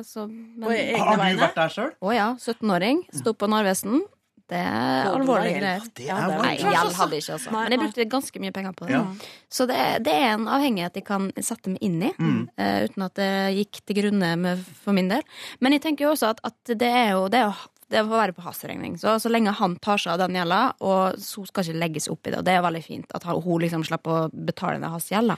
så, 0.06 0.28
men, 0.30 0.62
på 0.62 0.70
egne 0.70 0.98
Har 1.02 1.18
du 1.18 1.40
vært 1.40 1.56
der 1.58 1.72
sjøl? 1.74 1.94
Å 1.98 2.12
ja, 2.14 2.28
17-åring. 2.38 3.02
Sto 3.18 3.34
på 3.34 3.48
Narvesen. 3.50 4.04
Det 4.52 4.58
er 4.60 5.08
alvorlige 5.08 5.58
greier. 5.62 5.84
Ja, 6.04 6.16
det 6.28 6.38
Nei, 6.42 6.54
gjeld 6.60 6.96
hadde 6.98 7.16
jeg 7.16 7.24
ikke, 7.24 7.36
altså. 7.38 7.52
Men 7.54 7.72
jeg 7.72 7.80
brukte 7.80 8.06
ganske 8.12 8.40
mye 8.42 8.52
penger 8.52 8.74
på 8.76 8.86
det. 8.88 8.94
Ja. 8.98 9.02
Så 9.48 9.66
det, 9.70 9.78
det 10.04 10.12
er 10.12 10.34
en 10.34 10.48
avhengighet 10.50 10.98
jeg 11.00 11.06
kan 11.08 11.30
sette 11.40 11.72
meg 11.72 11.82
inn 11.86 12.02
i, 12.02 12.12
Mm. 12.18 12.42
uh, 12.60 12.80
uten 12.84 13.06
at 13.06 13.14
det 13.18 13.30
gikk 13.56 13.80
til 13.86 13.98
grunne 14.02 14.34
med, 14.38 14.62
for 14.84 14.92
min 14.94 15.08
del. 15.08 15.24
Men 15.64 15.72
jeg 15.78 15.82
tenker 15.86 16.06
jo 16.06 16.12
også 16.12 16.34
at, 16.34 16.42
at 16.44 16.74
det 16.78 16.90
er 16.90 17.14
jo 17.16 17.26
det 17.32 17.40
er 17.40 17.48
jo 17.48 17.54
det 17.92 18.00
får 18.08 18.16
være 18.16 18.34
på 18.36 18.42
hans 18.46 18.62
regning. 18.68 18.94
Så, 19.00 19.12
så 19.22 19.30
lenge 19.32 19.52
han 19.58 19.76
tar 19.84 20.00
seg 20.00 20.14
av 20.14 20.22
den 20.24 20.38
gjelda, 20.40 20.60
og 20.80 21.20
så 21.20 21.44
skal 21.48 21.66
ikke 21.68 21.80
legges 21.84 22.08
opp 22.12 22.26
i 22.26 22.32
det. 22.32 22.40
Og 22.40 22.46
det 22.48 22.54
er 22.56 22.64
veldig 22.64 22.82
fint 22.86 23.14
at 23.18 23.26
hun 23.28 23.60
liksom 23.62 23.84
slipper 23.86 24.16
å 24.16 24.30
betale 24.32 24.80
ned 24.82 24.90
hans 24.94 25.10
gjeld. 25.12 25.36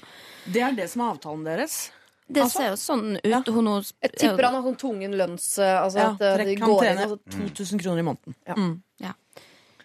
Det 0.54 0.62
er 0.64 0.78
det 0.78 0.86
som 0.92 1.02
er 1.04 1.12
avtalen 1.16 1.44
deres. 1.48 1.78
Det 2.24 2.40
Altså, 2.40 2.56
ser 2.62 2.70
jo 2.70 2.76
sånn 2.80 3.18
ut. 3.18 3.26
ja. 3.28 3.42
Hun, 3.52 3.64
nå- 3.68 3.80
Jeg 4.00 4.14
tipper 4.16 4.46
han 4.48 4.54
har 4.56 4.62
sånn 4.64 4.78
tvungen 4.80 5.12
lønns... 5.20 5.48
eh, 5.60 5.74
Altså 5.82 5.98
Ja, 6.00 6.06
at 6.14 6.22
eh, 6.24 6.36
det 6.38 6.44
trekk 6.46 6.58
kan 6.62 6.70
går 6.70 6.86
inn 6.88 7.02
tjene 7.02 7.50
2000 7.58 7.82
kroner 7.82 8.00
i 8.00 8.06
måneden. 8.08 8.36
Ja. 8.48 8.54
Mm. 8.56 8.80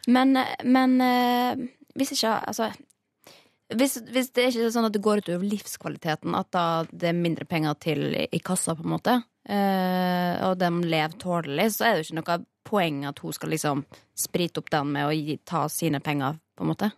Men, 0.08 0.38
men 0.64 0.94
eh, 1.04 1.60
hvis 2.00 2.14
ikke 2.16 2.32
Altså 2.48 2.70
hvis, 3.76 3.98
hvis 4.10 4.32
det 4.34 4.44
er 4.44 4.54
ikke 4.54 4.72
sånn 4.74 4.88
at 4.88 4.96
det 4.96 5.02
går 5.06 5.22
utover 5.22 5.46
livskvaliteten, 5.46 6.36
at 6.38 6.50
da 6.56 6.64
det 6.90 7.12
er 7.12 7.18
mindre 7.18 7.46
penger 7.50 7.76
til 7.82 8.06
i, 8.18 8.40
kassa, 8.42 8.74
på 8.78 8.86
en 8.86 8.94
måte, 8.96 9.18
eh, 9.50 10.40
og 10.48 10.58
de 10.62 10.70
lever 10.90 11.18
tålelig, 11.22 11.68
så 11.76 11.86
er 11.86 11.94
det 11.98 12.04
jo 12.04 12.08
ikke 12.10 12.22
noe 12.22 12.40
poeng 12.70 13.04
at 13.10 13.20
hun 13.24 13.34
skal 13.34 13.54
liksom 13.54 13.84
sprite 14.18 14.62
opp 14.62 14.70
den 14.74 14.92
med 14.94 15.08
å 15.10 15.14
gi, 15.14 15.38
ta 15.46 15.68
sine 15.74 16.02
penger, 16.02 16.40
på 16.58 16.66
en 16.66 16.72
måte. 16.74 16.92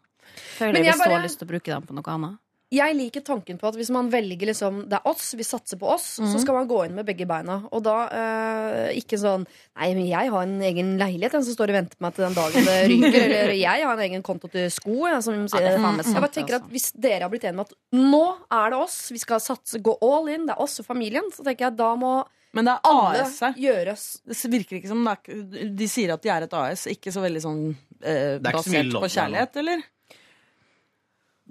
Føler 0.57 0.80
jeg 0.80 0.93
vil 0.93 1.01
så 1.03 1.09
bare- 1.09 1.24
lyst 1.26 1.39
til 1.39 1.47
å 1.47 1.51
bruke 1.51 1.72
dem 1.74 1.84
på 1.88 1.93
noe 1.97 2.15
annet. 2.15 2.39
Jeg 2.72 2.95
liker 2.95 3.24
tanken 3.28 3.57
på 3.59 3.67
at 3.67 3.76
hvis 3.76 3.89
man 3.91 4.07
velger 4.11 4.47
liksom 4.47 4.86
Det 4.88 4.95
er 4.95 5.07
oss, 5.11 5.34
vi 5.36 5.43
satser 5.43 5.76
på 5.80 5.89
oss, 5.91 6.05
så 6.24 6.39
skal 6.39 6.55
man 6.55 6.69
gå 6.69 6.78
inn 6.88 6.93
med 6.95 7.07
begge 7.07 7.26
beina. 7.28 7.57
Og 7.76 7.84
da 7.84 7.95
eh, 8.15 8.93
ikke 9.01 9.19
sånn 9.19 9.43
Nei, 9.43 9.89
men 9.97 10.05
jeg 10.07 10.32
har 10.32 10.45
en 10.47 10.63
egen 10.69 10.93
leilighet 11.01 11.36
den 11.36 11.43
som 11.47 11.57
står 11.57 11.74
og 11.74 11.78
venter 11.82 11.99
på 11.99 12.05
meg 12.05 12.15
til 12.15 12.26
den 12.30 12.38
dagen 12.38 12.69
det 12.69 12.78
ryker. 12.93 13.28
eller 13.28 13.55
jeg 13.59 13.86
har 13.89 13.91
en 13.97 14.05
egen 14.07 14.24
konto 14.24 14.47
til 14.51 14.72
sko. 14.72 14.95
Jeg, 15.09 15.19
som 15.28 15.36
er 15.36 15.47
faen 15.51 15.99
sant, 15.99 16.13
jeg 16.15 16.24
bare 16.24 16.36
tenker 16.38 16.57
at 16.57 16.61
altså. 16.63 16.72
Hvis 16.78 16.88
dere 16.95 17.28
har 17.28 17.34
blitt 17.34 17.47
enige 17.49 17.59
med 17.59 17.72
at 17.72 17.78
nå 17.99 18.24
er 18.61 18.74
det 18.74 18.82
oss, 18.86 18.99
vi 19.11 19.19
skal 19.19 19.43
satse, 19.43 19.84
gå 19.84 19.97
all 20.07 20.32
in, 20.32 20.47
det 20.47 20.55
er 20.55 20.63
oss 20.63 20.80
og 20.80 20.88
familien, 20.88 21.28
så 21.36 21.43
tenker 21.43 21.67
jeg 21.67 21.74
at 21.74 21.80
da 21.84 21.93
må 21.99 22.17
Men 22.55 22.67
det 22.72 22.78
er 22.88 23.55
gjøres 23.67 24.05
Det 24.28 24.51
virker 24.51 24.80
ikke 24.80 24.91
som 24.91 25.03
det 25.07 25.17
er, 25.17 25.72
De 25.76 25.88
sier 25.91 26.15
at 26.15 26.24
de 26.24 26.32
er 26.32 26.47
et 26.47 26.59
AS, 26.63 26.88
ikke 26.91 27.11
så 27.11 27.24
veldig 27.24 27.43
sånn 27.43 27.65
eh, 27.99 28.38
er 28.39 28.45
basert 28.47 28.95
på 28.95 29.11
kjærlighet, 29.11 29.59
eller? 29.63 29.84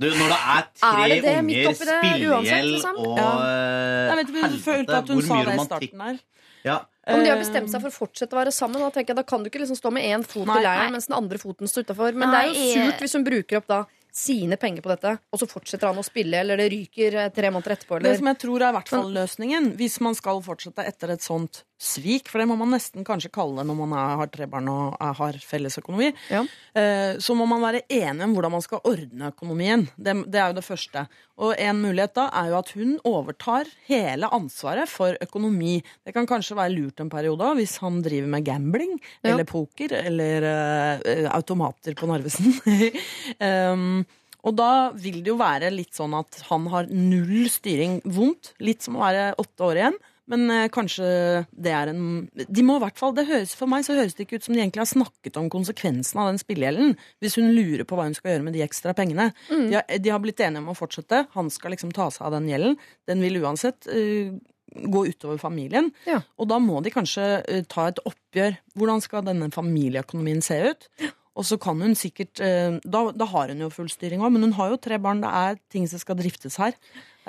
Du, 0.01 0.07
når 0.17 0.31
det 0.33 0.39
er 0.41 0.67
tre 0.81 0.91
Er 1.05 1.09
det 1.13 1.23
det 1.23 1.35
unger, 1.37 1.75
spillegjeld 1.77 2.71
liksom? 2.75 3.01
og 3.05 3.19
Ja. 3.19 3.31
Nei, 3.37 4.17
Jeg 4.17 4.17
vet 4.21 4.31
følte 4.35 4.71
helvete, 4.71 4.99
at 4.99 5.09
hun 5.13 5.17
hvor 5.21 5.27
sa 5.27 5.35
mye 5.35 5.45
det 5.45 5.53
i 5.53 5.57
romantikk. 5.57 5.91
starten 5.93 6.01
her. 6.07 6.19
Ja. 6.65 6.79
Om 7.11 7.23
de 7.25 7.31
har 7.31 7.37
Eh, 7.37 7.41
bestemt 7.43 7.71
seg 7.73 7.81
for 7.83 7.91
å 7.91 7.97
fortsette 7.97 8.37
å 8.37 8.41
være 8.41 8.53
sammen, 8.53 8.81
da 8.81 8.91
jeg, 9.01 9.17
da 9.17 9.23
kan 9.23 9.43
du 9.43 9.49
ikke 9.51 9.61
liksom 9.63 9.77
stå 9.79 9.93
med 9.93 10.05
én 10.05 10.25
fot 10.25 10.47
Nei, 10.47 10.59
i 10.61 10.65
leiren 10.65 10.93
mens 10.93 11.07
den 11.09 11.17
andre 11.17 11.39
foten 11.41 11.69
står 11.69 11.85
utafor. 11.89 12.13
Men 12.15 12.31
Nei, 12.31 12.43
det 12.49 12.57
er 12.57 12.61
jo 12.61 12.91
surt 12.91 13.01
hvis 13.01 13.17
hun 13.17 13.25
bruker 13.25 13.57
opp 13.61 13.67
da 13.67 13.81
sine 14.13 14.57
penger 14.57 14.83
på 14.83 14.91
dette, 14.91 15.19
og 15.33 15.39
så 15.39 15.47
fortsetter 15.49 15.87
han 15.87 15.97
å 16.01 16.05
spille, 16.05 16.35
eller 16.43 16.57
det 16.57 16.71
ryker 16.73 17.15
eh, 17.15 17.29
tre 17.31 17.51
måneder 17.51 17.77
etterpå, 17.77 18.03
Det 18.03 18.17
som 18.19 18.27
jeg 18.27 18.39
tror 18.43 18.61
er 18.63 18.69
i 18.73 18.77
hvert 18.79 18.89
fall 18.89 19.13
løsningen, 19.15 19.77
hvis 19.79 20.01
man 20.01 20.15
skal 20.19 20.43
fortsette 20.43 20.85
etter 20.85 21.11
et 21.15 21.23
sånt 21.23 21.63
svik, 21.81 22.29
for 22.29 22.43
det 22.43 22.47
må 22.51 22.59
man 22.61 22.75
nesten 22.75 23.07
kanskje 23.09 23.31
kalle 23.33 23.63
det 23.63 23.67
når 23.71 23.77
man 23.79 23.95
er, 23.97 24.11
har 24.21 24.29
tre 24.29 24.45
barn 24.53 24.67
og 24.69 24.99
er, 25.01 25.15
har 25.17 25.39
felles 25.41 25.79
økonomi, 25.81 26.11
Ja. 26.29 26.43
eh, 26.77 27.17
så 27.25 27.33
må 27.39 27.47
man 27.49 27.63
være 27.65 27.81
enig 27.89 28.27
om 28.27 28.35
hvordan 28.37 28.53
man 28.53 28.65
skal 28.67 28.83
ordne 28.85 29.31
økonomien. 29.33 29.87
Det, 29.97 30.15
det 30.29 30.43
er 30.43 30.51
jo 30.53 30.59
det 30.61 30.67
første. 30.67 31.07
Og 31.41 31.55
en 31.57 31.81
mulighet 31.81 32.13
da 32.19 32.27
er 32.37 32.51
jo 32.53 32.59
at 32.59 32.73
hun 32.77 32.93
overtar 33.09 33.71
hele 33.89 34.29
ansvaret 34.37 34.93
for 34.93 35.17
økonomi. 35.25 35.79
Det 36.05 36.13
kan 36.13 36.29
kanskje 36.29 36.59
være 36.59 36.75
lurt 36.77 37.01
en 37.01 37.09
periode 37.13 37.49
hvis 37.57 37.79
han 37.81 38.03
driver 38.05 38.29
med 38.37 38.45
gambling 38.45 38.99
Ja. 39.25 39.33
eller 39.33 39.49
poker 39.49 39.97
eller 40.05 40.45
eh, 40.45 41.27
automater 41.33 41.97
på 41.97 42.07
Narvesen. 42.13 42.53
um, 43.41 44.05
og 44.45 44.55
da 44.57 44.69
vil 44.97 45.21
det 45.25 45.33
jo 45.33 45.39
være 45.41 45.69
litt 45.73 45.93
sånn 45.97 46.15
at 46.17 46.39
han 46.49 46.69
har 46.73 46.89
null 46.93 47.49
styring. 47.53 47.99
Vondt. 48.09 48.55
Litt 48.65 48.85
som 48.87 48.97
å 48.97 49.03
være 49.05 49.35
åtte 49.41 49.67
år 49.67 49.81
igjen. 49.83 49.99
Men 50.31 50.47
eh, 50.55 50.69
kanskje 50.73 51.07
det 51.51 51.73
er 51.75 51.91
en 51.93 52.05
De 52.31 52.65
må 52.67 52.79
i 52.79 52.85
hvert 52.85 52.99
fall, 53.01 53.15
det 53.17 53.27
høres 53.29 53.55
For 53.59 53.71
meg 53.71 53.87
så 53.87 53.97
høres 53.99 54.17
det 54.17 54.27
ikke 54.27 54.41
ut 54.41 54.47
som 54.47 54.55
de 54.55 54.63
egentlig 54.63 54.85
har 54.85 54.91
snakket 54.93 55.39
om 55.41 55.51
konsekvensen 55.53 56.23
av 56.23 56.31
den 56.31 56.41
spillegjelden. 56.43 56.95
Hvis 57.23 57.39
hun 57.41 57.51
lurer 57.57 57.87
på 57.89 57.99
hva 57.99 58.07
hun 58.09 58.17
skal 58.17 58.35
gjøre 58.35 58.47
med 58.47 58.57
de 58.57 58.65
ekstra 58.65 58.95
pengene. 58.97 59.31
De, 59.51 59.75
har, 59.77 59.85
de 59.87 60.15
har 60.15 60.23
blitt 60.23 60.41
enige 60.45 60.63
om 60.63 60.73
å 60.73 60.79
fortsette. 60.79 61.25
Han 61.37 61.51
skal 61.53 61.75
liksom 61.75 61.95
ta 61.97 62.09
seg 62.15 62.29
av 62.29 62.39
den 62.39 62.49
gjelden. 62.51 62.79
Den 63.11 63.25
vil 63.25 63.41
uansett 63.43 63.89
uh, 63.91 64.33
gå 64.71 65.05
utover 65.11 65.41
familien. 65.43 65.91
Ja. 66.09 66.21
Og 66.39 66.51
da 66.51 66.61
må 66.63 66.81
de 66.85 66.93
kanskje 66.95 67.31
uh, 67.43 67.63
ta 67.71 67.89
et 67.91 68.03
oppgjør. 68.07 68.59
Hvordan 68.79 69.05
skal 69.05 69.27
denne 69.27 69.51
familieøkonomien 69.55 70.45
se 70.45 70.61
ut? 70.71 70.91
Og 71.39 71.47
så 71.47 71.57
kan 71.63 71.79
hun 71.81 71.95
sikkert 71.97 72.41
eh, 72.43 72.77
da, 72.85 73.05
da 73.15 73.27
har 73.33 73.53
hun 73.53 73.63
jo 73.63 73.71
full 73.73 73.89
styring 73.89 74.21
òg, 74.21 74.35
men 74.35 74.49
hun 74.49 74.57
har 74.59 74.73
jo 74.73 74.81
tre 74.83 74.99
barn. 75.01 75.23
Det 75.23 75.31
er 75.31 75.61
ting 75.73 75.87
som 75.89 76.03
skal 76.03 76.19
driftes 76.19 76.59
her. 76.61 76.75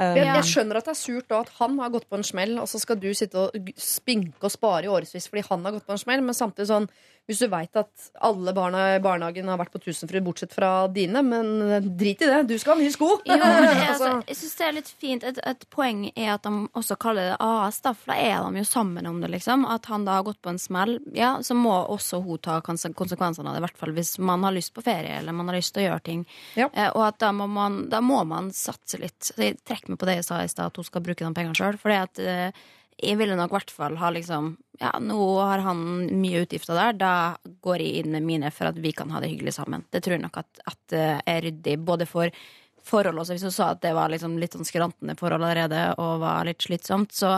Eh, 0.02 0.18
jeg, 0.18 0.28
jeg 0.28 0.48
skjønner 0.50 0.80
at 0.80 0.88
det 0.88 0.96
er 0.96 1.00
surt 1.00 1.30
da 1.30 1.42
at 1.44 1.52
han 1.60 1.78
har 1.82 1.94
gått 1.94 2.08
på 2.10 2.18
en 2.18 2.26
smell, 2.26 2.56
og 2.62 2.70
så 2.72 2.82
skal 2.82 2.98
du 3.02 3.10
sitte 3.18 3.38
og 3.38 3.72
spinke 3.78 4.48
og 4.48 4.54
spare 4.54 4.88
i 4.88 4.92
årevis 4.92 5.30
fordi 5.30 5.46
han 5.50 5.68
har 5.68 5.78
gått 5.78 5.88
på 5.90 5.96
en 5.96 6.02
smell, 6.02 6.24
men 6.26 6.38
samtidig 6.38 6.72
sånn 6.72 6.90
hvis 7.32 7.42
du 7.42 7.48
veit 7.52 7.78
at 7.80 8.10
alle 8.28 8.54
barna 8.56 8.84
i 8.96 9.02
barnehagen 9.04 9.48
har 9.50 9.60
vært 9.62 9.72
på 9.74 9.82
Tusenfryd, 9.86 10.24
bortsett 10.26 10.54
fra 10.56 10.72
dine, 10.92 11.24
men 11.26 11.52
drit 11.98 12.22
i 12.22 12.30
det, 12.30 12.42
du 12.50 12.56
skal 12.60 12.76
ha 12.76 12.82
nye 12.84 12.92
sko! 12.94 13.08
Jo, 13.26 13.38
jeg, 13.40 13.78
Altså, 13.92 14.12
jeg 14.28 14.38
synes 14.42 14.56
det 14.60 14.66
er 14.68 14.76
litt 14.78 14.92
fint. 15.02 15.26
Et, 15.32 15.40
et 15.52 15.66
poeng 15.74 16.04
er 16.12 16.34
at 16.36 16.46
de 16.46 16.52
også 16.78 16.98
kaller 17.02 17.32
det 17.32 17.38
AS, 17.44 17.80
da, 17.86 17.94
for 17.98 18.12
da 18.14 18.18
er 18.20 18.44
de 18.46 18.62
jo 18.64 18.68
sammen 18.68 19.08
om 19.10 19.22
det, 19.24 19.32
liksom. 19.34 19.64
At 19.72 19.88
han 19.92 20.06
da 20.08 20.20
har 20.20 20.28
gått 20.28 20.42
på 20.44 20.52
en 20.54 20.60
smell. 20.62 20.98
Ja, 21.16 21.34
så 21.46 21.56
må 21.58 21.74
også 21.96 22.20
hun 22.26 22.42
ta 22.44 22.60
konse- 22.66 22.94
konsekvensene 22.98 23.50
av 23.50 23.56
det, 23.58 23.64
i 23.64 23.66
hvert 23.68 23.80
fall 23.82 23.96
hvis 23.96 24.16
man 24.20 24.44
har 24.48 24.56
lyst 24.56 24.74
på 24.76 24.84
ferie 24.86 25.18
eller 25.22 25.36
man 25.36 25.50
har 25.52 25.58
lyst 25.60 25.74
til 25.76 25.86
å 25.86 25.88
gjøre 25.90 26.06
ting. 26.08 26.26
Ja. 26.60 26.68
Eh, 26.74 26.90
og 26.92 27.06
at 27.08 27.20
da 27.24 27.32
må, 27.36 27.48
man, 27.52 27.86
da 27.92 28.04
må 28.04 28.22
man 28.28 28.52
satse 28.56 29.00
litt. 29.02 29.18
Så 29.32 29.38
jeg 29.40 29.60
trekker 29.68 29.94
meg 29.94 30.02
på 30.02 30.10
det 30.10 30.20
jeg 30.20 30.28
sa 30.28 30.42
i 30.44 30.52
stad, 30.52 30.72
at 30.72 30.80
hun 30.82 30.88
skal 30.88 31.04
bruke 31.06 31.24
de 31.26 31.34
pengene 31.38 31.58
sjøl. 31.58 31.80
For 31.82 31.94
at 31.96 32.20
eh, 32.22 32.52
jeg 32.98 33.18
ville 33.18 33.38
nok 33.38 33.52
i 33.52 33.58
hvert 33.58 33.74
fall 33.74 33.98
ha 34.02 34.12
liksom 34.14 34.56
Ja, 34.82 34.96
nå 35.02 35.20
har 35.40 35.62
han 35.62 35.82
mye 36.22 36.42
utgifter 36.42 36.78
der, 36.78 36.96
da 36.98 37.14
går 37.62 37.84
jeg 37.84 38.02
inn 38.02 38.16
med 38.16 38.26
mine 38.26 38.50
for 38.54 38.72
at 38.72 38.80
vi 38.82 38.92
kan 38.98 39.12
ha 39.14 39.20
det 39.22 39.30
hyggelig 39.30 39.54
sammen. 39.60 39.84
Det 39.94 40.02
tror 40.02 40.16
jeg 40.16 40.24
nok 40.24 40.40
at, 40.42 40.64
at 40.66 40.80
det 40.90 41.06
er 41.30 41.44
ryddig, 41.46 41.76
både 41.86 42.08
for 42.10 42.34
forhold 42.82 43.22
også. 43.22 43.36
Hvis 43.38 43.46
du 43.46 43.54
sa 43.54 43.72
at 43.76 43.84
det 43.84 43.94
var 43.94 44.10
liksom 44.10 44.40
litt 44.42 44.58
sånn 44.58 44.68
skrantende 44.68 45.14
forhold 45.20 45.44
allerede 45.46 45.92
og 46.02 46.24
var 46.24 46.48
litt 46.50 46.66
slitsomt, 46.66 47.14
så, 47.14 47.36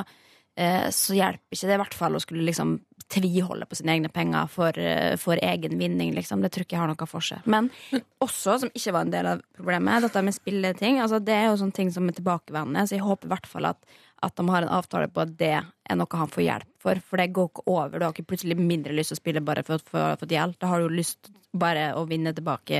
eh, 0.55 0.87
så 0.87 1.17
hjelper 1.17 1.57
ikke 1.57 1.69
det 1.69 1.75
i 1.75 1.81
hvert 1.83 1.99
fall 1.99 2.15
å 2.15 2.23
skulle 2.23 2.47
liksom 2.47 2.77
tviholde 3.13 3.67
på 3.69 3.77
sine 3.77 3.93
egne 3.97 4.09
penger 4.09 4.47
for, 4.49 4.77
eh, 4.79 5.15
for 5.17 5.35
egen 5.35 5.77
vinning, 5.77 6.13
liksom. 6.15 6.41
Det 6.41 6.51
tror 6.51 6.63
jeg 6.63 6.71
ikke 6.71 6.81
har 6.81 6.87
noe 6.87 7.09
for 7.09 7.21
seg. 7.21 7.45
Men 7.45 7.69
også, 8.23 8.59
som 8.59 8.69
ikke 8.69 8.93
var 8.93 9.01
en 9.01 9.11
del 9.11 9.25
av 9.25 9.43
problemet, 9.57 10.01
dette 10.01 10.23
med 10.23 10.33
spilleting, 10.33 10.99
altså 10.99 11.23
det 11.23 11.35
er 11.35 11.45
jo 11.49 11.59
sånne 11.59 11.73
ting 11.73 11.91
som 11.91 12.07
er 12.07 12.17
tilbakevendende, 12.17 12.87
så 12.87 12.97
jeg 12.97 13.05
håper 13.05 13.25
i 13.25 13.33
hvert 13.35 13.47
fall 13.47 13.65
at 13.65 13.77
at 14.23 14.35
de 14.39 14.47
har 14.49 14.65
en 14.65 14.73
avtale 14.79 15.09
på 15.11 15.23
at 15.25 15.35
det 15.39 15.55
er 15.89 15.95
noe 15.99 16.07
han 16.19 16.27
får 16.31 16.43
hjelp 16.47 16.69
for. 16.83 16.95
For 17.09 17.17
det 17.17 17.31
går 17.33 17.49
ikke 17.51 17.67
over. 17.67 17.99
Du 17.99 18.05
har 18.05 18.13
ikke 18.13 18.27
plutselig 18.27 18.57
mindre 18.59 18.93
lyst 18.95 19.11
til 19.13 19.17
å 19.17 19.21
spille 19.23 19.41
bare 19.45 19.63
for 19.63 19.79
å 19.79 20.15
få 20.17 20.27
hjelp. 20.29 20.59
Da 20.59 20.67
har 20.67 20.79
du 20.81 20.89
lyst 20.89 21.31
bare 21.53 21.91
å 21.93 22.07
vinne 22.09 22.31
tilbake 22.33 22.79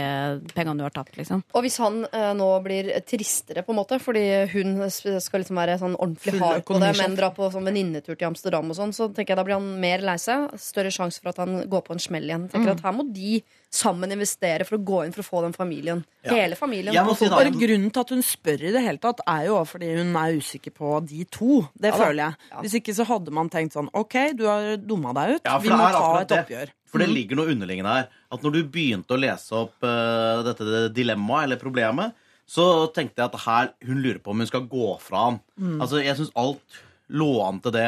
pengene 0.56 0.80
du 0.80 0.84
har 0.88 0.90
tapt, 0.96 1.14
liksom. 1.20 1.44
Og 1.54 1.62
hvis 1.62 1.76
han 1.78 2.00
eh, 2.10 2.32
nå 2.34 2.48
blir 2.66 2.88
tristere, 3.06 3.62
på 3.62 3.70
en 3.70 3.78
måte, 3.78 4.00
fordi 4.02 4.24
hun 4.50 4.88
skal 4.90 5.44
liksom 5.44 5.60
være 5.62 5.76
sånn 5.78 5.94
ordentlig 6.02 6.40
hard 6.42 6.66
på 6.66 6.80
det, 6.82 6.90
men 6.98 7.14
dra 7.20 7.30
på 7.36 7.52
sånn 7.54 7.68
venninnetur 7.70 8.16
til 8.18 8.32
Amsterdam 8.32 8.72
og 8.74 8.80
sånn, 8.80 8.96
så 8.98 9.12
tenker 9.14 9.36
jeg 9.36 9.42
da 9.44 9.46
blir 9.46 9.60
han 9.60 9.70
mer 9.84 10.02
lei 10.02 10.16
seg. 10.18 10.56
Større 10.58 10.90
sjanse 10.96 11.22
for 11.22 11.30
at 11.36 11.44
han 11.44 11.68
går 11.70 11.86
på 11.86 11.94
en 11.94 12.02
smell 12.02 12.26
igjen. 12.26 12.50
Tenker 12.50 12.74
Mm. 12.74 12.78
at 12.80 12.82
Her 12.88 12.98
må 12.98 13.06
de 13.14 13.44
sammen 13.74 14.12
investere 14.14 14.66
for 14.66 14.78
å 14.78 14.84
gå 14.86 15.06
inn 15.06 15.12
for 15.14 15.22
å 15.24 15.30
få 15.30 15.42
den 15.46 15.54
familien. 15.54 16.04
Ja. 16.26 16.34
Hele 16.34 16.56
familien. 16.56 16.94
Si 17.18 17.26
da- 17.30 17.38
Bare 17.38 17.52
grunnen 17.54 17.92
til 17.94 18.02
at 18.02 18.10
hun 18.10 18.22
spør 18.22 18.62
i 18.70 18.72
det 18.72 18.82
hele 18.86 18.98
tatt, 19.02 19.20
er 19.28 19.46
jo 19.48 19.56
fordi 19.66 19.96
hun 19.98 20.16
er 20.16 20.34
usikker 20.38 20.72
på 20.74 21.00
de 21.08 21.26
to. 21.26 21.68
Det 21.78 21.90
Ja 21.94 21.98
føler 21.98 22.22
jeg. 22.26 22.36
Ja. 22.52 22.62
Hvis 22.62 22.74
ikke 22.82 22.93
så 22.98 23.06
hadde 23.08 23.34
man 23.36 23.50
tenkt 23.54 23.76
sånn 23.76 23.90
OK, 23.94 24.16
du 24.38 24.46
har 24.50 24.78
dumma 24.82 25.14
deg 25.18 25.36
ut. 25.38 25.46
Ja, 25.48 25.58
Vi 25.62 25.70
må 25.74 25.78
ta 25.80 26.04
et 26.20 26.22
et 26.24 26.30
det. 26.34 26.40
oppgjør. 26.44 26.74
For 26.94 27.02
det 27.02 27.10
ligger 27.10 27.40
noe 27.40 27.50
underliggende 27.54 27.94
her. 27.96 28.08
At 28.32 28.44
når 28.46 28.54
du 28.58 28.62
begynte 28.74 29.16
å 29.16 29.20
lese 29.20 29.56
opp 29.58 29.82
uh, 29.86 30.44
dette 30.46 30.88
dilemmaet, 30.94 31.48
eller 31.48 31.62
problemet, 31.62 32.14
så 32.46 32.88
tenkte 32.94 33.24
jeg 33.24 33.32
at 33.32 33.40
her, 33.48 33.70
hun 33.88 34.02
lurer 34.04 34.20
på 34.22 34.34
om 34.34 34.42
hun 34.44 34.50
skal 34.50 34.66
gå 34.70 34.88
fra 35.02 35.28
han. 35.30 35.38
Altså, 35.82 36.02
Jeg 36.04 36.18
syns 36.20 36.34
alt 36.38 36.82
lå 37.10 37.30
an 37.46 37.62
til 37.64 37.72
det. 37.76 37.88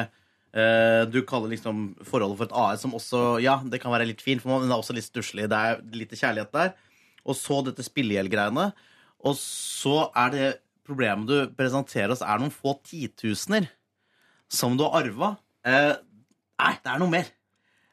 Eh, 0.56 1.02
du 1.12 1.20
kaller 1.28 1.52
liksom 1.52 1.90
forholdet 2.08 2.40
for 2.40 2.48
et 2.48 2.56
AS, 2.56 2.82
som 2.86 2.94
også 2.96 3.42
Ja, 3.44 3.58
det 3.60 3.82
kan 3.84 3.92
være 3.92 4.08
litt 4.08 4.24
fint, 4.24 4.40
for 4.42 4.56
man 4.56 4.72
er 4.72 4.78
også 4.80 4.96
litt 4.96 5.04
stusslig. 5.08 5.50
Det 5.52 5.60
er 5.60 5.82
litt 5.92 6.16
kjærlighet 6.16 6.54
der. 6.56 6.72
Og 7.28 7.36
så 7.36 7.60
dette 7.68 7.84
spillegjeldgreiene. 7.84 8.70
Og 9.28 9.36
så 9.42 10.06
er 10.16 10.32
det 10.32 10.48
problemet 10.88 11.28
du 11.28 11.52
presenterer 11.58 12.14
oss, 12.16 12.24
er 12.24 12.40
noen 12.40 12.54
få 12.54 12.78
titusener 12.86 13.68
som 14.56 14.78
du 14.78 14.86
har 14.86 15.04
arva. 15.04 15.34
Eh, 15.66 15.94
nei, 16.62 16.74
det 16.84 16.94
er 16.94 17.02
noe 17.02 17.12
mer. 17.12 17.32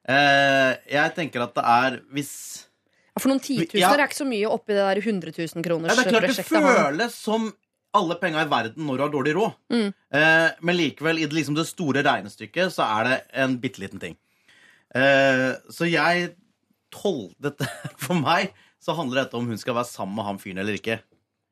Eh, 0.03 0.71
jeg 0.91 1.15
tenker 1.17 1.45
at 1.45 1.55
det 1.59 1.65
er 1.69 1.99
hvis 2.15 2.33
Ja, 3.13 3.21
for 3.21 3.31
noen 3.31 3.43
titusener 3.45 3.83
Ja. 3.85 3.91
er 3.95 4.09
ikke 4.09 4.19
så 4.23 4.27
mye 4.27 4.49
oppi 4.51 4.75
det 4.75 4.83
der 4.83 5.01
100 5.03 5.35
000 5.37 5.61
ja, 5.61 5.63
kroners 5.63 5.95
Det 5.99 6.07
er 6.07 6.11
klart 6.11 6.27
det 6.33 6.47
føles 6.49 7.15
som 7.15 7.53
alle 7.95 8.17
penga 8.17 8.41
i 8.43 8.49
verden 8.49 8.87
når 8.89 8.97
du 8.97 9.03
har 9.05 9.13
dårlig 9.13 9.35
råd. 9.37 9.57
Mm. 9.73 9.89
Eh, 10.17 10.51
men 10.65 10.79
likevel, 10.79 11.19
i 11.21 11.27
det, 11.29 11.37
liksom 11.37 11.55
det 11.59 11.67
store 11.69 12.03
regnestykket, 12.07 12.73
så 12.73 12.87
er 12.89 13.09
det 13.09 13.19
en 13.45 13.59
bitte 13.61 13.83
liten 13.83 14.01
ting. 14.03 14.17
Eh, 14.97 15.53
så 15.71 15.89
jeg 15.89 16.33
tol... 16.93 17.31
Dette, 17.43 17.69
for 18.05 18.17
meg 18.19 18.55
så 18.83 18.97
handler 18.99 19.23
dette 19.23 19.39
om 19.39 19.47
hun 19.47 19.61
skal 19.61 19.77
være 19.77 19.91
sammen 19.93 20.17
med 20.19 20.27
han 20.27 20.41
fyren 20.43 20.63
eller 20.65 20.79
ikke. 20.81 20.99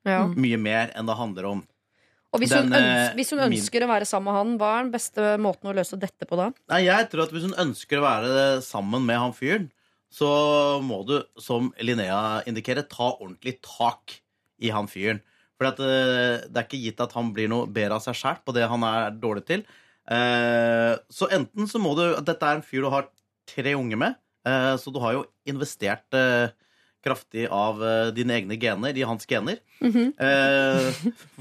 Ja. 0.07 0.25
Mye 0.33 0.57
mer 0.57 0.91
enn 0.97 1.07
det 1.07 1.17
handler 1.19 1.47
om 1.53 1.61
Og 2.31 2.39
hvis 2.39 2.53
hun, 2.55 2.71
eh, 2.71 2.79
ønsker, 2.79 3.15
hvis 3.17 3.31
hun 3.33 3.43
ønsker 3.43 3.83
å 3.83 3.89
være 3.91 4.07
sammen 4.07 4.29
med 4.31 4.37
han, 4.39 4.51
hva 4.61 4.69
er 4.77 4.85
den 4.85 4.93
beste 4.93 5.31
måten 5.43 5.67
å 5.67 5.75
løse 5.75 5.99
dette 5.99 6.27
på 6.29 6.37
da? 6.39 6.45
Nei, 6.71 6.85
jeg 6.85 7.09
tror 7.11 7.25
at 7.25 7.33
hvis 7.35 7.47
hun 7.49 7.57
ønsker 7.59 7.99
å 7.99 8.05
være 8.05 8.45
sammen 8.63 9.03
med 9.07 9.19
han 9.19 9.35
fyren, 9.35 9.67
så 10.11 10.29
må 10.83 11.01
du, 11.07 11.17
som 11.39 11.69
Linnea 11.83 12.41
indikerer, 12.47 12.87
ta 12.87 13.11
ordentlig 13.17 13.57
tak 13.63 14.17
i 14.63 14.71
han 14.71 14.87
fyren. 14.91 15.19
For 15.59 15.67
at, 15.67 15.79
eh, 15.83 16.47
det 16.47 16.55
er 16.57 16.67
ikke 16.67 16.81
gitt 16.85 17.03
at 17.03 17.11
han 17.13 17.33
blir 17.35 17.51
noe 17.51 17.67
bedre 17.67 17.99
av 17.99 18.05
seg 18.05 18.15
sjæl 18.15 18.39
på 18.45 18.55
det 18.55 18.67
han 18.71 18.83
er 18.87 19.11
dårlig 19.11 19.45
til. 19.51 19.65
Eh, 20.09 20.95
Så 21.11 21.27
enten 21.31 21.67
så 21.67 21.79
må 21.79 21.95
du 21.95 22.15
Dette 22.23 22.43
er 22.47 22.55
en 22.55 22.65
fyr 22.65 22.81
du 22.87 22.89
har 22.89 23.07
tre 23.47 23.75
unge 23.75 23.97
med, 23.99 24.15
så 24.43 24.91
du 24.91 24.99
har 25.03 25.13
jo 25.13 25.25
investert 25.45 26.07
kraftig 27.03 27.47
av 27.51 27.81
uh, 27.81 28.09
dine 28.15 28.35
egne 28.39 28.57
gener 28.61 28.97
i 28.97 29.05
hans 29.07 29.27
gener. 29.29 29.61
Eh, 29.81 30.89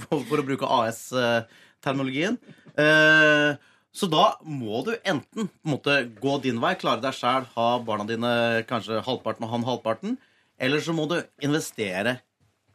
for, 0.07 0.23
for 0.29 0.41
å 0.41 0.47
bruke 0.47 0.69
AS-terminologien. 0.79 2.39
Uh, 2.79 3.59
så 3.93 4.07
da 4.07 4.25
må 4.47 4.81
du 4.87 4.95
enten 5.03 5.49
på 5.51 5.67
en 5.67 5.73
måte 5.75 5.97
gå 6.23 6.37
din 6.45 6.61
vei, 6.63 6.77
klare 6.79 7.03
deg 7.03 7.17
sjæl, 7.17 7.49
ha 7.57 7.69
barna 7.85 8.07
dine 8.09 8.33
kanskje 8.71 9.03
halvparten 9.07 9.47
og 9.47 9.55
han 9.55 9.67
halvparten, 9.67 10.19
eller 10.61 10.85
så 10.85 10.95
må 10.95 11.09
du 11.11 11.19
investere 11.43 12.21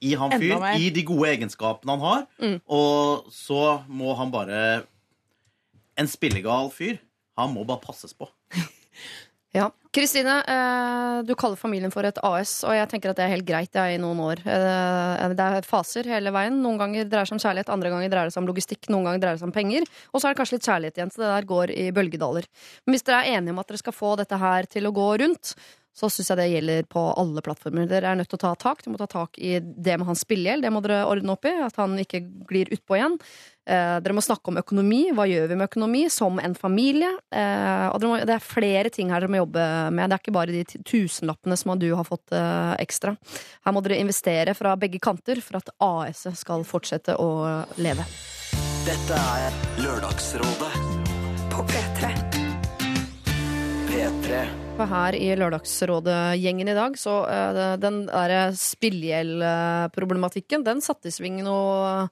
i 0.04 0.12
han 0.20 0.34
fyr, 0.36 0.60
i 0.76 0.90
de 0.94 1.06
gode 1.08 1.30
egenskapene 1.32 1.96
han 1.96 2.04
har, 2.04 2.26
og 2.68 3.30
så 3.34 3.80
må 3.88 4.14
han 4.20 4.34
bare 4.34 4.60
En 5.96 6.10
spillegal 6.12 6.68
fyr, 6.76 6.98
han 7.40 7.54
må 7.54 7.64
bare 7.64 7.80
passes 7.80 8.12
på. 8.12 8.28
Ja. 9.56 9.70
Kristine, 9.96 10.42
eh, 10.44 11.24
du 11.24 11.32
kaller 11.40 11.56
familien 11.56 11.92
for 11.94 12.04
et 12.04 12.18
AS, 12.28 12.58
og 12.68 12.74
jeg 12.76 12.90
tenker 12.92 13.14
at 13.14 13.16
det 13.16 13.24
er 13.24 13.32
helt 13.32 13.46
greit 13.48 13.72
det 13.72 13.80
er 13.80 13.94
i 13.94 14.02
noen 14.02 14.20
år. 14.20 14.42
Eh, 14.44 15.30
Det 15.32 15.40
er 15.40 15.64
faser 15.64 16.04
hele 16.04 16.34
veien. 16.36 16.60
Noen 16.62 16.78
ganger 16.78 17.08
dreier 17.08 17.24
det 17.24 17.30
seg 17.30 17.38
om 17.38 17.44
kjærlighet, 17.46 17.72
andre 17.72 17.90
ganger 17.94 18.12
dreier 18.12 18.28
det 18.28 18.34
seg 18.36 18.44
om 18.44 18.50
logistikk, 18.50 18.90
noen 18.92 19.08
ganger 19.08 19.24
dreier 19.24 19.40
det 19.40 19.40
seg 19.40 19.48
om 19.48 19.56
penger. 19.56 19.88
Og 20.12 20.20
så 20.20 20.28
er 20.28 20.34
det 20.34 20.40
kanskje 20.42 20.58
litt 20.58 20.68
kjærlighet 20.68 21.00
igjen, 21.00 21.14
så 21.16 21.24
det 21.24 21.32
der 21.32 21.48
går 21.48 21.72
i 21.72 21.92
bølgedaler. 21.96 22.44
Men 22.86 22.94
hvis 22.98 23.08
dere 23.08 23.24
er 23.24 23.38
enige 23.40 23.56
om 23.56 23.60
at 23.64 23.68
dere 23.72 23.84
skal 23.86 23.96
få 23.96 24.18
dette 24.20 24.38
her 24.44 24.68
til 24.68 24.84
å 24.84 24.92
gå 24.92 25.08
rundt, 25.24 25.56
så 25.96 26.10
syns 26.12 26.28
jeg 26.32 26.40
det 26.42 26.50
gjelder 26.52 26.88
på 26.92 27.02
alle 27.16 27.44
plattformer. 27.44 27.88
Dere 27.88 28.12
er 28.12 28.20
nødt 28.20 28.28
til 28.32 28.36
å 28.40 28.44
ta 28.44 28.54
tak. 28.60 28.84
Dere 28.84 28.92
må 28.92 29.00
ta 29.00 29.08
tak 29.08 29.40
i 29.40 29.58
det 29.64 29.96
med 29.96 30.10
hans 30.10 30.26
spillegjeld. 30.26 30.66
Det 30.66 30.72
må 30.76 30.82
dere 30.84 31.06
ordne 31.08 31.36
opp 31.38 31.48
i. 31.48 31.54
At 31.64 31.80
han 31.80 31.96
ikke 32.02 32.20
glir 32.50 32.72
utpå 32.76 32.98
igjen. 32.98 33.16
Eh, 33.66 33.96
dere 34.04 34.14
må 34.14 34.22
snakke 34.22 34.52
om 34.52 34.60
økonomi. 34.60 35.06
Hva 35.16 35.24
gjør 35.30 35.48
vi 35.50 35.58
med 35.58 35.70
økonomi 35.70 36.04
som 36.12 36.42
en 36.44 36.58
familie? 36.60 37.14
Eh, 37.32 37.88
og 37.88 38.02
dere 38.02 38.12
må, 38.12 38.20
det 38.28 38.36
er 38.36 38.44
flere 38.44 38.92
ting 38.92 39.14
her 39.14 39.24
dere 39.24 39.32
må 39.32 39.40
jobbe 39.40 39.64
med. 39.96 40.12
Det 40.12 40.18
er 40.18 40.26
ikke 40.26 40.36
bare 40.36 40.58
de 40.58 40.84
tusenlappene 40.84 41.58
som 41.64 41.74
du 41.80 41.88
har 41.96 42.08
fått 42.08 42.36
eh, 42.36 42.76
ekstra. 42.84 43.16
Her 43.64 43.78
må 43.78 43.86
dere 43.86 44.02
investere 44.04 44.58
fra 44.58 44.76
begge 44.76 45.00
kanter 45.00 45.40
for 45.40 45.62
at 45.62 45.72
AS-et 45.80 46.36
skal 46.44 46.68
fortsette 46.68 47.16
å 47.16 47.32
leve. 47.80 48.04
Dette 48.86 49.24
er 49.40 49.56
Lørdagsrådet 49.80 50.76
På 51.56 51.64
P3. 51.72 52.14
P3. 53.90 54.65
For 54.76 54.84
her 54.92 55.16
i 55.16 55.30
Lørdagsrådet-gjengen 55.40 56.68
i 56.68 56.74
dag, 56.76 56.98
så 57.00 57.22
eh, 57.32 57.80
den 57.80 58.02
der 58.10 58.52
spillgjeldproblematikken, 58.60 60.66
den 60.68 60.84
satte 60.84 61.08
i 61.08 61.16
sving 61.16 61.40
noe 61.46 62.10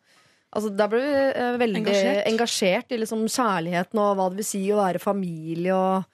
Altså, 0.53 0.69
Der 0.69 0.85
ble 0.85 1.01
vi 1.01 1.09
eh, 1.33 1.57
veldig 1.57 1.79
engasjert, 1.81 2.27
Engasjert. 2.29 2.91
i 2.93 3.01
liksom 3.01 3.25
kjærligheten 3.25 3.97
og 3.97 4.13
hva 4.19 4.27
det 4.29 4.37
vil 4.37 4.45
si 4.45 4.61
å 4.69 4.77
være 4.77 5.01
familie 5.01 5.73
og 5.73 6.05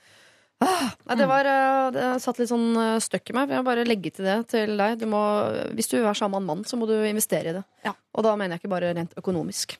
ah, 0.63 0.95
nei, 1.09 1.17
det, 1.19 1.27
var, 1.27 1.43
eh, 1.51 1.91
det 1.97 2.05
satt 2.23 2.39
litt 2.39 2.47
sånn 2.49 2.71
støkk 3.03 3.33
i 3.33 3.35
meg. 3.35 3.51
Jeg 3.51 3.59
vil 3.59 3.67
bare 3.67 3.83
legge 3.85 4.13
til 4.15 4.23
det 4.31 4.37
til 4.55 4.79
deg. 4.79 4.95
Du 5.01 5.05
må, 5.11 5.19
hvis 5.75 5.91
du 5.91 5.99
er 5.99 6.15
sammen 6.15 6.39
med 6.39 6.39
en 6.39 6.47
mann, 6.53 6.63
så 6.65 6.79
må 6.79 6.87
du 6.87 6.95
investere 7.03 7.51
i 7.51 7.57
det. 7.59 7.65
Ja. 7.83 7.91
Og 8.15 8.23
da 8.25 8.31
mener 8.39 8.55
jeg 8.55 8.63
ikke 8.63 8.75
bare 8.77 8.95
rent 8.95 9.11
økonomisk. 9.19 9.75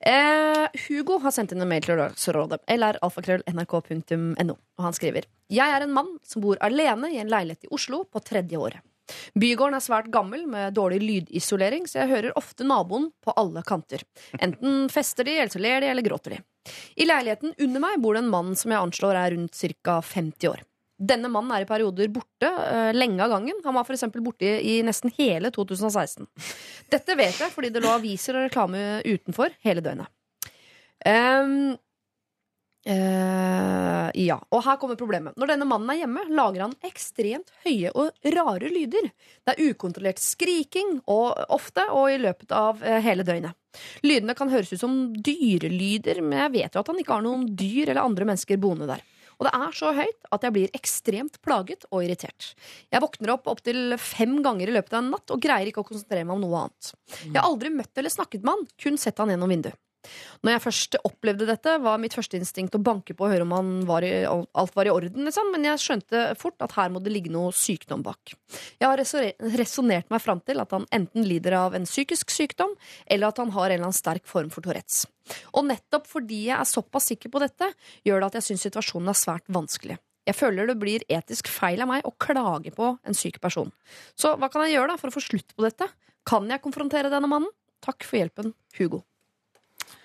Eh, 0.00 0.66
Hugo 0.86 1.18
har 1.20 1.32
sendt 1.34 1.52
inn 1.52 1.60
en 1.60 1.68
mail 1.68 1.84
til 1.84 1.92
Lørdagsrådet. 1.98 2.62
lralfakrøll.nrk.no. 2.72 4.54
Og 4.56 4.86
han 4.86 4.96
skriver 4.96 5.26
Jeg 5.52 5.74
er 5.74 5.84
en 5.84 5.92
mann 5.92 6.14
som 6.24 6.44
bor 6.44 6.60
alene 6.64 7.12
i 7.12 7.18
en 7.20 7.28
leilighet 7.28 7.68
i 7.68 7.74
Oslo 7.74 8.04
på 8.04 8.22
tredje 8.24 8.56
året. 8.56 8.80
Bygården 9.34 9.74
er 9.74 9.82
svært 9.82 10.10
gammel 10.14 10.46
med 10.46 10.74
dårlig 10.76 11.00
lydisolering, 11.02 11.88
så 11.90 12.02
jeg 12.02 12.12
hører 12.12 12.38
ofte 12.38 12.66
naboen 12.66 13.10
på 13.24 13.34
alle 13.36 13.62
kanter. 13.66 14.04
Enten 14.38 14.86
fester 14.92 15.26
de, 15.26 15.34
eller 15.36 15.52
så 15.52 15.62
ler 15.62 15.82
de, 15.82 15.90
eller 15.90 16.06
gråter 16.06 16.36
de. 16.36 16.40
I 17.00 17.08
leiligheten 17.08 17.54
under 17.58 17.82
meg 17.82 18.00
bor 18.00 18.14
det 18.14 18.24
en 18.24 18.32
mann 18.32 18.54
som 18.58 18.70
jeg 18.70 18.84
anslår 18.84 19.18
er 19.18 19.34
rundt 19.34 19.56
ca. 19.82 20.00
50 20.00 20.52
år. 20.52 20.62
Denne 21.00 21.30
mannen 21.32 21.54
er 21.56 21.64
i 21.64 21.68
perioder 21.68 22.10
borte 22.12 22.48
uh, 22.50 22.90
lenge 22.92 23.24
av 23.24 23.32
gangen. 23.32 23.60
Han 23.64 23.76
var 23.76 23.88
f.eks. 23.88 24.04
borte 24.20 24.44
i, 24.46 24.76
i 24.76 24.80
nesten 24.84 25.12
hele 25.16 25.52
2016. 25.54 26.28
Dette 26.92 27.16
vet 27.16 27.40
jeg 27.40 27.54
fordi 27.54 27.72
det 27.72 27.82
lå 27.84 27.92
aviser 27.96 28.36
og 28.36 28.48
reklame 28.48 29.00
utenfor 29.08 29.54
hele 29.64 29.84
døgnet. 29.84 30.12
Um, 31.08 31.78
Uh, 32.80 34.08
ja, 34.16 34.38
og 34.48 34.62
her 34.64 34.78
kommer 34.80 34.96
problemet. 34.96 35.34
Når 35.36 35.50
denne 35.52 35.66
mannen 35.68 35.90
er 35.92 35.98
hjemme, 36.00 36.22
lager 36.32 36.62
han 36.64 36.76
ekstremt 36.88 37.52
høye 37.66 37.92
og 37.92 38.30
rare 38.32 38.70
lyder. 38.72 39.10
Det 39.44 39.52
er 39.52 39.68
ukontrollert 39.68 40.22
skriking, 40.22 40.96
og 41.04 41.36
ofte 41.52 41.84
og 41.92 42.08
i 42.14 42.16
løpet 42.22 42.54
av 42.56 42.80
uh, 42.80 42.96
hele 43.04 43.26
døgnet. 43.26 43.52
Lydene 44.02 44.34
kan 44.38 44.48
høres 44.50 44.72
ut 44.72 44.80
som 44.80 44.96
dyrelyder, 45.12 46.22
men 46.24 46.46
jeg 46.46 46.54
vet 46.56 46.74
jo 46.74 46.82
at 46.82 46.90
han 46.90 47.02
ikke 47.02 47.18
har 47.18 47.26
noen 47.26 47.44
dyr 47.52 47.90
eller 47.90 48.06
andre 48.06 48.30
mennesker 48.32 48.60
boende 48.62 48.88
der. 48.88 49.04
Og 49.40 49.48
det 49.48 49.52
er 49.56 49.76
så 49.76 49.90
høyt 49.96 50.26
at 50.36 50.42
jeg 50.44 50.52
blir 50.52 50.74
ekstremt 50.76 51.38
plaget 51.44 51.86
og 51.88 52.04
irritert. 52.04 52.52
Jeg 52.92 53.00
våkner 53.00 53.32
opp 53.32 53.48
opptil 53.48 53.96
fem 53.96 54.42
ganger 54.44 54.68
i 54.68 54.74
løpet 54.76 54.92
av 54.92 55.00
en 55.00 55.14
natt 55.16 55.32
og 55.32 55.40
greier 55.40 55.70
ikke 55.70 55.80
å 55.80 55.88
konsentrere 55.88 56.26
meg 56.28 56.36
om 56.36 56.44
noe 56.44 56.66
annet. 56.66 56.90
Jeg 57.24 57.38
har 57.38 57.48
aldri 57.48 57.72
møtt 57.72 57.96
eller 57.96 58.12
snakket 58.12 58.44
med 58.44 58.52
han, 58.52 58.66
kun 58.84 59.00
sett 59.00 59.22
han 59.22 59.32
gjennom 59.32 59.50
vinduet. 59.50 59.80
Når 60.40 60.54
jeg 60.54 60.62
først 60.64 60.96
opplevde 61.04 61.46
dette, 61.48 61.74
var 61.84 62.00
mitt 62.00 62.14
første 62.16 62.38
instinkt 62.38 62.76
å 62.76 62.80
banke 62.82 63.12
på 63.16 63.26
og 63.26 63.32
høre 63.34 63.44
om 63.44 63.72
var 63.88 64.04
i, 64.06 64.12
alt 64.24 64.74
var 64.76 64.88
i 64.88 64.92
orden, 64.92 65.26
liksom. 65.28 65.50
men 65.52 65.66
jeg 65.68 65.82
skjønte 65.82 66.22
fort 66.40 66.56
at 66.64 66.74
her 66.78 66.92
må 66.94 67.02
det 67.04 67.12
ligge 67.12 67.32
noe 67.32 67.52
sykdom 67.56 68.04
bak. 68.06 68.32
Jeg 68.80 68.86
har 68.86 68.96
reso- 69.00 69.22
resonnert 69.58 70.08
meg 70.12 70.22
fram 70.24 70.40
til 70.46 70.62
at 70.62 70.72
han 70.76 70.86
enten 70.96 71.26
lider 71.28 71.58
av 71.60 71.76
en 71.76 71.88
psykisk 71.88 72.32
sykdom, 72.32 72.72
eller 73.06 73.28
at 73.28 73.42
han 73.42 73.52
har 73.56 73.68
en 73.68 73.74
eller 73.76 73.90
annen 73.90 74.00
sterk 74.00 74.24
form 74.30 74.48
for 74.54 74.64
Tourettes. 74.64 75.04
Og 75.52 75.66
nettopp 75.68 76.08
fordi 76.10 76.46
jeg 76.48 76.56
er 76.56 76.68
såpass 76.68 77.10
sikker 77.12 77.30
på 77.30 77.42
dette, 77.44 77.68
gjør 78.08 78.22
det 78.24 78.30
at 78.32 78.40
jeg 78.40 78.48
syns 78.50 78.64
situasjonen 78.70 79.12
er 79.12 79.20
svært 79.20 79.46
vanskelig. 79.52 80.00
Jeg 80.28 80.36
føler 80.36 80.68
det 80.68 80.78
blir 80.78 81.04
etisk 81.10 81.48
feil 81.50 81.80
av 81.82 81.88
meg 81.90 82.04
å 82.06 82.12
klage 82.20 82.72
på 82.76 82.92
en 83.04 83.16
syk 83.16 83.40
person. 83.42 83.70
Så 84.14 84.34
hva 84.38 84.50
kan 84.52 84.66
jeg 84.66 84.76
gjøre 84.76 84.92
da 84.92 84.98
for 85.00 85.10
å 85.10 85.14
få 85.16 85.22
slutt 85.24 85.56
på 85.56 85.64
dette? 85.64 85.88
Kan 86.28 86.48
jeg 86.52 86.62
konfrontere 86.62 87.10
denne 87.12 87.30
mannen? 87.30 87.50
Takk 87.80 88.04
for 88.04 88.20
hjelpen, 88.20 88.52
Hugo. 88.76 89.00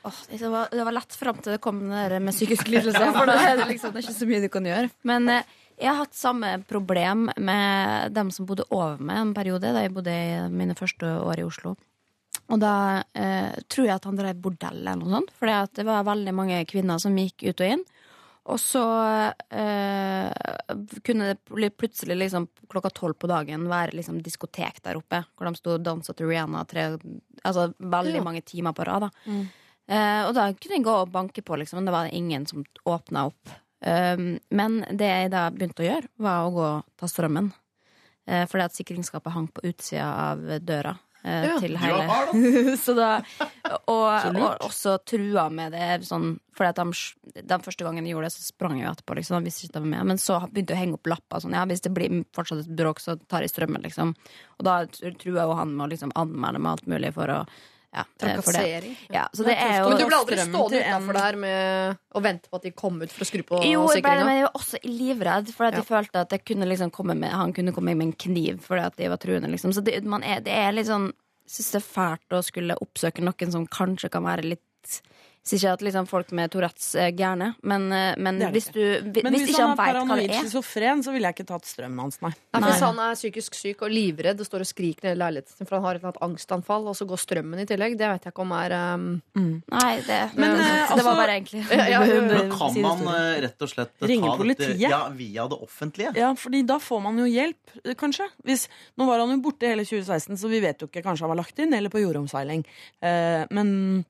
Åh, 0.06 0.20
det, 0.32 0.50
var, 0.50 0.70
det 0.72 0.86
var 0.88 0.96
lett 0.96 1.16
fram 1.18 1.40
til 1.42 1.56
det 1.56 1.62
kom 1.64 1.82
det 1.90 2.20
med 2.22 2.36
psykisk 2.36 2.70
lidelse. 2.72 3.02
For 3.16 3.30
da 3.30 3.38
er 3.42 3.60
det 3.62 3.70
liksom 3.74 3.94
det 3.94 4.02
er 4.02 4.08
ikke 4.08 4.20
så 4.20 4.30
mye 4.30 4.44
du 4.44 4.50
kan 4.54 4.70
gjøre. 4.70 4.92
Men 5.10 5.32
eh, 5.34 5.56
jeg 5.80 5.92
har 5.92 6.00
hatt 6.04 6.16
samme 6.16 6.54
problem 6.70 7.28
med 7.36 8.14
dem 8.16 8.32
som 8.32 8.48
bodde 8.48 8.68
over 8.70 9.02
meg 9.02 9.20
en 9.22 9.34
periode, 9.36 9.74
da 9.76 9.84
jeg 9.84 9.94
bodde 9.96 10.14
i 10.14 10.38
mine 10.54 10.78
første 10.78 11.10
år 11.26 11.42
i 11.42 11.48
Oslo. 11.48 11.76
Og 12.54 12.62
da 12.62 13.02
eh, 13.18 13.56
tror 13.72 13.88
jeg 13.88 13.96
at 13.96 14.06
han 14.06 14.18
drev 14.20 14.40
bordell 14.40 14.80
eller 14.84 15.00
noe 15.00 15.12
sånt. 15.18 15.34
For 15.36 15.50
det 15.50 15.86
var 15.88 16.06
veldig 16.08 16.34
mange 16.36 16.62
kvinner 16.70 17.02
som 17.02 17.18
gikk 17.18 17.48
ut 17.50 17.64
og 17.66 17.76
inn. 17.78 17.86
Og 18.46 18.60
så 18.62 18.84
eh, 19.50 20.30
kunne 21.02 21.32
det 21.34 21.72
plutselig 21.74 22.18
liksom 22.20 22.46
klokka 22.70 22.92
tolv 22.94 23.18
på 23.18 23.30
dagen 23.32 23.66
være 23.72 23.98
liksom 23.98 24.20
diskotek 24.22 24.84
der 24.86 25.00
oppe. 25.00 25.24
Hvor 25.34 25.50
de 25.50 25.58
sto 25.58 25.74
og 25.80 25.86
dansa 25.86 26.14
til 26.14 26.30
Rihanna 26.30 26.62
tre, 26.70 26.92
altså 27.42 27.72
veldig 27.82 28.22
mange 28.26 28.46
timer 28.46 28.76
på 28.78 28.86
rad. 28.86 29.08
da 29.08 29.12
Eh, 29.26 29.64
og 30.26 30.34
da 30.38 30.48
kunne 30.58 30.80
jeg 30.80 30.86
gå 30.88 30.96
og 31.04 31.12
banke 31.14 31.44
på, 31.46 31.58
liksom, 31.62 31.78
men 31.82 31.86
det 31.90 31.94
var 31.94 32.10
ingen 32.12 32.46
som 32.50 32.64
åpna 32.90 33.28
opp. 33.30 33.54
Um, 33.86 34.40
men 34.50 34.80
det 34.98 35.06
jeg 35.12 35.32
da 35.34 35.44
begynte 35.54 35.84
å 35.84 35.90
gjøre, 35.90 36.10
var 36.26 36.46
å 36.48 36.54
gå 36.56 36.64
og 36.66 36.86
ta 36.98 37.10
strømmen. 37.12 37.52
Uh, 38.26 38.46
fordi 38.50 38.64
at 38.66 38.74
sikringsskapet 38.80 39.36
hang 39.36 39.46
på 39.54 39.62
utsida 39.70 40.08
av 40.32 40.42
døra. 40.66 40.96
eh, 41.26 41.46
Ja. 41.46 41.60
til 41.60 41.76
hele 41.78 42.78
Så 42.84 42.94
da 42.98 43.20
og, 43.90 44.10
og 44.42 44.66
også 44.68 45.00
trua 45.06 45.48
med 45.50 45.72
det 45.74 46.06
sånn 46.06 46.40
Fordi 46.54 46.70
at 46.70 46.82
de, 46.82 47.42
den 47.42 47.64
første 47.66 47.84
gangen 47.84 48.06
jeg 48.06 48.14
gjorde 48.14 48.30
det, 48.30 48.36
så 48.36 48.46
sprang 48.46 48.80
jeg 48.80 48.90
etterpå. 48.90 49.16
Liksom, 49.18 49.38
de 49.42 49.50
visste 49.50 49.66
ikke 49.68 49.82
var 49.82 49.88
med. 49.94 50.06
Men 50.14 50.18
så 50.22 50.38
begynte 50.48 50.74
jeg 50.74 50.80
å 50.80 50.84
henge 50.84 51.00
opp 51.00 51.08
lapper. 51.10 51.42
Sånn, 51.42 51.54
ja, 51.58 51.66
hvis 51.66 51.82
det 51.86 51.94
blir 51.94 52.20
fortsatt 52.34 52.62
et 52.66 52.76
bråk, 52.78 53.02
så 53.02 53.18
tar 53.28 53.42
jeg 53.46 53.54
strømmen, 53.54 53.82
liksom. 53.86 54.14
Og 54.60 54.66
da 54.66 54.80
trua 55.20 55.46
jo 55.50 55.58
han 55.58 55.74
med 55.76 55.86
å 55.88 55.90
liksom 55.94 56.14
anmelde 56.16 56.62
meg 56.62 56.72
alt 56.78 56.88
mulig 56.94 57.12
for 57.18 57.34
å 57.34 57.40
ja, 57.96 58.04
eh, 58.04 58.14
det. 58.20 58.34
Trakassering. 58.36 58.96
Ja, 59.14 59.26
så 59.32 59.46
det 59.48 59.56
er 59.56 59.78
jo 59.80 59.90
Men 59.90 60.02
du 60.02 60.06
ble 60.10 60.18
aldri 60.20 60.38
stående 60.42 60.82
utenfor 60.84 61.20
der 61.20 61.40
med 61.42 61.98
å 62.16 62.24
vente 62.26 62.52
på 62.52 62.60
at 62.60 62.68
de 62.68 62.72
kom 62.76 63.02
ut 63.02 63.12
for 63.16 63.26
å 63.26 63.30
skru 63.30 63.44
på 63.48 63.62
Jo, 63.64 63.86
jeg 63.94 64.04
ble, 64.06 64.16
men 64.28 64.40
jeg 64.42 64.48
var 64.48 64.60
også 64.60 64.82
livredd, 64.84 65.52
for 65.56 65.70
at 65.70 65.78
Ja. 65.78 65.82
jeg 65.84 65.90
følte 65.90 66.24
at 66.26 66.36
jeg 66.36 66.46
kunne 66.46 66.68
liksom 66.70 66.92
med, 67.16 67.30
han 67.32 67.54
kunne 67.56 67.74
komme 67.76 67.96
med 67.96 68.10
en 68.10 68.18
kniv 68.26 68.60
fordi 68.66 68.86
at 68.86 68.96
de 69.00 69.08
var 69.10 69.18
truende. 69.18 69.50
Liksom. 69.52 69.74
Så 69.74 69.84
det, 69.84 70.04
man 70.04 70.24
er, 70.24 70.42
det 70.42 70.52
er 70.54 70.72
litt 70.76 70.88
sånn 70.92 71.12
Jeg 71.46 71.62
syns 71.62 71.72
det 71.72 71.82
er 71.82 71.90
fælt 71.94 72.34
å 72.34 72.40
skulle 72.42 72.76
oppsøke 72.82 73.22
noen 73.22 73.52
som 73.54 73.68
kanskje 73.70 74.10
kan 74.10 74.24
være 74.26 74.48
litt 74.56 75.02
sier 75.46 75.60
ikke 75.62 75.74
at 75.78 75.82
liksom, 75.86 76.08
folk 76.10 76.32
med 76.34 76.50
Tourettes 76.50 76.88
er 76.98 77.12
gærne, 77.14 77.52
men, 77.62 77.84
eh, 77.94 78.16
men 78.18 78.40
Det 78.40 78.48
er 78.48 78.52
det 78.52 78.58
hvis, 78.58 78.70
du, 78.74 78.80
hvi- 79.12 79.24
Men 79.24 79.34
hvis 79.36 79.44
hvis 79.52 79.58
han 79.60 79.70
han 79.70 79.78
er 79.78 79.94
paranoid 79.94 80.32
schizofren, 80.40 81.04
så 81.06 81.12
ville 81.14 81.30
jeg 81.30 81.36
ikke 81.38 81.48
tatt 81.52 81.66
strømmen 81.70 82.00
hans, 82.02 82.18
nei. 82.26 82.32
Nei, 82.56 82.62
Hvis 82.72 82.82
han 82.82 82.98
er 83.00 83.14
psykisk 83.20 83.54
syk 83.54 83.84
og 83.86 83.92
livredd 83.94 84.40
og 84.42 84.48
står 84.50 84.66
og 84.66 84.70
skriker 84.72 85.04
ned 85.06 85.18
i 85.18 85.20
leiligheten 85.22 85.54
sin 85.60 85.68
for 85.70 85.78
han 85.78 85.86
har 85.86 85.96
et 85.96 86.02
eller 86.02 86.16
annet 86.16 86.26
angstanfall, 86.30 86.88
og 86.90 86.96
så 86.98 87.06
går 87.06 87.22
strømmen 87.22 87.62
i 87.62 87.66
tillegg, 87.70 87.98
det 88.00 88.10
vet 88.10 88.26
jeg 88.26 88.34
ikke 88.34 88.42
om 88.48 88.56
er 88.58 88.76
um... 88.96 89.06
Nei, 89.36 89.94
det, 90.08 90.20
Men, 90.36 90.58
det, 90.58 90.66
altså, 90.66 90.96
det 90.98 91.06
var 91.06 91.12
altså- 91.12 91.16
bare 91.22 91.38
egentlig 91.38 91.62
Ja, 91.78 91.86
ja. 91.94 92.00
Men 92.26 92.50
kan 92.58 92.74
si 92.74 92.82
man 92.82 93.06
eh, 93.14 93.42
rett 93.46 93.62
og 93.62 93.70
slett 93.70 93.94
ta 94.00 94.10
Ringe 94.10 94.26
dette 94.32 94.42
politiet? 94.42 94.80
ja, 94.90 95.04
via 95.14 95.46
det 95.48 95.62
offentlige? 95.62 96.16
Ja, 96.18 96.34
fordi 96.34 96.64
da 96.66 96.80
får 96.82 97.02
man 97.06 97.18
jo 97.22 97.26
hjelp, 97.30 97.78
eh, 97.86 97.94
kanskje. 97.94 98.26
Hvis, 98.44 98.66
nå 98.98 99.06
var 99.06 99.20
han 99.22 99.30
jo 99.30 99.38
borte 99.46 99.70
hele 99.70 99.86
2016, 99.86 100.38
så 100.42 100.50
vi 100.50 100.60
vet 100.66 100.82
jo 100.82 100.88
ikke. 100.90 101.04
Kanskje 101.06 101.28
han 101.28 101.30
var 101.36 101.44
lagt 101.44 101.60
inn, 101.62 101.74
eller 101.74 101.90
på 101.94 102.02
jordomseiling. 102.02 102.66
Eh, 103.06 103.46
men 103.54 104.06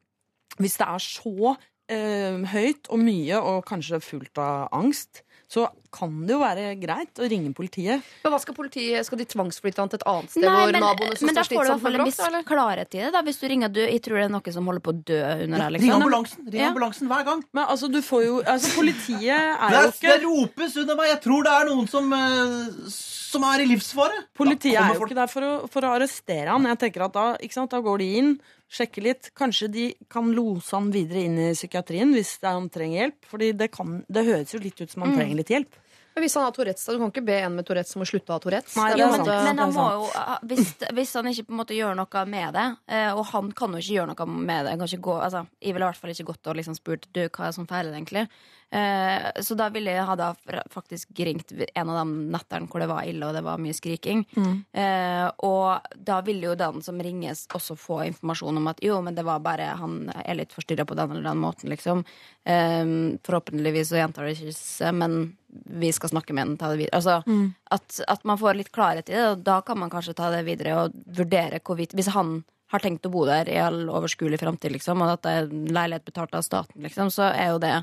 hvis 0.61 0.77
det 0.81 0.87
er 0.87 1.03
så 1.03 1.55
eh, 1.91 2.41
høyt 2.55 2.89
og 2.89 2.99
mye, 3.03 3.37
og 3.41 3.63
kanskje 3.69 4.01
fullt 4.01 4.37
av 4.41 4.67
angst, 4.73 5.21
så 5.45 5.67
kan 5.93 6.09
det 6.25 6.33
jo 6.33 6.39
være 6.41 6.71
greit 6.81 7.19
å 7.21 7.27
ringe 7.29 7.51
politiet. 7.55 8.01
Men 8.25 8.33
hva 8.33 8.39
skal 8.41 8.55
politiet, 8.57 9.05
skal 9.05 9.19
de 9.21 9.27
tvangsflytte 9.29 9.79
han 9.79 9.91
til 9.93 9.99
et 10.01 10.05
annet 10.09 10.31
sted 10.33 10.43
Nei, 10.43 10.55
hvor 10.57 10.71
men, 10.73 10.81
naboene 10.83 11.19
som 11.19 11.29
men 11.29 11.37
da 11.37 11.43
får 11.45 11.53
du 11.53 11.53
i 11.53 11.69
hvert 11.69 11.83
fall 11.85 11.97
en 11.99 12.07
viss 12.09 12.17
eller? 12.25 12.43
klarhet 12.49 12.97
i 12.97 13.03
det. 13.03 13.11
da 13.13 13.21
Hvis 13.23 13.37
du 13.39 13.45
ringer 13.51 13.69
du, 13.71 13.79
Jeg 13.85 14.01
tror 14.03 14.17
det 14.17 14.23
er 14.25 14.33
noen 14.33 14.55
som 14.57 14.65
holder 14.71 14.83
på 14.83 14.91
å 14.95 14.97
dø 15.11 15.19
under 15.45 15.61
her. 15.61 15.69
Ring 15.69 15.77
Liksom. 15.85 15.93
ambulansen! 16.01 16.49
Ring 16.49 16.63
Ja. 16.65 16.71
ambulansen 16.73 17.07
hver 17.13 17.23
gang! 17.29 17.45
Men 17.53 17.63
altså, 17.75 17.91
du 17.93 18.01
får 18.01 18.25
jo 18.25 18.41
Altså, 18.41 18.73
politiet 18.75 19.21
er 19.29 19.77
jo 19.77 19.85
er, 19.85 19.93
ikke 19.93 20.09
det 20.17 20.25
ropes 20.25 20.77
under 20.81 20.99
meg! 20.99 21.11
Jeg 21.13 21.21
tror 21.29 21.45
det 21.47 21.53
er 21.53 21.69
noen 21.69 21.87
som, 21.93 22.11
eh, 22.17 22.89
som 22.97 23.47
er 23.53 23.63
i 23.63 23.69
livsfare. 23.69 24.19
Politiet 24.41 24.81
er 24.81 24.97
jo 24.97 25.05
ikke 25.05 25.21
der 25.21 25.31
for 25.31 25.45
å, 25.45 25.53
for 25.71 25.85
å 25.85 25.93
arrestere 25.99 26.49
han. 26.49 26.65
Jeg 26.73 26.81
tenker 26.87 27.05
at 27.05 27.13
da, 27.15 27.27
ikke 27.39 27.59
sant, 27.61 27.71
da 27.71 27.79
går 27.85 28.01
de 28.01 28.09
inn, 28.23 28.33
sjekker 28.69 29.03
litt. 29.03 29.31
Kanskje 29.37 29.67
de 29.71 29.93
kan 30.09 30.31
lose 30.35 30.71
han 30.75 30.91
videre 30.91 31.23
inn 31.25 31.37
i 31.39 31.53
psykiatrien 31.53 32.11
hvis 32.13 32.37
er 32.43 32.53
han 32.57 32.69
trenger 32.69 33.01
hjelp. 33.05 33.25
Fordi 33.31 33.51
det, 33.57 33.71
kan, 33.71 34.03
det 34.09 34.25
høres 34.25 34.53
jo 34.53 34.59
litt 34.59 34.79
ut 34.81 34.89
som 34.91 35.03
han 35.03 35.11
Mm. 35.13 35.17
trenger 35.19 35.35
litt 35.35 35.47
hjelp. 35.53 35.81
Men 36.15 36.23
hvis 36.23 36.33
han 36.35 36.43
har 36.45 36.51
Tourettes, 36.55 36.85
da, 36.87 36.93
du 36.93 36.99
kan 36.99 37.09
ikke 37.11 37.25
be 37.27 37.33
en 37.43 37.55
med 37.57 37.65
Tourettes 37.67 37.93
om 37.97 38.01
å 38.01 38.05
slutte 38.07 38.31
å 38.31 38.35
ha 38.37 38.39
Tourettes. 38.39 38.75
Nei, 38.77 38.91
jo, 38.91 38.95
det 38.95 39.03
på 39.03 39.07
en 39.07 39.15
sant. 39.17 39.27
måte- 39.27 39.43
Men 39.43 39.57
han 39.57 39.73
må 39.73 39.87
jo, 39.91 40.05
hvis, 40.47 40.69
hvis 40.95 41.13
han 41.13 41.25
ikke 41.27 41.43
på 41.47 41.51
en 41.51 41.59
måte 41.59 41.75
gjør 41.75 41.95
noe 41.99 42.25
med 42.25 42.53
det, 42.55 42.77
eh, 42.87 43.11
og 43.11 43.25
han 43.33 43.51
kan 43.51 43.71
jo 43.75 43.77
ikke 43.83 43.97
gjøre 43.99 44.15
noe 44.15 44.25
med 44.45 44.63
det 44.65 44.69
Han 44.71 44.79
kan 44.79 44.87
ikke 44.87 45.01
gå, 45.09 45.15
altså, 45.21 45.47
Jeg 45.61 45.73
ville 45.73 45.83
i 45.85 45.89
hvert 45.91 45.97
fall 45.99 46.09
ikke 46.11 46.25
gått 46.31 46.47
og 46.47 46.55
liksom 46.55 46.75
spurt 46.79 47.05
du, 47.11 47.27
hva 47.27 47.47
er 47.47 47.51
som 47.51 47.67
feiler 47.67 47.91
deg 47.91 47.99
egentlig. 48.07 48.29
Eh, 48.71 49.41
så 49.41 49.55
da 49.55 49.69
ville 49.71 49.93
jeg 49.93 50.05
ha 50.07 50.15
da 50.19 50.31
faktisk 50.73 51.19
ringt 51.23 51.53
en 51.53 51.89
av 51.89 51.99
de 52.01 52.31
nettene 52.33 52.67
hvor 52.67 52.81
det 52.81 52.89
var 52.89 53.05
ille 53.07 53.27
og 53.27 53.35
det 53.37 53.43
var 53.45 53.61
mye 53.61 53.75
skriking. 53.77 54.25
Eh, 54.73 55.27
og 55.47 55.85
da 55.95 56.19
ville 56.25 56.49
jo 56.49 56.57
den 56.59 56.81
som 56.83 56.99
ringes 56.99 57.45
også 57.55 57.77
få 57.79 58.01
informasjon 58.09 58.57
om 58.59 58.71
at 58.71 58.81
jo, 58.83 58.97
men 59.05 59.15
det 59.15 59.25
var 59.27 59.43
bare 59.45 59.75
han 59.79 60.09
er 60.17 60.39
litt 60.41 60.55
forstyrra 60.55 60.87
på 60.87 60.97
den 60.97 61.15
eller 61.15 61.29
den 61.29 61.43
måten, 61.43 61.71
liksom. 61.71 62.03
Eh, 62.43 62.83
forhåpentligvis 63.25 63.93
så 63.93 64.01
gjentar 64.01 64.27
det 64.27 64.37
ikke 64.39 64.91
men 64.95 65.19
vi 65.55 65.91
skal 65.95 66.11
snakke 66.11 66.33
med 66.35 66.49
den, 66.49 66.57
ta 66.59 66.69
det 66.73 66.81
videre. 66.81 66.99
Altså, 66.99 67.45
at, 67.71 68.01
at 68.11 68.25
man 68.27 68.39
får 68.41 68.57
litt 68.59 68.73
klarhet 68.75 69.07
i 69.09 69.15
det, 69.15 69.27
og 69.29 69.45
da 69.45 69.61
kan 69.63 69.79
man 69.79 69.93
kanskje 69.93 70.17
ta 70.17 70.27
det 70.33 70.43
videre 70.47 70.75
og 70.81 70.97
vurdere 71.15 71.61
hvorvidt 71.63 71.95
Hvis 71.95 72.11
han 72.11 72.41
har 72.73 72.81
tenkt 72.83 73.05
å 73.07 73.11
bo 73.13 73.23
der 73.27 73.47
i 73.47 73.59
all 73.61 73.85
overskuelig 73.87 74.41
framtid, 74.41 74.73
liksom, 74.73 75.03
og 75.05 75.13
at 75.13 75.23
det 75.23 75.35
er 75.37 75.47
leilighet 75.77 76.05
betalt 76.05 76.35
av 76.35 76.43
staten, 76.43 76.81
liksom, 76.83 77.11
så 77.13 77.29
er 77.29 77.53
jo 77.53 77.61
det 77.63 77.75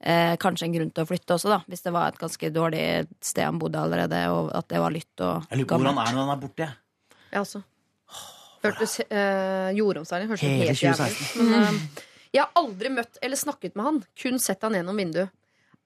eh, 0.00 0.34
kanskje 0.42 0.66
en 0.68 0.74
grunn 0.76 0.90
til 0.94 1.04
å 1.04 1.08
flytte 1.08 1.34
også, 1.36 1.48
da. 1.52 1.60
Hvis 1.68 1.82
det 1.86 1.92
var 1.92 2.08
et 2.12 2.18
ganske 2.20 2.50
dårlig 2.54 2.82
sted 3.24 3.44
han 3.44 3.58
bodde 3.62 3.78
allerede, 3.80 4.20
og 4.32 4.50
at 4.56 4.68
det 4.68 4.80
var 4.82 4.90
lytt 4.94 5.24
og 5.24 5.46
Jeg 5.50 5.58
lurer 5.62 5.70
på 5.72 5.78
hvor 5.80 5.92
han 5.92 6.02
er 6.06 6.12
når 6.14 6.22
han 6.26 6.34
er 6.36 6.42
borte. 6.42 6.66
jeg. 6.66 6.76
Ja, 7.32 7.40
altså. 7.44 7.62
Hørtes 8.64 8.98
eh, 9.06 9.70
jordomseiling 9.76 10.30
hørtes 10.32 10.46
Hele 10.46 10.70
helt 10.72 10.82
jævlig 10.82 11.10
ut. 11.12 11.34
Men 11.42 11.62
eh, 11.62 12.04
jeg 12.34 12.42
har 12.42 12.52
aldri 12.58 12.90
møtt 12.92 13.18
eller 13.22 13.38
snakket 13.38 13.76
med 13.78 13.84
han, 13.86 13.98
kun 14.22 14.38
sett 14.42 14.64
han 14.66 14.74
gjennom 14.78 14.96
vinduet. 14.98 15.30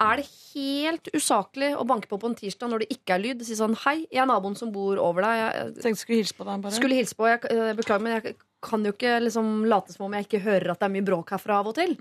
Er 0.01 0.17
det 0.17 0.31
helt 0.55 1.11
usaklig 1.13 1.75
å 1.77 1.83
banke 1.85 2.09
på 2.09 2.17
på 2.17 2.31
en 2.31 2.37
tirsdag 2.39 2.71
når 2.73 2.85
det 2.87 2.95
ikke 2.95 3.19
er 3.19 3.21
lyd? 3.21 3.43
Si 3.45 3.53
sånn 3.59 3.75
'Hei, 3.77 4.07
jeg 4.09 4.23
er 4.23 4.29
naboen 4.31 4.57
som 4.57 4.71
bor 4.73 4.97
over 4.97 5.27
deg. 5.27 5.41
Jeg 5.45 5.67
Tenkte 5.75 5.91
jeg 5.91 5.99
skulle 6.01 6.21
hilse 6.23 6.37
på 6.39 6.47
deg, 6.49 6.63
bare. 6.65 6.73
skulle 6.79 6.97
hilse 6.97 7.17
på. 7.19 7.27
Jeg, 7.29 7.45
eh, 7.53 7.75
beklager, 7.77 8.01
men 8.07 8.15
jeg 8.17 8.37
kan 8.61 8.85
jo 8.85 8.93
ikke 8.93 9.15
liksom 9.25 9.65
late 9.69 9.95
som 9.95 10.07
om 10.07 10.15
jeg 10.17 10.27
ikke 10.27 10.41
hører 10.45 10.73
at 10.75 10.81
det 10.83 10.87
er 10.87 10.93
mye 10.93 11.05
bråk 11.07 11.33
herfra 11.35 11.61
av 11.63 11.71
og 11.71 11.77
til. 11.79 11.95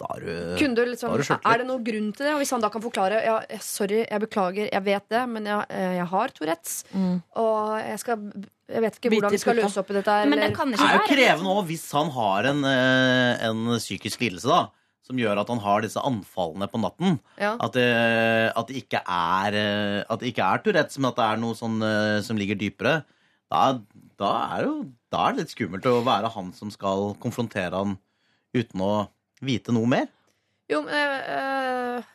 Da 0.00 0.10
er 0.16 0.24
du 0.24 0.32
Kunne 0.60 0.76
du 0.76 0.82
liksom, 0.90 1.14
Da 1.14 1.20
er, 1.20 1.24
du 1.24 1.48
er 1.50 1.62
det 1.62 1.68
noen 1.70 1.86
grunn 1.86 2.10
til 2.12 2.28
det? 2.28 2.34
Og 2.34 2.42
hvis 2.42 2.52
han 2.54 2.64
da 2.64 2.70
kan 2.72 2.84
forklare 2.84 3.22
ja, 3.24 3.38
eh, 3.48 3.62
Sorry, 3.64 4.02
jeg 4.02 4.24
beklager, 4.26 4.68
jeg 4.68 4.84
vet 4.84 5.06
det, 5.14 5.22
men 5.32 5.48
jeg, 5.48 5.66
eh, 5.72 5.96
jeg 5.98 6.06
har 6.12 6.34
Tourettes. 6.36 6.76
Og 7.40 7.78
jeg 7.80 7.98
skal 8.04 8.28
Jeg 8.74 8.84
vet 8.84 8.98
ikke 9.00 9.12
hvordan 9.14 9.34
vi 9.34 9.42
skal 9.42 9.60
løse 9.60 9.80
opp 9.80 9.92
i 9.92 9.98
dette. 9.98 10.18
Men 10.28 10.44
det 10.44 10.52
kan 10.56 10.72
Det 10.72 10.80
ikke 10.80 10.90
er 10.92 11.00
jo 11.00 11.10
krevende 11.10 11.56
òg 11.56 11.66
hvis 11.72 11.86
han 11.96 12.12
har 12.18 12.50
en, 12.52 12.64
eh, 12.68 13.48
en 13.48 13.66
psykisk 13.80 14.24
lidelse 14.24 14.50
da 14.50 14.64
som 15.04 15.18
gjør 15.20 15.36
at 15.36 15.50
han 15.52 15.58
har 15.60 15.82
disse 15.84 16.00
anfallene 16.00 16.64
på 16.72 16.78
natten. 16.80 17.18
Ja. 17.36 17.58
At 17.60 17.74
det, 17.76 17.90
at 18.56 18.70
det 18.70 18.78
ikke 18.86 19.02
er 19.04 19.56
At 20.08 20.22
det 20.22 20.30
ikke 20.30 20.46
er 20.48 20.62
Tourettes, 20.64 20.96
men 20.96 21.10
at 21.10 21.18
det 21.18 21.26
er 21.28 21.42
noe 21.42 21.56
sånn 21.58 21.76
som 22.24 22.40
ligger 22.40 22.56
dypere. 22.56 23.02
Da, 23.52 23.78
da, 24.18 24.30
er 24.56 24.64
jo, 24.64 24.72
da 25.14 25.22
er 25.28 25.34
det 25.34 25.44
litt 25.44 25.54
skummelt 25.54 25.86
å 25.88 26.02
være 26.06 26.32
han 26.34 26.50
som 26.56 26.72
skal 26.74 27.14
konfrontere 27.22 27.80
han 27.80 27.96
uten 28.54 28.82
å 28.84 28.92
vite 29.44 29.74
noe 29.74 29.90
mer. 29.90 30.10
Jo, 30.70 30.80
men 30.86 30.94
øh, 31.28 32.12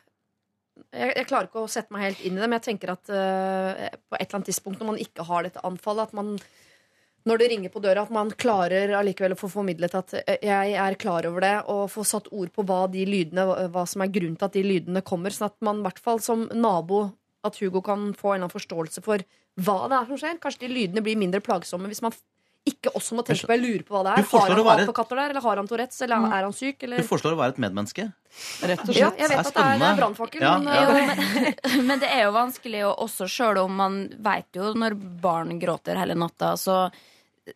jeg, 0.89 1.11
jeg 1.13 1.27
klarer 1.29 1.49
ikke 1.49 1.65
å 1.65 1.69
sette 1.71 1.93
meg 1.93 2.07
helt 2.07 2.23
inn 2.25 2.37
i 2.37 2.41
det, 2.41 2.47
men 2.47 2.57
jeg 2.57 2.67
tenker 2.71 2.95
at 2.95 3.11
øh, 3.11 3.83
på 4.09 4.17
et 4.17 4.25
eller 4.25 4.39
annet 4.39 4.49
tidspunkt 4.51 4.81
når 4.81 4.91
man 4.93 5.03
ikke 5.03 5.27
har 5.27 5.45
dette 5.45 5.63
anfallet, 5.67 6.09
at 6.09 6.17
man 6.17 6.33
når 7.27 7.41
det 7.41 7.47
ringer 7.51 7.71
på 7.73 7.81
døra, 7.83 8.05
at 8.07 8.13
man 8.15 8.31
klarer 8.39 8.93
allikevel 8.95 9.35
å 9.35 9.37
få 9.37 9.49
formidlet 9.51 9.95
at 9.99 10.13
jeg 10.39 10.75
er 10.79 10.95
klar 10.97 11.27
over 11.27 11.43
det, 11.43 11.55
og 11.69 11.89
få 11.91 12.05
satt 12.07 12.29
ord 12.31 12.49
på 12.55 12.63
hva 12.65 12.85
de 12.89 13.03
lydene, 13.05 13.43
hva 13.73 13.83
som 13.89 14.01
er 14.01 14.13
grunnen 14.13 14.37
til 14.39 14.47
at 14.47 14.55
de 14.55 14.63
lydene 14.65 15.03
kommer, 15.05 15.35
sånn 15.35 15.49
at 15.51 15.57
man 15.67 15.81
i 15.81 15.85
hvert 15.85 15.99
fall 16.01 16.23
som 16.23 16.47
nabo 16.55 17.03
at 17.45 17.59
Hugo 17.59 17.83
kan 17.85 18.09
få 18.15 18.33
en 18.33 18.39
eller 18.39 18.47
annen 18.47 18.55
forståelse 18.55 19.03
for 19.03 19.23
hva 19.59 19.77
det 19.91 19.99
er 19.99 20.09
som 20.09 20.19
skjer. 20.21 20.39
Kanskje 20.41 20.65
de 20.65 20.71
lydene 20.73 21.03
blir 21.03 21.19
mindre 21.19 21.43
plagsomme 21.43 21.91
hvis 21.91 22.01
man 22.03 22.15
ikke 22.67 22.91
også 22.95 23.15
må 23.17 23.23
tenke 23.25 23.47
på 23.47 23.53
Jeg 23.55 23.61
lurer 23.63 23.83
på 23.87 23.95
hva 23.95 24.01
det 24.03 24.11
er. 24.19 24.25
Har 24.29 24.49
han 24.51 24.63
være- 24.65 24.83
apekatter 24.87 25.15
der, 25.15 25.29
eller 25.29 25.41
har 25.41 25.57
han 25.57 25.67
Tourettes, 25.67 26.01
eller 26.01 26.15
er 26.27 26.43
han 26.43 26.53
syk, 26.53 26.79
Du 26.79 26.85
eller 26.85 27.03
foreslår 27.07 27.33
å 27.33 27.39
være 27.39 27.49
et 27.55 27.61
medmenneske. 27.63 28.05
Rett 28.61 28.83
og 28.83 28.95
Ja, 28.95 29.11
jeg 29.17 29.29
vet 29.29 29.29
Det 29.29 29.35
er 29.35 29.39
at 29.39 29.79
det 29.79 29.87
er 29.87 29.95
brannfakkel, 30.01 30.41
Ja, 30.41 30.57
men 30.59 30.73
ja. 30.73 30.89
men, 30.93 31.85
men 31.87 31.99
det 31.99 32.09
er 32.09 32.23
jo 32.27 32.31
vanskelig 32.35 32.83
å 32.85 32.95
også, 33.07 33.27
sjøl 33.31 33.57
om 33.63 33.75
man 33.75 34.09
veit 34.19 34.51
jo 34.53 34.73
når 34.73 34.95
barn 35.21 35.59
gråter 35.59 35.97
hele 35.97 36.15
natta, 36.19 36.53
så, 36.57 36.91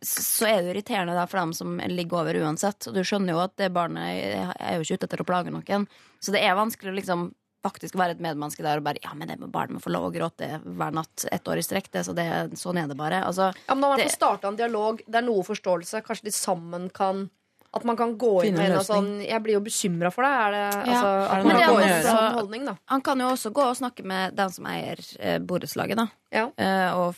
så 0.01 0.47
er 0.49 0.61
det 0.63 0.75
irriterende 0.75 1.27
for 1.29 1.39
dem 1.39 1.53
som 1.53 1.77
ligger 1.77 2.23
over 2.23 2.33
uansett. 2.41 2.87
Og 2.87 2.93
du 2.95 3.03
skjønner 3.03 3.35
jo 3.35 3.43
at 3.43 3.55
det 3.57 3.71
barnet 3.73 4.57
er 4.59 4.79
jo 4.79 4.81
ikke 4.87 4.97
ute 4.97 5.05
etter 5.11 5.21
å 5.21 5.27
plage 5.29 5.51
noen. 5.53 5.87
Så 6.19 6.31
det 6.31 6.41
er 6.41 6.55
vanskelig 6.55 6.89
å 6.93 6.97
liksom 6.97 7.31
faktisk 7.63 7.95
være 7.99 8.17
et 8.17 8.23
medmenneske 8.23 8.63
der 8.65 8.81
og 8.81 8.87
bare 8.87 9.01
Ja, 9.03 9.13
men 9.17 9.31
det 9.31 9.39
må 9.41 9.49
barnet 9.51 9.77
må 9.77 9.83
få 9.83 9.93
lov 9.93 10.09
å 10.09 10.13
gråte 10.13 10.49
hver 10.63 10.95
natt 10.95 11.25
ett 11.31 11.47
år 11.47 11.61
i 11.61 11.65
strekk, 11.65 11.91
det, 11.93 12.05
så 12.07 12.15
det, 12.17 12.27
sånn 12.59 12.79
er 12.81 12.89
det 12.91 12.97
bare. 12.99 13.23
Altså, 13.27 13.51
Ja, 13.65 13.75
men 13.75 13.85
da 13.85 13.93
må 13.93 14.01
man 14.01 14.11
starta 14.13 14.51
en 14.51 14.59
dialog. 14.59 15.01
Det 15.07 15.19
er 15.21 15.25
noe 15.25 15.45
forståelse. 15.47 16.03
Kanskje 16.05 16.29
de 16.29 16.35
sammen 16.35 16.89
kan 16.93 17.29
At 17.73 17.83
man 17.89 17.97
kan 17.97 18.11
gå 18.21 18.43
inn 18.45 18.53
med 18.53 18.69
en 18.69 18.77
og 18.77 18.85
sånn 18.85 19.07
Jeg 19.25 19.41
blir 19.41 19.55
jo 19.57 19.61
bekymra 19.65 20.11
for 20.13 20.21
deg. 20.27 20.33
Er 20.43 20.51
det, 20.51 20.65
Ja. 20.91 20.93
altså, 20.93 21.07
Er 21.07 21.23
det 21.23 21.31
at 21.31 21.43
noe 21.43 21.47
man 21.47 21.55
man 21.55 21.63
kan 21.63 21.73
gå 21.73 21.79
kan 21.79 21.83
inn 21.83 21.89
med 21.89 22.05
en 22.05 22.17
sånn 22.17 22.37
holdning, 22.37 22.65
da. 22.69 22.75
han 22.93 23.01
kan 23.01 23.19
jo 23.19 23.25
også 23.33 23.53
gå 23.53 23.63
og 23.69 23.75
snakke 23.79 24.05
med 24.05 24.35
den 24.37 24.49
som 24.53 24.65
eier 24.69 24.99
eh, 25.19 25.39
borettslaget, 25.39 25.97
da. 25.97 26.07
Ja. 26.31 26.45
Eh, 26.57 26.93
og 26.97 27.15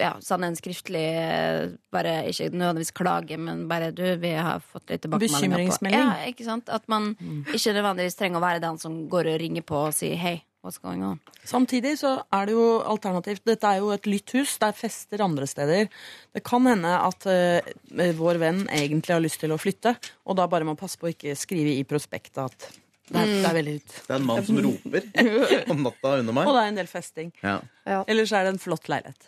ja, 0.00 0.14
sende 0.24 0.46
en 0.48 0.56
skriftlig 0.56 1.02
eh, 1.20 1.68
Bare 1.92 2.24
ikke 2.30 2.48
nødvendigvis 2.50 2.92
klage, 2.96 3.36
men 3.38 3.68
bare 3.68 3.90
du, 3.92 4.02
vi 4.16 4.32
har 4.34 4.58
fått 4.64 4.88
litt 4.90 5.02
tilbakemeldinger 5.02 5.52
på 5.52 5.58
Bekymringsmelding. 5.58 6.00
Ja, 6.00 6.26
ikke 6.32 6.44
sant? 6.46 6.68
At 6.72 6.88
man 6.88 7.12
ikke 7.52 7.74
nødvendigvis 7.76 8.16
trenger 8.18 8.40
å 8.40 8.46
være 8.46 8.60
den 8.64 8.78
som 8.82 9.08
går 9.12 9.28
og 9.34 9.40
ringer 9.44 9.62
på 9.68 9.76
og 9.86 9.92
sier 9.94 10.16
hei, 10.16 10.42
what's 10.62 10.80
going 10.82 11.02
on? 11.04 11.20
Samtidig 11.44 11.96
så 12.00 12.14
er 12.32 12.48
det 12.48 12.56
jo 12.56 12.66
alternativt. 12.86 13.44
Dette 13.48 13.68
er 13.68 13.82
jo 13.82 13.90
et 13.94 14.06
lytt 14.08 14.34
hus. 14.36 14.56
Det 14.60 14.70
er 14.70 14.78
fester 14.78 15.24
andre 15.24 15.48
steder. 15.50 15.90
Det 16.32 16.44
kan 16.46 16.66
hende 16.70 16.92
at 16.98 17.26
uh, 17.26 17.72
vår 18.18 18.40
venn 18.42 18.62
egentlig 18.70 19.16
har 19.16 19.24
lyst 19.24 19.42
til 19.42 19.54
å 19.54 19.60
flytte, 19.60 19.96
og 20.26 20.38
da 20.38 20.48
bare 20.50 20.66
må 20.68 20.78
passe 20.78 21.00
på 21.00 21.10
å 21.10 21.12
ikke 21.12 21.36
skrive 21.38 21.74
i 21.76 21.84
prospektet 21.88 22.42
at 22.46 22.70
det 23.12 23.18
er, 23.18 23.30
det 23.42 23.48
er 23.48 23.56
veldig 23.56 23.72
ut 23.76 23.94
Det 24.06 24.12
er 24.14 24.20
en 24.20 24.26
mann 24.28 24.44
som 24.46 24.58
roper 24.62 25.08
om 25.74 25.82
natta 25.84 26.12
under 26.22 26.36
meg. 26.36 26.46
Og 26.46 26.54
det 26.56 26.62
er 26.62 26.70
en 26.70 26.78
del 26.78 26.88
festing. 26.88 27.32
Ja. 27.42 27.58
Ellers 28.06 28.32
er 28.32 28.46
det 28.46 28.54
en 28.54 28.62
flott 28.62 28.88
leilighet. 28.88 29.26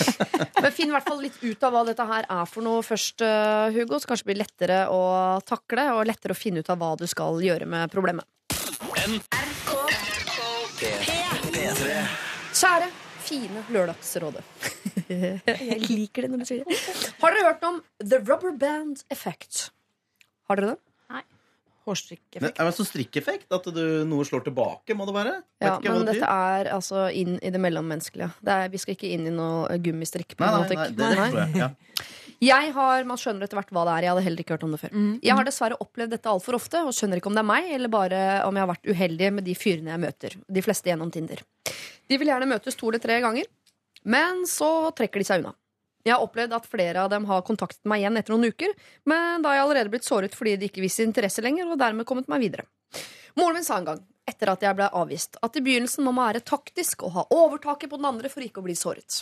Men 0.62 0.74
finn 0.74 0.90
i 0.90 0.94
hvert 0.94 1.06
fall 1.06 1.22
litt 1.22 1.38
ut 1.40 1.64
av 1.66 1.74
hva 1.74 1.84
dette 1.88 2.06
her 2.10 2.26
er 2.26 2.50
for 2.50 2.66
noe 2.66 2.82
først, 2.84 3.22
øh, 3.24 3.70
Hugo. 3.76 4.00
Så 4.00 4.10
kanskje 4.10 4.26
det 4.26 4.32
blir 4.32 4.42
lettere 4.42 4.80
å 4.92 5.00
takle 5.46 5.86
og 5.94 6.04
lettere 6.10 6.36
å 6.36 6.38
finne 6.38 6.64
ut 6.64 6.72
av 6.72 6.80
hva 6.82 6.92
du 7.00 7.06
skal 7.10 7.40
gjøre 7.44 7.68
med 7.70 7.94
problemet. 7.94 8.26
P3. 9.00 9.89
Kjære, 12.50 12.90
fine 13.24 13.64
Lørdagsrådet. 13.70 14.44
Jeg 15.10 15.80
liker 15.86 16.26
det 16.26 16.30
når 16.32 16.42
du 16.42 16.48
sier 16.48 16.64
det. 16.66 16.78
Har 17.22 17.34
dere 17.34 17.50
hørt 17.52 17.66
om 17.68 17.82
The 18.02 18.18
Rubber 18.22 18.54
Band 18.58 19.04
Effect? 19.10 19.68
Har 20.50 20.60
dere 20.60 20.74
det? 20.74 20.80
Hårstrikkeffekt. 21.88 22.58
er 22.60 22.68
det 22.68 22.74
så 22.76 22.84
strikkeffekt? 22.84 23.46
At 23.56 23.66
du, 23.72 23.80
noe 24.06 24.24
slår 24.28 24.44
tilbake, 24.46 24.94
må 24.94 25.06
det 25.08 25.14
være? 25.16 25.36
Ja, 25.64 25.78
men 25.80 26.04
det 26.04 26.18
dette 26.18 26.28
er 26.28 26.68
altså 26.74 27.06
inn 27.16 27.38
i 27.40 27.52
det 27.52 27.60
mellommenneskelige. 27.62 28.28
Det 28.44 28.56
er, 28.56 28.72
vi 28.72 28.80
skal 28.82 28.98
ikke 28.98 29.12
inn 29.14 29.24
i 29.30 29.32
noe 29.34 29.78
gummistrikk. 29.82 30.36
Nei, 30.36 30.50
nei, 30.50 30.66
problematikk. 30.68 31.00
nei, 31.00 31.14
det 31.16 31.40
jeg. 31.40 31.62
Ja. 31.64 31.70
Jeg 32.40 32.72
har, 32.72 33.04
Man 33.04 33.18
skjønner 33.20 33.44
etter 33.44 33.58
hvert 33.58 33.72
hva 33.76 33.82
det 33.84 33.94
er. 33.98 34.04
Jeg 34.06 34.12
hadde 34.14 34.24
heller 34.24 34.42
ikke 34.44 34.54
hørt 34.56 34.62
om 34.64 34.72
det 34.72 34.80
før. 34.80 34.92
Jeg 35.20 35.36
har 35.36 35.44
dessverre 35.44 35.76
opplevd 35.84 36.14
dette 36.14 36.30
altfor 36.30 36.56
ofte 36.56 36.80
og 36.88 36.94
skjønner 36.96 37.20
ikke 37.20 37.28
om 37.28 37.36
det 37.36 37.42
er 37.44 37.50
meg 37.50 37.72
eller 37.76 37.92
bare 37.92 38.20
om 38.48 38.56
jeg 38.56 38.64
har 38.64 38.70
vært 38.70 38.88
uheldig 38.88 39.32
med 39.36 39.44
de 39.44 39.54
fyrene 39.54 39.92
jeg 39.92 40.02
møter. 40.06 40.36
De 40.48 40.62
fleste 40.64 40.88
gjennom 40.88 41.10
Tinder. 41.12 41.42
De 42.08 42.18
vil 42.18 42.32
gjerne 42.32 42.48
møtes 42.48 42.78
to 42.80 42.88
eller 42.88 43.02
tre 43.02 43.20
ganger, 43.20 43.44
men 44.08 44.46
så 44.48 44.90
trekker 44.96 45.20
de 45.20 45.28
seg 45.28 45.42
unna. 45.44 45.52
Jeg 46.06 46.14
har 46.16 46.24
opplevd 46.24 46.54
at 46.56 46.66
flere 46.66 47.02
av 47.04 47.10
dem 47.12 47.26
har 47.28 47.42
kontaktet 47.44 47.84
meg 47.84 48.00
igjen 48.00 48.16
etter 48.16 48.32
noen 48.32 48.48
uker, 48.48 48.72
men 49.04 49.44
da 49.44 49.50
har 49.50 49.58
jeg 49.58 49.66
allerede 49.66 49.92
blitt 49.92 50.08
såret 50.08 50.36
fordi 50.36 50.56
de 50.56 50.70
ikke 50.70 50.80
viser 50.80 51.04
interesse 51.04 51.44
lenger, 51.44 51.68
og 51.68 51.76
dermed 51.80 52.08
kommet 52.08 52.30
meg 52.32 52.40
videre. 52.40 52.64
Moren 53.36 53.60
min 53.60 53.66
sa 53.66 53.76
en 53.76 53.90
gang, 53.90 54.00
etter 54.30 54.48
at 54.52 54.64
jeg 54.64 54.78
ble 54.78 54.88
avvist, 54.96 55.36
at 55.44 55.58
i 55.58 55.62
begynnelsen 55.64 56.06
må 56.06 56.14
man 56.16 56.30
være 56.30 56.42
taktisk 56.46 57.04
og 57.04 57.12
ha 57.18 57.26
overtaket 57.36 57.92
på 57.92 58.00
den 58.00 58.08
andre 58.08 58.32
for 58.32 58.44
ikke 58.44 58.62
å 58.62 58.66
bli 58.66 58.76
såret. 58.78 59.20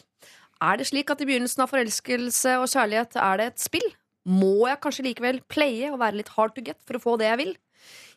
Er 0.59 0.79
det 0.79 0.89
slik 0.91 1.11
at 1.13 1.21
i 1.23 1.29
begynnelsen 1.29 1.63
av 1.63 1.71
forelskelse 1.71 2.57
og 2.59 2.67
kjærlighet 2.73 3.17
er 3.23 3.41
det 3.41 3.47
et 3.53 3.63
spill? 3.63 3.89
Må 4.29 4.67
jeg 4.67 4.81
kanskje 4.83 5.07
likevel 5.07 5.41
playe 5.49 5.93
og 5.93 6.01
være 6.03 6.19
litt 6.21 6.33
hard 6.35 6.57
to 6.57 6.65
get 6.67 6.81
for 6.87 6.99
å 6.99 7.03
få 7.03 7.17
det 7.21 7.31
jeg 7.31 7.41
vil? 7.41 7.53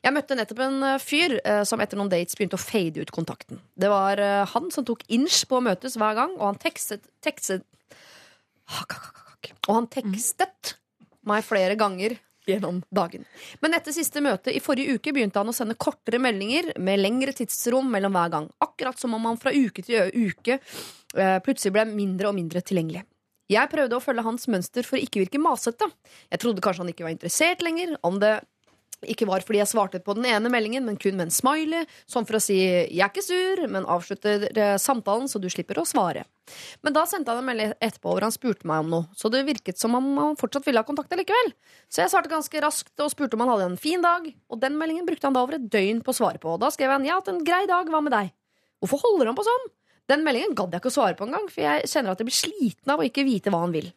Jeg 0.02 0.16
møtte 0.16 0.36
nettopp 0.38 0.64
en 0.66 0.80
eh, 0.88 1.02
fyr 1.02 1.36
eh, 1.38 1.62
som 1.68 1.82
etter 1.84 2.00
noen 2.00 2.10
dates 2.10 2.38
begynte 2.38 2.58
å 2.58 2.62
fade 2.62 3.04
ut 3.04 3.14
kontakten. 3.14 3.62
Det 3.78 3.92
var 3.92 4.20
eh, 4.22 4.42
han 4.50 4.72
som 4.74 4.86
tok 4.88 5.04
inch 5.14 5.44
på 5.48 5.60
å 5.60 5.64
møtes 5.64 5.98
hver 6.02 6.18
gang, 6.18 6.34
og 6.40 6.48
han 6.50 6.62
tekstet, 6.62 7.06
tekstet 7.22 7.68
Og 9.68 9.72
han 9.76 9.88
tekstet 9.92 10.76
meg 11.28 11.46
flere 11.46 11.78
ganger 11.78 12.18
gjennom 12.48 12.82
dagen. 12.90 13.26
Men 13.62 13.76
etter 13.78 13.94
siste 13.96 14.24
møte 14.24 14.54
i 14.54 14.62
forrige 14.64 14.98
uke 14.98 15.14
begynte 15.14 15.42
han 15.42 15.52
å 15.52 15.56
sende 15.56 15.78
kortere 15.80 16.20
meldinger 16.22 16.74
med 16.82 17.02
lengre 17.02 17.36
tidsrom 17.38 17.92
mellom 17.94 18.16
hver 18.18 18.34
gang. 18.34 18.50
Akkurat 18.64 19.00
som 19.00 19.14
om 19.18 19.30
han 19.30 19.40
fra 19.42 19.54
uke 19.54 19.86
til 19.86 20.10
uke 20.12 20.58
eh, 20.58 21.38
plutselig 21.46 21.76
ble 21.76 21.88
mindre 21.92 22.32
og 22.32 22.38
mindre 22.38 22.64
tilgjengelig. 22.66 23.06
Jeg 23.52 23.68
prøvde 23.72 23.98
å 23.98 24.04
følge 24.04 24.24
hans 24.24 24.48
mønster 24.52 24.86
for 24.88 24.96
å 24.96 25.04
ikke 25.04 25.26
virke 25.26 25.42
masete. 25.42 25.90
Jeg 26.32 26.40
trodde 26.40 26.64
kanskje 26.64 26.86
han 26.86 26.92
ikke 26.94 27.04
var 27.04 27.16
interessert 27.16 27.64
lenger, 27.66 27.98
om 28.08 28.20
det 28.22 28.38
ikke 29.10 29.28
var 29.30 29.44
fordi 29.46 29.62
jeg 29.62 29.72
svarte 29.72 30.02
på 30.04 30.16
den 30.18 30.28
ene 30.30 30.52
meldingen, 30.52 30.86
men 30.86 31.00
kun 31.02 31.18
med 31.18 31.30
en 31.30 31.34
smiley, 31.34 31.88
sånn 32.10 32.28
for 32.28 32.38
å 32.38 32.42
si 32.42 32.58
'jeg 32.62 33.00
er 33.00 33.10
ikke 33.10 33.26
sur', 33.26 33.68
men 33.68 33.86
avslutter 33.86 34.46
eh, 34.56 34.78
samtalen 34.78 35.28
så 35.28 35.42
du 35.42 35.50
slipper 35.50 35.80
å 35.82 35.86
svare. 35.86 36.26
Men 36.84 36.94
da 36.94 37.06
sendte 37.06 37.32
han 37.32 37.40
en 37.40 37.46
melding 37.46 37.74
etterpå 37.80 38.12
hvor 38.12 38.22
han 38.22 38.32
spurte 38.32 38.66
meg 38.66 38.80
om 38.80 38.90
noe, 38.90 39.06
så 39.16 39.32
det 39.32 39.46
virket 39.46 39.78
som 39.78 39.96
om 39.96 40.18
han 40.18 40.36
fortsatt 40.36 40.66
ville 40.66 40.80
ha 40.80 40.84
kontakt 40.84 41.12
likevel. 41.12 41.54
Så 41.90 42.02
jeg 42.02 42.12
svarte 42.12 42.30
ganske 42.30 42.62
raskt 42.62 43.00
og 43.00 43.12
spurte 43.12 43.36
om 43.36 43.42
han 43.42 43.50
hadde 43.50 43.72
en 43.72 43.78
fin 43.78 44.02
dag, 44.02 44.34
og 44.50 44.60
den 44.60 44.78
meldingen 44.78 45.06
brukte 45.06 45.26
han 45.26 45.34
da 45.34 45.42
over 45.42 45.56
et 45.56 45.70
døgn 45.70 46.02
på 46.04 46.12
å 46.12 46.20
svare 46.20 46.40
på. 46.42 46.56
Og 46.56 46.60
da 46.60 46.70
skrev 46.70 46.92
han 46.92 47.04
'jeg 47.04 47.12
har 47.12 47.22
hatt 47.22 47.30
en 47.30 47.44
grei 47.44 47.66
dag, 47.66 47.88
hva 47.88 48.02
med 48.02 48.12
deg'? 48.12 48.32
Hvorfor 48.82 49.00
holder 49.00 49.28
han 49.28 49.36
på 49.36 49.46
sånn? 49.46 49.70
Den 50.10 50.24
meldingen 50.26 50.56
gadd 50.58 50.74
jeg 50.74 50.82
ikke 50.82 50.92
å 50.92 50.96
svare 50.96 51.16
på 51.18 51.28
engang, 51.28 51.46
for 51.52 51.64
jeg 51.64 51.90
kjenner 51.92 52.14
at 52.16 52.22
jeg 52.22 52.28
blir 52.28 52.36
sliten 52.36 52.92
av 52.94 53.02
å 53.02 53.06
ikke 53.08 53.26
vite 53.28 53.52
hva 53.54 53.62
han 53.64 53.76
vil. 53.76 53.92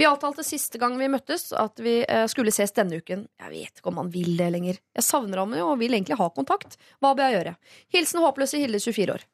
Vi 0.00 0.06
avtalte 0.08 0.44
siste 0.46 0.80
gang 0.82 0.96
vi 0.98 1.10
møttes 1.12 1.50
at 1.56 1.82
vi 1.84 2.00
eh, 2.02 2.24
skulle 2.32 2.54
ses 2.54 2.72
denne 2.76 2.98
uken. 2.98 3.26
Jeg 3.38 3.52
vet 3.52 3.82
ikke 3.82 3.92
om 3.92 4.00
han 4.02 4.10
vil 4.10 4.32
det 4.40 4.48
lenger. 4.54 4.80
Jeg 4.96 5.06
savner 5.06 5.42
ham 5.42 5.54
jo 5.54 5.68
og 5.72 5.78
vil 5.82 5.94
egentlig 5.94 6.18
ha 6.18 6.30
kontakt. 6.34 6.78
Hva 6.98 7.12
bør 7.14 7.28
jeg 7.28 7.38
gjøre? 7.38 7.54
Hilsen 7.94 8.24
håpløse 8.24 8.62
Hilde, 8.62 8.82
24 8.82 9.14
år. 9.18 9.28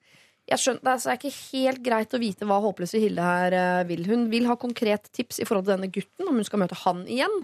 Jeg 0.46 0.62
skjønner, 0.62 0.82
Det 0.84 0.90
er 0.90 0.94
altså 0.94 1.14
ikke 1.16 1.32
helt 1.34 1.80
greit 1.82 2.12
å 2.14 2.20
vite 2.22 2.46
hva 2.46 2.60
håpløse 2.62 3.00
Hilde 3.02 3.24
her 3.24 3.56
eh, 3.56 3.86
vil. 3.88 4.04
Hun 4.06 4.28
vil 4.30 4.46
ha 4.46 4.54
konkret 4.60 5.08
tips 5.16 5.40
i 5.42 5.48
forhold 5.48 5.66
til 5.66 5.74
denne 5.74 5.90
gutten, 5.90 6.28
om 6.28 6.36
hun 6.38 6.46
skal 6.46 6.62
møte 6.62 6.78
han 6.84 7.02
igjen. 7.10 7.34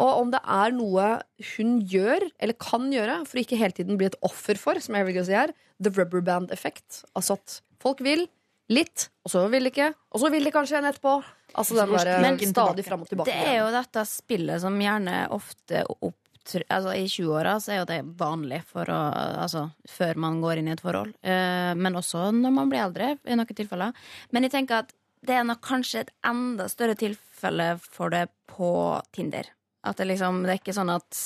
Og 0.00 0.22
om 0.22 0.32
det 0.32 0.40
er 0.40 0.72
noe 0.76 1.10
hun 1.56 1.76
gjør, 1.84 2.30
eller 2.40 2.56
kan 2.62 2.88
gjøre, 2.94 3.18
for 3.28 3.36
å 3.36 3.44
ikke 3.44 3.60
hele 3.60 3.76
tiden 3.76 3.98
bli 4.00 4.08
et 4.08 4.16
offer 4.24 4.56
for, 4.60 4.78
som 4.80 4.96
jeg 4.96 5.08
vil 5.10 5.24
si 5.26 5.36
her, 5.36 5.52
the 5.82 5.92
rubber 5.92 6.22
band 6.24 6.54
effect. 6.54 7.02
Altså 7.12 7.36
at 7.36 7.60
folk 7.82 8.02
vil 8.04 8.26
litt, 8.72 9.08
og 9.22 9.30
så 9.30 9.46
vil 9.52 9.68
de 9.68 9.72
ikke, 9.72 9.92
og 10.10 10.22
så 10.22 10.30
vil 10.32 10.46
de 10.46 10.52
kanskje 10.54 10.76
igjen 10.76 10.88
etterpå. 10.90 11.16
Altså 11.56 11.76
den 11.78 11.92
der 11.94 12.20
Men 12.20 12.38
stadig 12.40 12.84
fram 12.84 13.02
og 13.04 13.08
tilbake. 13.08 13.32
Det 13.32 13.50
er 13.52 13.60
jo 13.62 13.72
dette 13.74 14.04
spillet 14.10 14.62
som 14.62 14.78
gjerne 14.80 15.26
ofte 15.36 15.86
opp 15.98 16.22
Altså, 16.46 16.92
I 16.94 17.08
20-åra 17.10 17.56
så 17.58 17.72
er 17.72 17.80
jo 17.80 17.86
det 17.90 17.96
vanlig 18.20 18.60
for 18.70 18.86
å 18.86 18.98
Altså 19.42 19.64
før 19.90 20.20
man 20.22 20.36
går 20.38 20.60
inn 20.60 20.68
i 20.70 20.76
et 20.76 20.82
forhold. 20.84 21.16
Eh, 21.18 21.72
men 21.74 21.98
også 21.98 22.28
når 22.36 22.54
man 22.54 22.70
blir 22.70 22.84
eldre, 22.84 23.08
i 23.26 23.34
noen 23.34 23.50
tilfeller. 23.58 23.96
Men 24.30 24.46
jeg 24.46 24.54
tenker 24.54 24.84
at 24.84 24.94
det 25.26 25.34
er 25.34 25.48
nok 25.48 25.58
kanskje 25.66 26.04
et 26.04 26.12
enda 26.30 26.68
større 26.70 26.94
tilfelle 26.98 27.72
for 27.82 28.14
det 28.14 28.28
på 28.52 28.70
Tinder. 29.16 29.50
At 29.82 29.98
det 29.98 30.06
liksom 30.12 30.44
Det 30.44 30.54
er 30.54 30.60
ikke 30.60 30.76
sånn 30.76 30.94
at 30.94 31.18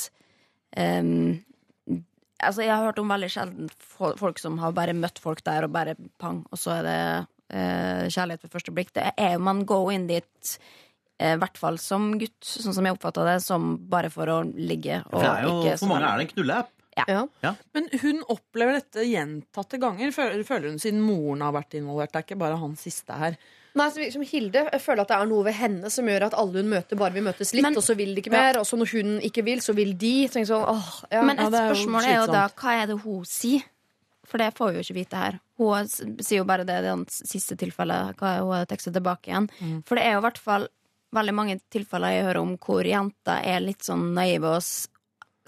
ehm, 0.81 1.43
Altså, 2.41 2.65
jeg 2.65 2.73
har 2.73 2.87
hørt 2.89 3.01
om 3.03 3.11
veldig 3.13 3.31
sjelden 3.33 3.71
folk 3.97 4.41
som 4.41 4.59
har 4.63 4.75
bare 4.77 4.97
møtt 4.97 5.21
folk 5.23 5.43
der, 5.47 5.67
og 5.67 5.75
bare 5.75 5.97
pang, 6.21 6.43
og 6.51 6.61
så 6.61 6.79
er 6.79 6.87
det 6.87 6.99
eh, 7.53 8.07
kjærlighet 8.09 8.47
ved 8.47 8.55
første 8.55 8.75
blikk. 8.77 8.93
Det 8.97 9.11
er 9.13 9.35
jo 9.37 9.43
man 9.45 9.65
går 9.69 9.93
inn 9.97 10.07
dit, 10.11 10.57
eh, 11.21 11.35
i 11.35 11.41
hvert 11.41 11.61
fall 11.61 11.79
som 11.83 12.13
gutt, 12.21 12.39
sånn 12.47 12.77
som 12.77 12.87
jeg 12.89 12.97
oppfatta 12.97 13.27
det, 13.29 13.39
som 13.45 13.75
bare 13.93 14.13
for 14.15 14.31
å 14.33 14.43
ligge. 14.45 15.03
Det 15.05 15.25
er 15.27 15.47
jo, 15.47 15.57
ikke 15.61 15.79
for 15.83 15.93
mange 15.93 16.11
er 16.11 16.23
det 16.23 16.29
en 16.29 16.35
knulleapp. 16.35 16.77
Ja. 17.01 17.55
Men 17.73 17.87
hun 18.03 18.19
opplever 18.29 18.77
dette 18.81 19.07
gjentatte 19.07 19.79
ganger, 19.81 20.13
føler 20.13 20.69
hun, 20.69 20.81
siden 20.83 21.01
moren 21.05 21.45
har 21.47 21.55
vært 21.57 21.79
involvert. 21.79 22.13
Det 22.13 22.21
er 22.21 22.27
ikke 22.27 22.41
bare 22.43 22.59
han 22.61 22.77
siste 22.81 23.17
her. 23.17 23.39
Nei, 23.79 23.89
som 24.11 24.23
Hilde 24.27 24.65
jeg 24.67 24.83
føler 24.83 25.05
at 25.05 25.11
det 25.13 25.17
er 25.17 25.29
noe 25.31 25.45
ved 25.47 25.55
henne 25.55 25.91
som 25.95 26.09
gjør 26.11 26.27
at 26.27 26.37
alle 26.39 26.63
hun 26.63 26.71
møter, 26.73 26.99
bare 26.99 27.15
vil 27.15 27.27
møtes 27.27 27.53
litt, 27.55 27.63
Men- 27.63 27.77
og 27.79 27.85
så 27.87 27.95
vil 27.97 28.15
de 28.15 28.23
ikke 28.23 28.33
mer. 28.35 28.59
Og 28.59 28.67
så 28.67 28.79
når 28.79 28.91
hun 28.97 29.21
ikke 29.21 29.45
vil, 29.47 29.61
så 29.63 29.75
vil 29.75 29.93
de. 29.97 30.15
Så 30.29 30.43
sånn, 30.49 30.67
åh, 30.67 31.05
ja. 31.13 31.23
Men 31.23 31.39
et 31.39 31.53
ja, 31.53 31.69
er 31.69 31.75
spørsmål 31.75 32.09
er 32.09 32.17
jo 32.17 32.27
da 32.33 32.49
hva 32.49 32.83
er 32.83 32.87
det 32.87 32.99
hun 33.05 33.25
sier? 33.25 33.63
For 34.27 34.39
det 34.39 34.55
får 34.55 34.71
vi 34.71 34.79
jo 34.79 34.83
ikke 34.87 34.99
vite 35.01 35.17
her. 35.17 35.41
Hun 35.59 35.89
sier 35.89 36.39
jo 36.39 36.45
bare 36.45 36.65
det 36.65 36.77
i 36.79 36.83
det 36.87 37.11
siste 37.11 37.57
tilfellet. 37.59 38.15
Hva 38.17 38.39
hun 38.39 38.53
har 38.55 38.67
tekstet 38.67 38.95
tilbake 38.95 39.27
igjen. 39.33 39.49
Mm. 39.61 39.83
For 39.85 39.97
det 39.97 40.05
er 40.07 40.13
jo 40.15 40.21
i 40.23 40.27
hvert 40.29 40.39
fall 40.39 40.69
veldig 41.13 41.35
mange 41.35 41.61
tilfeller 41.73 42.15
jeg 42.15 42.25
hører 42.29 42.41
om 42.41 42.57
hvor 42.63 42.87
jenter 42.87 43.43
er 43.43 43.61
litt 43.65 43.83
sånn 43.83 44.13
naive 44.15 44.45
og 44.45 44.63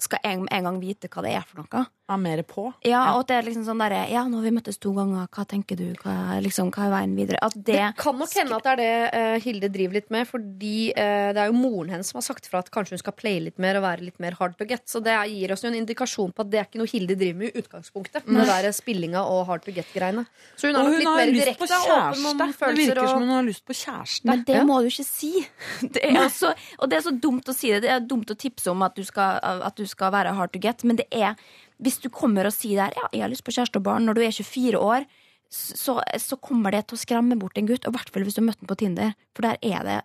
skal 0.01 0.19
en, 0.25 0.47
en 0.51 0.63
gang 0.67 0.79
vite 0.81 1.07
hva 1.07 1.21
det 1.23 1.35
er 1.37 1.43
for 1.47 1.61
noe. 1.63 1.85
Er 2.11 2.17
mer 2.19 2.41
på. 2.43 2.65
Ja, 2.83 3.13
og 3.15 3.21
at 3.23 3.29
det 3.29 3.35
er 3.37 3.45
liksom 3.47 3.63
sånn 3.63 3.79
derre 3.79 4.01
Ja, 4.11 4.25
nå 4.27 4.41
har 4.41 4.43
vi 4.43 4.51
møttes 4.51 4.75
to 4.83 4.91
ganger, 4.91 5.23
hva 5.31 5.45
tenker 5.47 5.77
du? 5.79 5.85
Hva 6.01 6.35
liksom, 6.43 6.67
hva 6.75 6.89
er 6.89 6.91
veien 6.91 7.13
videre? 7.15 7.39
At 7.41 7.53
det, 7.55 7.77
Det 7.79 7.85
kan 8.01 8.17
nok 8.19 8.33
hende 8.35 8.57
at 8.57 8.65
det 8.67 8.73
er 8.73 8.81
det 8.81 8.89
uh, 9.15 9.37
Hilde 9.45 9.69
driver 9.71 9.95
litt 9.95 10.09
med, 10.11 10.27
fordi 10.27 10.73
uh, 10.91 11.29
det 11.31 11.39
er 11.39 11.47
jo 11.47 11.55
moren 11.55 11.93
hennes 11.95 12.09
som 12.11 12.19
har 12.19 12.25
sagt 12.27 12.49
fra 12.51 12.59
at 12.59 12.67
kanskje 12.75 12.97
hun 12.97 13.01
skal 13.05 13.15
playe 13.15 13.45
litt 13.45 13.61
mer 13.63 13.79
og 13.79 13.85
være 13.85 14.03
litt 14.09 14.19
mer 14.19 14.35
hard 14.35 14.57
to 14.59 14.67
get. 14.67 14.83
Så 14.91 14.99
det 15.05 15.15
gir 15.31 15.53
oss 15.55 15.63
jo 15.63 15.71
en 15.71 15.77
indikasjon 15.79 16.33
på 16.35 16.43
at 16.43 16.51
det 16.51 16.59
er 16.59 16.67
ikke 16.67 16.81
noe 16.83 16.91
Hilde 16.91 17.15
driver 17.21 17.39
med 17.39 17.47
i 17.53 17.63
utgangspunktet. 17.63 18.27
Det 18.27 18.49
der 18.51 18.69
spillinga 18.75 19.23
og 19.23 19.45
hard 19.47 19.63
to 19.63 19.71
get-greiene. 19.77 20.25
Så 20.59 20.67
hun 20.67 20.75
er 20.75 20.81
Og 20.83 20.91
nok 20.91 20.99
litt 20.99 21.07
har 21.07 21.21
mer 21.23 21.33
direkte 21.39 21.63
åpen 21.63 21.87
kjæreste. 21.87 22.27
om 22.33 22.43
Det 22.43 22.75
virker 22.83 23.07
som 23.13 23.23
hun 23.23 23.33
har 23.37 23.47
lyst 23.47 23.63
på 23.63 23.77
kjæreste. 23.79 24.27
Men 24.27 24.43
det 24.43 24.59
Ja. 24.59 24.65
må 24.67 24.81
du 24.83 24.91
ikke 24.91 25.07
si. 25.07 25.31
Det 25.95 26.03
er 26.03 26.27
så, 26.35 26.51
og 26.79 26.89
det 26.91 26.99
er 26.99 27.07
så 27.07 27.15
dumt 27.15 27.47
å 27.47 27.55
si 27.55 27.71
det. 27.71 27.81
Det 27.87 27.95
er 27.95 28.03
dumt 28.03 28.27
å 28.27 28.35
tipse 28.35 28.67
om 28.75 28.83
at 28.83 28.95
du 28.99 29.03
skal, 29.07 29.39
at 29.39 29.75
du 29.79 29.82
skal 29.89 30.11
være 30.11 30.33
hard 30.37 30.53
to 30.53 30.59
get, 30.59 30.83
men 30.83 30.95
det 30.99 31.07
er 31.11 31.35
hvis 31.83 31.99
du 32.01 32.09
kommer 32.09 32.45
og 32.47 32.53
sier 32.55 32.85
der 32.85 32.93
ja, 32.95 33.07
jeg 33.11 33.21
har 33.25 33.29
lyst 33.33 33.43
på 33.43 33.51
kjæreste 33.51 33.77
og 33.81 33.83
barn 33.83 34.05
når 34.07 34.15
du 34.15 34.21
er 34.23 34.31
24 34.31 34.79
år, 34.79 35.05
så, 35.53 35.99
så 36.17 36.37
kommer 36.41 36.71
det 36.71 36.87
til 36.87 36.97
å 36.97 37.01
skremme 37.01 37.37
bort 37.37 37.57
en 37.59 37.67
gutt. 37.67 37.85
Og 37.85 37.93
i 37.93 37.97
hvert 37.97 38.09
fall 38.13 38.23
hvis 38.25 38.33
du 38.37 38.41
har 38.41 38.47
møtt 38.47 38.61
den 38.61 38.69
på 38.71 38.77
Tinder, 38.79 39.13
for 39.35 39.45
der 39.45 39.57
er 39.61 39.83
det 39.85 39.97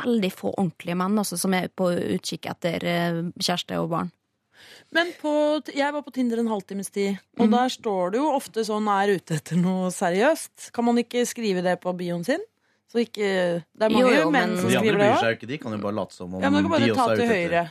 veldig 0.00 0.30
få 0.32 0.54
ordentlige 0.56 0.96
menn 0.96 1.18
også, 1.20 1.36
som 1.36 1.52
er 1.52 1.68
på 1.68 1.90
utkikk 2.16 2.46
etter 2.54 2.86
eh, 2.88 3.18
kjæreste 3.36 3.76
og 3.82 3.90
barn. 3.92 4.12
Men 4.94 5.10
på, 5.20 5.32
jeg 5.74 5.92
var 5.92 6.00
på 6.06 6.12
Tinder 6.14 6.40
en 6.40 6.48
halvtimes 6.48 6.88
tid, 6.94 7.18
og 7.36 7.50
der 7.52 7.68
står 7.74 8.14
det 8.14 8.20
jo 8.22 8.30
ofte 8.32 8.64
sånn 8.64 8.86
'er 8.88 9.16
ute 9.18 9.34
etter 9.36 9.56
noe 9.60 9.90
seriøst'. 9.92 10.70
Kan 10.72 10.84
man 10.86 10.96
ikke 11.02 11.26
skrive 11.28 11.60
det 11.62 11.80
på 11.82 11.92
bioen 11.92 12.24
sin? 12.24 12.40
Så 12.88 13.02
ikke 13.02 13.64
Det 13.74 13.82
er 13.82 13.90
mange 13.90 14.08
Jo, 14.14 14.22
jo, 14.22 14.30
menn 14.30 14.54
men- 14.54 14.60
som 14.60 14.70
De 14.70 14.76
andre 14.78 14.80
skriver 14.80 14.98
det 14.98 15.00
bryr 15.02 15.12
òg. 15.12 15.20
seg 15.20 15.28
jo 15.28 15.36
ikke, 15.36 15.48
de 15.50 15.58
kan 15.58 15.72
jo 15.72 15.78
bare 15.78 15.94
late 15.98 16.12
som 16.14 16.34
om 16.34 16.40
Ja, 16.42 16.48
men 16.50 16.62
du 16.62 16.68
de 16.70 16.74
også 16.92 17.10
er 17.10 17.16
til 17.16 17.24
ute 17.24 17.34
etter. 17.34 17.50
høyre. 17.50 17.70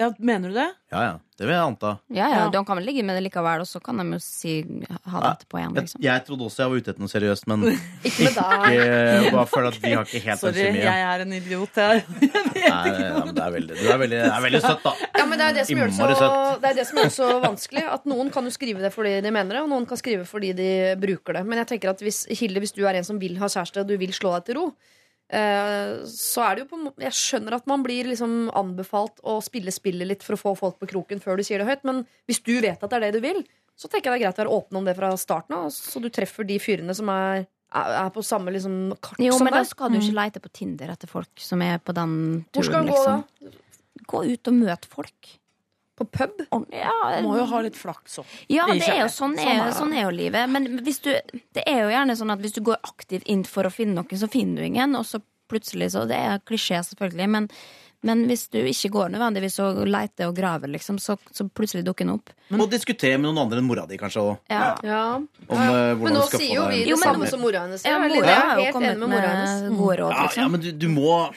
Ja, 0.00 0.06
mener 0.18 0.48
du 0.48 0.54
det? 0.56 0.68
Ja, 0.94 1.00
ja. 1.04 1.16
Det 1.40 1.46
vil 1.48 1.54
jeg 1.54 1.64
anta. 1.64 1.90
Ja, 2.12 2.26
ja, 2.28 2.38
Ja. 2.40 2.48
De 2.52 2.60
kan 2.68 2.76
vel 2.76 2.84
ligge 2.88 3.02
med 3.04 3.16
det 3.16 3.22
likevel, 3.26 3.62
og 3.64 3.68
så 3.68 3.80
kan 3.84 3.96
de 4.00 4.04
jo 4.14 4.18
si 4.20 4.54
ha 4.60 5.20
det 5.22 5.28
etterpå 5.30 5.56
igjen. 5.60 5.74
Jeg, 5.76 5.84
Liksom. 5.86 6.02
jeg 6.04 6.24
trodde 6.26 6.44
også 6.48 6.62
jeg 6.62 6.70
var 6.72 6.80
ute 6.80 6.90
etter 6.92 7.04
noe 7.04 7.12
seriøst, 7.12 7.46
men 7.52 7.64
Ikke 8.08 8.26
med 8.26 8.36
deg. 8.36 8.66
ikke, 8.74 9.32
bare 9.36 9.46
føler 9.52 9.68
at 9.70 9.78
vi 9.84 9.92
har 9.94 10.04
ikke 10.08 10.22
helt 10.26 10.44
den 10.44 10.56
Sorry, 10.56 10.82
jeg 10.84 11.04
er 11.10 11.24
en 11.24 11.32
idiot. 11.38 11.80
Jeg. 11.80 12.04
Nei, 12.60 12.92
ja, 13.00 13.24
men 13.24 13.34
det 13.36 13.44
er 13.46 13.54
veldig, 13.56 13.78
du 13.80 13.86
er 13.94 14.00
veldig, 14.04 14.20
det 14.24 14.32
er 14.36 14.44
veldig 14.48 14.62
søtt, 14.66 14.84
da. 14.84 14.94
Ja, 15.20 15.24
men 15.32 15.40
det 15.40 15.48
er 15.48 15.58
det, 15.60 15.66
som 15.70 15.80
gjør 15.84 15.92
det, 15.96 16.20
så, 16.20 16.30
det 16.64 16.70
er 16.72 16.78
det 16.80 16.86
som 16.90 17.00
gjør 17.02 17.10
det 17.10 17.16
så 17.20 17.30
vanskelig. 17.46 17.84
At 17.96 18.08
Noen 18.10 18.32
kan 18.36 18.44
jo 18.48 18.54
skrive 18.56 18.84
det 18.84 18.92
fordi 18.96 19.16
de 19.24 19.30
mener 19.36 19.56
det, 19.60 19.64
og 19.64 19.68
noen 19.72 19.88
kan 19.88 20.00
skrive 20.00 20.24
fordi 20.28 20.52
de 20.60 20.70
bruker 21.00 21.40
det. 21.40 21.44
Men 21.48 21.62
jeg 21.64 21.72
tenker 21.74 21.92
at 21.96 22.00
hvis, 22.04 22.24
Hilde, 22.40 22.60
hvis 22.64 22.72
du 22.76 22.84
er 22.88 23.00
en 23.00 23.04
som 23.06 23.20
vil 23.20 23.36
ha 23.40 23.48
kjæreste, 23.52 23.80
og 23.84 23.88
du 23.88 23.96
vil 24.00 24.12
slå 24.16 24.36
deg 24.38 24.48
til 24.50 24.60
ro, 24.60 24.66
eh, 24.70 24.96
så 25.30 26.42
er 26.42 26.56
det 26.56 26.64
jo 26.64 26.68
på 26.72 26.78
Jeg 27.04 27.14
skjønner 27.14 27.54
at 27.60 27.66
man 27.70 27.84
blir 27.86 28.08
liksom 28.10 28.50
anbefalt 28.56 29.20
å 29.22 29.36
spille 29.44 29.70
spillet 29.74 30.08
litt 30.08 30.24
for 30.26 30.34
å 30.34 30.40
få 30.40 30.54
folk 30.58 30.80
på 30.82 30.88
kroken 30.90 31.22
før 31.22 31.38
du 31.38 31.44
sier 31.46 31.62
det 31.62 31.68
høyt, 31.68 31.84
men 31.86 32.02
hvis 32.26 32.42
du 32.42 32.56
vet 32.60 32.82
at 32.82 32.90
det 32.90 32.98
er 32.98 33.06
det 33.08 33.20
du 33.20 33.24
vil, 33.24 33.42
så 33.78 33.88
tenker 33.88 34.10
jeg 34.10 34.18
det 34.18 34.20
er 34.20 34.24
greit 34.26 34.40
å 34.40 34.44
være 34.44 34.56
åpen 34.58 34.80
om 34.80 34.88
det 34.90 34.96
fra 34.98 35.12
starten 35.20 35.56
av, 35.56 35.70
så 35.72 36.02
du 36.02 36.10
treffer 36.12 36.44
de 36.48 36.58
fyrene 36.60 36.96
som 36.96 37.08
er, 37.14 37.46
er 37.72 38.10
på 38.12 38.24
samme 38.26 38.52
liksom, 38.52 38.74
kart 39.00 39.22
Jo, 39.22 39.38
som 39.38 39.46
men 39.48 39.56
da 39.56 39.62
skal 39.68 39.94
du 39.94 40.00
ikke 40.00 40.18
leite 40.18 40.42
på 40.42 40.52
Tinder 40.52 40.92
etter 40.92 41.08
folk 41.10 41.40
som 41.40 41.62
er 41.64 41.78
på 41.78 41.94
den 41.96 42.16
turen, 42.50 42.56
Hvor 42.58 42.68
skal 42.68 42.82
han 42.82 42.90
gå 42.90 43.04
da? 43.06 43.16
liksom. 43.46 43.56
Gå 44.10 44.24
ut 44.26 44.50
og 44.50 44.54
møte 44.58 44.90
folk. 44.90 45.30
På 46.00 46.06
pub? 46.08 46.38
Og- 46.56 46.66
Ja, 46.72 47.20
Må 47.20 47.34
jo 47.36 47.44
ha 47.50 47.60
litt 47.60 47.76
flaks 47.76 48.18
òg. 48.22 48.24
Ja, 48.48 48.64
det 48.72 48.86
er 48.88 49.02
jo 49.04 49.08
sånn, 49.12 49.36
Sånn 49.36 49.44
er, 49.44 49.66
er 49.68 49.74
sånn 49.76 49.92
er 49.92 50.06
jo 50.08 50.14
livet. 50.16 50.48
Men 50.48 50.66
hvis 50.80 51.02
du, 51.04 51.12
det 51.52 51.64
er 51.66 51.82
jo 51.84 51.90
gjerne 51.92 52.16
sånn 52.16 52.32
at 52.32 52.40
hvis 52.40 52.54
du 52.56 52.62
går 52.64 52.80
aktivt 52.88 53.28
inn 53.28 53.44
for 53.44 53.68
å 53.68 53.72
finne 53.74 53.94
noen, 54.00 54.16
så 54.16 54.30
finner 54.32 54.62
du 54.64 54.70
ingen. 54.70 54.96
Og 54.96 55.04
så 55.04 55.20
plutselig 55.50 55.90
så 55.92 56.06
Det 56.08 56.16
er 56.16 56.38
klisjé, 56.46 56.78
selvfølgelig, 56.86 57.28
men, 57.28 57.48
men 58.06 58.20
hvis 58.30 58.48
du 58.54 58.60
ikke 58.62 58.88
går 58.94 59.08
nødvendigvis 59.12 59.58
og 59.60 59.80
leter 59.90 60.28
og 60.30 60.36
graver, 60.36 60.68
liksom, 60.70 60.96
så, 61.02 61.18
så 61.34 61.44
plutselig 61.50 61.82
dukker 61.84 62.06
den 62.06 62.14
opp. 62.14 62.30
Og 62.54 62.70
diskutere 62.70 63.18
med 63.18 63.28
noen 63.28 63.42
andre 63.44 63.58
enn 63.58 63.66
mora 63.66 63.84
di, 63.90 63.98
kanskje. 63.98 64.22
Og, 64.22 64.38
Ja. 64.48 64.76
Ja. 64.86 65.02
om 65.16 65.58
uh, 65.58 65.94
Men 65.98 66.14
nå 66.14 66.22
sier 66.30 66.54
jo 66.54 66.68
vi 66.70 66.84
det 66.84 66.88
Jo, 66.94 66.96
men- 66.96 67.08
samme 67.12 67.28
som 67.28 67.40
mora 67.42 67.66
hennes. 67.66 67.84
Ja, 67.84 67.98
mora 67.98 68.14
jeg 68.14 68.24
er 68.24 68.56
jo 68.56 68.64
helt 68.64 68.74
kommet 68.78 68.94
enig 68.94 68.98
med 69.04 69.08
mora 69.10 69.28
hennes. 69.34 69.62
med 69.68 69.78
gode 69.78 69.96
råd, 70.04 70.12
ja, 70.14 70.22
liksom. 70.22 70.42
ja, 70.42 70.48
men 70.48 70.60
du, 70.60 70.72
du 70.72 70.88
må 70.88 71.34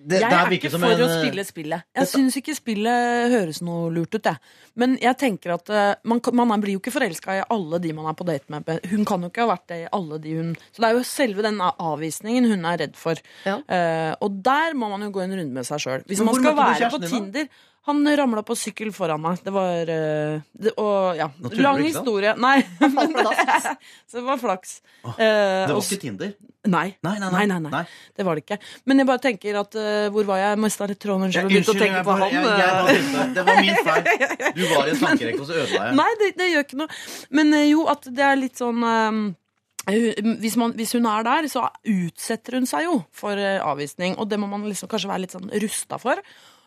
det, 0.00 0.20
Jeg 0.22 0.32
er 0.32 0.54
ikke 0.56 0.70
for 0.72 0.86
en, 0.86 1.02
å 1.04 1.06
eh, 1.06 1.14
spille 1.20 1.44
spillet. 1.44 1.86
Jeg 1.98 2.08
syns 2.08 2.36
ikke 2.40 2.54
spillet 2.56 3.32
høres 3.34 3.60
noe 3.64 3.90
lurt 3.92 4.14
ut, 4.16 4.24
jeg. 4.24 4.40
Men 4.80 4.96
jeg 5.02 5.18
tenker 5.20 5.54
at 5.56 5.72
eh, 5.74 5.90
man, 6.08 6.22
man 6.40 6.62
blir 6.62 6.78
jo 6.78 6.80
ikke 6.80 6.94
forelska 6.94 7.36
i 7.36 7.42
alle 7.52 7.80
de 7.84 7.92
man 7.96 8.08
er 8.08 8.16
på 8.16 8.26
date 8.28 8.48
med. 8.52 8.70
Hun 8.92 9.04
kan 9.08 9.26
jo 9.26 9.30
ikke 9.32 9.44
ha 9.44 9.50
vært 9.52 9.66
det 9.72 9.80
i 9.82 9.88
alle 9.96 10.20
de 10.22 10.36
hun 10.38 10.54
Så 10.70 10.82
det 10.82 10.88
er 10.88 10.96
jo 10.96 11.06
selve 11.06 11.44
den 11.44 11.60
avvisningen 11.60 12.48
hun 12.48 12.68
er 12.70 12.80
redd 12.84 12.96
for. 12.98 13.20
Ja. 13.44 13.58
Uh, 13.66 14.12
og 14.24 14.40
der 14.44 14.76
må 14.78 14.88
man 14.92 15.04
jo 15.04 15.12
gå 15.14 15.24
en 15.24 15.36
runde 15.36 15.56
med 15.56 15.68
seg 15.68 15.82
sjøl. 15.84 16.06
Hvis 16.08 16.22
man 16.24 16.38
skal 16.38 16.56
være 16.58 16.92
på 16.94 17.02
Tinder 17.04 17.50
da? 17.50 17.66
Han 17.88 18.04
ramla 18.04 18.42
på 18.44 18.52
sykkel 18.60 18.90
foran 18.92 19.22
meg. 19.24 19.38
Det 19.44 19.52
var 19.54 19.88
eh, 19.88 20.40
det, 20.52 20.74
Og 20.76 21.16
ja. 21.16 21.30
Lang 21.56 21.78
historie. 21.82 22.34
Nei. 22.36 22.58
Pladask. 22.78 23.70
Så 24.10 24.18
det 24.20 24.24
var 24.26 24.36
flaks. 24.42 24.80
Eh, 25.04 25.16
Det 25.16 25.72
var 25.72 25.78
var 25.78 25.86
ikke 25.86 26.00
Tinder. 26.02 26.34
Nei. 26.68 26.90
Nei, 27.00 27.14
nei, 27.22 27.30
Nei, 27.32 27.46
nei. 27.48 27.56
nei, 27.64 27.70
nei. 27.72 27.84
Det 28.18 28.24
var 28.28 28.36
det 28.36 28.42
ikke. 28.44 28.58
Men 28.84 29.00
jeg 29.00 29.08
bare 29.08 29.22
tenker 29.24 29.56
at 29.62 29.76
uh, 29.80 30.10
Hvor 30.12 30.26
var 30.28 30.42
jeg? 30.42 30.58
Mista 30.60 30.84
litt 30.90 31.00
tråden 31.00 31.32
Ja, 31.32 31.46
og 31.46 31.48
begynte 31.48 31.72
å 31.72 31.76
unnskyld, 31.78 31.94
jeg 31.96 32.04
på 32.04 32.10
bare- 32.10 32.28
han. 32.28 32.34
jeg- 32.36 33.16
jeg. 33.16 33.32
Det 33.38 33.44
var 33.48 33.60
min 33.64 33.80
feil. 33.88 34.04
Du 34.60 34.62
var 34.74 34.84
i 34.84 34.92
en 34.92 35.00
tankerekke, 35.00 35.40
og 35.40 35.48
så 35.48 35.56
ødela 35.62 35.86
jeg. 35.88 35.96
Nei, 36.02 36.10
det, 36.20 36.28
det 36.36 36.50
gjør 36.52 36.66
ikke 36.68 36.80
noe. 36.82 36.98
Men 37.40 37.56
jo, 37.64 37.86
at 37.88 38.04
det 38.12 38.26
er 38.28 38.36
litt 38.42 38.60
sånn 38.60 38.84
eh, 38.84 39.22
hvis, 40.44 40.58
man, 40.60 40.76
hvis 40.76 40.92
hun 40.98 41.08
er 41.08 41.24
der, 41.24 41.48
så 41.48 41.64
utsetter 41.88 42.58
hun 42.60 42.68
seg 42.68 42.84
jo 42.90 42.98
for 43.16 43.40
avvisning. 43.40 44.18
Og 44.20 44.28
det 44.28 44.36
må 44.38 44.46
man 44.52 44.68
liksom 44.68 44.90
kanskje 44.92 45.08
være 45.14 45.24
litt 45.24 45.32
sånn 45.38 45.48
rusta 45.64 45.96
for. 46.02 46.20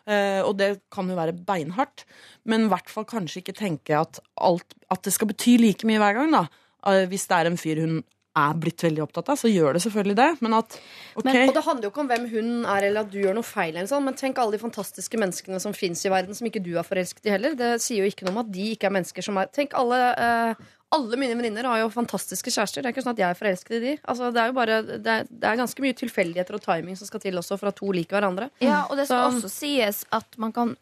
Eh, 0.04 0.40
og 0.44 0.56
det 0.60 0.70
kan 0.92 1.08
jo 1.08 1.16
være 1.18 1.36
beinhardt. 1.46 2.04
Men 2.48 2.66
i 2.66 2.72
hvert 2.72 2.90
fall 2.92 3.06
kanskje 3.08 3.40
ikke 3.42 3.56
tenke 3.56 3.96
at, 3.98 4.20
alt, 4.36 4.76
at 4.92 5.04
det 5.06 5.14
skal 5.16 5.30
bety 5.30 5.56
like 5.60 5.88
mye 5.88 6.02
hver 6.02 6.18
gang. 6.20 6.34
da. 6.34 6.44
Eh, 6.86 7.06
hvis 7.10 7.28
det 7.30 7.38
er 7.38 7.50
en 7.50 7.60
fyr 7.60 7.80
hun 7.84 8.02
er 8.34 8.56
blitt 8.58 8.82
veldig 8.82 9.02
opptatt 9.04 9.28
av, 9.30 9.38
så 9.38 9.46
gjør 9.50 9.76
det 9.76 9.84
selvfølgelig 9.84 10.16
det. 10.18 10.28
Men 10.42 10.56
at 10.58 10.76
ok, 11.14 11.24
Men, 11.24 11.36
og 11.48 11.54
det 11.54 11.64
handler 11.68 11.86
jo 11.86 11.90
ikke 11.92 12.02
om 12.02 12.10
hvem 12.10 12.24
hun 12.32 12.48
er, 12.66 12.88
eller 12.88 13.04
at 13.04 13.12
du 13.12 13.20
gjør 13.20 13.36
noe 13.38 13.46
feil. 13.46 13.78
Sånn, 13.86 14.04
men 14.08 14.18
tenk 14.18 14.40
alle 14.42 14.56
de 14.56 14.62
fantastiske 14.62 15.20
menneskene 15.20 15.60
som 15.62 15.76
fins 15.76 16.02
i 16.02 16.12
verden, 16.12 16.34
som 16.34 16.48
ikke 16.50 16.62
du 16.64 16.72
er 16.74 16.86
forelsket 16.86 17.30
i 17.30 17.34
heller. 17.36 17.54
Det 17.58 17.76
sier 17.84 18.02
jo 18.02 18.10
ikke 18.10 18.26
noe 18.26 18.34
om 18.34 18.42
at 18.42 18.50
de 18.54 18.72
ikke 18.74 18.90
er 18.90 18.96
mennesker 18.98 19.26
som 19.26 19.38
er 19.38 19.52
Tenk 19.54 19.76
alle 19.78 20.00
eh, 20.18 20.64
alle 20.94 21.18
mine 21.20 21.36
venninner 21.38 21.66
har 21.68 21.82
jo 21.82 21.90
fantastiske 21.92 22.52
kjærester. 22.54 22.82
Det 22.84 22.90
er 22.90 22.94
ikke 22.94 23.04
sånn 23.04 23.16
at 23.16 23.22
jeg 23.24 23.34
er 23.34 23.38
forelsket 23.40 23.76
i 23.76 23.82
de. 23.84 23.92
Altså, 24.08 24.30
det 24.34 24.40
er 24.42 24.50
jo 24.52 24.56
bare 24.56 24.80
det 24.86 25.12
er, 25.16 25.28
det 25.28 25.50
er 25.50 25.60
ganske 25.60 25.82
mye 25.84 25.96
tilfeldigheter 25.98 26.58
og 26.58 26.64
timing 26.64 26.96
som 27.00 27.10
skal 27.10 27.22
til 27.24 27.40
også 27.40 27.58
for 27.60 27.70
at 27.72 27.78
to 27.80 27.90
liker 27.94 28.18
hverandre. 28.18 28.50
Ja, 28.64 28.84
og 28.88 28.96
det 29.00 29.08
skal 29.10 29.30
Så- 29.30 29.40
også 29.42 29.50
sies 29.52 30.04
at 30.12 30.38
man 30.38 30.52
kan 30.54 30.76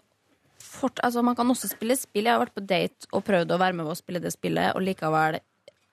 fort, 0.62 1.00
altså 1.04 1.22
man 1.24 1.36
kan 1.36 1.48
også 1.50 1.68
spille 1.72 1.96
spill. 1.98 2.24
Jeg 2.28 2.32
har 2.38 2.44
vært 2.46 2.54
på 2.56 2.66
date 2.66 3.08
og 3.12 3.24
prøvd 3.24 3.50
å 3.50 3.58
være 3.58 3.74
med 3.74 3.86
på 3.86 3.92
å 3.96 3.98
spille 3.98 4.20
det 4.22 4.32
spillet, 4.32 4.74
og 4.76 4.82
likevel 4.82 5.40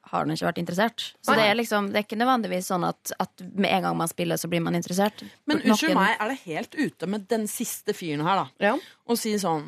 har 0.10 0.26
den 0.26 0.34
ikke 0.34 0.48
vært 0.48 0.58
interessert. 0.62 1.04
Så 1.22 1.36
det 1.38 1.44
er 1.46 1.54
liksom, 1.56 1.92
det 1.94 2.00
er 2.00 2.06
ikke 2.08 2.18
nødvendigvis 2.18 2.70
sånn 2.72 2.86
at, 2.88 3.12
at 3.20 3.44
med 3.54 3.70
en 3.70 3.84
gang 3.84 3.98
man 3.98 4.08
spiller, 4.10 4.40
så 4.42 4.50
blir 4.50 4.62
man 4.66 4.74
interessert. 4.74 5.22
Men 5.46 5.60
unnskyld 5.62 5.94
meg, 5.94 6.16
er 6.20 6.32
det 6.32 6.40
helt 6.48 6.74
ute 6.80 7.08
med 7.08 7.28
den 7.30 7.46
siste 7.52 7.94
fyren 7.94 8.24
her, 8.26 8.42
da? 8.42 8.48
Ja. 8.72 8.78
Og 9.08 9.20
si 9.22 9.36
sånn 9.38 9.68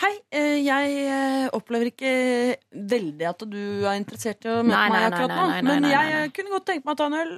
Hei, 0.00 0.12
eh, 0.32 0.58
jeg 0.64 0.92
eh, 1.04 1.48
opplever 1.52 1.90
ikke 1.90 2.12
veldig 2.72 3.26
at 3.28 3.42
du 3.50 3.58
er 3.84 3.98
interessert 4.00 4.46
i 4.46 4.48
å 4.48 4.62
møte 4.64 4.72
Nei, 4.72 4.86
nei, 4.88 4.92
meg 4.94 5.02
nei, 5.02 5.08
akkurat 5.10 5.32
nå, 5.36 5.42
nei, 5.42 5.48
nei, 5.52 5.60
nei, 5.60 5.72
men 5.74 5.82
nei, 5.84 5.90
jeg 5.92 6.12
nei. 6.12 6.20
eh, 6.22 6.30
kunne 6.38 6.52
godt 6.54 6.64
tenkt 6.70 6.86
meg 6.88 6.94
å 6.94 6.98
ta 7.02 7.08
en 7.10 7.18
øl, 7.20 7.34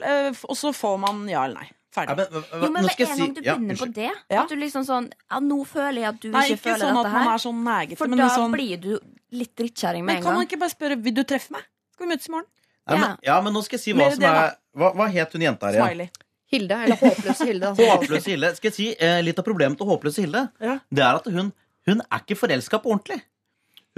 og 0.47 0.57
så 0.61 0.71
får 0.77 1.01
man 1.03 1.25
ja 1.33 1.43
eller 1.49 1.65
nei. 1.65 1.71
Ja, 1.95 2.05
men, 2.15 2.17
hva- 2.27 2.29
hva- 2.31 2.61
Jo, 2.63 2.71
men 2.75 2.83
nå 2.83 2.87
med 2.87 2.93
skal 2.95 3.05
jeg 3.05 3.11
en 3.11 3.17
si- 3.17 3.23
gang 3.25 3.35
du 3.35 3.41
ja, 3.47 3.55
begynner 3.59 3.77
på 3.79 3.87
det, 3.95 4.11
Ja. 4.31 4.43
at 4.43 4.49
du 4.49 4.57
liksom 4.59 4.83
sånn 4.87 5.05
Ja, 5.31 5.39
nå 5.41 5.59
føler 5.67 5.99
jeg 6.01 6.09
at 6.09 6.21
du 6.23 6.29
Nei, 6.31 6.41
ikke, 6.47 6.55
ikke 6.59 6.65
føler 6.71 6.83
sånn 6.87 6.97
at 6.99 7.05
dette 7.05 7.13
man 7.15 7.23
her. 7.27 7.35
er 7.35 7.43
sånn 7.45 7.61
negete, 7.65 7.99
For 7.99 8.09
men 8.09 8.19
da 8.19 8.29
sånn 8.35 8.53
blir 8.57 8.81
du 8.81 8.99
litt 9.31 9.55
drittkjerring 9.57 10.05
med 10.05 10.17
en 10.17 10.23
gang. 10.23 10.23
Men 10.23 10.31
kan 10.31 10.35
man 10.35 10.47
ikke 10.49 10.59
bare 10.63 10.75
spørre 10.75 10.97
Vil 11.03 11.15
du 11.15 11.23
treffe 11.25 11.51
meg? 11.55 11.63
Skal 11.95 12.07
vi 12.07 12.13
møtes 12.15 12.29
i 12.29 12.33
morgen? 12.35 12.47
Ja, 12.89 12.97
men, 12.97 13.17
ja, 13.23 13.41
men 13.41 13.53
nå 13.55 13.63
skal 13.65 13.79
jeg 13.79 13.85
si 13.85 13.93
hva 13.93 13.99
Mere 14.03 14.15
som 14.15 14.25
er 14.31 14.57
Hva, 14.77 14.93
hva 14.95 15.07
het 15.11 15.33
hun 15.33 15.43
jenta 15.43 15.67
her 15.71 15.75
igjen? 15.75 15.87
Smiley. 15.87 16.11
Hilde, 16.55 16.77
eller 16.85 16.97
Håpløse 17.01 17.47
Hilde. 17.47 17.67
Håpløse 17.79 18.27
Hilde. 18.31 18.51
Skal 18.57 18.71
jeg 18.71 18.75
si, 18.75 18.89
eh, 19.01 19.23
Litt 19.23 19.39
av 19.39 19.45
problemet 19.47 19.79
til 19.79 19.87
Håpløse 19.87 20.21
Hilde 20.23 20.51
Det 20.61 21.03
er 21.03 21.15
at 21.19 21.25
hun, 21.27 21.53
hun 21.89 22.03
er 22.05 22.23
ikke 22.23 22.39
forelska 22.39 22.81
på 22.83 22.93
ordentlig. 22.95 23.21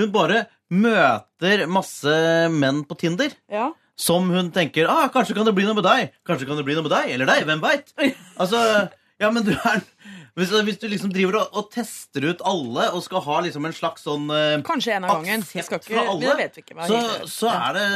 Hun 0.00 0.10
bare 0.12 0.44
møter 0.72 1.64
masse 1.70 2.12
menn 2.52 2.82
på 2.88 2.96
Tinder 3.00 3.32
Ja. 3.52 3.70
som 3.96 4.28
hun 4.28 4.50
tenker 4.52 4.88
ah, 4.90 5.06
Kanskje 5.14 5.36
kan 5.38 5.46
det 5.46 5.54
bli 5.56 5.64
noe 5.64 5.78
med 5.78 5.86
deg. 5.86 6.12
Kanskje 6.26 6.48
kan 6.48 6.58
det 6.58 6.66
bli 6.66 6.76
noe 6.76 6.84
med 6.84 6.92
deg 6.92 7.14
eller 7.14 7.30
deg. 7.30 7.46
Hvem 7.48 7.62
veit? 7.62 7.92
Altså, 8.36 8.60
ja, 9.22 9.30
men 9.32 9.46
du 9.46 9.54
er 9.56 9.80
hvis, 10.36 10.50
hvis 10.66 10.76
du 10.82 10.84
liksom 10.92 11.12
driver 11.14 11.38
og, 11.40 11.54
og 11.56 11.70
tester 11.72 12.26
ut 12.28 12.42
alle 12.44 12.90
og 12.92 13.00
skal 13.06 13.22
ha 13.24 13.38
liksom 13.46 13.64
en 13.64 13.72
slags 13.72 14.04
sånn 14.04 14.26
uh, 14.28 14.58
Kanskje 14.66 14.98
en 14.98 15.06
av 15.08 15.14
gangen. 15.16 15.46
Ikke, 15.48 15.78
fra 15.86 16.02
alle, 16.12 16.34
ikke. 16.50 16.76
så, 16.90 16.98
så 17.32 17.52
er 17.54 17.78
det 17.78 17.86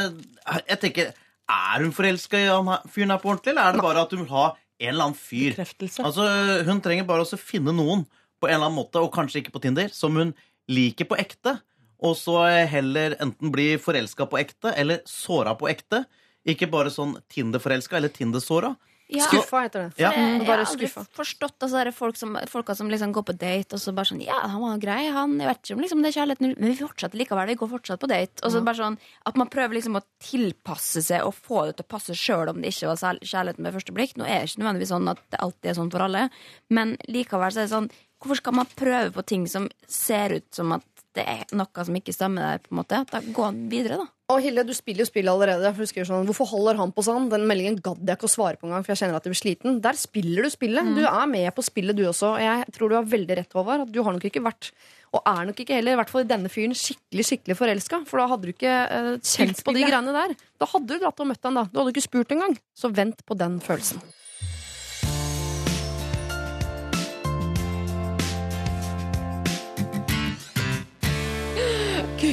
Jeg 0.71 0.79
tenker 0.87 1.11
Er 1.53 1.83
hun 1.85 1.93
forelska 1.93 2.41
i 2.41 2.47
han 2.49 2.71
fyren 2.89 3.13
her 3.13 3.21
på 3.21 3.29
ordentlig, 3.29 3.53
eller 3.53 3.69
er 3.69 3.77
det 3.77 3.85
bare 3.85 4.07
at 4.07 4.15
hun 4.15 4.23
vil 4.23 4.33
ha 4.33 4.47
en 4.81 4.89
eller 4.89 5.11
annen 5.11 5.19
fyr? 5.19 5.59
Altså, 6.01 6.25
Hun 6.65 6.81
trenger 6.81 7.05
bare 7.05 7.27
å 7.27 7.37
finne 7.37 7.75
noen 7.77 8.07
på 8.41 8.49
en 8.49 8.57
eller 8.57 8.67
annen 8.71 8.79
måte, 8.81 9.01
og 9.01 9.13
kanskje 9.13 9.43
ikke 9.43 9.53
på 9.55 9.61
Tinder, 9.63 9.91
som 9.93 10.17
hun 10.17 10.33
liker 10.71 11.07
på 11.09 11.19
ekte. 11.21 11.59
Og 12.01 12.15
så 12.17 12.39
heller 12.69 13.15
enten 13.21 13.51
bli 13.53 13.75
forelska 13.81 14.25
på 14.29 14.39
ekte 14.41 14.73
eller 14.73 15.03
såra 15.05 15.53
på 15.57 15.69
ekte. 15.69 16.03
Ikke 16.49 16.69
bare 16.71 16.89
sånn 16.93 17.13
Tinder-forelska 17.29 17.99
eller 17.99 18.09
Tinder-såra. 18.13 18.73
Ja. 19.11 19.25
Skuffa 19.27 19.65
heter 19.65 19.83
det. 19.83 19.99
Ja. 19.99 20.11
Jeg, 20.15 20.37
jeg 20.39 20.47
har 20.47 20.61
aldri 20.63 20.87
forstått 20.87 21.65
altså, 21.65 21.83
folk 21.95 22.19
som, 22.19 22.37
folka 22.47 22.75
som 22.77 22.91
liksom 22.91 23.11
går 23.15 23.25
på 23.27 23.35
date, 23.35 23.75
og 23.75 23.81
så 23.83 23.91
bare 23.95 24.07
sånn 24.07 24.21
Ja, 24.23 24.37
han 24.47 24.61
var 24.63 24.79
grei, 24.79 25.01
han. 25.11 25.35
Jeg 25.41 25.49
vet 25.49 25.65
ikke 25.65 25.75
om 25.75 25.83
liksom, 25.83 26.03
det 26.03 26.11
er 26.11 26.17
kjærligheten 26.21 26.53
Men 26.55 26.71
vi 26.71 26.77
fortsetter 26.79 27.19
likevel. 27.19 27.51
Vi 27.51 27.57
går 27.59 27.71
fortsatt 27.73 28.03
på 28.03 28.11
date. 28.11 28.39
Og 28.41 28.53
så 28.53 28.61
bare 28.63 28.79
sånn 28.79 28.99
At 29.27 29.39
man 29.41 29.51
prøver 29.51 29.75
liksom 29.77 29.99
å 29.99 30.03
tilpasse 30.23 31.03
seg 31.03 31.27
og 31.27 31.35
få 31.35 31.65
det 31.67 31.79
til 31.79 31.87
å 31.87 31.91
passe 31.91 32.15
sjøl 32.15 32.53
om 32.53 32.61
det 32.63 32.71
ikke 32.71 32.93
var 32.93 33.19
kjærligheten 33.19 33.67
ved 33.67 33.75
første 33.75 33.97
blikk. 33.97 34.15
Nå 34.15 34.27
er 34.27 34.45
det 34.45 34.53
ikke 34.53 34.63
nødvendigvis 34.63 34.93
sånn 34.95 35.11
at 35.11 35.25
det 35.33 35.43
alltid 35.43 35.73
er 35.73 35.77
sånn 35.81 35.91
for 35.91 36.07
alle, 36.07 36.23
men 36.71 36.95
likevel 37.11 37.51
så 37.51 37.63
er 37.63 37.67
det 37.67 37.75
sånn 37.75 37.91
Hvorfor 38.21 38.37
skal 38.37 38.53
man 38.53 38.67
prøve 38.77 39.09
på 39.15 39.23
ting 39.25 39.47
som 39.49 39.63
ser 39.89 40.35
ut 40.37 40.45
som 40.53 40.75
at 40.75 40.85
det 41.17 41.25
er 41.27 41.43
noe 41.59 41.83
som 41.83 41.95
ikke 41.97 42.13
stemmer 42.15 42.53
der? 42.53 42.61
på 42.63 42.71
en 42.71 42.79
måte? 42.79 43.01
Da 43.11 43.19
Gå 43.35 43.47
videre, 43.71 43.97
da. 43.99 44.05
Og 44.31 44.39
Hilde, 44.39 44.63
du 44.63 44.71
spiller 44.71 45.03
jo 45.03 45.09
spillet 45.09 45.31
allerede. 45.31 45.71
Sånn, 46.07 46.23
Hvorfor 46.29 46.47
holder 46.53 46.79
han 46.79 46.93
på 46.95 47.03
sånn? 47.03 47.27
Den 47.31 47.43
meldingen 47.49 47.81
gadd 47.83 47.99
jeg 48.07 48.15
ikke 48.15 48.29
å 48.29 48.31
svare 48.31 48.59
på 48.59 48.69
engang, 48.69 48.85
for 48.85 48.93
jeg 48.93 49.01
kjenner 49.01 49.19
at 49.19 49.27
jeg 49.27 49.33
blir 49.33 49.41
sliten. 49.41 49.81
Der 49.83 49.99
spiller 49.99 50.47
du 50.47 50.53
spillet. 50.53 50.93
Du 50.95 51.03
er 51.03 51.27
med 51.27 51.49
på 51.57 51.65
spillet, 51.67 51.97
du 51.97 52.05
også. 52.07 52.37
Og 52.37 52.45
jeg 52.45 52.77
tror 52.77 52.93
du 52.93 52.95
har 52.95 53.11
veldig 53.11 53.37
rett, 53.41 53.57
Håvard. 53.57 53.83
at 53.87 53.91
Du 53.91 53.99
har 54.07 54.15
nok 54.15 54.29
ikke 54.31 54.43
vært, 54.45 54.71
og 55.11 55.27
er 55.33 55.51
nok 55.51 55.59
ikke 55.65 55.75
heller, 55.75 55.97
i 55.97 55.99
hvert 55.99 56.13
fall 56.13 56.23
i 56.23 56.31
denne 56.31 56.53
fyren, 56.53 56.77
skikkelig 56.77 57.27
skikkelig 57.27 57.59
forelska. 57.59 58.01
For 58.07 58.23
da 58.23 58.29
hadde 58.31 58.47
du 58.47 58.55
ikke 58.55 58.77
uh, 58.87 59.11
kjent 59.19 59.65
på 59.67 59.75
de 59.75 59.83
greiene 59.83 60.15
der. 60.15 60.37
Da 60.63 60.71
hadde 60.71 60.87
du 60.87 61.03
dratt 61.03 61.19
og 61.19 61.31
møtt 61.33 61.43
han, 61.49 61.59
da. 61.59 61.67
Du 61.67 61.81
hadde 61.81 61.91
ikke 61.97 62.07
spurt 62.07 62.31
engang. 62.31 62.55
Så 62.71 62.93
vent 62.95 63.25
på 63.27 63.35
den 63.35 63.59
følelsen. 63.59 63.99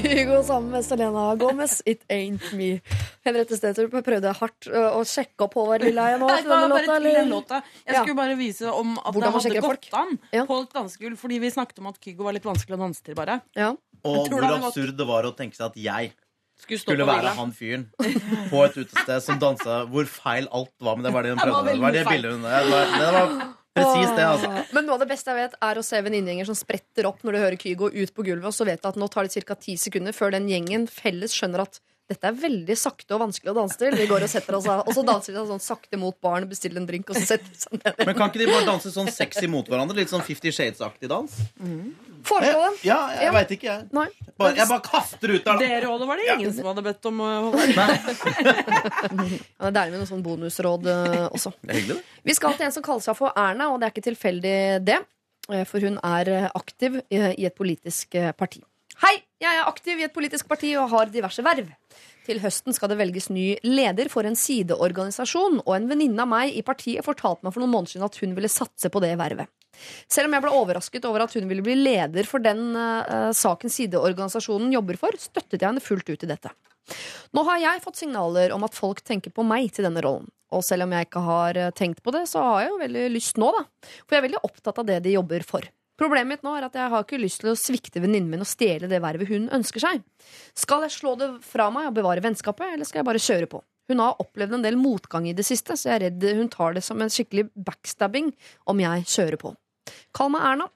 Kygo 0.03 0.43
sammen 0.47 0.71
med 0.73 0.85
Selena 0.87 1.25
Gomez, 1.41 1.79
It 1.87 2.03
Ain't 2.13 2.53
Me. 2.57 2.69
Henriette 3.27 3.57
Stenstrup 3.59 3.95
prøvde 4.07 4.33
hardt 4.39 4.69
å 4.71 5.01
sjekke 5.09 5.47
opp 5.47 5.57
Håvard 5.59 5.85
Lilleheie 5.87 6.19
nå. 6.21 6.29
Nei, 6.31 6.39
det 6.45 6.51
var 6.53 6.63
bare 6.69 6.71
låta, 6.85 6.95
til 7.03 7.19
den 7.19 7.33
låta. 7.33 7.63
Jeg 7.87 7.95
Ja. 7.95 8.03
skulle 8.03 8.17
bare 8.17 8.37
vise 8.39 8.67
om 8.73 8.99
at 8.99 9.05
Hvordan 9.15 9.33
det 9.33 9.43
hadde 9.43 9.61
gått 9.69 9.95
an 9.95 10.19
Ja. 10.33 10.45
på 10.47 10.63
et 10.63 10.73
dansegulv. 10.73 11.17
Fordi 11.19 11.39
vi 11.41 11.51
snakket 11.51 11.79
om 11.79 11.87
at 11.89 12.01
Kygo 12.01 12.25
var 12.25 12.33
litt 12.33 12.45
vanskelig 12.45 12.77
å 12.77 12.81
danse 12.87 13.03
til, 13.03 13.15
bare. 13.15 13.41
Ja. 13.57 13.75
Og 14.05 14.29
hvor 14.29 14.41
det 14.41 14.63
absurd 14.63 14.97
det 14.97 15.07
var 15.07 15.23
å 15.25 15.35
tenke 15.37 15.57
seg 15.57 15.67
at 15.67 15.75
jeg 15.77 16.13
Skulle, 16.61 16.79
skulle 16.81 17.07
være 17.07 17.35
han 17.37 17.53
fyren 17.53 17.85
på 18.51 18.65
et 18.65 18.75
utested 18.75 19.23
som 19.23 19.39
dansa 19.39 19.87
hvor 19.89 20.05
feil 20.07 20.49
alt 20.51 20.73
var. 20.81 20.97
Men 20.97 21.05
det 21.05 21.13
var 21.13 21.23
det 21.23 21.31
hun 21.31 21.39
prøvde. 21.39 21.71
Det 21.75 21.81
var 21.81 21.93
det 21.93 22.07
bildet 22.07 22.33
hun 22.33 22.43
Det 22.43 22.71
var, 22.71 22.87
det 22.99 23.13
var 23.15 23.55
presis 23.79 24.15
det, 24.17 24.27
altså. 24.27 24.53
Men 24.77 24.89
noe 24.89 24.99
av 24.99 25.05
det 25.05 25.11
beste 25.11 25.33
jeg 25.33 25.41
vet, 25.41 25.59
er 25.71 25.81
å 25.81 25.85
se 25.87 26.01
venninnegjenger 26.05 26.49
som 26.51 26.59
spretter 26.59 27.09
opp 27.09 27.23
når 27.25 27.37
du 27.37 27.41
hører 27.43 27.59
Kygo 27.63 27.91
ut 27.95 28.15
på 28.15 28.27
gulvet, 28.27 28.51
og 28.51 28.57
så 28.57 28.67
vet 28.69 28.83
du 28.83 28.91
at 28.91 28.99
nå 29.01 29.09
tar 29.13 29.29
det 29.29 29.45
ca. 29.47 29.59
ti 29.59 29.77
sekunder 29.81 30.17
før 30.17 30.35
den 30.37 30.49
gjengen 30.51 30.89
felles 30.91 31.37
skjønner 31.37 31.67
at 31.67 31.81
dette 32.09 32.25
er 32.25 32.33
veldig 32.41 32.77
sakte 32.81 33.13
og 33.15 33.21
vanskelig 33.27 33.51
å 33.53 33.57
danse 33.59 33.77
til. 33.81 33.93
Vi 33.93 34.07
går 34.09 34.23
Og 34.25 34.31
setter 34.33 34.57
oss 34.57 34.67
av, 34.67 34.81
og 34.89 34.95
så 34.97 35.03
danser 35.05 35.35
de 35.37 35.43
sånn 35.51 35.61
sakte 35.61 35.99
mot 36.01 36.17
baren, 36.25 36.47
bestiller 36.49 36.81
en 36.81 36.87
drink, 36.89 37.11
og 37.13 37.17
så 37.19 37.27
setter 37.35 37.51
de 37.53 37.59
seg 37.61 37.73
ned. 37.83 38.01
Men 38.09 38.15
kan 38.17 38.31
ikke 38.33 38.41
de 38.41 38.47
bare 38.49 38.65
danse 38.67 38.93
sånn 38.95 39.11
sexy 39.13 39.47
mot 39.47 39.69
hverandre? 39.69 39.95
Litt 39.99 40.09
sånn 40.13 40.25
Fifty 40.25 40.49
Shades-aktig 40.55 41.09
dans? 41.13 41.35
Foreslå 42.29 42.63
det. 42.65 42.81
Ja, 42.89 42.97
jeg 43.15 43.29
Ja. 43.29 43.33
veit 43.37 43.53
ikke, 43.55 43.69
jeg. 43.69 43.87
Nei. 43.93 44.07
Bare, 44.41 44.55
jeg 44.57 44.69
bare 44.69 44.81
kaster 44.89 45.35
ut 45.37 45.45
der. 45.45 45.53
da. 45.53 45.59
Det 45.59 45.83
rådet 45.85 46.07
var 46.09 46.17
det 46.17 46.27
ingen 46.35 46.53
som 46.57 46.65
hadde 46.73 46.83
bedt 46.89 47.07
om. 47.07 47.21
uh, 47.21 47.53
Ja, 48.59 49.69
det 49.69 49.69
er 49.69 49.77
deilig 49.77 49.93
med 49.95 50.01
noe 50.03 50.09
sånn 50.11 50.25
bonusråd 50.25 50.89
også. 51.33 51.53
Det 51.63 51.71
er 51.75 51.79
hyggelig, 51.81 51.97
det. 52.01 52.25
Vi 52.29 52.35
skal 52.37 52.57
til 52.59 52.67
en 52.69 52.75
som 52.75 52.85
kaller 52.87 53.05
seg 53.05 53.17
for 53.19 53.33
Erna, 53.39 53.71
og 53.73 53.81
det 53.81 53.89
er 53.89 53.95
ikke 53.95 54.07
tilfeldig 54.11 54.57
det. 54.89 54.99
eh, 55.53 55.65
For 55.65 55.81
hun 55.81 55.99
er 56.05 56.29
eh, 56.29 56.49
aktiv 56.55 57.01
i 57.11 57.45
et 57.47 57.55
politisk 57.57 58.15
eh, 58.21 58.33
parti. 58.33 58.61
Hei! 59.05 59.17
Jeg 59.39 59.55
er 59.55 59.69
aktiv 59.71 60.01
i 60.01 60.05
et 60.07 60.15
politisk 60.15 60.49
parti 60.51 60.73
og 60.75 60.89
har 60.91 61.11
diverse 61.15 61.43
verv. 61.47 61.69
Til 62.27 62.41
høsten 62.43 62.75
skal 62.77 62.91
det 62.91 62.99
velges 62.99 63.29
ny 63.31 63.53
leder 63.65 64.11
for 64.13 64.27
en 64.27 64.37
sideorganisasjon, 64.37 65.61
og 65.63 65.71
en 65.77 65.87
venninne 65.89 66.25
av 66.25 66.29
meg 66.29 66.57
i 66.59 66.65
partiet 66.67 67.07
fortalte 67.07 67.47
meg 67.47 67.55
for 67.55 67.63
noen 67.63 67.73
måneder 67.77 67.95
siden 67.95 68.09
at 68.09 68.19
hun 68.19 68.35
ville 68.37 68.51
satse 68.51 68.91
på 68.91 69.03
det 69.05 69.15
vervet. 69.21 69.47
Selv 70.11 70.27
om 70.27 70.35
jeg 70.35 70.43
ble 70.43 70.57
overrasket 70.59 71.07
over 71.07 71.23
at 71.23 71.37
hun 71.39 71.47
ville 71.47 71.63
bli 71.63 71.77
leder 71.79 72.27
for 72.27 72.43
den 72.43 72.75
uh, 72.75 73.31
saken 73.37 73.71
sideorganisasjonen 73.71 74.75
jobber 74.75 74.99
for, 74.99 75.15
støttet 75.23 75.61
jeg 75.61 75.69
henne 75.69 75.85
fullt 75.85 76.11
ut 76.11 76.27
i 76.27 76.31
dette. 76.35 76.53
Nå 77.37 77.45
har 77.47 77.63
jeg 77.63 77.85
fått 77.85 78.01
signaler 78.01 78.51
om 78.57 78.67
at 78.67 78.75
folk 78.75 79.05
tenker 79.07 79.31
på 79.35 79.47
meg 79.47 79.71
til 79.77 79.87
denne 79.87 80.03
rollen. 80.03 80.27
Og 80.57 80.65
selv 80.65 80.87
om 80.87 80.93
jeg 80.97 81.07
ikke 81.07 81.23
har 81.27 81.59
eh, 81.61 81.73
tenkt 81.77 82.01
på 82.03 82.13
det, 82.15 82.25
så 82.31 82.41
har 82.41 82.63
jeg 82.63 82.71
jo 82.73 82.79
veldig 82.81 83.09
lyst 83.13 83.41
nå, 83.41 83.51
da. 83.53 83.67
For 84.01 84.17
jeg 84.17 84.23
er 84.23 84.27
veldig 84.31 84.47
opptatt 84.49 84.81
av 84.81 84.87
det 84.89 85.03
de 85.05 85.13
jobber 85.13 85.45
for. 85.47 85.69
Problemet 85.99 86.31
mitt 86.31 86.45
nå 86.47 86.53
er 86.55 86.69
at 86.69 86.77
jeg 86.79 86.91
har 86.93 87.03
ikke 87.03 87.19
lyst 87.19 87.43
til 87.43 87.51
å 87.51 87.59
svikte 87.59 88.03
venninnen 88.03 88.31
min 88.31 88.45
og 88.45 88.49
stjele 88.49 88.87
det 88.91 89.01
vervet 89.03 89.31
hun 89.33 89.49
ønsker 89.55 89.83
seg. 89.83 90.05
Skal 90.55 90.87
jeg 90.87 90.95
slå 90.95 91.17
det 91.19 91.33
fra 91.47 91.67
meg 91.75 91.91
og 91.91 91.97
bevare 91.97 92.23
vennskapet, 92.23 92.77
eller 92.77 92.87
skal 92.87 93.03
jeg 93.03 93.09
bare 93.09 93.23
kjøre 93.23 93.51
på? 93.51 93.63
Hun 93.89 94.03
har 94.05 94.21
opplevd 94.23 94.59
en 94.59 94.65
del 94.67 94.77
motgang 94.79 95.27
i 95.27 95.35
det 95.35 95.47
siste, 95.49 95.75
så 95.75 95.91
jeg 95.91 95.97
er 95.97 96.05
redd 96.07 96.27
hun 96.39 96.51
tar 96.53 96.77
det 96.77 96.85
som 96.87 97.01
en 97.03 97.11
skikkelig 97.11 97.49
backstabbing 97.57 98.31
om 98.69 98.83
jeg 98.85 99.07
kjører 99.11 99.41
på. 99.41 99.55
Kall 100.15 100.31
meg 100.35 100.45
Erna. 100.45 100.69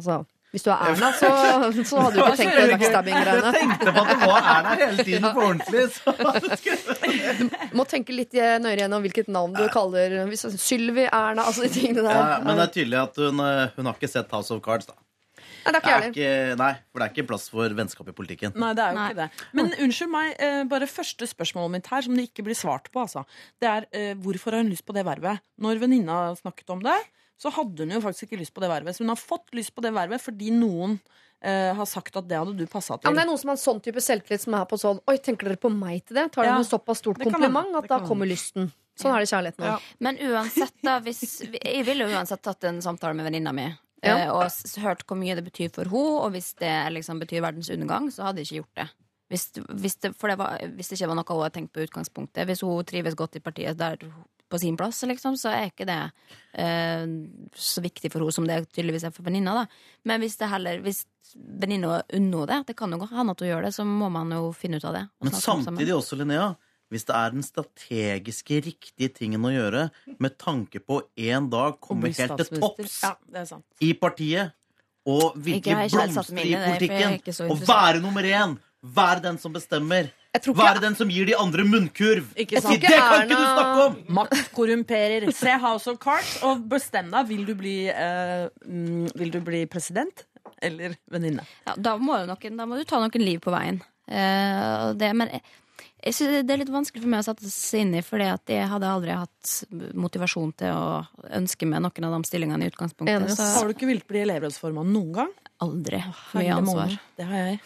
Altså, 0.00 0.22
hvis 0.52 0.66
du 0.66 0.70
er 0.70 0.82
Erna, 0.90 1.08
så, 1.16 1.28
så 1.88 2.02
hadde 2.04 2.16
du 2.16 2.20
ikke 2.22 2.36
tenkt 2.36 2.56
på 2.56 2.64
Jeg 2.64 2.72
backstabbing-greiene. 2.76 3.52
tenkte 3.56 3.92
på 3.96 4.02
at 4.02 4.10
det 4.12 4.18
var 4.28 4.48
Erna 4.54 4.74
hele 4.82 5.06
tiden 5.08 5.28
på 5.32 5.44
ordentlig. 5.48 5.84
Så. 5.96 6.12
Må 7.78 7.86
tenke 7.88 8.16
litt 8.16 8.34
nøyere 8.36 8.82
gjennom 8.84 9.04
hvilket 9.06 9.30
navn 9.32 9.54
du 9.56 9.64
kaller 9.72 10.18
Sylvi, 10.36 11.06
Erna, 11.08 11.46
altså 11.48 11.64
de 11.64 11.70
tingene 11.72 12.04
der. 12.04 12.18
Ja, 12.20 12.42
men 12.44 12.58
det 12.60 12.66
er 12.68 12.74
tydelig 12.76 13.00
at 13.00 13.22
hun, 13.22 13.40
eh, 13.46 13.72
hun 13.78 13.88
har 13.88 13.96
ikke 13.96 14.12
sett 14.12 14.34
House 14.36 14.52
of 14.54 14.60
Cards. 14.64 14.90
da 14.90 14.98
Nei, 15.62 15.70
det 15.70 15.78
er 15.78 15.82
ikke 15.82 15.94
er 15.94 16.06
ikke, 16.10 16.56
Nei, 16.58 16.70
for 16.90 16.98
det 16.98 17.04
er 17.06 17.12
ikke 17.14 17.26
plass 17.28 17.44
for 17.52 17.74
vennskap 17.78 18.08
i 18.10 18.14
politikken. 18.18 18.54
Nei, 18.58 18.72
det 18.74 18.82
er 18.82 18.90
jo 18.92 18.98
Nei. 18.98 19.08
ikke 19.12 19.20
det. 19.20 19.46
Men 19.54 19.68
unnskyld 19.86 20.10
meg, 20.10 20.32
eh, 20.42 20.62
bare 20.70 20.88
første 20.90 21.28
spørsmålet 21.30 21.74
mitt 21.76 21.90
her, 21.92 22.02
som 22.02 22.16
det 22.18 22.24
ikke 22.28 22.44
blir 22.48 22.58
svart 22.58 22.90
på, 22.90 23.04
altså. 23.04 23.22
Det 23.62 23.68
er 23.70 23.86
eh, 23.94 24.12
hvorfor 24.18 24.56
har 24.56 24.64
hun 24.64 24.72
lyst 24.74 24.84
på 24.88 24.96
det 24.96 25.04
vervet? 25.06 25.38
Når 25.62 25.78
venninna 25.84 26.16
snakket 26.40 26.74
om 26.74 26.82
det, 26.82 26.98
så 27.40 27.50
hadde 27.50 27.86
hun 27.86 27.96
jo 27.96 28.02
faktisk 28.04 28.28
ikke 28.28 28.40
lyst 28.42 28.54
på 28.54 28.62
det 28.62 28.70
vervet. 28.70 28.96
Så 28.96 29.04
hun 29.04 29.12
har 29.12 29.20
fått 29.20 29.52
lyst 29.56 29.74
på 29.74 29.82
det 29.84 29.92
vervet 29.94 30.22
fordi 30.22 30.52
noen 30.54 30.98
eh, 31.42 31.72
har 31.74 31.88
sagt 31.90 32.16
at 32.18 32.28
det 32.30 32.38
hadde 32.38 32.54
du 32.58 32.66
passa 32.70 32.98
Ja, 33.02 33.10
men 33.10 33.18
det 33.20 33.24
er 33.24 33.30
noen 33.32 33.40
som 33.40 33.52
har 33.52 33.58
en 33.58 33.64
sånn 33.64 33.82
type 33.84 34.02
selvtillit 34.04 34.44
som 34.44 34.56
er 34.58 34.66
på 34.70 34.78
sånn 34.80 35.00
Oi, 35.10 35.16
tenker 35.18 35.50
dere 35.50 35.60
på 35.60 35.72
meg 35.74 36.04
til 36.06 36.20
det? 36.20 36.28
Tar 36.36 36.46
Ja, 36.46 36.54
det 36.54 36.62
med 36.62 36.70
såpass 36.70 37.02
stort 37.02 37.22
kompliment 37.22 37.78
at 37.82 37.90
da 37.90 38.00
kommer 38.06 38.30
lysten. 38.30 38.70
Sånn 38.98 39.14
er 39.14 39.24
det 39.24 39.30
kjærligheten 39.30 39.64
kjærligheten 39.64 39.70
Ja. 39.70 39.78
Men 40.04 40.20
uansett, 40.20 40.74
da 40.84 40.98
hvis, 41.00 41.22
Jeg 41.56 41.86
ville 41.88 42.10
uansett 42.12 42.42
tatt 42.44 42.68
en 42.68 42.82
samtale 42.84 43.16
med 43.18 43.26
venninna 43.30 43.54
mi. 43.56 43.70
Ja. 44.02 44.18
eh, 44.18 44.30
Og 44.30 44.82
hørt 44.82 45.06
hvor 45.06 45.16
mye 45.18 45.36
det 45.38 45.44
betyr 45.46 45.70
for 45.72 45.88
henne, 45.88 46.18
og 46.26 46.34
hvis 46.34 46.52
det 46.58 46.74
liksom 46.92 47.22
betyr 47.22 47.42
verdens 47.44 47.70
undergang, 47.70 48.10
så 48.12 48.28
hadde 48.28 48.42
jeg 48.42 48.50
ikke 48.50 48.60
gjort 48.62 48.82
det. 48.82 48.88
Hvis, 49.32 49.46
hvis, 49.80 49.96
det, 49.96 50.10
for 50.20 50.28
det 50.28 50.36
var, 50.36 50.58
hvis 50.76 50.90
det 50.90 50.98
ikke 50.98 51.08
var 51.08 51.16
noe 51.16 51.24
hun 51.30 51.40
hadde 51.40 51.54
tenkt 51.56 51.72
på 51.72 51.84
utgangspunktet. 51.86 52.44
Hvis 52.50 52.60
hun 52.66 52.84
trives 52.84 53.16
godt 53.16 53.38
i 53.38 53.40
partiet 53.40 53.78
der 53.80 53.96
på 54.52 54.60
sin 54.60 54.76
plass, 54.78 55.00
liksom, 55.08 55.38
så 55.40 55.50
er 55.54 55.70
ikke 55.70 55.86
det 55.88 56.00
eh, 56.60 57.06
så 57.56 57.82
viktig 57.84 58.10
for 58.12 58.22
henne 58.22 58.34
som 58.36 58.48
det 58.48 58.60
tydeligvis 58.70 59.06
er 59.08 59.14
for 59.14 59.24
venninna. 59.26 59.62
da. 59.62 59.64
Men 60.08 60.20
hvis 60.22 60.36
det 60.40 60.50
heller 60.52 60.82
Hvis 60.84 61.04
venninna 61.34 62.02
unner 62.12 62.46
det, 62.50 62.58
det 62.68 62.76
kan 62.76 62.92
jo 62.92 62.98
hende 63.08 63.32
at 63.32 63.40
hun 63.40 63.48
gjør 63.48 63.64
det, 63.64 63.72
så 63.72 63.86
må 63.88 64.10
man 64.12 64.30
jo 64.36 64.50
finne 64.56 64.76
ut 64.76 64.84
av 64.84 64.98
det. 64.98 65.06
Men 65.24 65.32
samtidig 65.32 65.94
også, 65.96 66.18
Linnea, 66.20 66.50
hvis 66.92 67.06
det 67.08 67.14
er 67.16 67.30
den 67.32 67.44
strategiske 67.46 68.58
riktige 68.66 69.08
tingen 69.16 69.44
å 69.48 69.52
gjøre 69.52 69.86
med 70.20 70.36
tanke 70.36 70.82
på 70.84 71.00
en 71.16 71.48
dag 71.52 71.78
kommer 71.80 72.12
komme 72.12 72.18
helt 72.18 72.42
til 72.42 72.60
topps 72.60 72.98
Ja, 73.06 73.14
det 73.32 73.40
er 73.40 73.46
sant. 73.48 73.64
i 73.80 73.94
partiet 73.96 74.52
og 75.08 75.32
Ikke- 75.32 75.44
virkelig 75.46 75.90
blomstre 75.90 76.44
i 76.44 76.52
politikken 76.54 77.48
og 77.50 77.64
være 77.64 78.02
nummer 78.04 78.22
én, 78.22 78.58
være 78.82 79.22
den 79.22 79.38
som 79.38 79.52
bestemmer, 79.52 80.10
Ikke 80.32 80.54
være 80.56 80.80
den 80.80 80.94
som 80.96 81.10
gir 81.12 81.26
de 81.28 81.34
andre 81.36 81.64
munnkurv 81.68 82.30
Ikke 82.40 82.56
Det 82.56 82.78
kan 82.80 83.24
ikke 83.26 83.36
du 83.36 83.42
snakke 83.44 83.82
om! 83.84 83.96
Makt 84.16 84.46
korrumperer. 84.56 85.26
Se 85.36 85.56
House 85.60 85.90
of 85.90 85.98
Cards 86.00 86.38
og 86.48 86.62
bestem 86.70 87.10
deg. 87.12 87.28
Vil 87.28 87.44
du 87.44 87.52
bli, 87.58 87.76
eh, 87.92 88.46
mm, 88.64 89.10
vil 89.20 89.32
du 89.34 89.42
bli 89.44 89.66
president 89.68 90.24
eller 90.62 90.96
venninne? 91.12 91.44
Ja, 91.66 91.76
da, 91.76 91.98
må 92.00 92.16
du, 92.16 92.30
noen, 92.32 92.56
da 92.56 92.68
må 92.68 92.80
du 92.80 92.86
ta 92.88 93.02
noen 93.02 93.26
liv 93.26 93.42
på 93.44 93.52
veien. 93.52 93.82
Uh, 94.08 94.92
det, 94.98 95.12
men 95.14 95.30
jeg, 96.02 96.16
synes 96.18 96.46
det 96.48 96.54
er 96.54 96.62
litt 96.62 96.72
vanskelig 96.72 97.04
for 97.04 97.12
meg 97.12 97.22
å 97.22 97.26
sette 97.26 97.50
seg 97.52 97.86
inn 97.86 97.94
i, 97.98 98.02
fordi 98.06 98.30
jeg 98.52 98.70
hadde 98.70 98.90
aldri 98.90 99.14
hatt 99.16 99.52
motivasjon 99.98 100.52
til 100.62 100.74
å 100.74 101.02
ønske 101.38 101.68
meg 101.68 101.84
noen 101.84 102.08
av 102.08 102.18
de 102.18 102.30
stillingene 102.30 102.66
i 102.66 102.72
utgangspunktet. 102.72 103.14
Enig. 103.22 103.36
Så 103.38 103.46
Har 103.56 103.70
du 103.70 103.76
ikke 103.76 103.90
villet 103.90 104.08
bli 104.08 104.24
elevrådsformann 104.26 104.92
noen 104.94 105.16
gang? 105.20 105.32
aldri. 105.62 106.00
Mye 106.34 106.54
ansvar. 106.54 106.90
måned. 106.90 106.98
Det 107.16 107.26
har 107.28 107.36
jeg. 107.46 107.60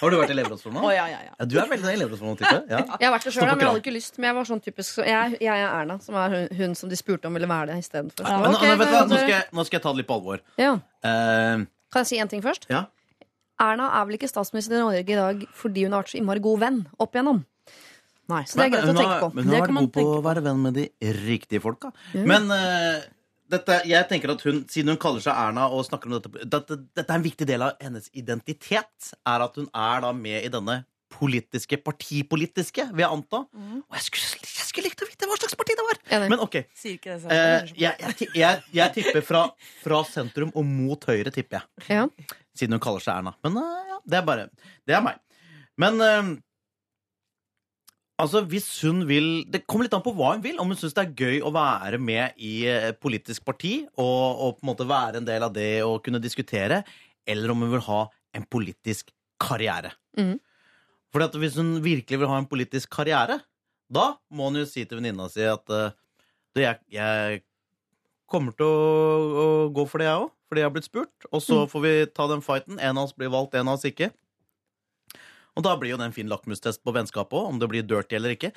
Har 0.00 0.12
du 0.12 0.16
vært 0.20 0.32
elevrådsformann? 0.34 0.86
Oh, 0.86 0.92
ja, 0.94 1.06
ja, 1.10 1.18
ja. 1.26 1.34
Ja, 1.38 1.48
du 1.48 1.56
er 1.58 1.70
veldig 1.70 1.86
sånn 1.86 1.96
elevrådsformann-type. 1.96 2.62
Ja. 2.70 2.82
Jeg 3.02 3.08
har 3.08 3.14
vært 3.16 3.26
det 3.26 3.34
sjøl, 3.34 3.46
men 3.48 3.62
jeg 3.62 3.68
hadde 3.70 3.82
ikke 3.82 3.94
lyst. 3.96 4.18
Men 4.18 4.30
jeg 4.30 4.38
var 4.38 4.48
sånn 4.48 4.62
typisk 4.62 4.98
så 4.98 5.04
jeg, 5.06 5.36
jeg 5.42 5.52
er 5.52 5.68
Erna, 5.80 5.98
som 6.04 6.16
er 6.20 6.34
hun, 6.36 6.48
hun 6.58 6.74
som 6.78 6.90
de 6.92 6.98
spurte 6.98 7.28
om 7.28 7.36
ville 7.36 7.48
være 7.50 7.72
det 7.72 7.82
istedenfor. 7.82 8.28
Ja, 8.28 8.40
okay, 8.46 8.70
nå, 8.70 8.78
vet 8.80 8.90
du 8.90 8.94
hva, 8.94 9.04
nå, 9.08 9.18
skal 9.18 9.34
jeg, 9.34 9.46
nå 9.50 9.64
skal 9.66 9.78
jeg 9.78 9.84
ta 9.84 9.92
det 9.94 10.02
litt 10.02 10.10
på 10.10 10.18
alvor. 10.20 10.42
ja. 10.60 10.74
Uh, 11.02 11.64
Kan 11.92 12.04
jeg 12.04 12.12
si 12.12 12.20
en 12.22 12.30
ting 12.30 12.44
først? 12.44 12.68
ja. 12.70 12.86
Erna 13.62 13.88
er 14.00 14.06
vel 14.08 14.18
ikke 14.18 14.30
statsminister 14.30 14.76
i 14.76 14.82
Norge 14.82 15.02
i 15.06 15.18
dag 15.18 15.42
fordi 15.56 15.86
hun 15.86 15.94
har 15.96 16.04
vært 16.04 16.12
så 16.14 16.20
innmari 16.20 16.42
god 16.44 16.62
venn 16.64 16.78
opp 17.02 17.16
igjennom. 17.16 17.42
Nei. 18.32 18.44
Så 18.48 18.58
det 18.58 18.68
er 18.68 18.70
greit 18.76 18.90
å 18.92 18.94
tenke 18.96 19.18
på. 19.24 19.32
men 19.36 19.44
hun 19.48 19.54
har 19.56 19.66
vært 19.66 19.78
god 19.80 19.92
på 19.96 20.06
å 20.16 20.22
være 20.24 20.44
venn 20.46 20.62
med 20.62 20.78
de 20.78 20.86
riktige 21.22 21.60
folka. 21.64 21.90
Men 22.14 22.46
uh, 22.54 23.02
dette, 23.52 23.80
jeg 23.90 24.08
tenker 24.08 24.32
at 24.32 24.44
hun, 24.46 24.62
siden 24.70 24.94
hun 24.94 25.00
kaller 25.02 25.24
seg 25.24 25.36
Erna 25.36 25.66
og 25.74 25.84
snakker 25.88 26.08
om 26.08 26.16
dette 26.16 26.46
dette, 26.48 26.78
dette 26.96 27.08
er 27.10 27.18
en 27.18 27.26
viktig 27.26 27.48
del 27.50 27.66
av 27.66 27.74
hennes 27.82 28.08
identitet. 28.16 29.12
Er 29.28 29.44
at 29.44 29.58
hun 29.60 29.68
er 29.68 30.04
da 30.06 30.14
med 30.16 30.38
i 30.46 30.50
denne 30.54 30.82
politiske, 31.12 31.76
partipolitiske, 31.84 32.86
vil 32.94 33.04
jeg 33.04 33.12
anta. 33.12 33.42
Og 33.52 33.96
jeg 33.98 34.04
skulle, 34.06 34.38
jeg 34.48 34.68
skulle 34.70 34.88
likt 34.88 35.02
å 35.04 35.08
vite 35.10 35.28
hva 35.28 35.36
slags 35.36 35.58
parti 35.60 35.76
det 35.76 35.84
var! 35.84 35.98
Ja, 36.08 36.20
Men 36.32 36.40
ok. 36.40 36.56
Sier 36.78 36.96
ikke 36.96 37.18
det 37.18 37.18
selv. 37.26 37.34
eh, 37.36 37.74
jeg, 37.82 37.98
jeg, 38.00 38.30
jeg, 38.40 38.62
jeg 38.78 38.94
tipper 38.96 39.26
fra, 39.26 39.42
fra 39.82 40.00
sentrum 40.08 40.54
og 40.56 40.64
mot 40.64 41.04
høyre, 41.10 41.34
tipper 41.34 41.60
jeg. 41.60 41.84
Ja. 41.92 42.06
Siden 42.58 42.76
hun 42.76 42.84
kaller 42.84 43.04
seg 43.04 43.18
Erna. 43.18 43.34
Men 43.44 43.58
eh, 43.60 43.92
ja, 43.92 43.98
det 44.04 44.18
er 44.18 44.24
bare 44.26 44.48
Det 44.88 44.96
er 44.96 45.04
meg. 45.04 45.20
Men 45.80 46.02
eh, 46.04 46.32
Altså, 48.22 48.42
hvis 48.46 48.68
hun 48.86 49.02
vil 49.08 49.44
Det 49.50 49.64
kommer 49.66 49.86
litt 49.86 49.94
an 49.96 50.04
på 50.04 50.12
hva 50.14 50.34
hun 50.34 50.44
vil. 50.44 50.58
Om 50.60 50.72
hun 50.72 50.78
syns 50.78 50.94
det 50.96 51.04
er 51.06 51.14
gøy 51.24 51.40
å 51.42 51.52
være 51.54 51.98
med 51.98 52.38
i 52.38 52.66
et 52.70 53.00
politisk 53.02 53.44
parti 53.48 53.80
og, 53.96 54.42
og 54.44 54.58
på 54.58 54.66
en 54.66 54.70
måte 54.70 54.88
være 54.88 55.22
en 55.22 55.28
del 55.28 55.46
av 55.46 55.54
det 55.56 55.82
og 55.86 56.02
kunne 56.04 56.22
diskutere, 56.22 56.82
eller 57.26 57.52
om 57.52 57.64
hun 57.64 57.72
vil 57.74 57.86
ha 57.88 58.02
en 58.36 58.46
politisk 58.46 59.10
karriere. 59.42 59.92
Mm. 60.18 60.36
At 61.22 61.34
hvis 61.36 61.58
hun 61.60 61.74
virkelig 61.84 62.20
vil 62.20 62.30
ha 62.30 62.38
en 62.40 62.48
politisk 62.48 62.92
karriere, 62.94 63.40
da 63.92 64.12
må 64.32 64.48
hun 64.48 64.62
jo 64.62 64.68
si 64.68 64.84
til 64.86 65.00
venninna 65.00 65.28
si 65.32 65.44
at 65.44 65.74
eh, 65.74 65.96
du, 66.52 66.62
jeg, 66.62 66.78
jeg 66.92 67.42
kommer 68.30 68.54
til 68.56 68.68
å, 68.68 69.42
å 69.42 69.46
gå 69.74 69.84
for 69.88 70.00
det, 70.00 70.08
jeg 70.08 70.22
òg. 70.22 70.30
Fordi 70.52 70.60
jeg 70.60 70.68
har 70.68 70.74
blitt 70.74 70.84
spurt. 70.84 71.24
Og 71.32 71.40
så 71.40 71.62
får 71.64 71.80
vi 71.80 71.92
ta 72.12 72.26
den 72.28 72.42
fighten. 72.44 72.76
En 72.76 72.98
av 73.00 73.06
oss 73.06 73.14
blir 73.16 73.30
valgt, 73.32 73.54
en 73.56 73.70
av 73.72 73.78
oss 73.78 73.86
ikke. 73.88 74.10
Og 75.56 75.64
da 75.64 75.72
blir 75.80 75.94
jo 75.94 75.98
det 76.00 76.10
en 76.10 76.12
fin 76.12 76.28
lakmustest 76.28 76.82
på 76.84 76.92
vennskapet 76.92 77.32
òg, 77.38 77.46
om 77.54 77.60
det 77.60 77.68
blir 77.72 77.86
dirty 77.88 78.18
eller 78.18 78.34
ikke. 78.36 78.50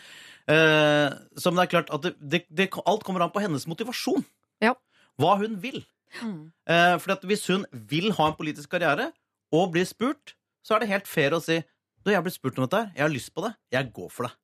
Eh, 0.51 1.15
så 1.39 1.51
men 1.51 1.61
det 1.61 1.65
er 1.65 1.71
klart 1.71 1.93
at 1.95 2.03
det, 2.03 2.11
det, 2.19 2.41
det, 2.51 2.67
alt 2.83 3.05
kommer 3.07 3.23
an 3.23 3.31
på 3.31 3.43
hennes 3.43 3.63
motivasjon. 3.71 4.27
Ja. 4.63 4.73
Hva 5.19 5.37
hun 5.39 5.55
vil. 5.63 5.85
Eh, 6.19 6.95
for 6.99 7.27
hvis 7.31 7.47
hun 7.51 7.63
vil 7.71 8.11
ha 8.15 8.29
en 8.29 8.35
politisk 8.35 8.75
karriere, 8.75 9.09
og 9.55 9.71
blir 9.71 9.87
spurt, 9.87 10.35
så 10.67 10.75
er 10.75 10.83
det 10.83 10.91
helt 10.91 11.07
fair 11.07 11.35
å 11.35 11.43
si 11.43 11.61
du, 11.61 12.11
jeg 12.11 12.19
har 12.19 12.27
blitt 12.27 12.37
spurt 12.37 12.59
om 12.59 12.67
dette 12.67 12.83
her, 12.83 12.91
jeg 12.91 13.07
har 13.07 13.15
lyst 13.15 13.31
på 13.33 13.47
det, 13.47 13.55
jeg 13.73 13.91
går 13.95 14.11
for 14.13 14.27
det. 14.27 14.35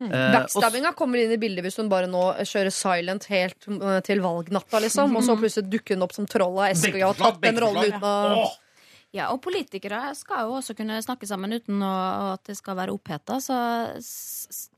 Eh, 0.00 0.32
Backstabbinga 0.32 0.94
kommer 0.96 1.20
inn 1.20 1.34
i 1.34 1.38
bildet 1.40 1.66
hvis 1.66 1.76
hun 1.80 1.90
bare 1.92 2.08
nå 2.08 2.22
kjører 2.40 2.72
silent 2.72 3.26
helt 3.28 3.68
eh, 3.68 4.00
til 4.06 4.22
valgnatta, 4.24 4.80
liksom. 4.80 5.12
Og 5.18 5.26
så 5.26 5.36
plutselig 5.36 5.68
dukker 5.74 5.98
hun 5.98 6.06
opp 6.06 6.16
som 6.16 6.28
troll 6.30 6.56
av 6.56 6.70
eske 6.70 6.94
og 7.02 7.10
har 7.10 7.20
tatt 7.20 7.40
den 7.44 7.60
rollen 7.60 7.90
uten 7.92 8.08
å 8.08 8.48
Ja, 9.10 9.24
og 9.34 9.40
politikere 9.42 10.12
skal 10.14 10.46
jo 10.46 10.54
også 10.60 10.76
kunne 10.78 11.00
snakke 11.02 11.26
sammen 11.26 11.50
uten 11.56 11.82
å, 11.82 11.94
at 12.36 12.44
det 12.46 12.54
skal 12.54 12.76
være 12.78 12.94
oppheta, 12.94 13.40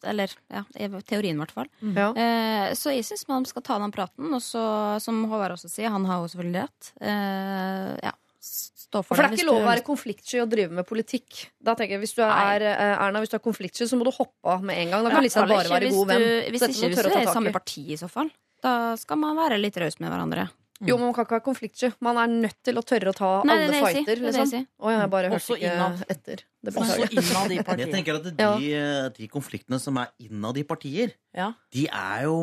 Eller 0.09 0.33
ja, 0.49 0.63
i 0.75 0.89
teorien, 1.05 1.37
i 1.37 1.43
hvert 1.43 1.53
fall. 1.53 1.69
ja. 1.85 2.09
Eh, 2.17 2.73
så 2.79 2.95
jeg 2.97 3.05
syns 3.05 3.29
man 3.29 3.45
skal 3.45 3.63
ta 3.67 3.77
den 3.83 3.93
praten, 3.93 4.33
og 4.33 4.41
så, 4.41 4.65
som 5.05 5.21
Håvard 5.29 5.59
også 5.59 5.69
sier, 5.69 5.93
han 5.93 6.09
har 6.09 6.23
jo 6.23 6.33
selvfølgelig 6.33 6.65
rett. 6.65 6.93
Eh, 7.05 7.93
ja, 8.09 8.15
stå 8.43 9.01
for, 9.05 9.15
For 9.15 9.23
det 9.23 9.31
er 9.31 9.37
ikke 9.39 9.47
lov 9.49 9.61
du- 9.61 9.65
å 9.65 9.69
være 9.71 9.85
konfliktsky 9.87 10.41
og 10.43 10.51
drive 10.51 10.71
med 10.75 10.87
politikk. 10.89 11.47
Da 11.63 11.75
tenker 11.79 11.95
jeg, 11.97 12.01
Hvis 12.03 12.15
du 12.17 12.23
er 12.23 12.59
Nei. 12.61 12.73
Erna, 12.99 13.21
hvis 13.23 13.31
du 13.31 13.37
er 13.39 13.45
konfliktsky, 13.45 13.87
så 13.89 13.97
må 13.97 14.05
du 14.05 14.11
hoppe 14.11 14.45
av 14.57 14.63
med 14.63 14.77
en 14.83 14.91
gang. 14.91 15.05
Da 15.05 15.11
kan 15.11 15.23
ja, 15.23 15.27
Lisa 15.29 15.47
bare 15.47 15.69
være 15.71 15.91
god 15.95 16.07
venn. 16.09 16.27
Hvis 16.51 16.63
ikke 16.69 16.91
hvis 16.91 17.03
du 17.03 17.09
er 17.15 17.23
i 17.23 17.33
samme 17.33 17.53
parti, 17.53 17.87
i 17.93 17.97
så 17.97 18.11
fall. 18.11 18.31
Da 18.63 18.95
skal 18.97 19.17
man 19.19 19.37
være 19.37 19.61
litt 19.61 19.77
raus 19.77 19.99
med 20.01 20.11
hverandre. 20.11 20.51
Jo, 20.83 20.97
men 20.99 21.07
man 21.07 21.15
kan 21.15 21.23
ikke 21.25 21.37
være 21.39 21.47
konfliktsky. 21.47 21.93
Man 22.03 22.17
er 22.19 22.27
nødt 22.27 22.57
til 22.67 22.75
å 22.75 22.83
tørre 22.83 23.13
å 23.13 23.15
ta 23.15 23.29
Nei, 23.47 23.55
alle 23.55 23.69
det 23.71 23.83
fighter. 23.85 24.05
Det 24.05 24.19
det 24.19 24.33
Liksom. 24.35 24.49
sier. 24.51 24.67
Å, 24.83 24.91
jeg 24.91 25.11
bare 25.13 25.29
hørte 25.31 25.55
ikke 25.55 25.71
innad. 25.71 26.01
etter. 26.11 26.37
Det 26.65 26.75
Også 26.75 27.07
innad 27.07 27.53
i 27.53 27.57
Jeg 27.87 27.93
tenker 27.93 28.15
at 28.19 28.25
de, 28.37 28.73
eh, 28.75 29.09
de 29.15 29.29
konfliktene 29.29 29.79
som 29.79 29.97
er 30.03 30.09
innad 30.19 30.59
i 30.59 30.65
partier, 30.65 31.13
Ja. 31.33 31.53
de 31.71 31.87
er 31.87 32.23
jo 32.25 32.35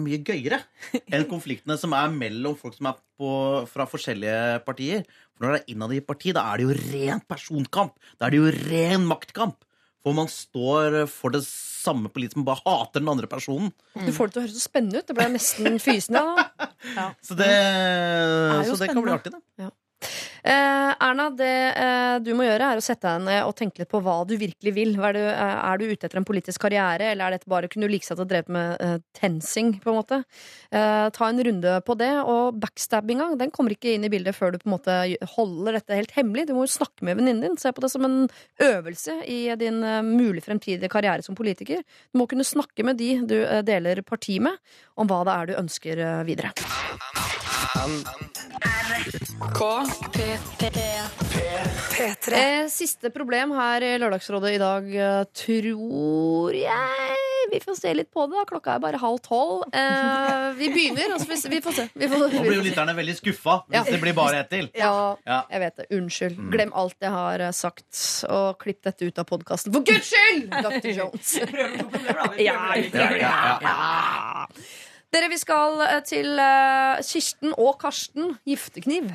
mye 0.00 0.18
gøyere 0.24 0.62
enn 1.12 1.24
konfliktene 1.28 1.76
som 1.78 1.92
er 1.92 2.08
mellom 2.08 2.56
folk 2.56 2.74
som 2.74 2.86
er 2.86 2.96
på, 3.20 3.68
fra 3.68 3.84
forskjellige 3.84 4.64
partier. 4.64 5.04
For 5.36 5.46
når 5.46 5.56
det 5.56 5.60
er 5.62 5.74
innad 5.74 5.92
i 5.94 6.00
et 6.02 6.08
parti, 6.08 6.32
da 6.36 6.46
er 6.52 6.60
det 6.60 6.66
jo 6.68 6.78
ren 6.92 7.22
personkamp. 7.28 7.94
Da 8.18 8.28
er 8.28 8.34
det 8.34 8.40
jo 8.42 8.50
ren 8.70 9.06
maktkamp. 9.08 9.60
For 10.02 10.16
man 10.18 10.26
står 10.30 11.04
for 11.10 11.30
det 11.34 11.44
samme 11.46 12.10
politiet 12.10 12.34
som 12.34 12.46
bare 12.46 12.62
hater 12.64 13.02
den 13.02 13.10
andre 13.12 13.28
personen. 13.30 13.70
Du 13.94 14.10
får 14.14 14.30
det 14.30 14.34
til 14.34 14.40
å 14.40 14.44
høres 14.46 14.56
så 14.58 14.64
spennende 14.64 14.98
ut. 15.02 15.06
Det 15.06 15.14
ble 15.14 15.28
nesten 15.36 15.78
fysende. 15.82 16.22
Ja. 16.96 17.06
Så 17.26 17.36
det, 17.38 17.46
det 17.46 18.66
så 18.66 18.74
det 18.80 18.88
kan 18.90 19.04
bli 19.04 19.12
artig, 19.14 19.30
det. 19.30 19.42
Eh, 19.62 19.70
Erna, 20.42 21.28
det 21.38 21.52
eh, 21.78 22.16
du 22.24 22.32
må 22.34 22.46
gjøre, 22.46 22.72
er 22.72 22.80
å 22.80 22.84
sette 22.84 23.06
deg 23.06 23.26
ned 23.28 23.44
og 23.46 23.54
tenke 23.58 23.82
litt 23.82 23.90
på 23.92 24.00
hva 24.02 24.16
du 24.26 24.34
virkelig 24.40 24.72
vil. 24.74 24.96
Er 24.98 25.16
du, 25.16 25.20
eh, 25.22 25.58
er 25.70 25.78
du 25.78 25.84
ute 25.86 26.08
etter 26.08 26.18
en 26.18 26.26
politisk 26.26 26.64
karriere, 26.64 27.12
eller 27.12 27.26
er 27.26 27.36
dette 27.36 27.50
bare 27.50 27.70
kunne 27.70 27.86
du 27.86 27.94
like 27.94 28.06
seg 28.06 28.18
til 28.18 28.26
å 28.26 28.30
drepe 28.32 28.52
med 28.54 28.82
eh, 28.82 28.98
tensing? 29.18 29.76
på 29.82 29.90
en 29.92 29.98
måte? 29.98 30.18
Eh, 30.72 31.10
ta 31.14 31.28
en 31.28 31.44
runde 31.44 31.74
på 31.86 31.96
det. 31.98 32.10
Og 32.28 32.58
backstabbinga 32.62 33.30
den 33.40 33.52
kommer 33.54 33.74
ikke 33.74 33.94
inn 33.94 34.06
i 34.06 34.12
bildet 34.12 34.36
før 34.36 34.52
du 34.52 34.58
på 34.62 34.68
en 34.68 34.76
måte 34.76 34.98
holder 35.34 35.78
dette 35.78 35.98
helt 35.98 36.14
hemmelig. 36.16 36.46
Du 36.48 36.54
må 36.56 36.66
jo 36.66 36.76
snakke 36.76 37.06
med 37.06 37.18
venninnen 37.20 37.44
din. 37.46 37.58
Se 37.60 37.72
på 37.74 37.84
det 37.84 37.92
som 37.92 38.04
en 38.08 38.18
øvelse 38.62 39.18
i 39.28 39.40
din 39.60 39.82
eh, 39.84 40.02
mulig 40.06 40.44
fremtidige 40.46 40.92
karriere 40.92 41.22
som 41.26 41.38
politiker. 41.38 41.82
Du 42.12 42.22
må 42.22 42.28
kunne 42.30 42.46
snakke 42.46 42.86
med 42.86 43.00
de 43.00 43.10
du 43.28 43.38
eh, 43.42 43.62
deler 43.66 44.02
parti 44.06 44.38
med, 44.42 44.58
om 44.96 45.06
hva 45.10 45.22
det 45.26 45.32
er 45.38 45.44
du 45.52 45.58
ønsker 45.62 45.96
eh, 48.92 50.38
P. 50.58 50.68
P3. 51.92 52.32
Eh, 52.32 52.66
siste 52.70 53.10
problem 53.14 53.52
her 53.56 53.84
i 53.86 53.92
Lørdagsrådet 54.00 54.54
i 54.56 54.60
dag, 54.60 54.88
eh, 54.96 55.24
tror 55.36 56.54
jeg 56.56 57.18
Vi 57.52 57.58
får 57.60 57.76
se 57.76 57.92
litt 57.94 58.10
på 58.14 58.26
det. 58.30 58.36
da 58.38 58.44
Klokka 58.48 58.74
er 58.76 58.78
bare 58.80 58.98
halv 59.00 59.18
tolv. 59.24 59.64
Eh, 59.74 60.52
vi 60.56 60.68
begynner, 60.72 61.14
og 61.14 61.20
så 61.20 61.26
får 61.26 61.42
vi, 61.48 61.56
vi 61.56 61.60
får 61.64 61.72
se. 61.76 61.88
Vi 61.94 62.08
får, 62.08 62.18
Nå 62.32 62.42
blir 62.44 62.54
jo 62.60 62.62
lytterne 62.68 62.94
veldig 62.96 63.16
skuffa 63.18 63.56
hvis 63.68 63.76
Ja. 63.76 63.82
det 63.90 64.00
blir 64.00 64.14
bare 64.14 64.40
ett 64.40 64.50
til. 64.50 64.68
ja, 64.74 65.16
Ja. 65.26 65.42
jeg 65.50 65.60
vet 65.60 65.76
det. 65.76 65.86
Unnskyld. 65.90 66.50
Glem 66.52 66.72
alt 66.74 66.94
jeg 67.00 67.10
har 67.10 67.40
eh, 67.40 67.50
sagt, 67.52 68.24
og 68.28 68.58
klipp 68.58 68.82
dette 68.82 69.02
ut 69.08 69.18
av 69.18 69.24
podkasten. 69.26 69.72
For 69.72 69.80
guds 69.82 70.12
skyld! 70.12 70.50
Dr. 70.50 70.88
Jones. 70.88 71.38
Ja, 72.38 72.74
ja, 72.76 73.10
ja. 73.16 74.46
Dere, 75.12 75.28
vi 75.28 75.36
skal 75.40 75.82
eh, 75.84 75.98
til 76.08 76.40
eh, 76.40 77.02
Kirsten 77.04 77.52
og 77.60 77.76
Karsten 77.82 78.32
Giftekniv. 78.48 79.10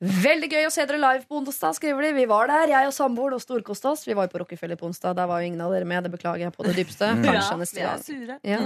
Veldig 0.00 0.48
gøy 0.50 0.64
å 0.66 0.70
se 0.72 0.84
dere 0.88 0.98
live 0.98 1.26
på 1.28 1.38
onsdag, 1.38 1.76
skriver 1.76 2.06
de. 2.06 2.12
Vi 2.16 2.24
var 2.30 2.48
der, 2.50 2.72
jeg 2.72 2.88
og 2.88 2.94
samboeren, 2.96 3.36
og 3.36 3.42
storkoste 3.44 3.90
oss. 3.92 4.02
Vi 4.08 4.16
var 4.16 4.26
jo 4.26 4.32
på 4.32 4.40
Rockefeller 4.42 4.80
på 4.80 4.88
onsdag. 4.88 5.14
Der 5.18 5.28
var 5.30 5.42
jo 5.42 5.50
ingen 5.50 5.60
av 5.62 5.74
dere 5.74 5.86
med. 5.86 6.06
Det 6.06 6.12
beklager 6.14 6.46
jeg 6.46 6.54
på 6.56 6.66
det 6.66 6.74
dypeste. 6.78 7.10
Gang. 7.20 8.02
sure. 8.02 8.38
Ja. 8.42 8.58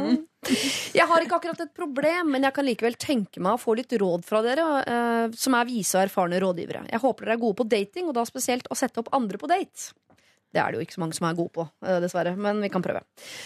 Jeg 0.95 1.09
har 1.11 1.27
ikke 1.27 1.41
akkurat 1.41 1.61
et 1.67 1.75
problem, 1.77 2.33
men 2.37 2.47
jeg 2.47 2.57
kan 2.57 2.69
likevel 2.69 2.97
tenke 3.01 3.43
meg 3.45 3.59
å 3.59 3.61
få 3.61 3.75
litt 3.77 3.93
råd 4.01 4.25
fra 4.29 4.41
dere, 4.47 4.65
eh, 4.85 5.37
som 5.41 5.59
er 5.59 5.69
vise 5.69 5.99
og 5.99 6.07
erfarne 6.07 6.41
rådgivere. 6.41 6.87
Jeg 6.93 7.03
håper 7.05 7.29
dere 7.29 7.37
er 7.37 7.45
gode 7.45 7.61
på 7.61 7.69
dating, 7.69 8.09
og 8.09 8.17
da 8.17 8.25
spesielt 8.29 8.71
å 8.71 8.79
sette 8.79 9.03
opp 9.03 9.13
andre 9.17 9.41
på 9.41 9.51
date. 9.51 9.93
Det 10.55 10.63
er 10.63 10.71
det 10.71 10.79
jo 10.79 10.87
ikke 10.87 10.97
så 10.97 11.03
mange 11.03 11.17
som 11.19 11.27
er 11.29 11.39
gode 11.39 11.53
på, 11.57 11.67
eh, 11.85 11.99
dessverre, 12.05 12.37
men 12.39 12.63
vi 12.63 12.71
kan 12.71 12.85
prøve. 12.85 13.03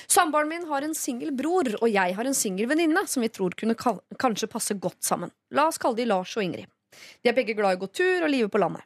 Samboeren 0.06 0.51
min 0.51 0.66
har 0.68 0.85
en 0.85 0.94
singel 0.94 1.32
bror, 1.36 1.70
og 1.80 1.89
jeg 1.89 2.14
har 2.14 2.28
en 2.28 2.36
singel 2.36 2.68
venninne 2.68 3.06
som 3.09 3.24
vi 3.24 3.32
tror 3.32 3.56
kunne 3.56 3.76
kanskje 3.76 4.51
passe 4.52 4.76
godt 4.76 5.01
sammen. 5.01 5.32
La 5.51 5.68
oss 5.68 5.80
kalle 5.80 5.97
de 5.97 6.09
Lars 6.09 6.36
og 6.36 6.44
Ingrid. 6.44 6.68
De 7.22 7.30
er 7.30 7.36
begge 7.36 7.56
glad 7.56 7.76
i 7.76 7.78
å 7.78 7.82
gå 7.86 7.90
tur 7.93 8.26
og 8.26 8.32
live 8.32 8.52
på 8.52 8.60
landet. 8.60 8.85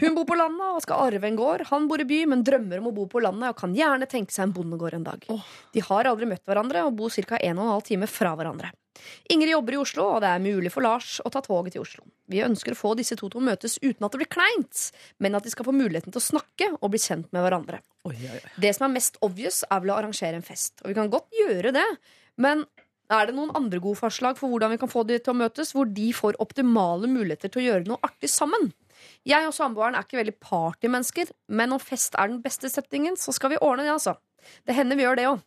Hun 0.00 0.16
bor 0.16 0.26
på 0.26 0.34
landet 0.34 0.66
og 0.66 0.82
skal 0.82 1.06
arve 1.06 1.28
en 1.28 1.38
gård. 1.38 1.62
Han 1.70 1.86
bor 1.90 2.02
i 2.02 2.06
by, 2.08 2.24
men 2.32 2.42
drømmer 2.46 2.80
om 2.80 2.90
å 2.90 2.94
bo 2.96 3.06
på 3.10 3.22
landet 3.22 3.52
og 3.52 3.58
kan 3.60 3.74
gjerne 3.76 4.08
tenke 4.10 4.34
seg 4.34 4.48
en 4.48 4.54
bondegård 4.56 4.98
en 4.98 5.06
dag. 5.06 5.26
De 5.74 5.84
har 5.86 6.10
aldri 6.10 6.26
møtt 6.26 6.42
hverandre 6.48 6.82
og 6.88 6.96
bor 6.98 7.14
ca. 7.14 7.38
1 7.38 7.54
12 7.54 7.84
time 7.92 8.10
fra 8.10 8.34
hverandre. 8.38 8.72
Ingrid 9.32 9.52
jobber 9.54 9.76
i 9.76 9.80
Oslo, 9.80 10.06
og 10.16 10.20
det 10.24 10.30
er 10.30 10.42
mulig 10.44 10.72
for 10.74 10.84
Lars 10.84 11.18
å 11.24 11.32
ta 11.32 11.42
toget 11.44 11.76
til 11.76 11.84
Oslo. 11.84 12.04
Vi 12.30 12.42
ønsker 12.44 12.74
å 12.74 12.78
få 12.78 12.94
disse 12.98 13.16
to 13.18 13.30
til 13.30 13.40
å 13.40 13.46
møtes 13.46 13.78
uten 13.82 14.06
at 14.06 14.12
det 14.12 14.22
blir 14.22 14.30
kleint, 14.32 14.84
men 15.18 15.38
at 15.38 15.46
de 15.46 15.52
skal 15.52 15.68
få 15.68 15.74
muligheten 15.76 16.14
til 16.14 16.22
å 16.22 16.28
snakke 16.28 16.70
og 16.78 16.92
bli 16.92 17.00
kjent 17.02 17.30
med 17.34 17.44
hverandre. 17.46 17.80
Det 18.60 18.74
som 18.76 18.88
er 18.88 18.94
mest 18.96 19.18
obvious, 19.26 19.62
er 19.68 19.82
vel 19.82 19.94
å 19.94 19.98
arrangere 20.00 20.38
en 20.38 20.46
fest. 20.46 20.78
Og 20.84 20.92
vi 20.92 20.98
kan 20.98 21.10
godt 21.12 21.28
gjøre 21.36 21.74
det, 21.76 21.88
men 22.40 22.64
er 23.10 23.26
det 23.26 23.34
noen 23.34 23.50
andre 23.58 23.80
gode 23.82 23.98
forslag 23.98 24.38
for 24.38 24.52
hvordan 24.52 24.70
vi 24.70 24.78
kan 24.78 24.90
få 24.90 25.02
de 25.08 25.18
til 25.18 25.34
å 25.34 25.40
møtes, 25.40 25.74
hvor 25.74 25.88
de 25.90 26.12
får 26.14 26.38
optimale 26.42 27.10
muligheter 27.10 27.50
til 27.50 27.62
å 27.62 27.66
gjøre 27.66 27.88
noe 27.90 28.02
artig 28.06 28.30
sammen? 28.30 28.70
Jeg 29.26 29.48
og 29.48 29.54
samboeren 29.56 29.96
er 29.96 30.06
ikke 30.06 30.20
veldig 30.20 30.36
partymennesker, 30.44 31.32
men 31.48 31.74
om 31.74 31.82
fest 31.82 32.14
er 32.20 32.30
den 32.30 32.42
beste 32.44 32.70
settingen, 32.70 33.16
så 33.18 33.34
skal 33.34 33.54
vi 33.54 33.62
ordne 33.64 33.86
det, 33.86 33.94
altså. 33.96 34.14
Det 34.66 34.76
hender 34.76 34.96
vi 34.96 35.04
gjør 35.04 35.18
det 35.18 35.26
òg. 35.32 35.42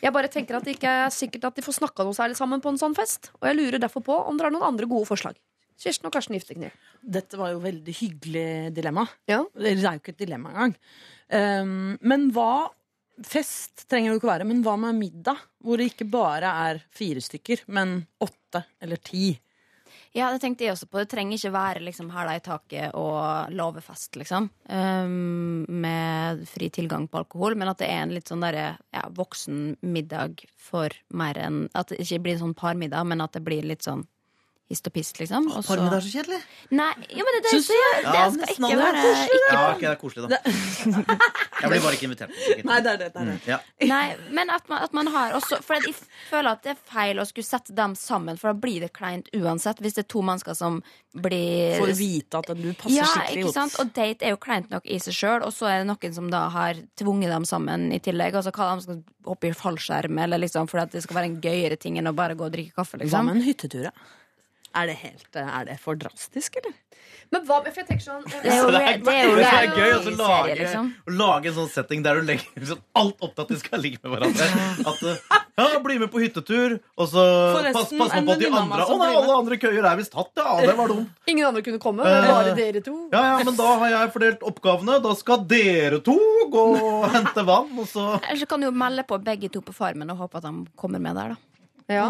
Jeg 0.00 0.14
bare 0.16 0.30
tenker 0.32 0.56
at 0.56 0.66
det 0.66 0.78
ikke 0.78 0.96
er 1.04 1.12
sikkert 1.12 1.50
at 1.50 1.58
de 1.58 1.64
får 1.64 1.76
snakka 1.80 2.06
noe 2.06 2.16
særlig 2.16 2.38
sammen 2.38 2.62
på 2.64 2.72
en 2.72 2.80
sånn 2.80 2.96
fest, 2.96 3.32
og 3.40 3.48
jeg 3.50 3.58
lurer 3.58 3.82
derfor 3.82 4.04
på 4.06 4.16
om 4.16 4.38
dere 4.38 4.48
har 4.48 4.56
noen 4.56 4.68
andre 4.72 4.88
gode 4.90 5.08
forslag. 5.10 5.38
Kirsten 5.80 6.08
og 6.08 6.12
Karsten 6.12 6.36
Giftekniv. 6.36 6.74
Dette 7.00 7.38
var 7.40 7.54
jo 7.54 7.62
veldig 7.62 7.94
hyggelig 7.96 8.48
dilemma. 8.76 9.06
Ja. 9.30 9.40
Det 9.56 9.72
er 9.72 9.80
jo 9.80 9.94
ikke 9.96 10.12
et 10.12 10.20
dilemma 10.20 10.52
engang. 10.52 10.76
Um, 11.30 11.96
men 12.04 12.28
hva 12.34 12.68
Fest 13.20 13.82
trenger 13.90 14.08
det 14.08 14.14
jo 14.14 14.20
ikke 14.22 14.30
være, 14.30 14.46
men 14.48 14.62
hva 14.64 14.78
med 14.80 14.96
middag? 14.96 15.40
Hvor 15.60 15.76
det 15.76 15.90
ikke 15.90 16.06
bare 16.08 16.50
er 16.70 16.78
fire 16.96 17.20
stykker, 17.20 17.66
men 17.76 17.98
åtte 18.24 18.62
eller 18.80 19.00
ti. 19.04 19.34
Ja, 20.12 20.32
det 20.34 20.40
tenkte 20.42 20.64
jeg 20.66 20.74
også 20.74 20.88
på. 20.90 20.98
Det 20.98 21.10
trenger 21.12 21.38
ikke 21.38 21.52
være 21.54 21.82
liksom 21.86 22.08
hæla 22.10 22.34
i 22.34 22.42
taket 22.42 22.96
og 22.98 23.52
låvefest, 23.54 24.16
liksom. 24.18 24.48
Um, 24.66 25.62
med 25.70 26.42
fri 26.50 26.66
tilgang 26.74 27.06
på 27.06 27.20
alkohol, 27.22 27.54
men 27.58 27.70
at 27.70 27.78
det 27.78 27.90
er 27.92 28.02
en 28.02 28.14
litt 28.16 28.30
sånn 28.30 28.42
derre 28.42 28.72
ja, 28.90 29.04
voksen 29.14 29.76
middag 29.86 30.42
for 30.58 30.94
mer 31.14 31.38
enn 31.38 31.60
At 31.78 31.92
det 31.92 32.00
ikke 32.02 32.24
blir 32.24 32.38
en 32.38 32.42
sånn 32.48 32.58
parmiddag, 32.58 33.06
men 33.06 33.22
at 33.22 33.38
det 33.38 33.44
blir 33.46 33.66
litt 33.66 33.86
sånn 33.86 34.02
hist 34.70 34.86
og 34.86 34.92
pist, 34.94 35.18
liksom. 35.18 35.48
Og 35.50 35.64
så- 35.64 35.74
Formiddag 35.74 35.98
er 35.98 36.04
så 36.06 36.12
kjedelig. 36.14 36.40
Nei, 36.70 36.90
jo, 37.10 37.24
men 37.26 37.36
det, 37.36 37.42
det, 37.42 37.50
det, 37.50 37.66
det? 37.66 38.02
det 38.06 38.14
Ja, 38.14 38.30
skal 38.30 38.54
ikke 38.54 38.78
være 38.78 39.00
koselig 39.02 39.40
Ja, 39.50 39.62
okay, 39.74 39.80
det 39.80 39.90
er 39.90 40.00
koselig, 40.00 40.28
da. 40.30 40.38
Jeg 41.60 41.70
blir 41.72 41.82
bare 41.84 41.92
ikke 41.96 42.06
invitert. 42.08 42.30
Ikke. 42.54 42.64
Nei, 42.70 42.78
det 42.86 42.92
er 42.92 43.00
det. 43.02 43.08
det, 43.12 43.20
er 43.20 43.24
det. 43.26 43.34
Mm, 43.34 43.50
ja. 43.50 43.58
Nei, 43.90 44.04
men 44.38 44.50
at 44.54 44.68
man, 44.70 44.82
at 44.86 44.94
man 44.96 45.10
har 45.12 45.34
også 45.36 45.58
For 45.66 45.74
jeg 45.76 45.94
føler 46.30 46.50
at 46.54 46.62
det 46.64 46.72
er 46.76 46.80
feil 46.88 47.20
å 47.20 47.26
skulle 47.28 47.44
sette 47.44 47.74
dem 47.76 47.94
sammen, 47.98 48.38
for 48.40 48.52
da 48.54 48.60
blir 48.62 48.80
det 48.86 48.92
kleint 48.96 49.28
uansett. 49.36 49.82
Hvis 49.82 49.98
det 49.98 50.06
er 50.06 50.08
to 50.14 50.22
mennesker 50.24 50.54
som 50.56 50.78
blir 51.12 51.76
Får 51.80 51.92
vite 51.98 52.38
at 52.38 52.52
du 52.54 52.68
passer 52.78 52.94
ja, 53.00 53.08
skikkelig 53.10 53.44
ikke 53.44 53.52
sant? 53.56 53.74
godt. 53.74 53.80
Og 53.82 53.92
date 53.98 54.28
er 54.28 54.34
jo 54.36 54.40
kleint 54.46 54.70
nok 54.70 54.86
i 54.86 55.00
seg 55.02 55.16
sjøl, 55.18 55.42
og 55.42 55.52
så 55.56 55.66
er 55.72 55.82
det 55.82 55.90
noen 55.90 56.14
som 56.14 56.30
da 56.30 56.44
har 56.54 56.78
tvunget 57.00 57.34
dem 57.34 57.44
sammen 57.48 57.90
i 57.92 57.98
tillegg. 57.98 58.38
Altså 58.38 58.54
hva 58.54 58.70
de 58.78 58.86
skal 58.86 59.02
hoppe 59.26 59.50
i 59.50 59.52
fallskjerm, 59.56 60.22
eller 60.24 60.38
liksom 60.40 60.70
fordi 60.70 60.86
at 60.86 60.94
det 60.96 61.02
skal 61.04 61.18
være 61.20 61.30
en 61.32 61.40
gøyere 61.44 61.76
ting 61.80 61.98
enn 62.00 62.08
å 62.08 62.14
bare 62.16 62.38
gå 62.38 62.46
og 62.46 62.54
drikke 62.54 62.78
kaffe, 62.78 62.96
Hva 62.96 63.04
liksom. 63.04 63.26
med 63.26 63.36
en 63.40 63.46
hyttetur, 63.48 63.90
da? 63.90 63.94
Er 64.70 64.86
det, 64.86 65.00
helt, 65.00 65.26
er 65.34 65.66
det 65.66 65.80
for 65.82 65.98
drastisk, 65.98 66.60
eller? 66.60 66.76
Men 67.30 67.44
hva 67.46 67.60
for 67.62 67.78
jeg 67.78 67.86
tenker 67.86 68.02
sånn 68.02 68.24
Det 68.26 68.40
er 68.42 68.56
jo, 68.58 68.70
det 68.74 68.78
er, 68.80 68.96
det 69.02 69.12
er 69.14 69.28
jo 69.28 69.34
det 69.38 69.50
er 69.50 69.68
gøy 69.70 69.92
å 69.94 70.14
lage, 70.18 70.54
liksom. 70.58 70.88
å 71.06 71.12
lage 71.14 71.50
en 71.50 71.56
sånn 71.60 71.68
setting 71.70 72.02
der 72.02 72.18
du 72.18 72.26
legger 72.26 72.66
sånn 72.72 72.80
alt 73.00 73.22
opp 73.22 73.36
til 73.36 73.44
at 73.44 73.52
de 73.52 73.58
skal 73.60 73.82
ligge 73.84 74.00
med 74.02 74.14
hverandre. 74.14 74.48
At 74.90 75.04
uh, 75.06 75.36
ja, 75.60 75.68
Bli 75.84 75.96
med 76.00 76.10
på 76.12 76.22
hyttetur, 76.22 76.76
og 76.98 77.06
så 77.10 77.22
Forresten, 77.54 77.76
pass, 77.76 77.92
pass 78.14 78.24
på 78.26 78.34
at 78.34 78.42
de 78.42 78.50
andre 78.50 78.86
Å 78.86 78.96
nei, 79.00 79.10
alle 79.20 79.36
andre 79.36 79.58
køyer 79.62 79.86
er 79.92 80.00
visst 80.00 80.14
tatt, 80.14 80.32
ja. 80.38 80.56
Det 80.62 80.74
var 80.78 80.90
dumt. 80.92 81.12
Ingen 81.30 81.50
andre 81.50 81.62
kunne 81.66 81.82
komme, 81.82 82.06
det 82.06 82.16
er 82.18 82.28
bare 82.30 82.56
dere 82.58 82.82
to. 82.86 82.96
Ja, 83.14 83.22
ja, 83.30 83.38
men 83.46 83.58
da 83.58 83.68
har 83.84 83.94
jeg 83.94 84.12
fordelt 84.16 84.44
oppgavene. 84.50 84.98
Da 85.04 85.14
skal 85.18 85.46
dere 85.50 86.02
to 86.04 86.18
gå 86.50 86.66
og 86.80 87.06
hente 87.14 87.46
vann, 87.46 87.70
og 87.78 87.86
så 87.90 88.08
Eller 88.18 88.42
så 88.42 88.50
kan 88.50 88.62
du 88.62 88.68
jo 88.68 88.74
melde 88.74 89.06
på 89.06 89.20
begge 89.22 89.52
to 89.54 89.62
på 89.64 89.74
Farmen 89.76 90.10
og 90.14 90.24
håpe 90.24 90.42
at 90.42 90.48
de 90.48 90.54
kommer 90.78 91.02
med 91.02 91.18
der, 91.18 91.36
da. 91.36 91.46
Ja, 91.90 92.06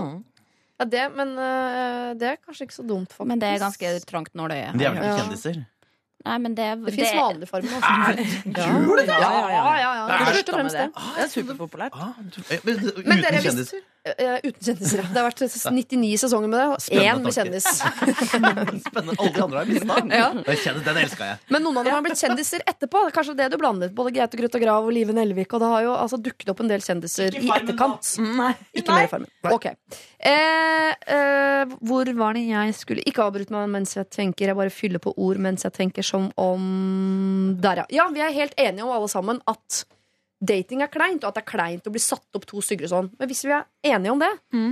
ja 0.81 0.85
det, 0.89 1.05
men 1.17 1.35
øh, 1.39 2.15
det 2.21 2.29
er 2.33 2.37
kanskje 2.47 2.65
ikke 2.67 2.75
så 2.75 2.83
dumt, 2.89 3.13
faktisk. 3.13 3.29
Men 3.29 3.41
det 3.43 3.49
er 3.53 3.59
ganske 3.63 3.93
trangt 4.09 4.35
nåløye. 4.35 4.73
De 4.73 4.85
er 4.85 4.91
vel 4.95 5.03
ikke 5.03 5.13
Ja. 5.13 5.19
kjendiser? 5.21 5.61
Nei, 6.21 6.37
men 6.39 6.55
det, 6.55 6.67
Det 6.85 6.93
fins 6.93 7.15
vanlig 7.17 7.49
farme. 7.49 7.71
også. 7.79 7.93
Gjør 8.45 8.99
det? 9.01 9.07
Ja, 9.09 9.21
ja, 9.21 9.47
ja. 9.49 9.61
ja, 9.81 9.93
ja. 9.97 10.03
Det 10.05 10.17
er 10.17 10.27
Først 10.27 10.51
og 10.51 10.59
fremst 10.59 10.77
det. 10.77 10.89
Det 11.17 11.23
er 11.25 11.31
superpopulært. 11.33 11.97
Ah, 11.97 12.11
eh, 12.51 12.67
men, 12.67 12.83
uten 12.91 13.23
dere, 13.25 13.41
kjendiser? 13.47 13.81
Eh, 14.11 14.37
uten 14.45 14.67
kjendiser, 14.67 15.01
ja. 15.01 15.07
Det 15.15 15.23
har 15.23 15.27
vært 15.31 15.41
99 15.73 16.11
sesonger 16.21 16.53
med 16.53 16.61
det, 16.61 16.67
og 16.69 17.01
én 17.01 17.23
med 17.25 17.37
kjendis. 17.37 17.69
Spennende. 18.89 19.17
Alle 19.17 19.33
de 19.33 19.45
andre 19.47 19.63
har 19.63 19.73
mista. 19.73 19.97
Ja. 20.21 20.29
Kjendis, 20.61 20.85
den 20.85 21.01
elska 21.07 21.31
jeg. 21.31 21.41
Men 21.57 21.65
noen 21.65 21.81
av 21.81 21.89
dem 21.89 21.97
har 21.97 22.05
blitt 22.05 22.21
kjendiser 22.21 22.65
etterpå. 22.69 23.07
Det 23.07 23.15
er 23.15 23.17
Kanskje 23.17 23.37
det 23.41 23.49
du 23.55 23.57
blandet. 23.61 23.97
Både 23.97 24.13
Gaute 24.17 24.41
Grøtta 24.41 24.61
Grav 24.61 24.89
og 24.89 24.93
Live 24.93 25.17
Nelvik. 25.17 25.57
Og 25.57 25.65
det 25.65 25.73
har 25.73 25.87
jo 25.89 25.97
altså 25.97 26.21
dukket 26.21 26.53
opp 26.53 26.61
en 26.61 26.73
del 26.73 26.85
kjendiser 26.85 27.37
i 27.41 27.49
etterkant. 27.49 28.13
Nei. 28.21 28.53
Ikke 28.77 28.97
mer 28.97 29.09
i 29.09 29.13
Farmen. 29.13 29.33
Ok. 29.57 29.71
Eh, 30.21 30.91
eh, 31.17 31.77
hvor 31.89 32.09
var 32.19 32.37
det 32.37 32.43
jeg 32.45 32.75
skulle 32.77 33.01
Ikke 33.09 33.25
avbryt 33.25 33.49
meg 33.55 33.71
mens 33.73 33.97
jeg 33.97 34.09
tenker. 34.13 34.51
Jeg 34.51 34.59
bare 34.59 34.73
fyller 34.75 35.01
på 35.01 35.15
ord 35.17 35.41
mens 35.41 35.65
jeg 35.65 35.73
tenker 35.77 36.05
som 36.11 36.29
om 36.41 37.57
Der, 37.63 37.83
ja. 37.85 37.87
Ja, 38.03 38.09
vi 38.13 38.23
er 38.25 38.35
helt 38.35 38.55
enige 38.59 38.85
om 38.87 38.93
alle 38.95 39.09
sammen 39.11 39.41
at 39.51 39.85
dating 40.41 40.83
er 40.85 40.91
kleint, 40.93 41.23
og 41.25 41.31
at 41.33 41.39
det 41.41 41.45
er 41.45 41.51
kleint 41.53 41.89
å 41.89 41.93
bli 41.95 42.01
satt 42.03 42.39
opp 42.39 42.47
to 42.49 42.63
stykker 42.65 42.89
og 42.89 42.93
sånn. 42.95 43.11
Men 43.21 43.29
hvis 43.31 43.43
vi 43.47 43.53
er 43.57 43.67
enige 43.95 44.15
om 44.15 44.23
det, 44.23 44.33
Mm. 44.53 44.71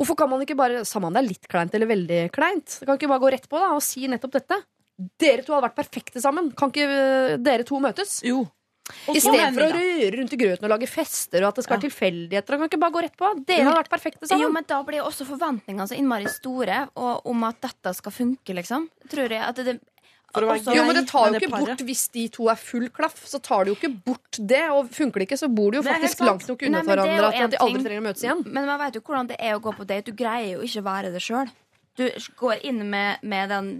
Hvorfor 0.00 0.16
kan 0.16 0.30
man 0.32 0.40
ikke 0.40 0.56
bare, 0.56 0.78
samme 0.88 1.10
om 1.10 1.12
det 1.12 1.20
er 1.20 1.26
litt 1.28 1.48
kleint 1.50 1.74
eller 1.76 1.84
veldig 1.90 2.20
kleint, 2.32 2.78
det 2.80 2.86
kan 2.88 2.96
ikke 2.96 3.08
bare 3.10 3.20
gå 3.20 3.30
rett 3.34 3.48
på 3.50 3.58
da, 3.60 3.74
og 3.76 3.82
si 3.84 4.06
nettopp 4.08 4.32
dette? 4.38 4.56
Dere 5.20 5.42
to 5.44 5.52
hadde 5.52 5.66
vært 5.66 5.76
perfekte 5.76 6.22
sammen. 6.24 6.48
Kan 6.56 6.72
ikke 6.72 6.86
øh, 6.88 7.34
dere 7.44 7.66
to 7.68 7.76
møtes? 7.84 8.22
Jo. 8.24 8.46
Og 9.10 9.16
I 9.16 9.20
stedet 9.20 9.50
for 9.54 9.66
å 9.66 9.74
røre 9.76 10.08
rundt 10.16 10.32
i 10.32 10.38
grøten 10.40 10.64
og 10.64 10.72
lage 10.72 10.88
fester, 10.88 11.44
og 11.44 11.50
at 11.52 11.60
det 11.60 11.64
skal 11.66 11.76
være 11.76 11.84
tilfeldigheter. 11.84 12.56
Kan 12.58 12.70
ikke 12.70 12.80
bare 12.80 12.94
gå 12.96 13.02
rett 13.04 13.18
på? 13.20 13.28
Dere 13.44 13.68
har 13.68 13.76
vært 13.76 13.92
perfekte 13.92 14.24
sammen. 14.24 14.46
Jo, 14.46 14.48
men 14.56 14.66
da 14.72 14.80
blir 14.88 15.04
også 15.04 15.28
forventningene 15.28 15.86
så 15.90 15.98
innmari 16.00 16.32
store 16.32 16.80
og, 16.96 17.20
om 17.30 17.44
at 17.50 17.60
dette 17.68 17.92
skal 18.00 18.16
funke, 18.16 18.56
liksom. 18.56 18.88
Tror 19.12 19.36
jeg 19.36 19.44
at 19.46 19.60
det, 19.68 19.76
For 20.30 20.46
å 20.46 20.56
Jo, 20.76 20.84
men 20.86 20.94
det 21.00 21.06
tar 21.10 21.32
jo 21.32 21.40
ikke 21.40 21.50
bort 21.52 21.84
hvis 21.86 22.04
de 22.14 22.26
to 22.30 22.48
er 22.52 22.58
full 22.60 22.88
klaff. 22.94 23.22
Så 23.26 23.40
tar 23.42 23.66
det 23.66 23.72
jo 23.74 23.78
ikke 23.78 23.92
bort 24.06 24.38
det. 24.38 24.62
Og 24.74 24.90
funker 24.94 25.22
det 25.22 25.28
ikke, 25.30 25.40
så 25.40 25.50
bor 25.50 25.74
de 25.74 25.80
jo 25.80 25.86
faktisk 25.86 26.22
langt 26.26 26.46
nok 26.50 26.66
unna 26.68 26.82
er 26.84 26.90
hverandre 26.90 27.30
at 27.30 27.54
de 27.54 27.62
aldri 27.64 27.84
trenger 27.86 28.04
å 28.04 28.08
møtes 28.08 28.26
igjen. 28.26 28.44
Men 28.46 28.68
man 28.70 28.78
vet 28.84 28.98
jo 29.00 29.04
hvordan 29.06 29.30
det 29.32 29.40
er 29.42 29.56
å 29.58 29.62
gå 29.64 29.74
på 29.74 29.86
date. 29.88 30.10
Du 30.10 30.18
greier 30.18 30.56
jo 30.56 30.66
ikke 30.66 30.84
å 30.84 30.88
være 30.90 31.14
det 31.14 31.22
sjøl. 31.24 31.50
Du 31.98 32.06
går 32.38 32.62
inn 32.70 32.84
med, 32.90 33.24
med 33.26 33.50
den 33.50 33.72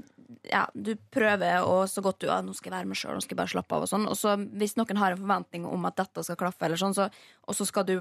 ja, 0.47 0.65
Du 0.75 0.93
prøver 1.13 1.65
og 1.67 1.89
så 1.91 2.03
godt 2.05 2.21
du 2.23 2.29
ja, 2.29 2.39
nå 2.45 2.55
skal 2.57 2.71
jeg 2.71 2.77
være 2.79 2.91
meg 2.91 2.99
sjøl, 2.99 3.17
nå 3.19 3.25
skal 3.25 3.35
jeg 3.35 3.41
bare 3.41 3.53
slappe 3.53 3.77
av. 3.77 3.87
Og 3.87 3.91
sånn 3.91 4.07
Og 4.11 4.17
så 4.19 4.37
hvis 4.59 4.77
noen 4.79 5.01
har 5.01 5.15
en 5.15 5.21
forventning 5.21 5.67
om 5.69 5.89
at 5.89 5.99
dette 5.99 6.25
skal 6.27 6.39
klaffe, 6.41 6.65
eller 6.67 6.81
sånn, 6.81 6.95
så, 6.97 7.09
og 7.47 7.57
så 7.59 7.67
skal 7.69 7.87
du, 7.89 7.97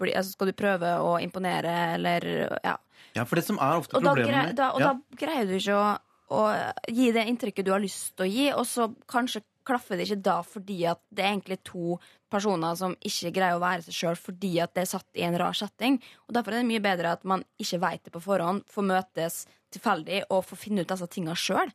bli, 0.00 0.12
altså 0.16 0.34
skal 0.36 0.50
du 0.50 0.56
prøve 0.56 0.92
å 1.04 1.16
imponere, 1.22 1.72
eller 1.96 2.28
ja. 2.64 2.76
Ja, 3.16 3.24
for 3.26 3.40
det 3.40 3.46
som 3.48 3.58
er 3.58 3.80
ofte 3.80 3.96
da, 3.96 4.12
problemet 4.12 4.52
med- 4.52 4.58
da, 4.60 4.70
og 4.76 4.84
ja. 4.84 4.92
da 4.92 5.20
greier 5.24 5.48
du 5.48 5.56
ikke 5.56 5.78
å, 5.78 5.86
å 6.30 6.42
gi 6.88 7.10
det 7.14 7.26
inntrykket 7.28 7.66
du 7.66 7.72
har 7.74 7.82
lyst 7.82 8.14
til 8.14 8.26
å 8.26 8.30
gi, 8.30 8.48
og 8.54 8.66
så 8.68 8.90
kanskje 9.10 9.42
klaffer 9.66 9.98
det 9.98 10.06
ikke 10.08 10.22
da 10.24 10.38
fordi 10.46 10.78
at 10.88 11.00
det 11.12 11.24
er 11.24 11.34
egentlig 11.34 11.60
to 11.66 11.98
personer 12.30 12.76
som 12.78 12.94
ikke 13.06 13.32
greier 13.34 13.58
å 13.58 13.62
være 13.62 13.84
seg 13.86 13.96
sjøl 13.96 14.18
fordi 14.18 14.54
at 14.62 14.72
det 14.76 14.84
er 14.84 14.92
satt 14.92 15.18
i 15.18 15.26
en 15.26 15.36
rar 15.38 15.56
setting. 15.56 15.98
Og 16.28 16.36
Derfor 16.36 16.54
er 16.54 16.62
det 16.62 16.70
mye 16.70 16.84
bedre 16.84 17.16
at 17.16 17.26
man 17.28 17.44
ikke 17.60 17.82
veit 17.82 18.06
det 18.06 18.14
på 18.14 18.22
forhånd, 18.24 18.64
får 18.70 18.88
møtes 18.92 19.42
tilfeldig 19.74 20.24
og 20.30 20.46
får 20.48 20.64
finne 20.64 20.84
ut 20.84 20.90
disse 20.90 21.10
tinga 21.12 21.36
sjøl. 21.38 21.70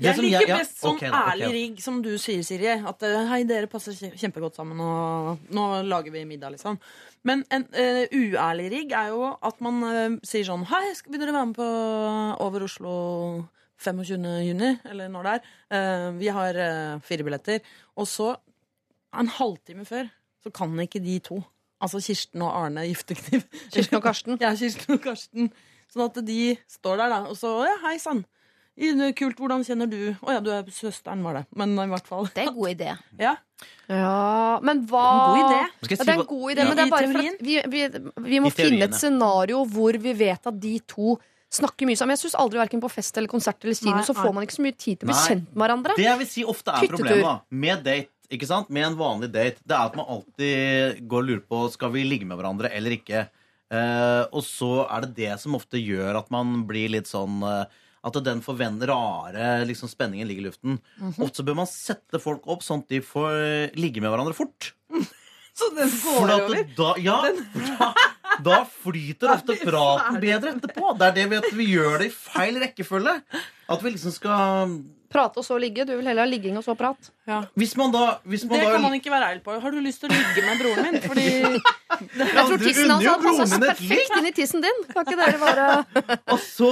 Jeg 0.00 0.16
som 0.16 0.24
liker 0.24 0.48
ja, 0.48 0.56
best 0.62 0.78
sånn 0.80 0.96
okay, 0.96 1.10
ærlig 1.12 1.48
rigg, 1.52 1.80
som 1.84 1.98
du 2.00 2.14
sier, 2.20 2.40
Siri. 2.46 2.70
At 2.72 3.02
eh, 3.04 3.18
hei, 3.28 3.42
dere 3.48 3.68
passer 3.68 3.92
kjempegodt 3.92 4.56
sammen, 4.56 4.80
og 4.80 5.50
nå 5.52 5.64
lager 5.84 6.14
vi 6.14 6.22
middag, 6.28 6.54
liksom. 6.54 6.78
Men 7.28 7.42
en 7.52 7.66
uh, 7.74 8.04
uærlig 8.08 8.70
rigg 8.72 8.94
er 8.96 9.10
jo 9.12 9.28
at 9.36 9.60
man 9.60 9.82
uh, 9.84 10.18
sier 10.24 10.46
sånn 10.48 10.64
Hei, 10.70 10.86
skal- 10.96 11.12
vil 11.12 11.20
dere 11.20 11.36
være 11.36 11.50
med 11.50 11.58
på 11.58 11.66
Over 12.46 12.64
Oslo 12.64 12.94
25. 13.80 14.26
juni? 14.46 14.70
Eller 14.90 15.08
når 15.12 15.26
det 15.26 15.32
er. 15.36 15.50
Eh, 15.76 16.08
vi 16.20 16.28
har 16.36 16.58
eh, 16.60 16.98
fire 17.06 17.24
billetter. 17.26 17.60
Og 17.96 18.08
så, 18.10 18.34
en 19.16 19.30
halvtime 19.38 19.86
før, 19.88 20.10
så 20.44 20.52
kan 20.54 20.76
ikke 20.84 21.02
de 21.04 21.18
to. 21.24 21.40
Altså 21.80 22.00
Kirsten 22.04 22.42
og 22.44 22.52
Arne 22.52 22.84
Giftekniv. 22.88 23.46
Kirsten 23.72 23.96
og 23.96 24.04
Karsten. 24.04 24.36
Ja, 24.40 24.52
Kirsten 24.56 24.98
og 24.98 25.00
Karsten. 25.04 25.48
Sånn 25.90 26.04
at 26.06 26.20
de 26.26 26.42
står 26.70 27.00
der, 27.00 27.08
da. 27.16 27.22
Og 27.32 27.38
så 27.40 27.54
Ja, 27.66 27.78
hei 27.88 27.96
sann. 27.98 28.24
Kult, 29.18 29.36
hvordan 29.36 29.60
kjenner 29.66 29.88
du 29.90 30.14
Å 30.24 30.32
ja, 30.32 30.40
du 30.40 30.46
er 30.54 30.68
søsteren, 30.72 31.20
var 31.26 31.34
det. 31.36 31.42
Men 31.58 31.74
i 31.76 31.88
hvert 31.90 32.06
fall. 32.08 32.28
Det 32.32 32.44
er 32.44 32.48
en 32.48 32.54
god 32.56 32.70
idé. 32.70 32.92
Ja. 33.26 33.34
Ja, 33.90 34.60
men 34.64 34.84
hva 34.88 35.02
En 35.10 35.18
god 35.26 35.40
idé. 35.42 35.58
Skal 35.82 35.96
Ja, 35.98 36.04
det 36.04 36.12
er 36.14 36.20
en 36.20 36.28
god 36.30 36.52
idé, 36.52 36.62
Ja. 36.62 36.68
men 36.68 36.78
det 36.78 36.84
er 36.86 36.92
bare 36.94 37.10
for 37.10 37.18
at 37.20 37.42
vi, 37.44 37.56
vi, 37.74 37.82
vi 38.30 38.38
må 38.40 38.52
finne 38.54 38.86
et 38.86 38.94
scenario 38.96 39.64
hvor 39.68 39.98
vi 40.00 40.14
vet 40.16 40.46
at 40.48 40.60
de 40.62 40.78
to 40.88 41.16
snakker 41.50 41.88
mye 41.88 41.98
sammen. 41.98 42.14
Jeg 42.14 42.22
syns 42.24 42.38
aldri 42.38 42.60
verken 42.60 42.82
på 42.82 42.90
fest 42.92 43.16
eller 43.18 43.30
konsert 43.30 43.64
eller 43.64 43.74
kino 43.78 43.96
Nei, 43.98 44.06
så 44.06 44.14
får 44.16 44.32
man 44.36 44.46
ikke 44.46 44.56
så 44.58 44.64
mye 44.64 44.76
tid 44.78 45.00
til 45.00 45.08
å 45.08 45.10
bli 45.10 45.16
Nei. 45.16 45.26
kjent 45.26 45.50
med 45.50 45.64
hverandre. 45.64 45.96
Det 45.98 46.06
jeg 46.06 46.20
vil 46.22 46.30
si 46.30 46.46
ofte 46.46 46.72
er 46.74 46.84
Hyttetur. 46.84 46.96
problemet 47.02 47.26
da 47.26 47.34
med 47.66 47.84
date, 47.88 48.10
ikke 48.30 48.46
sant? 48.46 48.70
Med 48.70 48.86
en 48.86 48.96
vanlig 49.00 49.30
date, 49.34 49.58
det 49.66 49.74
er 49.74 49.90
at 49.90 49.98
man 49.98 50.06
alltid 50.14 51.02
går 51.10 51.24
og 51.24 51.28
lurer 51.32 51.44
på 51.50 51.62
skal 51.74 51.92
vi 51.96 52.06
ligge 52.06 52.28
med 52.30 52.38
hverandre 52.38 52.70
eller 52.70 52.94
ikke. 52.94 53.26
Uh, 53.70 54.24
og 54.34 54.42
så 54.46 54.70
er 54.90 55.06
det 55.06 55.12
det 55.18 55.34
som 55.42 55.54
ofte 55.54 55.78
gjør 55.78 56.18
at 56.18 56.30
man 56.34 56.64
blir 56.66 56.90
litt 56.90 57.06
sånn 57.06 57.36
uh, 57.46 57.68
At 58.02 58.16
den 58.26 58.40
forvent 58.42 58.82
rare 58.88 59.60
liksom, 59.68 59.86
spenningen 59.92 60.26
ligger 60.26 60.42
i 60.42 60.48
luften. 60.48 60.78
Mhm. 60.98 61.18
Ofte 61.20 61.42
så 61.42 61.46
bør 61.46 61.58
man 61.60 61.68
sette 61.70 62.18
folk 62.22 62.46
opp 62.50 62.62
sånn 62.66 62.82
at 62.82 62.88
de 62.94 63.02
får 63.04 63.76
ligge 63.78 64.00
med 64.02 64.10
hverandre 64.10 64.34
fort. 64.34 64.72
Så 65.60 65.66
den 65.76 65.90
går 65.90 66.30
over. 66.32 66.62
da, 66.78 66.90
ja, 67.02 67.16
da, 67.78 67.88
da 68.44 68.62
flyter 68.84 69.34
ofte 69.34 69.56
praten 69.64 70.20
bedre 70.22 70.54
etterpå. 70.56 70.94
Det 70.98 71.10
er 71.10 71.18
det 71.18 71.26
vi, 71.32 71.40
at 71.42 71.50
vi 71.56 71.68
gjør 71.74 71.98
det 72.02 72.10
i 72.10 72.14
feil 72.14 72.60
rekkefølge. 72.62 73.16
At 73.70 73.84
vi 73.84 73.94
liksom 73.94 74.14
skal 74.14 74.80
Prate 75.10 75.40
og 75.42 75.44
så 75.44 75.56
ligge. 75.58 75.82
Du 75.82 75.96
vil 75.96 76.06
heller 76.06 76.22
ha 76.22 76.30
ligging 76.30 76.54
og 76.54 76.62
så 76.62 76.76
prat. 76.78 77.10
Hvis 77.58 77.74
man 77.78 77.90
da, 77.90 78.20
hvis 78.22 78.44
man 78.46 78.54
Det 78.54 78.62
da 78.62 78.74
kan 78.76 78.84
man 78.84 78.94
ikke 78.94 79.10
være 79.10 79.30
ærlig 79.32 79.42
på. 79.42 79.56
Har 79.58 79.74
du 79.74 79.80
lyst 79.82 80.04
til 80.04 80.10
å 80.10 80.14
ligge 80.14 80.44
med 80.46 80.60
broren 80.62 80.86
min? 80.86 81.00
Fordi 81.02 81.26
Jeg 82.20 82.44
tror 82.46 82.62
tissen 82.62 82.92
hans 82.94 83.06
hadde 83.08 83.24
passa 83.26 83.58
perfekt 83.64 84.18
inn 84.20 84.28
i 84.30 84.34
tissen 84.36 84.62
din. 84.62 84.84
Kan 84.92 85.08
ikke 85.08 85.18
dere 85.18 85.40
bare 85.42 85.64
Og 86.36 86.38
så 86.44 86.70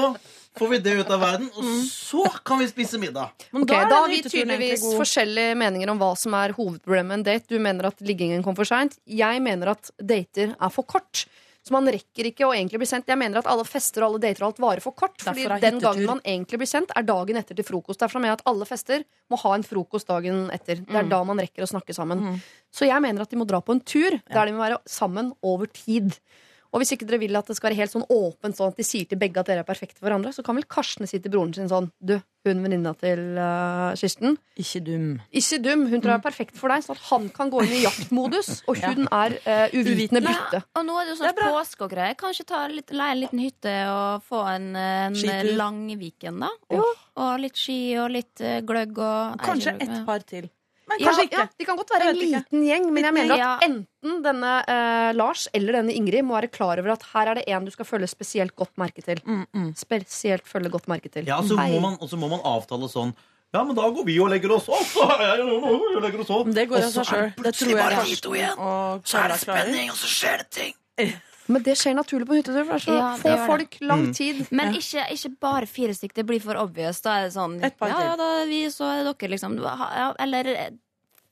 får 0.59 0.70
vi 0.72 0.78
det 0.82 0.94
ut 1.01 1.10
av 1.14 1.20
verden, 1.22 1.51
og 1.55 1.66
så 1.86 2.22
kan 2.47 2.59
vi 2.59 2.66
spise 2.70 2.98
middag. 2.98 3.35
Men 3.55 3.66
Ok, 3.66 3.74
er 3.74 3.90
Da 3.90 4.01
har 4.02 4.09
vi 4.10 4.22
tydeligvis 4.26 4.86
forskjellige 4.98 5.59
meninger 5.59 5.93
om 5.93 6.01
hva 6.01 6.12
som 6.18 6.35
er 6.39 6.55
hovedproblemet 6.56 7.10
med 7.10 7.20
en 7.20 7.26
date. 7.28 7.47
Du 7.51 7.59
mener 7.62 7.90
at 7.90 8.02
liggingen 8.02 8.43
kom 8.47 8.56
for 8.59 8.68
seint. 8.68 8.97
Jeg 9.06 9.43
mener 9.44 9.74
at 9.74 9.90
dater 9.98 10.55
er 10.55 10.74
for 10.74 10.86
kort. 10.86 11.26
Så 11.69 11.74
man 11.77 11.89
rekker 11.93 12.31
ikke 12.31 12.47
å 12.49 12.55
egentlig 12.57 12.81
bli 12.81 12.86
sendt. 12.89 13.11
Jeg 13.12 13.20
mener 13.20 13.43
at 13.43 13.49
alle 13.53 13.65
fester 13.69 14.01
og 14.01 14.15
alle 14.15 14.23
dater 14.23 14.45
og 14.47 14.49
alt 14.55 14.61
varer 14.65 14.85
for 14.85 14.97
kort. 14.97 15.20
Fordi 15.20 15.45
den 15.61 15.81
gangen 15.82 16.07
man 16.09 16.23
egentlig 16.24 16.62
blir 16.62 16.70
sendt, 16.70 16.95
er 16.97 17.05
dagen 17.05 17.36
etter 17.36 17.59
til 17.59 17.66
frokost. 17.69 18.01
Derfor 18.01 18.23
mener 18.24 18.32
jeg 18.32 18.40
at 18.40 18.47
alle 18.49 18.69
fester 18.69 19.05
må 19.28 19.36
ha 19.43 19.53
en 19.59 19.66
frokost 19.69 20.09
dagen 20.09 20.47
etter. 20.55 20.81
Det 20.81 20.97
er 21.03 21.11
da 21.12 21.20
man 21.28 21.43
rekker 21.45 21.66
å 21.66 21.69
snakke 21.69 21.93
sammen. 21.97 22.40
Så 22.73 22.89
jeg 22.89 23.05
mener 23.05 23.27
at 23.27 23.32
de 23.35 23.36
må 23.40 23.45
dra 23.49 23.61
på 23.61 23.77
en 23.77 23.85
tur 23.85 24.16
der 24.16 24.49
de 24.49 24.57
må 24.57 24.65
være 24.65 24.81
sammen 24.89 25.35
over 25.45 25.69
tid. 25.69 26.16
Og 26.73 26.82
hvis 26.82 26.93
ikke 26.95 27.07
dere 27.09 27.20
vil 27.23 27.39
at 27.39 27.49
det 27.49 27.57
skal 27.57 27.70
være 27.70 27.81
helt 27.81 27.93
sånn 27.95 28.07
åpent, 28.12 28.57
sånn 28.59 28.73
at 28.73 28.81
de 28.81 28.85
sier 28.86 29.09
til 29.09 29.20
begge 29.20 29.40
at 29.40 29.49
dere 29.49 29.65
er 29.65 29.69
perfekte 29.69 30.01
for 30.01 30.09
hverandre, 30.09 30.35
så 30.36 30.45
kan 30.45 30.59
vel 30.59 30.66
Karsten 30.69 31.09
si 31.09 31.20
til 31.20 31.32
broren 31.32 31.55
sin 31.57 31.70
sånn 31.70 31.89
Du, 31.99 32.19
hun 32.49 32.61
venninna 32.65 32.95
til 32.97 33.23
uh, 33.36 33.95
Kirsten, 33.99 34.36
Ikke 34.57 34.81
dum. 34.85 35.07
ikke 35.32 35.59
dum. 35.65 35.86
Hun 35.90 36.01
tror 36.01 36.15
jeg 36.15 36.20
er 36.20 36.27
perfekt 36.27 36.61
for 36.61 36.73
deg, 36.73 36.85
sånn 36.85 36.97
at 36.97 37.07
han 37.11 37.27
kan 37.35 37.53
gå 37.53 37.65
inn 37.66 37.74
i 37.78 37.82
jaktmodus, 37.82 38.51
og 38.69 38.81
hun 38.85 39.09
er 39.09 39.36
uh, 39.45 39.77
uvitende 39.77 40.23
bytte. 40.24 40.62
Og 40.78 40.86
nå 40.89 40.99
er 41.01 41.09
det 41.09 41.15
jo 41.15 41.19
sånn 41.23 41.40
påske 41.40 41.89
og 41.89 41.93
greier. 41.93 42.16
Kanskje 42.20 42.47
ta 42.49 42.62
litt, 42.73 42.93
leie 42.93 43.16
en 43.16 43.23
liten 43.24 43.43
hytte 43.43 43.74
og 43.93 44.28
få 44.28 44.45
en, 44.55 44.70
en 44.77 45.53
lang 45.59 45.82
weekend, 46.01 46.45
da. 46.45 46.53
Og 47.19 47.35
litt 47.43 47.59
ski 47.59 47.81
og 47.99 48.12
litt 48.15 48.45
eh, 48.45 48.61
gløgg 48.66 49.01
og 49.03 49.43
Kanskje 49.43 49.74
et 49.77 49.89
ett 49.89 50.07
par 50.07 50.23
til. 50.28 50.47
Men 50.89 51.01
Ja, 51.05 51.12
ikke. 51.23 51.36
ja, 51.39 51.47
de 51.59 51.65
kan 51.69 51.77
godt 51.77 51.90
være 51.94 52.09
en 52.10 52.16
liten 52.16 52.62
gjeng, 52.65 52.90
men 52.93 53.05
jeg 53.05 53.15
mener 53.15 53.43
at 53.44 53.62
enten 53.69 54.23
denne 54.24 54.52
eh, 54.66 55.12
Lars 55.12 55.47
eller 55.55 55.73
denne 55.81 55.93
Ingrid 55.94 56.24
må 56.24 56.35
være 56.39 56.48
klar 56.51 56.78
over 56.81 56.93
at 56.94 57.02
her 57.15 57.28
er 57.32 57.35
det 57.40 57.44
en 57.48 57.65
du 57.65 57.70
skal 57.74 57.85
følge 57.85 58.09
spesielt 58.09 58.55
godt 58.56 58.73
merke 58.81 59.02
til. 59.05 59.20
Spesielt 59.77 60.47
følge 60.48 60.70
godt 60.73 60.89
merke 60.89 61.10
til. 61.12 61.27
Ja, 61.28 61.39
og 61.39 61.44
så 61.51 61.56
må, 61.59 61.81
man- 61.81 61.98
og 62.01 62.09
så 62.09 62.16
må 62.16 62.28
man 62.32 62.40
avtale 62.44 62.89
sånn 62.89 63.15
Ja, 63.55 63.62
men 63.65 63.74
da 63.74 63.86
går 63.89 64.05
vi 64.05 64.19
og 64.20 64.28
legger 64.28 64.52
oss 64.52 64.66
opp. 64.69 64.85
Så 64.93 65.05
og 65.09 66.02
legger 66.05 66.20
oss 66.20 66.31
opp. 66.31 66.51
Det 66.52 66.66
går 66.69 66.82
av 66.82 66.85
Og 66.85 66.93
så 66.93 67.05
seg 67.05 67.15
er 67.16 67.32
sjøl. 67.32 67.44
Det 67.47 67.52
tror 67.56 67.69
jeg 67.70 67.78
bare 67.78 67.94
Karsten 67.97 68.15
de 68.15 68.20
to 68.27 68.35
igjen. 68.36 68.59
og 68.59 69.06
Så 69.09 69.19
er 69.23 69.28
det 69.32 69.39
spenning, 69.40 69.89
og 69.90 69.97
så 69.97 70.10
skjer 70.12 70.36
det 70.43 70.51
ting. 70.51 70.74
Men 71.48 71.62
det 71.62 71.76
skjer 71.80 71.94
naturlig 71.96 72.26
på 72.28 72.36
hyttetur. 72.38 72.64
For 72.68 72.74
det 72.76 72.80
er 72.82 72.86
så 72.86 72.96
Ja, 72.98 73.12
det 73.16 73.22
få 73.22 73.28
gjør 73.28 73.36
det. 73.38 73.46
folk, 73.52 73.78
lang 73.80 74.02
Mm. 74.08 74.14
tid. 74.14 74.46
Men 74.52 74.74
ikke, 74.74 75.06
ikke 75.14 75.30
bare 75.40 75.66
fire 75.66 75.94
stykker. 75.94 76.14
Det 76.14 76.26
blir 76.26 76.40
for 76.42 76.54
obvious. 76.56 77.00
Da 77.00 77.16
er 77.18 77.22
det 77.28 77.32
sånn 77.34 77.62
Et 77.64 77.76
par 77.78 77.88
Ja, 77.88 77.94
til. 77.96 78.04
ja, 78.04 78.16
da 78.16 78.42
er 78.42 78.46
vi, 78.46 78.64
så 78.66 78.84
er 78.84 79.04
dere, 79.12 79.28
liksom. 79.30 79.56
Ja, 79.62 80.12
eller 80.18 80.70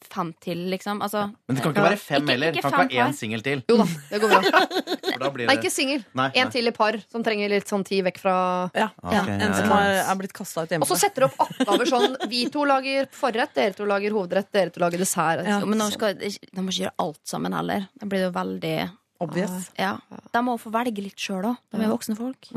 fem 0.07 0.33
til, 0.41 0.59
liksom. 0.71 1.01
Altså 1.03 1.35
Men 1.49 1.57
det 1.57 1.63
kan 1.65 1.73
ikke 1.75 1.83
være 1.83 1.99
fem 1.99 2.23
Ikke- 2.23 2.31
heller. 2.31 2.47
ikke 2.53 2.55
Det 2.55 2.63
kan 2.63 2.71
fem 2.71 2.81
ikke 2.89 2.97
være 2.97 3.05
par. 3.05 3.11
én 3.11 3.15
singel 3.17 3.43
til. 3.43 3.63
Jo 3.69 3.77
da, 3.77 3.85
det 4.11 4.21
går 4.21 4.29
bra. 4.29 4.41
For 5.13 5.19
da 5.19 5.31
blir 5.31 5.47
Nei, 5.49 5.55
det 5.57 5.65
ikke 5.65 5.73
singel. 5.73 6.05
Nei, 6.15 6.31
En 6.37 6.51
til 6.51 6.67
i 6.69 6.71
par 6.71 6.93
som 7.11 7.25
trenger 7.25 7.49
litt 7.51 7.65
sånn 7.67 7.85
tid 7.85 8.05
vekk 8.05 8.19
fra 8.19 8.71
Ja. 8.75 8.89
Ok, 9.03 9.13
ja. 9.13 9.25
En 9.27 9.55
som 9.55 9.69
ja. 9.69 9.79
er, 9.81 10.11
er 10.13 10.15
blitt 10.17 10.33
kasta 10.33 10.63
ut 10.63 10.63
Og 10.63 10.69
så 10.69 10.79
hjemmefra. 10.79 10.97
setter 11.01 11.21
du 11.21 11.25
opp 11.25 11.39
oppgaver 11.39 11.87
sånn 11.91 12.29
Vi 12.31 12.49
to 12.51 12.65
lager 12.65 13.07
forrett, 13.11 13.53
dere 13.55 13.73
to 13.75 13.85
lager 13.85 14.11
hovedrett, 14.13 14.53
dere 14.53 14.71
to 14.71 14.81
lager 14.81 14.99
dessert. 14.99 15.45
Ja. 15.45 15.61
Jo, 15.61 15.67
men 15.67 15.79
nå 15.79 15.91
skal, 15.91 16.15
de 16.15 16.29
må 16.63 16.69
ikke 16.71 16.87
gjøre 16.87 16.95
alt 17.01 17.21
sammen 17.27 17.53
heller. 17.53 17.89
Da 17.99 18.07
blir 18.07 18.21
det 18.21 18.33
jo 18.33 18.39
veldig 18.39 18.91
Obvious. 19.23 19.71
Ja. 19.81 19.95
De 20.33 20.43
må 20.45 20.57
få 20.61 20.71
velge 20.75 21.05
litt 21.05 21.21
sjøl 21.21 21.47
òg. 21.53 21.61
De 21.73 21.83
er 21.83 21.93
voksne 21.93 22.17
folk. 22.19 22.51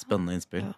Spennende 0.00 0.36
innspill. 0.38 0.68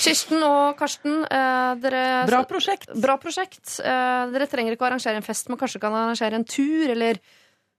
Kirsten 0.00 0.42
og 0.42 0.78
Karsten, 0.80 1.20
eh, 1.24 1.74
dere 1.82 2.26
Bra 2.26 2.42
prosjekt. 2.48 2.90
Bra 2.98 3.18
prosjekt. 3.22 3.78
Eh, 3.78 4.30
dere 4.32 4.48
trenger 4.50 4.74
ikke 4.74 4.86
å 4.86 4.90
arrangere 4.90 5.20
en 5.20 5.26
fest, 5.26 5.48
men 5.48 5.60
kanskje 5.60 5.80
kan 5.80 5.94
arrangere 5.94 6.34
en 6.34 6.44
tur, 6.48 6.90
eller 6.90 7.20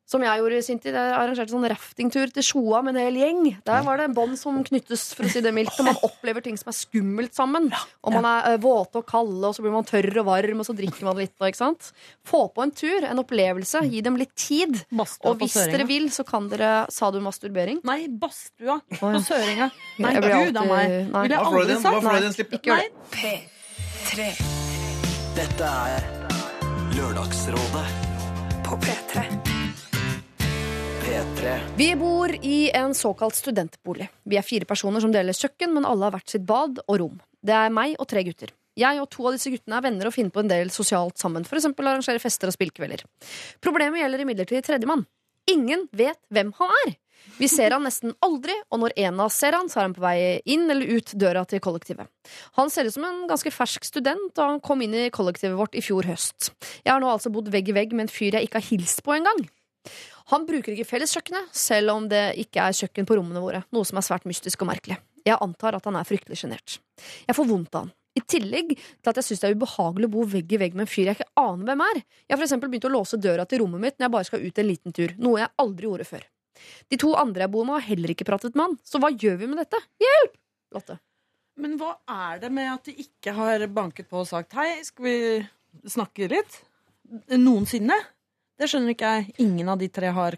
som 0.09 0.23
jeg 0.25 0.41
gjorde 0.41 0.57
i 0.57 0.65
sin 0.65 0.79
tid. 0.81 0.95
Jeg 0.97 1.13
arrangerte 1.13 1.53
sånn 1.53 1.67
raftingtur 1.69 2.31
til 2.33 2.45
Sjoa 2.45 2.81
med 2.85 2.95
en 2.95 3.03
hel 3.05 3.19
gjeng. 3.19 3.41
Der 3.67 3.83
var 3.85 3.99
det 3.99 4.07
en 4.09 4.15
bånd 4.17 4.39
som 4.41 4.57
knyttes, 4.65 5.11
for 5.13 5.27
å 5.27 5.29
si 5.29 5.43
det 5.45 5.51
mildt, 5.53 5.75
og 5.77 5.85
man 5.91 5.99
opplever 6.07 6.41
ting 6.45 6.57
som 6.57 6.71
er 6.71 6.77
skummelt 6.79 7.37
sammen. 7.37 7.69
Og 8.01 8.15
man 8.15 8.25
er 8.25 8.55
eh, 8.55 8.61
våte 8.63 9.03
og 9.03 9.07
kalde, 9.09 9.43
og 9.45 9.53
så 9.53 9.65
blir 9.65 9.75
man 9.75 9.85
tørr 9.87 10.09
og 10.23 10.29
varm, 10.31 10.63
og 10.63 10.65
så 10.65 10.73
drikker 10.77 11.05
man 11.05 11.19
litt. 11.21 11.35
Ikke 11.37 11.61
sant? 11.61 11.91
Få 12.27 12.47
på 12.55 12.65
en 12.65 12.73
tur, 12.73 13.05
en 13.05 13.21
opplevelse. 13.21 13.83
Gi 13.93 14.01
dem 14.05 14.17
litt 14.19 14.33
tid. 14.39 14.81
Bastua 14.89 15.35
Og 15.35 15.43
hvis 15.43 15.59
dere 15.69 15.85
vil, 15.89 16.09
så 16.13 16.25
kan 16.27 16.49
dere 16.49 16.71
Sa 16.93 17.11
du 17.13 17.19
masturbering? 17.23 17.81
Nei, 17.87 18.07
badstua 18.09 18.79
på 18.95 19.11
Søringa. 19.25 19.69
Nei, 20.01 20.13
gud 20.23 20.57
a 20.57 20.65
meg. 20.65 20.97
nei. 21.13 21.23
Ville 21.27 21.37
jeg 21.37 21.45
aldri 21.45 21.77
sagt. 21.83 22.43
Ikke 22.59 22.73
gjør 22.73 22.81
det. 22.81 22.89
P3 23.13 24.31
Dette 25.37 25.71
er 25.93 26.09
Lørdagsrådet 26.97 27.87
på 28.65 28.81
P3. 28.83 29.58
P3 31.09 31.59
Vi 31.77 31.95
bor 31.95 32.29
i 32.45 32.69
en 32.75 32.93
såkalt 32.93 33.33
studentbolig. 33.35 34.05
Vi 34.29 34.37
er 34.37 34.45
fire 34.45 34.67
personer 34.69 35.01
som 35.01 35.13
deler 35.13 35.33
kjøkken, 35.33 35.71
men 35.73 35.87
alle 35.87 36.05
har 36.05 36.13
hvert 36.13 36.29
sitt 36.29 36.43
bad 36.45 36.83
og 36.83 36.99
rom. 37.01 37.15
Det 37.41 37.55
er 37.55 37.71
meg 37.73 37.95
og 37.97 38.05
tre 38.11 38.21
gutter. 38.27 38.51
Jeg 38.77 39.01
og 39.01 39.09
to 39.09 39.25
av 39.25 39.33
disse 39.33 39.49
guttene 39.49 39.79
er 39.79 39.87
venner 39.87 40.05
og 40.05 40.13
finner 40.13 40.35
på 40.35 40.43
en 40.43 40.51
del 40.51 40.69
sosialt 40.69 41.17
sammen, 41.17 41.47
f.eks. 41.49 41.65
arrangere 41.73 42.21
fester 42.21 42.51
og 42.51 42.53
spillkvelder. 42.53 43.01
Problemet 43.65 44.03
gjelder 44.03 44.21
imidlertid 44.21 44.69
tredjemann. 44.69 45.01
Ingen 45.49 45.89
vet 45.97 46.21
hvem 46.29 46.53
han 46.59 46.77
er. 46.83 46.95
Vi 47.41 47.49
ser 47.49 47.73
han 47.73 47.87
nesten 47.89 48.13
aldri, 48.21 48.53
og 48.69 48.83
når 48.85 48.99
en 49.01 49.17
av 49.17 49.31
oss 49.31 49.41
ser 49.41 49.57
han, 49.57 49.67
så 49.71 49.81
er 49.81 49.89
han 49.89 49.97
på 49.97 50.05
vei 50.05 50.17
inn 50.45 50.69
eller 50.69 50.93
ut 50.93 51.17
døra 51.17 51.41
til 51.49 51.63
kollektivet. 51.63 52.05
Han 52.61 52.69
ser 52.69 52.85
ut 52.85 52.93
som 52.93 53.09
en 53.09 53.23
ganske 53.31 53.49
fersk 53.55 53.89
student, 53.89 54.29
og 54.37 54.45
han 54.45 54.61
kom 54.61 54.85
inn 54.85 54.93
i 54.93 55.09
kollektivet 55.09 55.57
vårt 55.57 55.73
i 55.73 55.81
fjor 55.83 56.05
høst. 56.05 56.53
Jeg 56.85 56.93
har 56.93 57.01
nå 57.01 57.09
altså 57.09 57.33
bodd 57.33 57.49
vegg 57.49 57.73
i 57.73 57.79
vegg 57.81 57.97
med 57.97 58.05
en 58.05 58.13
fyr 58.13 58.37
jeg 58.37 58.45
ikke 58.45 58.61
har 58.61 58.69
hilst 58.69 59.01
på 59.01 59.17
engang. 59.17 59.49
Han 60.29 60.45
bruker 60.45 60.75
ikke 60.75 60.87
felleskjøkkenet, 60.87 61.53
selv 61.57 61.95
om 61.95 62.09
det 62.09 62.23
ikke 62.43 62.61
er 62.61 62.75
kjøkken 62.77 63.07
på 63.09 63.17
rommene 63.17 63.41
våre, 63.41 63.63
noe 63.73 63.87
som 63.87 63.97
er 63.97 64.05
svært 64.05 64.27
mystisk 64.29 64.61
og 64.61 64.69
merkelig. 64.69 64.99
Jeg 65.25 65.39
antar 65.41 65.77
at 65.77 65.87
han 65.89 65.97
er 65.97 66.07
fryktelig 66.07 66.37
sjenert. 66.41 66.77
Jeg 67.25 67.37
får 67.37 67.47
vondt 67.49 67.73
av 67.75 67.87
han. 67.87 67.95
I 68.17 68.23
tillegg 68.25 68.73
til 68.75 69.11
at 69.11 69.19
jeg 69.19 69.27
syns 69.27 69.41
det 69.43 69.49
er 69.49 69.55
ubehagelig 69.55 70.09
å 70.09 70.11
bo 70.11 70.25
vegg 70.27 70.53
i 70.53 70.59
vegg 70.59 70.75
med 70.75 70.85
en 70.85 70.89
fyr 70.89 71.11
jeg 71.11 71.19
ikke 71.19 71.29
aner 71.39 71.69
hvem 71.69 71.83
er. 71.85 72.01
Jeg 72.25 72.33
har 72.33 72.39
for 72.39 72.47
eksempel 72.47 72.71
begynt 72.71 72.87
å 72.89 72.93
låse 72.93 73.19
døra 73.21 73.45
til 73.47 73.63
rommet 73.63 73.83
mitt 73.83 73.97
når 73.97 74.07
jeg 74.07 74.15
bare 74.15 74.27
skal 74.29 74.43
ut 74.43 74.61
en 74.61 74.67
liten 74.69 74.95
tur, 74.95 75.13
noe 75.21 75.41
jeg 75.43 75.53
aldri 75.63 75.89
gjorde 75.89 76.07
før. 76.09 76.25
De 76.91 76.99
to 76.99 77.13
andre 77.15 77.45
jeg 77.45 77.53
bor 77.53 77.67
med, 77.67 77.77
har 77.77 77.87
heller 77.93 78.13
ikke 78.13 78.27
pratet 78.27 78.57
med 78.57 78.65
han, 78.65 78.77
så 78.83 78.99
hva 79.01 79.11
gjør 79.13 79.39
vi 79.39 79.49
med 79.51 79.61
dette? 79.61 79.79
Hjelp! 80.03 80.35
Lotte. 80.75 80.99
Men 81.59 81.77
hva 81.79 81.93
er 82.11 82.41
det 82.43 82.51
med 82.55 82.69
at 82.71 82.89
de 82.89 82.95
ikke 83.05 83.33
har 83.37 83.65
banket 83.73 84.09
på 84.09 84.21
og 84.21 84.29
sagt 84.29 84.55
hei, 84.57 84.71
skal 84.85 85.05
vi 85.05 85.17
snakke 85.89 86.29
litt? 86.31 86.59
Noensinne? 87.33 87.97
Det 88.59 88.67
skjønner 88.69 88.93
ikke 88.95 89.11
jeg. 89.15 89.33
Ingen 89.45 89.69
av 89.71 89.79
de 89.79 89.87
tre 89.87 90.11
har 90.15 90.37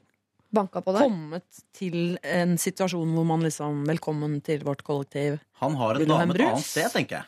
Banka 0.51 0.81
på 0.83 0.91
deg? 0.93 1.05
kommet 1.07 1.61
til 1.73 2.17
en 2.27 2.57
situasjon 2.59 3.13
hvor 3.15 3.25
man 3.25 3.41
liksom 3.45 3.85
Velkommen 3.87 4.41
til 4.43 4.63
vårt 4.67 4.83
kollektiv. 4.83 5.39
Han 5.63 5.75
har 5.79 5.95
en 5.95 6.01
Vil 6.03 6.09
du 6.09 6.13
ha 6.13 6.21
en 6.21 6.27
dame 6.29 6.35
et 6.35 6.41
brus? 6.41 6.51
annet 6.51 6.67
sted, 6.67 6.89
tenker 6.91 7.21
jeg. 7.21 7.25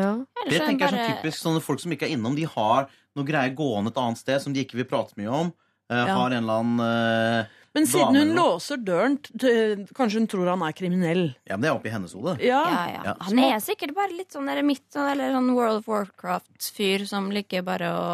Ja. 0.00 0.12
Det 0.48 0.58
tenker 0.62 0.86
jeg 0.88 0.88
er 0.88 0.96
sånn 0.96 1.18
typisk 1.18 1.42
sånne 1.42 1.60
Folk 1.62 1.82
som 1.82 1.92
ikke 1.92 2.06
er 2.08 2.14
innom, 2.16 2.34
de 2.38 2.46
har 2.48 2.86
noe 3.14 3.26
greier 3.28 3.52
gående 3.54 3.92
et 3.92 3.98
annet 4.00 4.16
sted 4.22 4.40
som 4.40 4.54
de 4.56 4.62
ikke 4.64 4.78
vil 4.80 4.88
prate 4.88 5.12
mye 5.20 5.28
om. 5.28 5.52
Eh, 5.92 5.96
Ja. 6.06 6.14
Har 6.16 6.30
en 6.32 6.42
eller 6.46 6.62
annen 6.62 6.80
eh, 6.80 7.50
Men 7.76 7.86
siden 7.86 8.16
hun 8.16 8.32
låser 8.36 8.80
døren, 8.80 9.18
t- 9.20 9.84
kanskje 9.92 10.18
hun 10.22 10.26
tror 10.32 10.48
han 10.48 10.62
er 10.64 10.72
kriminell. 10.72 11.34
Ja, 11.44 11.56
men 11.58 11.62
det 11.66 11.68
er 11.70 11.76
oppi 11.76 11.92
hennes 11.92 12.14
hode. 12.16 12.38
Ja. 12.40 12.62
Ja, 12.72 12.86
ja. 12.88 13.02
Ja. 13.10 13.14
Han 13.28 13.38
er 13.38 13.60
sikkert 13.60 13.92
bare 13.94 14.16
litt 14.16 14.32
sånn 14.32 14.48
der 14.48 14.62
midt 14.64 14.96
eller 14.96 15.36
sånn 15.36 15.52
World 15.54 15.82
of 15.82 15.88
Warcraft-fyr 15.92 17.04
som 17.06 17.28
liker 17.30 17.60
bare 17.68 17.92
å 17.92 18.06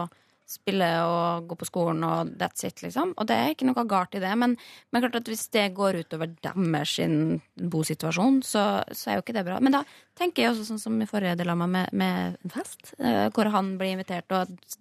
spille 0.48 0.86
og 1.04 1.48
gå 1.50 1.58
på 1.60 1.68
skolen 1.68 2.04
og 2.08 2.30
that's 2.40 2.64
it, 2.64 2.80
liksom. 2.84 3.12
Og 3.20 3.28
det 3.28 3.36
er 3.36 3.50
ikke 3.52 3.68
noe 3.68 3.84
galt 3.88 4.16
i 4.16 4.22
det, 4.22 4.30
men, 4.40 4.56
men 4.90 5.04
klart 5.04 5.18
at 5.20 5.28
hvis 5.28 5.48
det 5.54 5.66
går 5.76 6.00
utover 6.04 6.32
deres 6.44 6.94
sin 6.96 7.18
bosituasjon, 7.60 8.40
så, 8.46 8.64
så 8.88 9.10
er 9.10 9.18
jo 9.18 9.26
ikke 9.26 9.36
det 9.36 9.44
bra. 9.48 9.58
Men 9.60 9.76
da 9.76 9.82
tenker 10.18 10.44
jeg 10.44 10.54
også 10.54 10.70
sånn 10.70 10.82
som 10.82 10.96
i 11.04 11.08
forrige 11.10 11.36
dilemma 11.40 11.68
med, 11.70 11.92
med 11.92 12.38
en 12.40 12.54
fest, 12.54 12.94
uh, 12.96 13.28
hvor 13.36 13.52
han 13.52 13.74
blir 13.80 13.98
invitert, 13.98 14.28
og 14.32 14.48
at 14.48 14.78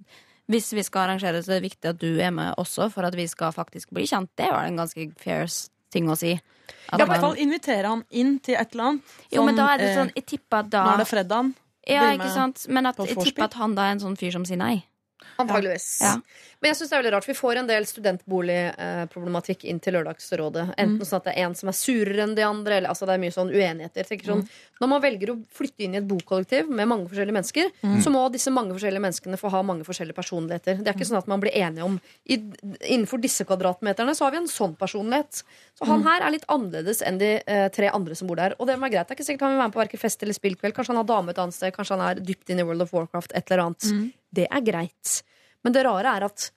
hvis 0.47 0.71
vi 0.77 0.83
skal 0.87 1.09
arrangere, 1.09 1.43
så 1.43 1.51
er 1.51 1.59
det 1.59 1.73
viktig 1.73 1.91
at 1.91 1.99
du 1.99 2.21
er 2.23 2.31
med 2.31 2.55
også, 2.61 2.87
for 2.93 3.07
at 3.07 3.15
vi 3.19 3.27
skal 3.27 3.51
faktisk 3.51 3.91
bli 3.95 4.07
kjent. 4.07 4.31
Det 4.39 4.47
var 4.47 4.63
en 4.63 4.79
ganske 4.79 5.09
fair 5.19 5.49
ting 5.91 6.07
å 6.07 6.15
si. 6.19 6.37
Ja, 6.87 6.99
I 6.99 7.03
hvert 7.03 7.23
fall 7.23 7.39
invitere 7.43 7.91
han 7.91 8.03
inn 8.15 8.37
til 8.43 8.55
et 8.59 8.71
eller 8.75 8.93
annet. 8.93 9.15
jo, 9.33 9.43
men 9.43 9.59
da 9.59 9.71
er 9.73 9.81
det 9.81 9.89
eh, 9.91 9.97
sånn, 9.99 10.11
jeg 10.15 10.27
tipper 10.31 10.63
at 10.63 10.69
da 10.71 10.83
Nå 10.87 10.93
er 10.95 11.03
det 11.03 11.09
fredag. 11.09 11.51
Ja, 11.87 12.07
ikke 12.15 12.31
sant? 12.31 12.65
Men 12.71 12.89
at, 12.89 12.99
jeg 12.99 13.19
tipper 13.19 13.47
at 13.47 13.55
han 13.59 13.75
da 13.75 13.87
er 13.87 13.95
en 13.95 14.03
sånn 14.03 14.17
fyr 14.19 14.35
som 14.35 14.47
sier 14.47 14.59
nei. 14.59 14.81
Antageligvis. 15.37 15.99
Ja. 16.01 16.15
Men 16.61 16.71
jeg 16.71 16.77
synes 16.79 16.89
det 16.89 16.95
er 16.95 17.01
veldig 17.03 17.13
rart. 17.13 17.27
Vi 17.29 17.35
får 17.37 17.59
en 17.59 17.67
del 17.69 17.85
studentboligproblematikk 17.85 19.65
inn 19.69 19.79
til 19.83 19.93
Lørdagsrådet. 19.93 20.63
Enten 20.81 21.05
sånn 21.05 21.19
at 21.19 21.27
det 21.29 21.33
er 21.35 21.45
en 21.45 21.55
som 21.57 21.69
er 21.69 21.77
surere 21.77 22.23
enn 22.25 22.33
de 22.37 22.45
andre, 22.45 22.79
eller 22.79 22.93
altså 22.93 23.05
det 23.05 23.13
er 23.13 23.21
mye 23.21 23.35
sånn 23.35 23.51
uenigheter. 23.53 24.07
Sånn, 24.09 24.25
Sånn, 24.27 24.47
Når 24.81 24.91
man 24.91 25.03
velger 25.03 25.31
å 25.33 25.37
flytte 25.53 25.85
inn 25.85 25.93
i 25.93 25.99
et 26.01 26.07
bokollektiv 26.09 26.69
med 26.69 26.89
mange 26.89 27.09
forskjellige 27.09 27.37
mennesker, 27.37 27.69
så 28.03 28.13
må 28.13 28.23
disse 28.33 28.53
mange 28.53 28.73
forskjellige 28.73 29.05
menneskene 29.05 29.37
få 29.37 29.51
ha 29.53 29.61
mange 29.65 29.85
forskjellige 29.87 30.17
personligheter. 30.17 30.81
Det 30.81 30.91
er 30.91 30.97
ikke 30.97 31.09
sånn 31.09 31.21
at 31.21 31.29
man 31.29 31.43
blir 31.43 31.53
enige 31.55 31.85
om 31.85 31.99
Innenfor 32.27 33.21
disse 33.21 33.45
kvadratmeterne 33.47 34.13
så 34.15 34.25
har 34.25 34.33
vi 34.33 34.41
en 34.41 34.49
sånn 34.51 34.75
personlighet. 34.77 35.43
Så 35.77 35.85
han 35.85 36.01
her 36.07 36.23
er 36.25 36.33
litt 36.33 36.45
annerledes 36.49 37.03
enn 37.05 37.19
de 37.21 37.35
eh, 37.37 37.67
tre 37.73 37.91
andre 37.93 38.15
som 38.17 38.29
bor 38.29 38.39
der. 38.39 38.55
Og 38.57 38.65
det 38.65 38.75
må 38.77 38.87
være 38.87 38.95
greit. 38.95 39.07
Det 39.09 39.13
er 39.13 39.19
ikke 39.19 39.27
sikkert 39.27 39.45
han 39.45 39.51
vil 39.53 39.59
være 39.61 39.69
med 39.69 39.75
på 39.75 39.81
hverken 39.83 40.01
fest 40.01 40.23
eller 40.25 40.37
spillkveld. 40.37 40.73
Kanskje 40.73 40.93
han 40.95 41.01
har 41.03 41.09
dame 41.11 41.33
et 41.33 41.41
annet 41.43 41.53
sted, 41.57 41.73
kanskje 41.75 41.97
han 41.97 42.05
er 42.07 42.21
dypt 42.25 42.49
inn 42.49 42.61
i 42.63 42.65
World 42.65 42.81
of 42.87 42.93
Warcraft, 42.97 43.35
et 43.37 43.51
eller 43.51 43.67
annet. 43.67 43.89
Det 44.33 44.47
er 44.49 44.63
greit. 44.65 45.19
Men 45.63 45.75
det 45.75 45.83
rare 45.85 46.15
er 46.17 46.25
at 46.25 46.47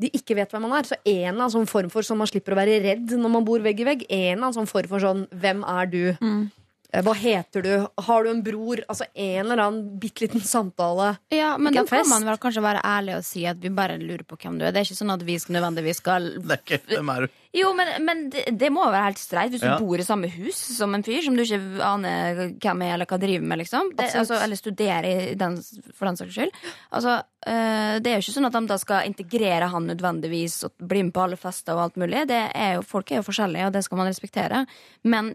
de 0.00 0.10
ikke 0.12 0.36
vet 0.36 0.52
hvem 0.52 0.64
han 0.68 0.78
er. 0.78 0.88
Så 0.88 0.96
en 1.04 1.34
annen 1.34 1.52
sånn 1.52 1.68
form 1.68 1.92
for 1.92 2.04
sånn 2.04 2.18
man 2.20 2.28
slipper 2.30 2.56
å 2.56 2.60
være 2.62 2.80
redd 2.84 3.12
når 3.16 3.32
man 3.36 3.44
bor 3.44 3.60
vegg 3.64 3.80
i 3.84 3.88
vegg. 3.88 4.06
En 4.12 4.38
annen 4.40 4.56
sånn 4.56 4.68
form 4.72 4.88
for 4.88 5.04
sånn 5.04 5.26
hvem 5.36 5.60
er 5.76 5.92
du? 5.92 6.02
Eh, 6.16 6.64
Hva 7.02 7.12
heter 7.18 7.62
du? 7.64 7.70
Har 8.06 8.24
du 8.24 8.30
en 8.30 8.42
bror? 8.46 8.80
Altså 8.88 9.04
en 9.14 9.40
eller 9.44 9.62
annen 9.66 9.98
bitte 10.00 10.24
liten 10.24 10.40
samtale. 10.40 11.16
Ja, 11.34 11.56
men 11.58 11.74
da 11.74 11.84
kan 11.88 12.08
man 12.08 12.24
vel 12.28 12.38
kanskje 12.42 12.62
være 12.64 12.80
ærlig 12.86 13.16
og 13.18 13.24
si 13.26 13.44
at 13.48 13.58
vi 13.60 13.68
bare 13.74 13.98
lurer 14.00 14.24
på 14.24 14.38
hvem 14.40 14.58
du 14.60 14.64
er. 14.64 14.72
Det 14.72 14.80
er 14.82 14.88
ikke 14.88 15.00
sånn 15.00 15.14
at 15.16 15.24
vi 15.26 15.36
nødvendigvis 15.52 16.00
skal 16.02 16.30
Det 16.40 16.56
er 16.56 16.62
ikke 16.62 16.96
hvem 16.96 17.12
er 17.16 17.26
du? 17.26 17.42
Jo, 17.56 17.70
men, 17.72 17.88
men 18.04 18.18
det, 18.32 18.42
det 18.60 18.68
må 18.74 18.84
være 18.84 19.06
helt 19.08 19.20
streit 19.22 19.50
hvis 19.54 19.62
du 19.62 19.66
Ja. 19.70 19.78
bor 19.80 19.96
i 19.98 20.04
samme 20.04 20.28
hus 20.28 20.58
som 20.76 20.92
en 20.94 21.02
fyr 21.06 21.22
som 21.24 21.36
du 21.38 21.40
ikke 21.42 21.60
aner 21.84 22.42
hvem 22.60 22.82
er 22.84 22.94
eller 22.98 23.08
hva 23.08 23.16
driver 23.22 23.46
med, 23.48 23.62
liksom. 23.62 23.94
Det, 23.96 24.10
altså, 24.20 24.36
eller 24.44 24.60
studerer 24.60 25.32
den, 25.40 25.56
for 25.96 26.04
den 26.10 26.18
saks 26.20 26.36
skyld. 26.36 26.52
Altså, 26.92 27.14
øh, 27.48 27.96
det 28.04 28.12
er 28.12 28.18
jo 28.18 28.24
ikke 28.26 28.36
sånn 28.36 28.50
at 28.50 28.58
de 28.58 28.64
da 28.68 28.76
skal 28.82 29.08
integrere 29.08 29.70
han 29.72 29.88
nødvendigvis 29.88 30.58
og 30.68 30.76
bli 30.84 31.06
med 31.08 31.14
på 31.16 31.24
alle 31.24 31.40
fester 31.40 31.78
og 31.78 31.86
alt 31.86 31.96
mulig. 32.02 32.26
Det 32.28 32.42
er 32.52 32.76
jo, 32.76 32.84
folk 32.84 33.10
er 33.12 33.22
jo 33.22 33.26
forskjellige, 33.30 33.70
og 33.70 33.72
det 33.78 33.84
skal 33.88 34.02
man 34.04 34.10
respektere. 34.12 34.66
Men 35.08 35.32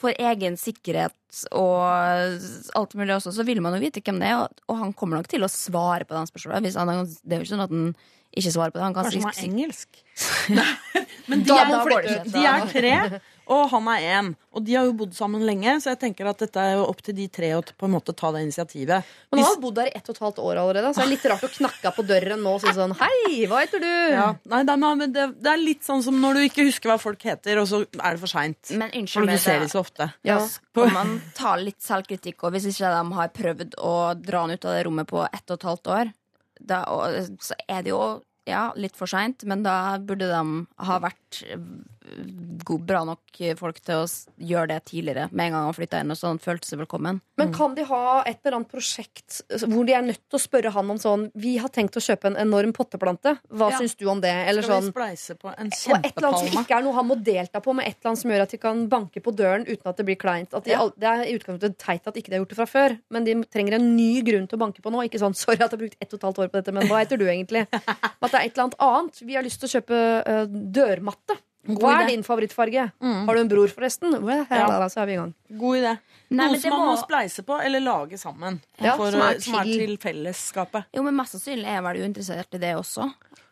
for 0.00 0.16
egen 0.16 0.56
sikkerhet 0.60 1.44
og 1.52 1.84
alt 2.78 2.94
mulig 2.98 3.14
også, 3.18 3.32
så 3.36 3.44
vil 3.46 3.60
man 3.62 3.76
jo 3.76 3.82
vite 3.84 4.02
hvem 4.02 4.18
det 4.22 4.30
er, 4.32 4.46
og, 4.66 4.78
han 4.80 4.94
kommer 4.96 5.20
nok 5.20 5.28
til 5.30 5.44
å 5.46 5.50
svare 5.52 6.06
på 6.08 6.16
den 6.16 6.26
spørsmålet. 6.30 6.64
Hvis 6.66 6.78
han, 6.80 6.90
det 7.22 7.36
er 7.36 7.42
jo 7.42 7.46
ikke 7.46 7.52
sånn 7.52 7.66
at 7.66 7.74
han 7.74 7.90
ikke 8.30 8.52
svarer 8.54 8.72
på 8.74 8.78
det. 8.78 8.86
Han 8.86 8.94
kan 8.96 9.06
Kanskje 9.08 9.22
han 9.24 9.34
si- 9.34 9.44
er 9.44 9.50
engelsk. 9.50 10.02
Men 11.30 11.44
de 11.44 11.50
Da 11.50 11.58
er, 11.62 11.92
ut, 11.94 12.32
de 12.32 12.44
er 12.46 12.66
tre, 12.72 12.94
og 13.50 13.64
han 13.72 13.88
er 13.90 14.04
én. 14.14 14.28
Og 14.54 14.62
de 14.66 14.74
har 14.78 14.84
jo 14.86 14.92
bodd 14.98 15.12
sammen 15.14 15.42
lenge, 15.46 15.72
så 15.82 15.90
jeg 15.92 15.98
tenker 16.04 16.26
at 16.30 16.38
dette 16.42 16.58
er 16.62 16.76
jo 16.78 16.84
opp 16.90 17.00
til 17.06 17.14
de 17.18 17.26
tre 17.30 17.48
å 17.56 17.60
på 17.62 17.86
en 17.88 17.92
måte 17.96 18.14
ta 18.18 18.30
det 18.34 18.44
initiativet. 18.46 19.02
Men 19.30 19.38
han 19.38 19.40
Hvis- 19.40 19.48
har 19.54 19.60
bodd 19.62 19.74
der 19.78 19.90
i 19.90 19.94
ett 19.98 20.08
og 20.08 20.14
et 20.14 20.22
halvt 20.22 20.38
år 20.42 20.60
allerede, 20.62 20.92
så 20.94 21.02
det 21.02 21.06
er 21.06 21.10
litt 21.10 21.26
rart 21.32 21.46
å 21.46 21.50
knakke 21.54 21.92
på 21.96 22.06
døren 22.06 22.42
nå 22.42 22.54
og 22.54 22.60
si 22.62 22.72
sånn 22.76 22.94
Hei, 22.98 23.46
hva 23.50 23.60
heter 23.64 23.82
du? 23.82 23.90
ja, 24.14 24.28
nei, 24.46 24.62
det, 24.62 24.70
er, 24.74 24.96
men 25.02 25.12
det, 25.12 25.26
det 25.42 25.52
er 25.52 25.56
litt 25.64 25.82
sånn 25.82 26.02
som 26.02 26.14
når 26.22 26.34
du 26.34 26.40
ikke 26.48 26.66
husker 26.70 26.90
hva 26.94 26.98
folk 27.02 27.20
heter, 27.22 27.58
og 27.58 27.66
så 27.66 27.82
er 27.82 28.14
det 28.16 28.20
for 28.22 28.26
seint. 28.30 28.70
Men 28.70 28.90
unnskyld 28.90 29.26
du 29.26 29.32
meg, 29.34 29.38
ser 29.42 29.60
det- 29.60 29.70
så 29.74 29.80
ofte. 29.84 30.12
Ja. 30.24 30.38
Skal 30.46 30.90
man 30.94 31.20
ta 31.34 31.56
litt 31.56 31.80
selvkritikk, 31.82 32.42
og 32.44 32.52
hvis 32.54 32.66
ikke 32.70 32.90
de 32.94 33.14
har 33.18 33.28
prøvd 33.34 33.74
å 33.78 33.94
dra 34.20 34.40
han 34.46 34.50
ut 34.54 34.64
av 34.64 34.74
det 34.78 34.86
rommet 34.86 35.06
på 35.10 35.26
ett 35.32 35.50
og 35.50 35.58
et 35.58 35.68
halvt 35.70 35.86
år, 35.98 36.12
da, 36.60 36.84
og, 36.92 37.38
så 37.40 37.54
er 37.68 37.82
det 37.82 37.90
jo 37.94 38.22
ja, 38.46 38.72
litt 38.74 38.96
for 38.96 39.06
seint, 39.06 39.44
men 39.44 39.62
da 39.62 39.96
burde 39.98 40.26
de 40.26 40.66
ha 40.84 40.98
vært 40.98 41.42
god, 42.64 42.84
bra 42.86 43.02
nok 43.04 43.40
folk 43.58 43.80
til 43.84 44.02
å 44.02 44.06
gjøre 44.50 44.70
det 44.72 44.78
tidligere, 44.90 45.28
med 45.32 45.48
en 45.50 45.56
gang 45.56 45.66
han 45.68 45.76
flytta 45.76 46.00
inn, 46.02 46.12
og 46.12 46.18
så 46.18 46.30
han 46.30 46.40
følte 46.42 46.68
seg 46.68 46.80
velkommen. 46.80 47.20
Men 47.40 47.52
kan 47.54 47.74
de 47.76 47.84
ha 47.88 48.22
et 48.28 48.40
eller 48.42 48.58
annet 48.58 48.72
prosjekt 48.72 49.40
hvor 49.64 49.86
de 49.88 49.94
er 49.96 50.04
nødt 50.04 50.22
til 50.28 50.38
å 50.38 50.42
spørre 50.42 50.72
han 50.74 50.90
om 50.92 50.98
sånn 51.00 51.28
Vi 51.40 51.54
har 51.60 51.72
tenkt 51.72 51.96
å 51.96 52.02
kjøpe 52.04 52.30
en 52.30 52.38
enorm 52.40 52.72
potteplante. 52.76 53.36
Hva 53.48 53.70
Ja. 53.70 53.78
syns 53.78 53.96
du 53.96 54.06
om 54.12 54.20
det? 54.20 54.30
Eller 54.30 54.62
Skal 54.62 54.80
vi 54.80 54.86
sånn 54.86 54.92
spleise 54.92 55.36
på 55.40 55.48
en 55.52 55.70
og 55.70 56.04
et 56.04 56.16
eller 56.16 56.28
annet 56.28 56.52
som 56.52 56.62
ikke 56.62 56.76
er 56.76 56.82
noe 56.84 56.94
han 56.94 57.08
må 57.08 57.16
delta 57.22 57.60
på, 57.60 57.74
med 57.74 57.86
et 57.86 57.96
eller 58.00 58.10
annet 58.10 58.22
som 58.22 58.30
gjør 58.30 58.42
at 58.42 58.50
de 58.50 58.58
kan 58.58 58.88
banke 58.88 59.22
på 59.24 59.34
døren 59.36 59.66
uten 59.66 59.86
at 59.86 59.96
det 59.96 60.06
blir 60.06 60.16
kleint. 60.20 60.54
At 60.54 60.64
de, 60.64 60.70
Ja. 60.70 60.88
Det 60.90 61.08
er 61.08 61.24
i 61.24 61.36
utgangspunktet 61.38 61.78
teit 61.78 62.06
at 62.06 62.14
ikke 62.16 62.30
de 62.30 62.36
har 62.36 62.44
gjort 62.44 62.54
det 62.54 62.60
fra 62.60 62.66
før, 62.66 62.98
men 63.10 63.24
de 63.24 63.34
trenger 63.44 63.74
en 63.74 63.96
ny 63.96 64.22
grunn 64.22 64.48
til 64.48 64.58
å 64.58 64.64
banke 64.66 64.82
på 64.82 64.90
nå. 64.92 65.04
Ikke 65.08 65.20
sånn 65.20 65.34
'sorry 65.34 65.60
at 65.60 65.70
jeg 65.70 65.78
har 65.78 65.84
brukt 65.84 65.96
ett 66.00 66.12
og 66.12 66.18
et 66.18 66.26
halvt 66.28 66.38
år 66.38 66.48
på 66.48 66.58
dette, 66.60 66.72
men 66.72 66.88
hva 66.88 67.00
heter 67.04 67.16
du 67.16 67.26
egentlig?' 67.26 67.66
At 67.72 68.30
det 68.32 68.34
er 68.34 68.44
et 68.44 68.58
eller 68.58 68.64
annet 68.64 68.80
annet. 68.80 69.20
Vi 69.20 69.34
har 69.34 69.42
lyst 69.42 69.60
til 69.60 69.68
å 69.68 69.74
kjøpe 69.80 69.96
uh, 70.26 70.46
dørmatte. 70.46 71.36
Hva 71.68 72.00
er 72.02 72.06
din 72.08 72.22
favorittfarge? 72.22 72.92
Har 73.00 73.34
du 73.34 73.40
en 73.40 73.48
bror, 73.48 73.68
forresten? 73.68 74.14
Well, 74.22 74.46
Ja. 74.50 74.88
Så 74.88 75.02
er 75.02 75.06
vi 75.06 75.12
i 75.12 75.16
gang. 75.16 75.34
God 75.58 75.76
idé. 75.76 75.98
Nei, 76.30 76.46
Noe 76.46 76.58
som 76.60 76.70
man 76.70 76.80
må 76.88 76.94
må- 76.96 77.02
spleise 77.04 77.42
på 77.44 77.58
eller 77.62 77.80
lage 77.80 78.16
sammen. 78.18 78.60
Ja, 78.80 78.96
for, 78.96 79.10
som 79.10 79.20
er 79.20 79.40
som 79.40 79.54
er 79.56 79.64
til- 79.64 79.98
fellesskapet. 79.98 80.84
Jo, 80.94 81.02
men 81.02 81.14
mest 81.16 81.32
sannsynlig 81.34 81.66
er 81.66 81.80
jeg 81.80 81.82
vel 81.82 82.02
uinteressert 82.04 82.54
i 82.54 82.58
det 82.58 82.74
også. 82.76 83.02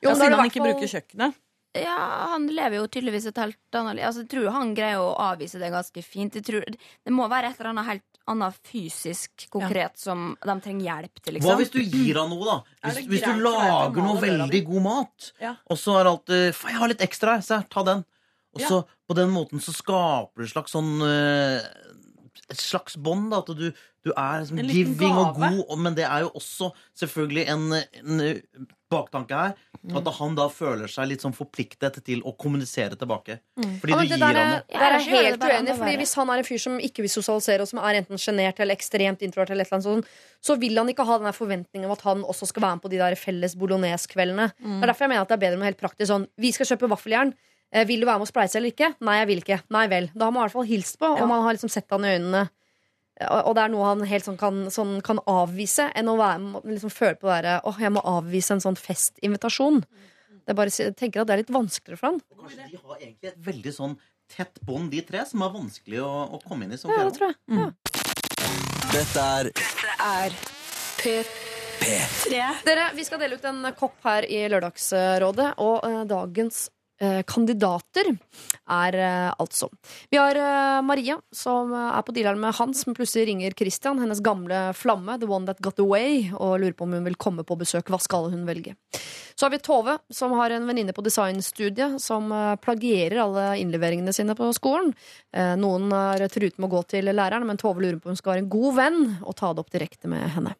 Jo, 0.03 0.09
Ja, 0.09 0.09
da 0.11 0.15
siden 0.15 0.33
han 0.39 0.47
ikke 0.51 0.63
fall- 0.63 0.73
bruker 0.73 0.89
kjøkkenet. 0.89 1.35
Ja, 1.75 1.97
han 2.33 2.47
lever 2.49 2.77
jo 2.77 2.87
tydeligvis 2.87 3.27
et 3.27 3.37
helt 3.37 3.57
annet 3.75 3.97
liv. 3.97 4.05
Altså, 4.05 4.21
jeg 4.25 4.29
tror 4.31 4.51
han 4.53 4.75
greier 4.75 4.99
å 4.99 5.17
avvise 5.19 5.59
det 5.59 5.71
ganske 5.71 6.03
fint. 6.03 6.33
Jeg 6.35 6.45
tror, 6.45 6.65
det 6.65 7.13
må 7.13 7.29
være 7.29 7.51
et 7.51 7.61
eller 7.61 7.71
annet 7.71 7.85
helt 7.87 8.18
annet 8.29 8.59
fysisk 8.69 9.47
konkret 9.53 9.97
som 10.01 10.35
de 10.45 10.55
trenger 10.65 10.85
hjelp 10.89 11.23
til, 11.23 11.39
Hva 11.39 11.39
liksom. 11.39 11.59
hvis 11.63 11.73
du 11.75 11.81
gir 11.83 12.21
han 12.21 12.31
noe, 12.33 12.45
da? 12.45 12.57
Hvis, 12.89 13.07
hvis 13.09 13.25
du 13.25 13.43
lager 13.45 14.05
noe 14.05 14.21
veldig 14.23 14.63
god 14.69 14.83
mat, 14.85 15.33
Ja. 15.41 15.55
og 15.69 15.81
så 15.81 15.97
er 15.99 16.05
det 16.05 16.13
alltid 16.15 16.55
Faen, 16.59 16.73
jeg 16.75 16.81
har 16.83 16.89
litt 16.95 17.05
ekstra 17.09 17.35
her, 17.39 17.45
se 17.47 17.55
her, 17.61 17.67
ta 17.73 17.85
den. 17.89 18.05
Og 18.57 18.63
så 18.65 18.79
på 19.09 19.15
den 19.15 19.31
måten 19.31 19.61
så 19.63 19.73
skaper 19.77 20.41
du 20.41 20.45
et 20.47 20.51
slags 20.51 20.73
sånn 20.75 20.89
eh, 21.05 21.61
et 22.51 22.57
slags 22.61 22.97
bånd. 22.97 23.31
da, 23.31 23.39
At 23.39 23.47
du, 23.57 23.71
du 24.05 24.13
er 24.17 24.41
liksom 24.41 24.59
giving 24.69 24.97
gave. 24.99 25.19
og 25.19 25.35
god, 25.37 25.65
og- 25.69 25.79
men 25.79 25.95
det 25.95 26.05
er 26.05 26.21
jo 26.21 26.31
også 26.35 26.71
selvfølgelig 26.97 27.49
en, 27.49 27.73
en 27.73 28.67
baktanke 28.91 29.35
her. 29.37 29.55
Mm. 29.85 29.97
At 30.01 30.09
han 30.17 30.35
da 30.35 30.49
føler 30.49 30.89
seg 30.89 31.09
litt 31.11 31.21
sånn 31.23 31.35
forpliktet 31.37 31.99
til 32.05 32.23
å 32.27 32.33
kommunisere 32.37 32.97
tilbake. 32.99 33.39
Mm. 33.61 33.75
Fordi 33.81 33.93
Ja, 33.93 33.99
du 33.99 34.07
gir 34.09 34.19
ham 34.25 34.37
er- 34.37 34.49
noe. 34.49 34.63
der 34.73 34.79
er 34.81 34.99
jeg 34.99 35.07
jeg 35.09 35.25
helt 35.25 35.43
uenig. 35.43 35.77
Fordi. 35.79 35.97
Hvis 36.01 36.15
han 36.15 36.31
er 36.31 36.39
en 36.39 36.45
fyr 36.45 36.59
som 36.59 36.79
ikke 36.79 37.03
vil 37.05 37.09
sosialisere, 37.13 37.61
og 37.61 37.69
som 37.69 37.79
er 37.81 38.01
enten 38.01 38.17
sjenert 38.19 38.59
eller 38.61 38.75
ekstremt 38.75 39.21
introvert, 39.23 39.51
eller 39.51 39.67
eller 39.71 39.83
sånt, 39.83 40.07
så 40.43 40.59
vil 40.59 40.77
han 40.77 40.89
ikke 40.89 41.05
ha 41.07 41.19
den 41.19 41.33
forventningen 41.33 41.85
om 41.85 41.93
at 41.93 42.01
han 42.03 42.23
også 42.25 42.47
skal 42.49 42.63
være 42.63 42.75
med 42.77 42.83
på 42.83 42.91
de 42.91 42.97
der 42.99 43.15
felles 43.15 43.55
bolognese-kveldene. 43.55 44.53
Det 44.59 44.83
er 44.83 44.87
derfor 44.93 45.05
jeg 45.05 45.09
mener 45.11 45.21
at 45.23 45.29
det 45.29 45.37
er 45.43 45.47
bedre 45.51 45.59
med 45.59 45.67
helt 45.75 45.81
praktisk 45.81 46.09
sånn 46.09 46.27
Vi 46.39 46.51
skal 46.53 46.67
kjøpe 46.67 46.89
vaffeljern. 46.89 47.35
Eh, 47.73 47.85
Vil 47.89 48.01
du 48.01 48.07
være 48.09 48.21
med 48.21 48.29
og 48.29 48.31
spleise 48.31 48.59
eller 48.59 48.73
ikke? 48.73 48.95
Nei, 49.05 49.19
jeg 49.21 49.29
vil 49.31 49.43
ikke. 49.43 49.59
Nei 49.75 49.87
vel. 49.93 50.11
Da 50.15 50.29
har 50.29 50.33
man 50.35 50.43
i 50.43 50.47
hvert 50.47 50.57
fall 50.57 50.69
hilst 50.71 50.99
på, 51.01 51.11
og 51.19 51.27
man 51.29 51.45
har 51.45 51.57
liksom 51.57 51.73
sett 51.73 51.91
han 51.93 52.07
i 52.07 52.15
øynene. 52.17 52.45
Og 53.29 53.49
og 53.51 53.55
det 53.59 53.65
er 53.65 53.73
noe 53.73 53.87
han 53.89 54.05
helt 54.07 54.25
sånn 54.25 54.39
kan, 54.39 54.61
sånn 54.71 55.01
kan 55.03 55.19
avvise, 55.27 55.89
enn 55.99 56.09
å 56.09 56.15
være, 56.21 56.63
liksom 56.71 56.93
føle 56.95 57.19
på 57.19 57.27
det 57.27 57.41
derre 57.43 57.57
Åh, 57.67 57.81
jeg 57.83 57.91
må 57.97 58.03
avvise 58.07 58.55
en 58.55 58.63
sånn 58.63 58.79
festinvitasjon. 58.79 59.83
Det 59.83 60.55
er 60.55 60.57
bare, 60.57 60.73
jeg 60.73 60.95
tenker 60.97 61.21
at 61.25 61.29
det 61.29 61.35
er 61.35 61.43
litt 61.43 61.53
vanskeligere 61.53 61.99
for 61.99 62.13
han. 62.13 62.21
Kanskje 62.39 62.69
de 62.71 62.79
har 62.79 63.03
egentlig 63.03 63.33
et 63.33 63.43
veldig 63.51 63.73
sånn 63.75 63.99
tett 64.33 64.61
bånd, 64.65 64.93
de 64.93 65.03
tre, 65.09 65.25
som 65.27 65.43
er 65.45 65.53
vanskelig 65.53 66.01
å, 66.05 66.09
å 66.37 66.41
komme 66.47 66.65
inn 66.69 66.73
i 66.77 66.79
som 66.81 66.93
Ja, 66.95 67.03
det 67.09 67.17
tror 67.19 67.33
jeg. 67.33 67.37
Ja. 67.59 67.69
Dette 68.93 69.27
er 69.35 69.51
Er 69.99 70.39
P3. 71.03 71.47
Dere, 72.65 72.89
Vi 72.97 73.05
skal 73.07 73.21
dele 73.23 73.37
ut 73.39 73.45
en 73.49 73.67
kopp 73.79 73.99
her 74.07 74.27
i 74.27 74.41
Lørdagsrådet, 74.51 75.53
og 75.63 75.85
uh, 75.85 76.03
dagens 76.09 76.69
eh, 76.69 76.78
kandidater 77.29 78.09
er 78.69 78.97
eh, 78.99 79.31
altså 79.41 79.69
Vi 80.11 80.19
har 80.19 80.37
eh, 80.39 80.81
Maria, 80.85 81.19
som 81.35 81.73
eh, 81.73 81.91
er 81.97 82.05
på 82.05 82.15
dealeren 82.17 82.41
med 82.43 82.57
Hans, 82.59 82.85
men 82.87 82.97
plutselig 82.97 83.29
ringer 83.31 83.57
Christian, 83.59 84.01
hennes 84.03 84.23
gamle 84.25 84.73
flamme, 84.77 85.19
the 85.21 85.29
one 85.29 85.47
that 85.49 85.63
got 85.65 85.79
away, 85.83 86.29
og 86.35 86.59
lurer 86.61 86.77
på 86.77 86.87
om 86.89 86.97
hun 86.99 87.07
vil 87.09 87.19
komme 87.21 87.45
på 87.47 87.59
besøk. 87.59 87.91
Hva 87.91 88.01
skal 88.03 88.31
hun 88.33 88.47
velge? 88.49 88.75
Så 89.39 89.47
har 89.47 89.55
vi 89.55 89.61
Tove, 89.63 89.99
som 90.11 90.35
har 90.39 90.51
en 90.51 90.67
venninne 90.67 90.95
på 90.97 91.05
designstudiet 91.07 92.01
som 92.03 92.33
eh, 92.35 92.57
plagierer 92.63 93.23
alle 93.25 93.51
innleveringene 93.63 94.15
sine 94.15 94.37
på 94.39 94.51
skolen. 94.57 94.95
Eh, 95.37 95.55
Noen 95.61 95.93
er 95.95 96.27
truet 96.33 96.59
med 96.59 96.71
å 96.71 96.75
gå 96.79 96.85
til 96.97 97.13
læreren, 97.13 97.47
men 97.49 97.61
Tove 97.61 97.85
lurer 97.85 98.01
på 98.01 98.11
om 98.11 98.17
hun 98.17 98.21
skal 98.21 98.37
være 98.37 98.47
en 98.47 98.53
god 98.53 98.81
venn 98.81 99.05
og 99.23 99.39
ta 99.39 99.53
det 99.53 99.65
opp 99.65 99.73
direkte 99.75 100.11
med 100.11 100.27
henne. 100.35 100.57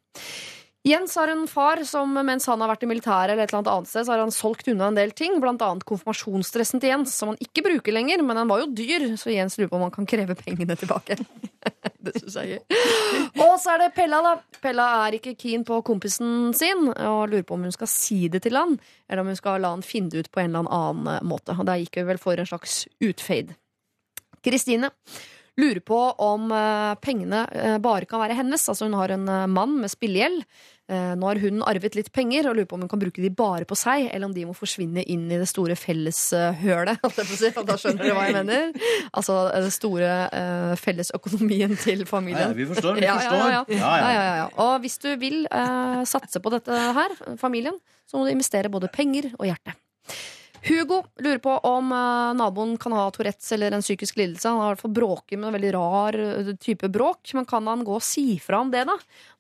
Jens 0.87 1.17
har 1.19 1.29
en 1.29 1.47
far 1.51 1.81
som 1.85 2.13
mens 2.15 2.47
han 2.47 2.61
har 2.63 2.71
vært 2.71 2.85
i 2.87 2.89
militæret 2.89 3.33
eller 3.35 3.49
et 3.49 3.53
eller 3.53 3.67
annet 3.75 3.91
sted, 3.91 4.07
så 4.07 4.13
har 4.15 4.23
han 4.23 4.33
solgt 4.33 4.69
unna 4.71 4.89
en 4.89 4.99
del 4.99 5.11
ting, 5.17 5.35
blant 5.43 5.63
annet 5.65 5.85
konfirmasjonsdressen 5.89 6.81
til 6.81 6.93
Jens, 6.93 7.17
som 7.19 7.33
han 7.33 7.41
ikke 7.43 7.65
bruker 7.67 7.97
lenger, 7.97 8.23
men 8.23 8.39
den 8.39 8.51
var 8.51 8.63
jo 8.63 8.71
dyr, 8.79 9.09
så 9.19 9.35
Jens 9.35 9.59
lurer 9.59 9.73
på 9.73 9.79
om 9.81 9.85
han 9.89 9.95
kan 9.97 10.09
kreve 10.09 10.37
pengene 10.39 10.77
tilbake. 10.79 11.19
det 12.07 12.15
syns 12.21 12.39
jeg 12.39 12.45
er 12.45 12.53
gøy. 12.55 13.43
Og 13.45 13.57
så 13.61 13.75
er 13.75 13.85
det 13.85 13.91
Pella, 13.99 14.23
da. 14.25 14.35
Pella 14.63 14.87
er 15.07 15.19
ikke 15.19 15.35
keen 15.39 15.67
på 15.67 15.81
kompisen 15.87 16.55
sin 16.57 16.93
og 16.93 17.33
lurer 17.33 17.47
på 17.47 17.59
om 17.59 17.67
hun 17.67 17.75
skal 17.75 17.91
si 17.91 18.21
det 18.31 18.45
til 18.47 18.59
han, 18.59 18.79
eller 19.11 19.25
om 19.25 19.33
hun 19.33 19.41
skal 19.41 19.59
la 19.65 19.75
han 19.75 19.85
finne 19.87 20.15
det 20.15 20.25
ut 20.25 20.31
på 20.33 20.45
en 20.45 20.55
eller 20.55 20.71
annen 20.79 21.27
måte. 21.27 21.59
Og 21.59 21.67
der 21.69 21.83
gikk 21.83 22.01
vi 22.01 22.07
vel 22.13 22.23
for 22.23 22.39
en 22.39 22.49
slags 22.49 22.85
utfade. 23.03 23.59
Kristine 24.47 24.93
lurer 25.59 25.81
på 25.83 25.99
om 26.23 26.49
eh, 26.55 26.95
pengene 27.03 27.45
eh, 27.53 27.77
bare 27.83 28.07
kan 28.09 28.23
være 28.23 28.37
hennes. 28.39 28.63
Altså 28.71 28.87
Hun 28.87 28.95
har 28.99 29.11
en 29.17 29.29
eh, 29.29 29.47
mann 29.51 29.79
med 29.83 29.91
spillegjeld. 29.93 30.45
Nå 30.89 31.27
har 31.29 31.37
hun 31.43 31.59
arvet 31.69 31.99
litt 31.99 32.07
penger 32.17 32.47
og 32.49 32.55
lurer 32.57 32.65
på 32.71 32.79
om 32.79 32.81
hun 32.87 32.89
kan 32.89 33.01
bruke 33.03 33.21
de 33.21 33.29
bare 33.37 33.67
på 33.69 33.77
seg, 33.77 34.07
eller 34.09 34.25
om 34.25 34.33
de 34.33 34.47
må 34.49 34.55
forsvinne 34.57 35.03
inn 35.05 35.27
i 35.29 35.37
det 35.37 35.45
store 35.51 35.75
felleshølet. 35.77 37.03
Da 37.69 37.77
skjønner 37.77 38.07
du 38.07 38.15
hva 38.17 38.23
jeg 38.25 38.37
mener. 38.39 38.71
Altså 39.13 39.37
den 39.53 39.69
store 39.75 40.15
uh, 40.33 40.73
fellesøkonomien 40.81 41.77
til 41.77 42.07
familien. 42.09 42.55
ja, 42.55 42.57
vi 42.57 42.65
forstår. 42.73 42.97
Vi 42.97 43.05
Ja, 43.05 43.19
ja, 43.21 43.21
forstår. 43.21 43.37
ja, 43.37 43.51
ja. 43.53 43.61
Ja, 43.69 43.77
Ja, 43.77 43.93
ja. 44.01 44.09
ja, 44.09 44.25
ja, 44.25 44.35
ja. 44.41 44.49
Og 44.65 44.81
hvis 44.87 44.97
du 45.05 45.11
vil 45.21 45.43
uh, 45.53 46.01
satse 46.09 46.41
på 46.41 46.55
dette 46.57 46.73
her, 46.97 47.19
familien, 47.37 47.77
så 48.09 48.17
må 48.17 48.25
du 48.25 48.33
investere 48.33 48.73
både 48.73 48.89
penger 48.89 49.29
og 49.37 49.45
hjerte. 49.45 49.77
Hugo 50.63 51.03
lurer 51.17 51.39
på 51.39 51.51
om 51.51 51.93
eh, 51.93 52.35
naboen 52.39 52.77
kan 52.79 52.93
ha 52.97 53.07
Tourettes 53.15 53.53
eller 53.53 53.73
en 53.73 53.85
psykisk 53.85 54.17
lidelse. 54.19 54.49
Han 54.49 54.61
har 54.61 54.73
i 54.73 54.75
hvert 54.75 54.85
fall 54.85 54.95
bråker 54.97 55.39
med 55.39 55.51
en 55.51 55.57
veldig 55.57 55.73
rar 55.77 56.19
eh, 56.19 56.53
type 56.61 56.91
bråk. 56.93 57.33
Men 57.37 57.47
kan 57.49 57.67
han 57.71 57.85
gå 57.87 57.99
og 57.99 58.05
si 58.05 58.39
fra 58.43 58.63
om 58.65 58.73
det, 58.75 58.85
da? 58.89 58.97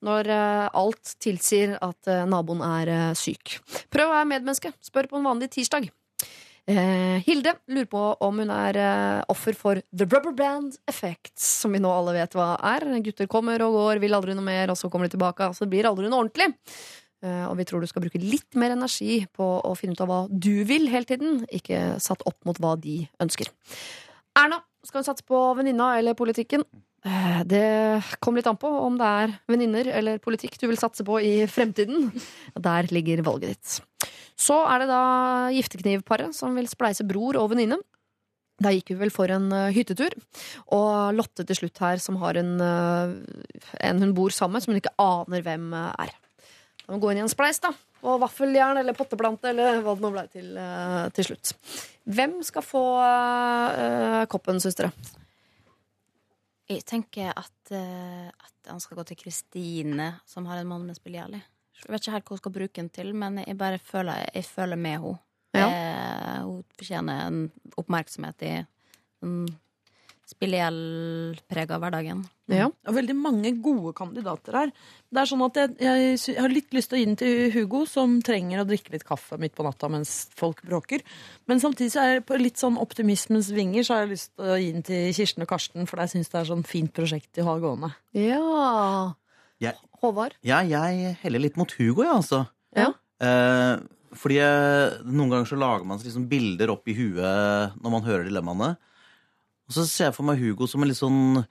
Når 0.06 0.32
eh, 0.34 0.66
alt 0.82 1.14
tilsier 1.22 1.76
at 1.84 2.10
naboen 2.30 2.62
er 2.64 3.14
syk. 3.18 3.58
Prøv 3.92 4.10
å 4.10 4.18
være 4.18 4.30
medmenneske. 4.34 4.72
Spør 4.84 5.10
på 5.10 5.18
en 5.18 5.30
vanlig 5.30 5.50
tirsdag. 5.56 5.90
Hilde 6.68 7.54
lurer 7.72 7.86
på 7.88 8.00
om 8.26 8.40
hun 8.42 8.50
er 8.52 8.76
offer 9.32 9.56
for 9.56 9.78
the 9.88 10.04
rubber 10.04 10.34
band 10.36 10.74
effect, 10.90 11.32
som 11.40 11.72
vi 11.72 11.80
nå 11.80 11.88
alle 11.88 12.12
vet 12.12 12.36
hva 12.36 12.50
er. 12.74 12.84
Gutter 13.06 13.30
kommer 13.30 13.64
og 13.64 13.72
går, 13.72 14.02
vil 14.02 14.16
aldri 14.18 14.34
noe 14.36 14.44
mer, 14.44 14.68
og 14.68 14.76
så 14.76 14.90
kommer 14.92 15.08
de 15.08 15.14
tilbake. 15.14 15.48
Altså, 15.48 15.64
det 15.64 15.72
blir 15.72 15.88
aldri 15.88 16.10
noe 16.12 16.26
ordentlig. 16.26 16.50
Eh, 17.18 17.44
og 17.48 17.56
vi 17.58 17.64
tror 17.66 17.82
du 17.82 17.88
skal 17.90 18.04
bruke 18.04 18.20
litt 18.22 18.54
mer 18.58 18.76
energi 18.76 19.24
på 19.34 19.46
å 19.66 19.72
finne 19.78 19.96
ut 19.96 20.02
av 20.04 20.10
hva 20.10 20.18
du 20.30 20.62
vil 20.68 20.86
hele 20.92 21.08
tiden, 21.08 21.40
ikke 21.50 21.96
satt 22.02 22.22
opp 22.30 22.38
mot 22.46 22.58
hva 22.62 22.76
de 22.78 23.00
ønsker. 23.22 23.50
Erna, 24.38 24.60
skal 24.86 25.00
hun 25.02 25.08
satse 25.08 25.26
på 25.26 25.40
venninna 25.58 25.96
eller 25.98 26.14
politikken? 26.18 26.62
Eh, 27.04 27.42
Det 27.48 27.64
kommer 28.22 28.38
litt 28.38 28.50
an 28.50 28.60
på 28.60 28.70
om 28.70 28.98
det 28.98 29.08
er 29.24 29.34
venninner 29.50 29.90
eller 29.98 30.22
politikk 30.22 30.60
du 30.60 30.68
vil 30.68 30.78
satse 30.78 31.02
på 31.06 31.18
i 31.18 31.42
fremtiden. 31.50 32.12
Der 32.54 32.86
ligger 32.94 33.24
valget 33.26 33.56
ditt. 33.56 34.10
Så 34.38 34.60
er 34.70 34.84
det 34.84 34.88
da 34.92 35.02
gifteknivparet 35.50 36.34
som 36.38 36.54
vil 36.54 36.70
spleise 36.70 37.06
bror 37.06 37.40
og 37.42 37.50
venninne. 37.50 37.80
Da 38.62 38.70
gikk 38.74 38.90
vi 38.90 39.00
vel 39.02 39.10
for 39.14 39.30
en 39.30 39.50
eh, 39.50 39.72
hyttetur. 39.74 40.14
Og 40.70 41.18
Lotte 41.18 41.42
til 41.46 41.58
slutt 41.64 41.82
her, 41.82 41.98
som 41.98 42.22
har 42.22 42.38
en, 42.38 42.54
en 42.62 44.06
hun 44.06 44.14
bor 44.14 44.30
sammen 44.30 44.58
med, 44.58 44.62
som 44.62 44.74
hun 44.74 44.78
ikke 44.82 44.94
aner 45.02 45.42
hvem 45.42 45.74
er. 45.74 46.14
Da 46.88 46.94
må 46.94 46.96
vi 46.96 47.04
gå 47.04 47.10
inn 47.12 47.20
i 47.20 47.24
en 47.26 47.28
spleis, 47.28 47.58
da. 47.60 47.74
Og 48.08 48.16
vaffeljern 48.22 48.80
eller 48.80 48.96
potteplante 48.96 49.50
eller 49.50 49.82
hva 49.84 49.92
det 49.92 50.04
nå 50.06 50.10
ble 50.14 50.22
til 50.32 50.54
eh, 50.56 51.08
til 51.12 51.26
slutt. 51.28 51.52
Hvem 52.08 52.38
skal 52.46 52.64
få 52.64 52.82
uh, 53.04 54.22
koppen, 54.32 54.56
søstre? 54.64 54.88
Jeg 56.72 56.86
tenker 56.88 57.34
at, 57.36 57.74
uh, 57.76 58.30
at 58.32 58.72
han 58.72 58.80
skal 58.80 59.02
gå 59.02 59.04
til 59.10 59.20
Kristine, 59.20 60.14
som 60.24 60.48
har 60.48 60.62
en 60.62 60.70
mann 60.70 60.88
med 60.88 60.96
spillegjeld. 60.96 61.36
Jeg 61.78 61.92
vet 61.92 62.00
ikke 62.00 62.14
helt 62.16 62.30
hva 62.30 62.36
hun 62.38 62.40
skal 62.40 62.56
bruke 62.56 62.80
den 62.80 62.88
til, 62.96 63.12
men 63.20 63.42
jeg 63.44 63.58
bare 63.60 63.78
føler, 63.82 64.24
jeg 64.32 64.48
føler 64.48 64.80
med 64.80 64.96
henne. 64.96 65.18
Ja. 65.56 65.68
Eh, 65.68 66.40
hun 66.44 66.64
fortjener 66.76 67.20
en 67.26 67.38
oppmerksomhet 67.80 68.44
i 68.44 68.54
den 70.28 70.36
spillegjeld-prega 70.36 71.78
hverdagen. 71.80 72.22
Ja. 72.48 72.68
Og 72.88 72.94
veldig 72.96 73.14
mange 73.16 73.52
gode 73.62 73.92
kandidater 73.96 74.56
her. 74.56 74.72
Det 75.12 75.20
er 75.20 75.28
sånn 75.28 75.44
at 75.44 75.56
jeg, 75.56 75.74
jeg, 75.80 76.18
jeg 76.32 76.40
har 76.40 76.52
litt 76.52 76.72
lyst 76.76 76.90
til 76.90 76.98
å 76.98 77.00
gi 77.00 77.06
den 77.08 77.18
til 77.20 77.52
Hugo, 77.54 77.84
som 77.88 78.18
trenger 78.24 78.62
å 78.62 78.66
drikke 78.68 78.92
litt 78.94 79.06
kaffe 79.08 79.38
midt 79.40 79.54
på 79.56 79.66
natta 79.66 79.88
mens 79.92 80.28
folk 80.38 80.62
bråker. 80.66 81.04
Men 81.48 81.60
samtidig 81.60 81.92
så 81.94 82.02
er 82.02 82.12
jeg 82.16 82.26
på 82.28 82.40
litt 82.40 82.60
sånn 82.60 82.78
optimismens 82.80 83.50
vinger 83.56 83.86
så 83.86 83.96
har 83.96 84.06
jeg 84.06 84.14
lyst 84.16 84.32
til 84.34 84.52
å 84.52 84.58
gi 84.60 84.72
den 84.76 84.86
til 84.86 85.12
Kirsten 85.16 85.44
og 85.44 85.52
Karsten, 85.52 85.88
for 85.88 86.04
jeg 86.04 86.14
syns 86.16 86.32
det 86.32 86.40
er 86.42 86.50
sånn 86.52 86.66
fint 86.68 86.92
prosjekt 86.96 87.30
de 87.36 87.46
har 87.48 87.64
gående. 87.64 87.92
ja. 88.16 89.14
Jeg, 89.58 89.74
Håvard? 89.98 90.36
ja, 90.46 90.60
jeg 90.62 91.16
heller 91.24 91.42
litt 91.42 91.56
mot 91.58 91.72
Hugo, 91.74 92.04
jeg, 92.04 92.12
altså. 92.20 92.44
Ja. 92.78 92.92
Eh, 93.18 93.80
fordi 94.14 94.36
noen 95.02 95.32
ganger 95.32 95.48
så 95.50 95.58
lager 95.58 95.88
man 95.88 95.98
seg 95.98 96.12
liksom 96.12 96.28
bilder 96.30 96.70
opp 96.70 96.86
i 96.86 96.94
huet 96.94 97.74
når 97.82 97.90
man 97.90 98.06
hører 98.06 98.28
dilemmaene. 98.28 98.76
Og 99.68 99.76
så 99.76 99.84
ser 99.84 100.08
jeg 100.08 100.16
for 100.16 100.26
meg 100.28 100.40
Hugo 100.40 100.66
som 100.70 100.82
en 100.82 100.88
litt 100.88 101.00
sånn 101.00 101.42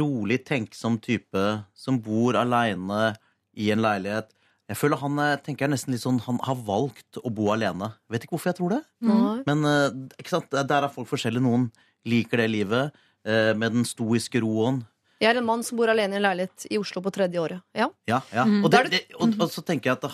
rolig, 0.00 0.40
tenksom 0.48 0.96
type 1.02 1.44
som 1.76 2.00
bor 2.02 2.38
aleine 2.40 3.12
i 3.56 3.68
en 3.72 3.84
leilighet. 3.84 4.32
Jeg 4.66 4.80
føler 4.80 4.98
han 4.98 5.20
eh, 5.22 5.36
tenker 5.44 5.66
jeg 5.66 5.74
nesten 5.76 5.94
litt 5.94 6.02
sånn 6.02 6.16
Han 6.24 6.40
har 6.42 6.56
valgt 6.66 7.20
å 7.22 7.30
bo 7.30 7.52
alene. 7.54 7.92
Vet 8.10 8.24
ikke 8.26 8.34
hvorfor 8.34 8.50
jeg 8.50 8.58
tror 8.58 8.72
det. 8.74 8.80
Mm. 9.04 9.44
Men 9.46 9.68
eh, 9.70 9.98
ikke 10.18 10.32
sant? 10.32 10.50
der 10.50 10.86
er 10.88 10.92
folk 10.92 11.06
forskjellige. 11.12 11.44
Noen 11.44 11.68
liker 12.08 12.42
det 12.42 12.48
livet 12.50 12.96
eh, 13.26 13.52
med 13.54 13.76
den 13.76 13.86
stoiske 13.86 14.42
roen. 14.42 14.82
Jeg 15.22 15.30
er 15.30 15.38
en 15.40 15.46
mann 15.46 15.62
som 15.64 15.78
bor 15.78 15.92
alene 15.92 16.16
i 16.16 16.18
en 16.18 16.26
leilighet 16.26 16.66
i 16.68 16.80
Oslo 16.80 17.00
på 17.04 17.12
tredje 17.14 17.40
året. 17.40 17.62
Ja. 17.76 17.88
Ja, 18.10 18.20
ja. 18.34 18.44
Og, 18.58 18.68
det, 18.72 18.82
det, 18.92 19.02
og, 19.16 19.38
og 19.38 19.52
så 19.52 19.62
tenker 19.64 19.92
jeg 19.92 20.00
at 20.00 20.08
det, 20.08 20.12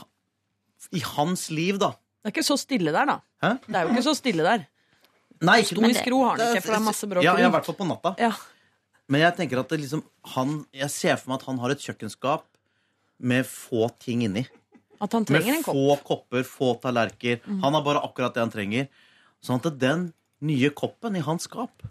i 0.99 1.03
hans 1.15 1.49
liv, 1.55 1.79
da 1.81 1.95
Det 1.95 2.31
er 2.31 2.35
ikke 2.37 2.47
så 2.47 2.59
stille 2.61 2.93
der, 2.95 3.09
da. 3.09 3.17
Hæ? 3.43 3.57
Det 3.65 3.79
er 3.79 3.87
jo 3.87 3.95
ikke 3.97 4.05
så 4.07 4.15
stille 4.19 4.47
der. 4.47 4.69
Nei, 5.43 5.61
Stoisk 5.67 6.09
ro 6.13 6.23
har 6.25 6.39
han 6.39 6.53
ikke, 6.53 6.63
for 6.65 6.75
det 6.75 6.79
er 6.79 6.87
masse 6.87 7.09
bråk 7.11 7.27
Ja, 7.27 7.37
i 7.39 7.51
hvert 7.51 7.69
fall 7.69 7.79
på 7.79 7.87
natta. 7.89 8.15
Ja. 8.23 8.33
Men 9.11 9.25
jeg 9.25 9.37
tenker 9.41 9.61
at 9.63 9.73
det 9.73 9.81
liksom 9.83 10.05
han, 10.35 10.59
Jeg 10.73 10.91
ser 10.95 11.19
for 11.21 11.33
meg 11.33 11.41
at 11.41 11.47
han 11.51 11.61
har 11.63 11.75
et 11.75 11.83
kjøkkenskap 11.83 12.47
med 13.23 13.47
få 13.47 13.89
ting 14.03 14.25
inni. 14.27 14.45
At 15.03 15.15
han 15.15 15.27
trenger 15.27 15.47
Med 15.51 15.59
en 15.59 15.65
kopp. 15.67 15.75
Med 15.75 15.99
få 15.99 16.07
kopper, 16.07 16.47
få 16.47 16.71
tallerkener. 16.83 17.43
Han 17.63 17.75
har 17.75 17.83
bare 17.87 18.03
akkurat 18.07 18.35
det 18.35 18.43
han 18.43 18.55
trenger. 18.55 18.89
Sånn 19.43 19.59
at 19.59 19.79
den 19.79 20.09
nye 20.43 20.71
koppen 20.75 21.19
i 21.19 21.23
hans 21.23 21.47
skap, 21.49 21.83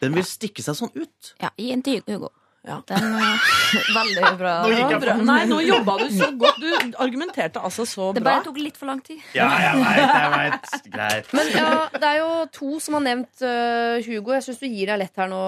den 0.00 0.16
vil 0.16 0.24
stikke 0.28 0.64
seg 0.64 0.76
sånn 0.76 0.92
ut. 0.96 1.32
Ja, 1.40 1.50
gi 1.60 1.72
en 1.72 1.84
til 1.84 2.00
Hugo. 2.08 2.32
Den 2.62 3.14
eh, 3.18 3.46
Veldig 3.98 4.28
bra. 4.38 4.52
Nå 4.62 4.68
gikk 4.70 4.92
jeg 4.94 5.00
Bra. 5.02 5.14
Nei, 5.26 5.38
nå 5.50 5.56
jobba 5.66 5.96
du 5.98 6.04
så 6.14 6.28
godt. 6.38 6.60
Du 6.62 6.98
argumenterte 7.02 7.58
altså 7.58 7.82
så 7.88 8.12
bra. 8.12 8.14
Det 8.20 8.22
bare 8.28 8.44
tok 8.46 8.60
litt 8.62 8.78
for 8.78 8.86
lang 8.86 9.00
tid. 9.02 9.18
Ja, 9.34 9.48
jeg 9.58 9.80
veit, 9.80 10.02
jeg 10.12 10.30
veit. 10.36 10.68
Greit. 10.94 11.32
Men 11.34 11.50
ja, 11.56 11.72
det 11.96 12.10
er 12.12 12.20
jo 12.20 12.28
to 12.54 12.78
som 12.84 12.98
har 13.00 13.04
nevnt 13.08 13.42
uh, 13.42 13.98
Hugo. 14.06 14.36
Jeg 14.36 14.46
syns 14.46 14.62
du 14.62 14.68
gir 14.68 14.92
deg 14.92 15.02
lett 15.02 15.18
her 15.18 15.32
nå, 15.32 15.42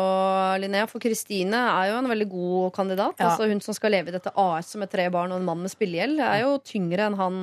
Linnea. 0.65 0.89
For 0.91 1.03
Kristine 1.05 1.63
er 1.77 1.93
jo 1.93 2.01
en 2.03 2.11
veldig 2.11 2.29
god 2.35 2.75
kandidat. 2.81 3.15
Ja. 3.23 3.31
Altså 3.31 3.47
Hun 3.51 3.63
som 3.63 3.79
skal 3.79 3.95
leve 3.95 4.11
i 4.11 4.17
dette 4.19 4.35
AS-et 4.35 4.83
med 4.83 4.91
tre 4.91 5.07
barn 5.15 5.37
og 5.37 5.39
en 5.39 5.47
mann 5.47 5.63
med 5.63 5.71
spillegjeld, 5.71 6.19
er 6.19 6.43
jo 6.43 6.59
tyngre 6.67 7.07
enn 7.07 7.21
han 7.21 7.43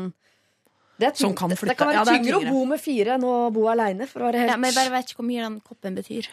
det, 1.01 1.15
Som 1.17 1.31
kan 1.33 1.49
det, 1.49 1.57
flytte. 1.57 1.71
det 1.71 1.79
kan 1.79 1.89
være 1.89 2.01
Ja, 2.01 2.05
det 2.05 2.19
tyngre, 2.19 2.43
tyngre. 2.43 2.51
å 2.51 2.59
bo 2.59 2.67
med 2.69 2.81
fire 2.83 3.15
enn 3.15 3.23
å 3.25 3.35
bo 3.55 3.65
aleine, 3.71 4.05
Ja, 4.05 4.57
men 4.59 4.67
jeg 4.69 4.75
bare 4.77 4.91
vet 4.99 5.09
ikke 5.09 5.23
hvor 5.23 5.31
mye 5.31 5.47
den 5.47 5.61
koppen 5.65 5.95
betyr. 5.97 6.27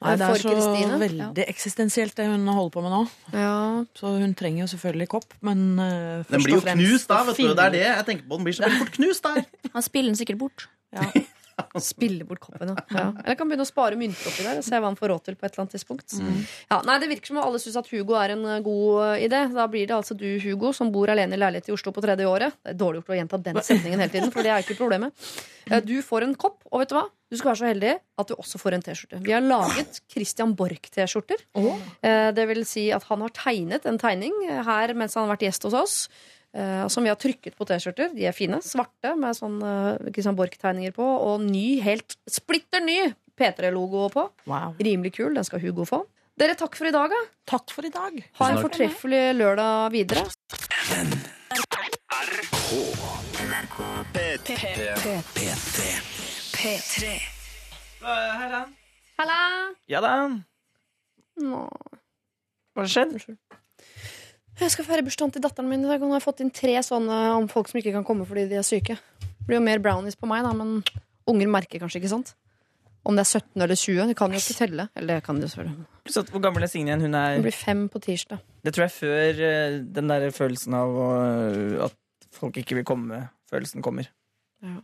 Nei, 0.00 0.14
det 0.16 0.24
er 0.24 0.38
så 0.40 0.52
Christine. 0.54 0.98
veldig 1.00 1.44
eksistensielt 1.44 2.14
det 2.16 2.24
hun 2.30 2.46
holder 2.48 2.70
på 2.72 2.82
med 2.86 2.94
nå. 2.94 3.00
ja. 3.36 3.56
Så 3.98 4.14
hun 4.16 4.32
trenger 4.38 4.62
jo 4.64 4.68
selvfølgelig 4.72 5.08
kopp, 5.12 5.34
men 5.44 5.66
uh, 5.76 6.22
først 6.24 6.30
Den 6.32 6.46
blir 6.46 6.56
jo 6.56 6.62
knust 6.64 7.10
da, 7.10 7.18
vet 7.28 7.36
du. 7.36 7.50
Det 7.50 7.66
er 7.66 7.74
det 7.74 7.82
jeg 7.84 8.06
tenker 8.08 8.24
på. 8.24 8.38
Den 8.38 8.48
blir 8.48 8.56
så 8.56 8.64
veldig 8.64 8.80
fort 8.80 8.96
knust 8.96 9.28
der. 9.28 9.42
Han 9.76 9.84
spiller 9.84 10.08
den 10.14 10.16
sikkert 10.22 10.40
bort. 10.40 10.68
Spille 11.82 12.24
bort 12.28 12.40
koppen, 12.42 12.72
ja. 12.72 12.84
ja. 12.96 13.04
Eller 13.24 13.36
kan 13.38 13.48
begynne 13.50 13.66
å 13.66 13.68
spare 13.68 13.98
mynter 14.00 14.30
oppi 14.30 14.44
der 14.46 14.60
og 14.60 14.66
se 14.66 14.78
hva 14.80 14.88
han 14.90 14.98
får 14.98 15.12
råd 15.12 15.24
til 15.28 15.36
på 15.38 15.46
et 15.46 15.52
eller 15.52 15.64
annet 15.64 15.74
tidspunkt. 15.76 16.16
Ja, 16.70 16.80
nei, 16.86 16.98
Det 17.02 17.08
virker 17.12 17.32
som 17.32 17.40
om 17.40 17.44
alle 17.48 17.60
syns 17.62 17.78
at 17.80 17.90
Hugo 17.92 18.16
er 18.20 18.34
en 18.36 18.44
eh, 18.46 18.60
god 18.64 19.02
eh, 19.06 19.24
idé. 19.28 19.42
Da 19.54 19.66
blir 19.70 19.86
det 19.90 19.96
altså 19.96 20.16
du, 20.18 20.26
Hugo, 20.42 20.72
som 20.76 20.90
bor 20.94 21.12
alene 21.12 21.38
i 21.38 21.40
leilighet 21.40 21.70
i 21.70 21.74
Oslo 21.76 21.92
på 21.96 22.04
tredje 22.04 22.26
året. 22.28 22.56
Det 22.64 22.74
er 22.74 22.80
dårlig 22.80 23.02
gjort 23.02 23.14
å 23.14 23.18
gjenta 23.20 23.40
den 23.50 23.62
setningen 23.62 24.02
hele 24.04 24.12
tiden, 24.12 24.34
for 24.34 24.46
det 24.46 24.52
er 24.54 24.64
ikke 24.66 24.78
problemet. 24.80 25.30
Eh, 25.70 25.80
Du 25.86 25.96
får 26.06 26.26
en 26.26 26.34
kopp, 26.34 26.60
og 26.70 26.82
vet 26.82 26.92
du 26.92 26.96
hva? 26.98 27.06
Du 27.30 27.36
skal 27.38 27.52
være 27.52 27.60
så 27.60 27.68
heldig 27.70 27.92
at 28.18 28.26
du 28.30 28.34
også 28.34 28.58
får 28.58 28.74
en 28.74 28.82
T-skjorte. 28.82 29.20
Vi 29.22 29.30
har 29.36 29.44
laget 29.44 30.00
Christian 30.10 30.56
Borch-T-skjorter. 30.58 31.44
Oh. 31.54 31.78
Det 32.02 32.46
vil 32.50 32.64
si 32.66 32.88
at 32.90 33.06
han 33.06 33.22
har 33.22 33.30
tegnet 33.36 33.86
en 33.86 34.00
tegning 34.02 34.34
her 34.66 34.90
mens 34.98 35.14
han 35.14 35.28
har 35.28 35.36
vært 35.36 35.46
gjest 35.46 35.68
hos 35.68 35.76
oss. 35.78 35.94
Eh, 36.56 36.86
Som 36.88 37.06
vi 37.06 37.12
har 37.12 37.18
trykket 37.20 37.56
på 37.58 37.66
T-skjorter. 37.68 38.12
De 38.14 38.26
er 38.28 38.36
fine. 38.36 38.60
Svarte 38.64 39.14
med 39.18 39.36
sånn 39.38 39.58
eh, 39.62 40.10
Christian 40.10 40.38
Borch-tegninger 40.38 40.94
på. 40.96 41.04
Og 41.04 41.44
ny, 41.44 41.80
helt 41.84 42.16
splitter 42.30 42.84
ny 42.84 42.98
P3-logo 43.38 44.08
på. 44.14 44.26
Wow. 44.50 44.74
Rimelig 44.80 45.14
kul. 45.18 45.34
Den 45.36 45.46
skal 45.46 45.62
Hugo 45.64 45.86
få. 45.88 46.04
Dere, 46.40 46.54
takk 46.56 46.76
for 46.78 46.88
i 46.88 46.94
dag. 46.94 47.12
Da. 47.12 47.20
Takk 47.56 47.72
for 47.74 47.84
i 47.84 47.92
dag. 47.92 48.16
Ha 48.40 48.50
en 48.52 48.62
fortreffelig 48.62 49.24
lørdag 49.36 49.92
videre. 49.92 50.24
P3. 56.60 57.18
Halla! 59.20 59.40
Ja 59.90 60.00
da. 60.00 60.14
Hva 61.40 62.84
har 62.84 62.88
skjedd? 62.88 63.36
Jeg 64.60 64.74
skal 64.74 64.84
feire 64.84 65.04
bursdagen 65.06 65.32
til 65.32 65.40
datteren 65.40 65.70
min 65.70 65.86
i 65.86 65.88
dag. 65.88 66.02
Hun 66.02 66.12
har 66.12 66.20
fått 66.20 66.42
inn 66.44 66.50
tre 66.52 66.74
sånne 66.84 67.16
om 67.38 67.46
folk 67.48 67.70
som 67.70 67.78
ikke 67.80 67.94
kan 67.94 68.04
komme 68.04 68.26
fordi 68.28 68.44
de 68.50 68.58
er 68.60 68.66
syke. 68.66 68.98
Det 69.22 69.46
blir 69.48 69.56
jo 69.56 69.64
mer 69.64 69.80
brownies 69.80 70.18
på 70.20 70.28
meg, 70.28 70.44
da, 70.44 70.52
men 70.56 70.82
unger 71.30 71.48
merker 71.48 71.80
kanskje 71.80 72.02
ikke 72.02 72.12
sant. 72.12 72.34
Om 73.08 73.16
det 73.16 73.24
er 73.24 73.30
17 73.40 73.64
eller 73.64 73.80
20. 73.80 74.10
De 74.10 74.16
kan 74.18 74.34
jo 74.34 74.42
ikke 74.42 74.58
telle. 74.58 74.86
Eller 75.00 75.16
det 75.16 75.24
kan 75.24 75.40
de 75.40 75.48
selvfølgelig. 75.48 75.86
Så 76.12 76.24
hvor 76.28 76.44
gammel 76.44 76.66
er 76.66 76.68
Signe 76.68 76.92
igjen? 76.92 77.06
Hun 77.08 77.16
er 77.16 77.38
Hun 77.38 77.46
blir 77.46 77.56
fem 77.56 77.86
på 77.88 78.02
tirsdag. 78.04 78.42
Det 78.60 78.74
tror 78.76 78.84
jeg 78.84 78.96
før 78.98 79.42
eh, 79.48 79.80
den 79.96 80.12
der 80.12 80.28
følelsen 80.36 80.76
av 80.76 81.00
at 81.88 81.96
folk 82.36 82.60
ikke 82.60 82.76
vil 82.82 82.84
komme, 82.84 83.22
følelsen 83.48 83.80
kommer. 83.82 84.12
Ja. 84.60 84.76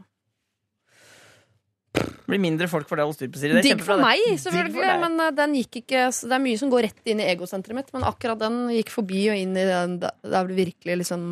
Det 1.97 2.33
blir 2.33 2.43
mindre 2.43 2.67
folk 2.71 2.89
for 2.91 2.99
deg 2.99 3.07
å 3.07 3.11
holde 3.11 3.19
styr 3.21 3.31
på, 3.31 3.39
Siri. 3.41 3.55
Det 3.55 3.63
Digg 3.69 3.85
for 3.87 4.03
meg, 4.03 4.23
selvfølgelig, 4.43 4.75
for. 4.81 5.03
Men 5.05 5.21
eh, 5.23 5.35
den 5.37 5.55
gikk 5.61 5.79
ikke 5.83 6.07
Det 6.11 6.35
er 6.37 6.43
mye 6.43 6.59
som 6.59 6.73
går 6.73 6.87
rett 6.89 7.13
inn 7.13 7.23
i 7.23 7.29
egosenteret 7.31 7.79
mitt, 7.79 7.93
men 7.95 8.07
akkurat 8.09 8.41
den 8.41 8.57
gikk 8.75 8.91
forbi 8.95 9.29
og 9.31 9.39
inn 9.39 9.55
i 9.57 9.65
den 9.69 9.97
der 10.03 10.51
du 10.51 10.55
virkelig 10.59 10.99
liksom 11.05 11.23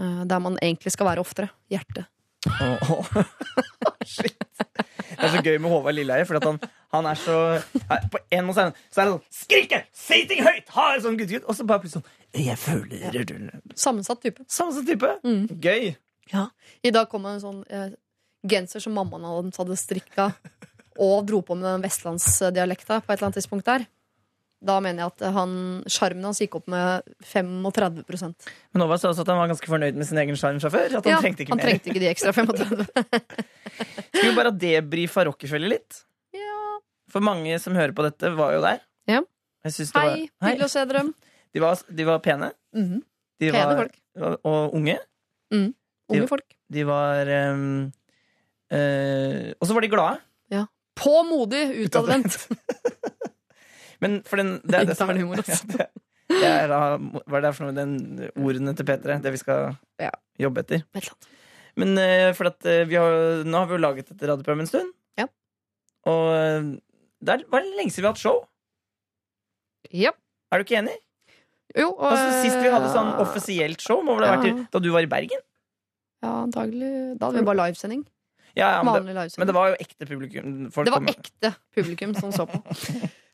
eh, 0.00 0.22
Der 0.30 0.42
man 0.44 0.56
egentlig 0.62 0.94
skal 0.94 1.10
være 1.10 1.24
oftere. 1.24 1.50
Hjertet. 1.72 2.08
Åh, 2.48 2.90
oh. 2.92 3.08
Shit. 4.14 4.36
Det 5.14 5.28
er 5.28 5.30
så 5.32 5.42
gøy 5.44 5.58
med 5.62 5.70
Håvard 5.72 5.94
Lilleheie, 5.96 6.26
for 6.28 6.40
han, 6.42 6.58
han 6.92 7.06
er 7.08 7.18
så 7.20 7.36
er- 7.88 8.08
På 8.12 8.20
en 8.34 8.44
måte 8.48 8.56
så 8.58 8.60
er 8.60 8.70
han- 8.70 8.74
så 8.90 9.00
det 9.00 9.12
sånn 9.12 9.22
Skrike! 9.44 9.80
Si 9.96 10.22
ting 10.28 10.42
høyt! 10.44 10.68
Ha 10.74 10.88
en 10.94 11.04
sånn 11.04 11.18
guttegutt! 11.20 11.46
Og 11.48 11.56
så 11.56 11.66
bare 11.68 11.84
plutselig 11.84 12.02
sånn 12.02 12.44
Jeg 12.44 12.58
føler 12.60 13.52
Sammensatt 13.78 14.20
type. 14.24 14.44
Samme 14.50 14.74
sånn 14.76 14.88
type. 14.88 15.12
Mm. 15.24 15.46
Gøy. 15.62 15.94
I 16.84 16.90
dag 16.90 17.08
kom 17.12 17.22
det 17.28 17.36
en 17.36 17.44
sånn 17.44 17.62
eh, 17.70 17.92
genser 18.44 18.82
som 18.84 18.94
mammaen 18.96 19.24
hans 19.26 19.56
hadde 19.60 19.76
strikka, 19.80 20.30
og 21.00 21.24
dro 21.26 21.40
på 21.42 21.56
med 21.58 21.66
den 21.66 21.82
vestlandsdialekta 21.86 23.00
på 23.02 23.10
et 23.12 23.16
eller 23.18 23.28
annet 23.30 23.40
tidspunkt 23.40 23.66
der. 23.66 23.86
Da 24.64 24.78
mener 24.80 25.02
jeg 25.02 25.12
at 25.12 25.24
han, 25.34 25.50
sjarmen 25.92 26.24
hans 26.24 26.38
gikk 26.40 26.54
opp 26.56 26.68
med 26.72 27.02
35 27.28 28.04
Men 28.72 28.80
Håvard 28.84 29.00
sa 29.02 29.10
også 29.10 29.24
at 29.26 29.32
han 29.32 29.40
var 29.42 29.50
ganske 29.50 29.68
fornøyd 29.68 29.98
med 29.98 30.08
sin 30.08 30.20
egen 30.22 30.38
sjarm 30.40 30.60
fra 30.62 30.70
før. 30.72 30.86
At 31.00 31.04
han 31.04 31.12
Ja, 31.12 31.18
trengte 31.20 31.44
ikke 31.44 31.52
han 31.52 31.60
mer. 31.60 31.66
trengte 31.68 31.90
ikke 31.92 32.00
de 32.00 32.08
ekstra 32.08 32.32
35. 32.32 32.86
Skal 34.14 34.30
vi 34.30 34.36
bare 34.38 34.52
debrife 34.56 35.24
Rockefeller 35.28 35.68
litt? 35.74 35.98
Ja. 36.32 36.78
For 37.12 37.20
mange 37.24 37.58
som 37.60 37.76
hører 37.76 37.92
på 37.92 38.06
dette, 38.06 38.30
var 38.38 38.54
jo 38.56 38.62
der. 38.64 38.80
Ja. 39.10 39.20
Det 39.64 39.72
Hei, 39.74 40.28
var, 40.40 40.48
hyggelig 40.48 40.66
å 40.66 40.72
se 40.72 40.84
dere. 40.88 41.02
De, 41.52 41.60
var, 41.62 41.84
de 42.00 42.04
var 42.08 42.18
pene. 42.24 42.50
Mhm. 42.76 43.02
De 43.42 43.50
Pene 43.50 43.66
var, 43.68 43.76
folk. 43.82 44.00
Og, 44.46 44.74
unge. 44.78 44.96
unge. 45.52 45.72
Unge 46.08 46.20
de, 46.22 46.28
folk. 46.30 46.56
De 46.72 46.84
var 46.88 47.26
ehm, 47.36 47.92
eh, 48.74 49.52
Og 49.60 49.68
så 49.68 49.74
var 49.76 49.84
de 49.86 49.92
glade. 49.92 50.20
På 50.94 51.24
modig, 51.26 51.60
utadvendt. 51.88 52.36
Men 54.02 54.20
for 54.28 54.38
den 54.38 54.60
det 54.62 54.76
er 54.78 54.84
det 54.86 54.94
som 54.96 55.10
er- 55.10 55.18
humor, 55.18 55.40
altså. 55.42 55.56
Ja, 55.66 55.86
det, 55.88 55.88
det 56.30 56.50
er 56.52 56.68
da, 56.70 56.78
hva 57.26 57.38
er 57.40 57.42
det 57.48 57.50
for 57.56 57.66
noe, 57.66 57.74
den 57.74 57.96
ordene 58.38 58.74
til 58.78 58.86
P3? 58.86 59.16
Det 59.24 59.32
vi 59.34 59.40
skal 59.42 59.72
Ja. 60.00 60.12
jobbe 60.40 60.62
etter. 60.62 60.84
Men 61.76 61.98
eh, 61.98 62.30
for 62.38 62.46
at 62.52 62.62
eh, 62.70 62.84
vi 62.86 62.94
har, 62.94 63.42
nå 63.42 63.58
har 63.58 63.66
vi 63.66 63.74
jo 63.74 63.82
laget 63.82 64.12
et 64.14 64.22
radioprogram 64.22 64.62
en 64.62 64.70
stund. 64.70 64.92
Ja. 65.18 65.26
Og 66.06 66.30
der 66.30 66.78
det 67.24 67.34
er- 67.40 67.50
var 67.50 67.66
det 67.66 67.74
lenge 67.74 67.90
siden 67.90 68.04
vi 68.04 68.08
har 68.12 68.14
hatt 68.14 68.22
show. 68.22 68.38
Ja. 69.90 70.14
Er 70.52 70.62
du 70.62 70.64
ikke 70.68 70.78
enig? 70.78 70.94
Jo, 71.74 71.90
og, 71.90 72.12
Altså, 72.14 72.42
sist 72.44 72.62
vi 72.62 72.70
hadde 72.70 72.94
sånn 72.94 73.16
offisielt 73.18 73.82
show, 73.82 73.98
må 74.06 74.14
vel 74.14 74.28
ha 74.30 74.36
vært 74.38 74.46
Ja. 74.52 74.66
da 74.70 74.78
du 74.78 74.92
var 74.94 75.02
i 75.02 75.10
Bergen? 75.10 75.42
Ja, 76.22 76.36
antagelig. 76.46 77.18
Da 77.18 77.26
hadde 77.32 77.40
vi 77.42 77.48
bare 77.50 77.64
livesending. 77.66 78.04
Ja, 78.54 78.68
ja, 78.76 78.82
men, 78.86 79.06
det, 79.06 79.34
men 79.38 79.46
det 79.50 79.54
var 79.56 79.72
jo 79.72 79.76
ekte 79.82 80.06
publikum. 80.06 80.70
Folk 80.72 80.86
Det 80.86 80.92
var 80.94 81.00
kom- 81.02 81.08
ekte 81.10 81.54
publikum 81.74 82.14
som 82.18 82.30
så 82.32 82.46
på. 82.46 82.60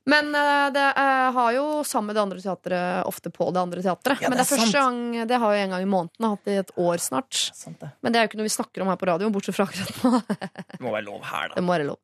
Men 0.09 0.31
eh, 0.35 0.71
det 0.73 0.81
eh, 0.97 1.27
har 1.37 1.51
jo 1.53 1.65
sammen 1.85 2.09
med 2.09 2.17
det 2.17 2.23
andre 2.23 2.41
teatret 2.41 3.05
ofte 3.07 3.29
på 3.31 3.51
det 3.53 3.61
andre 3.61 3.83
teatret. 3.85 4.23
Ja, 4.25 4.31
Men 4.33 4.39
det 4.39 4.47
det 4.47 4.47
er 4.47 4.57
første 4.57 4.71
sant. 4.73 5.13
gang 5.13 5.29
Det 5.29 5.39
har 5.43 5.53
jo 5.55 5.61
en 5.67 5.75
gang 5.75 5.83
i 5.85 5.91
måneden, 5.93 6.25
hatt 6.33 6.45
det 6.49 6.55
i 6.57 6.61
et 6.63 6.73
år 6.81 6.97
snart. 7.05 7.37
Sant 7.55 7.77
det. 7.85 7.91
Men 8.01 8.13
det 8.15 8.19
er 8.19 8.25
jo 8.25 8.31
ikke 8.33 8.41
noe 8.41 8.49
vi 8.49 8.55
snakker 8.57 8.81
om 8.87 8.89
her 8.89 8.97
på 8.97 9.11
radio, 9.11 9.29
bortsett 9.35 9.59
fra 9.59 9.67
akkurat 9.69 10.01
nå. 10.09 10.23
Det 10.73 10.81
må 10.81 10.95
være 10.97 11.05
lov 11.11 11.21
her, 11.29 11.53
da. 11.53 11.55
Det 11.61 11.67
må 11.69 11.77
være 11.77 11.89
lov. 11.93 12.01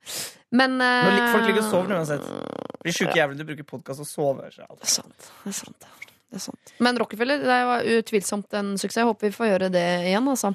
Men 0.60 0.76
Nå 0.76 0.93
lig- 1.16 1.32
folk 1.32 1.48
ligger 1.48 1.62
og 1.64 1.70
sover 1.72 1.97
eh, 1.97 2.02
uansett. 2.02 2.28
De 2.84 2.94
sjuke 3.01 3.16
jævlene 3.16 3.40
du 3.40 3.48
bruker 3.48 3.64
podkast 3.72 4.05
og 4.05 4.10
sover. 4.12 4.52
Det 4.52 4.68
er 4.76 4.93
sant. 4.98 5.30
Det 5.47 5.55
er 5.55 5.59
sant. 5.64 5.88
Det 6.26 6.36
er 6.36 6.44
sant. 6.51 6.76
Men 6.84 7.01
Rockefeller 7.01 7.40
det 7.48 7.59
var 7.72 7.88
utvilsomt 7.97 8.55
en 8.60 8.74
suksess. 8.76 9.01
Jeg 9.01 9.09
håper 9.09 9.30
vi 9.30 9.34
får 9.40 9.51
gjøre 9.55 9.72
det 9.72 9.86
igjen. 10.12 10.28
Altså. 10.36 10.52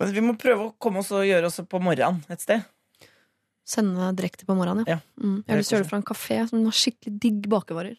Men 0.00 0.12
vi 0.12 0.24
må 0.24 0.34
prøve 0.40 0.68
å 0.68 0.72
komme 0.82 1.00
oss 1.00 1.12
og 1.16 1.24
gjøre 1.24 1.48
oss 1.48 1.60
på 1.64 1.80
morgenen 1.82 2.20
et 2.32 2.42
sted. 2.44 2.64
Sende 3.66 4.10
direkte 4.18 4.46
på 4.46 4.54
morgenen. 4.54 4.86
Ja. 4.86 4.98
Ja. 4.98 5.22
Mm. 5.22 5.38
Jeg 5.42 5.54
har 5.54 5.62
lyst 5.62 5.72
til 5.72 5.76
å 5.76 5.78
gjøre 5.78 5.86
det 5.86 5.92
fra 5.92 6.00
en 6.02 6.10
kafé 6.10 6.42
som 6.50 6.66
har 6.66 6.76
skikkelig 6.76 7.14
digg 7.24 7.48
bakevarer. 7.50 7.96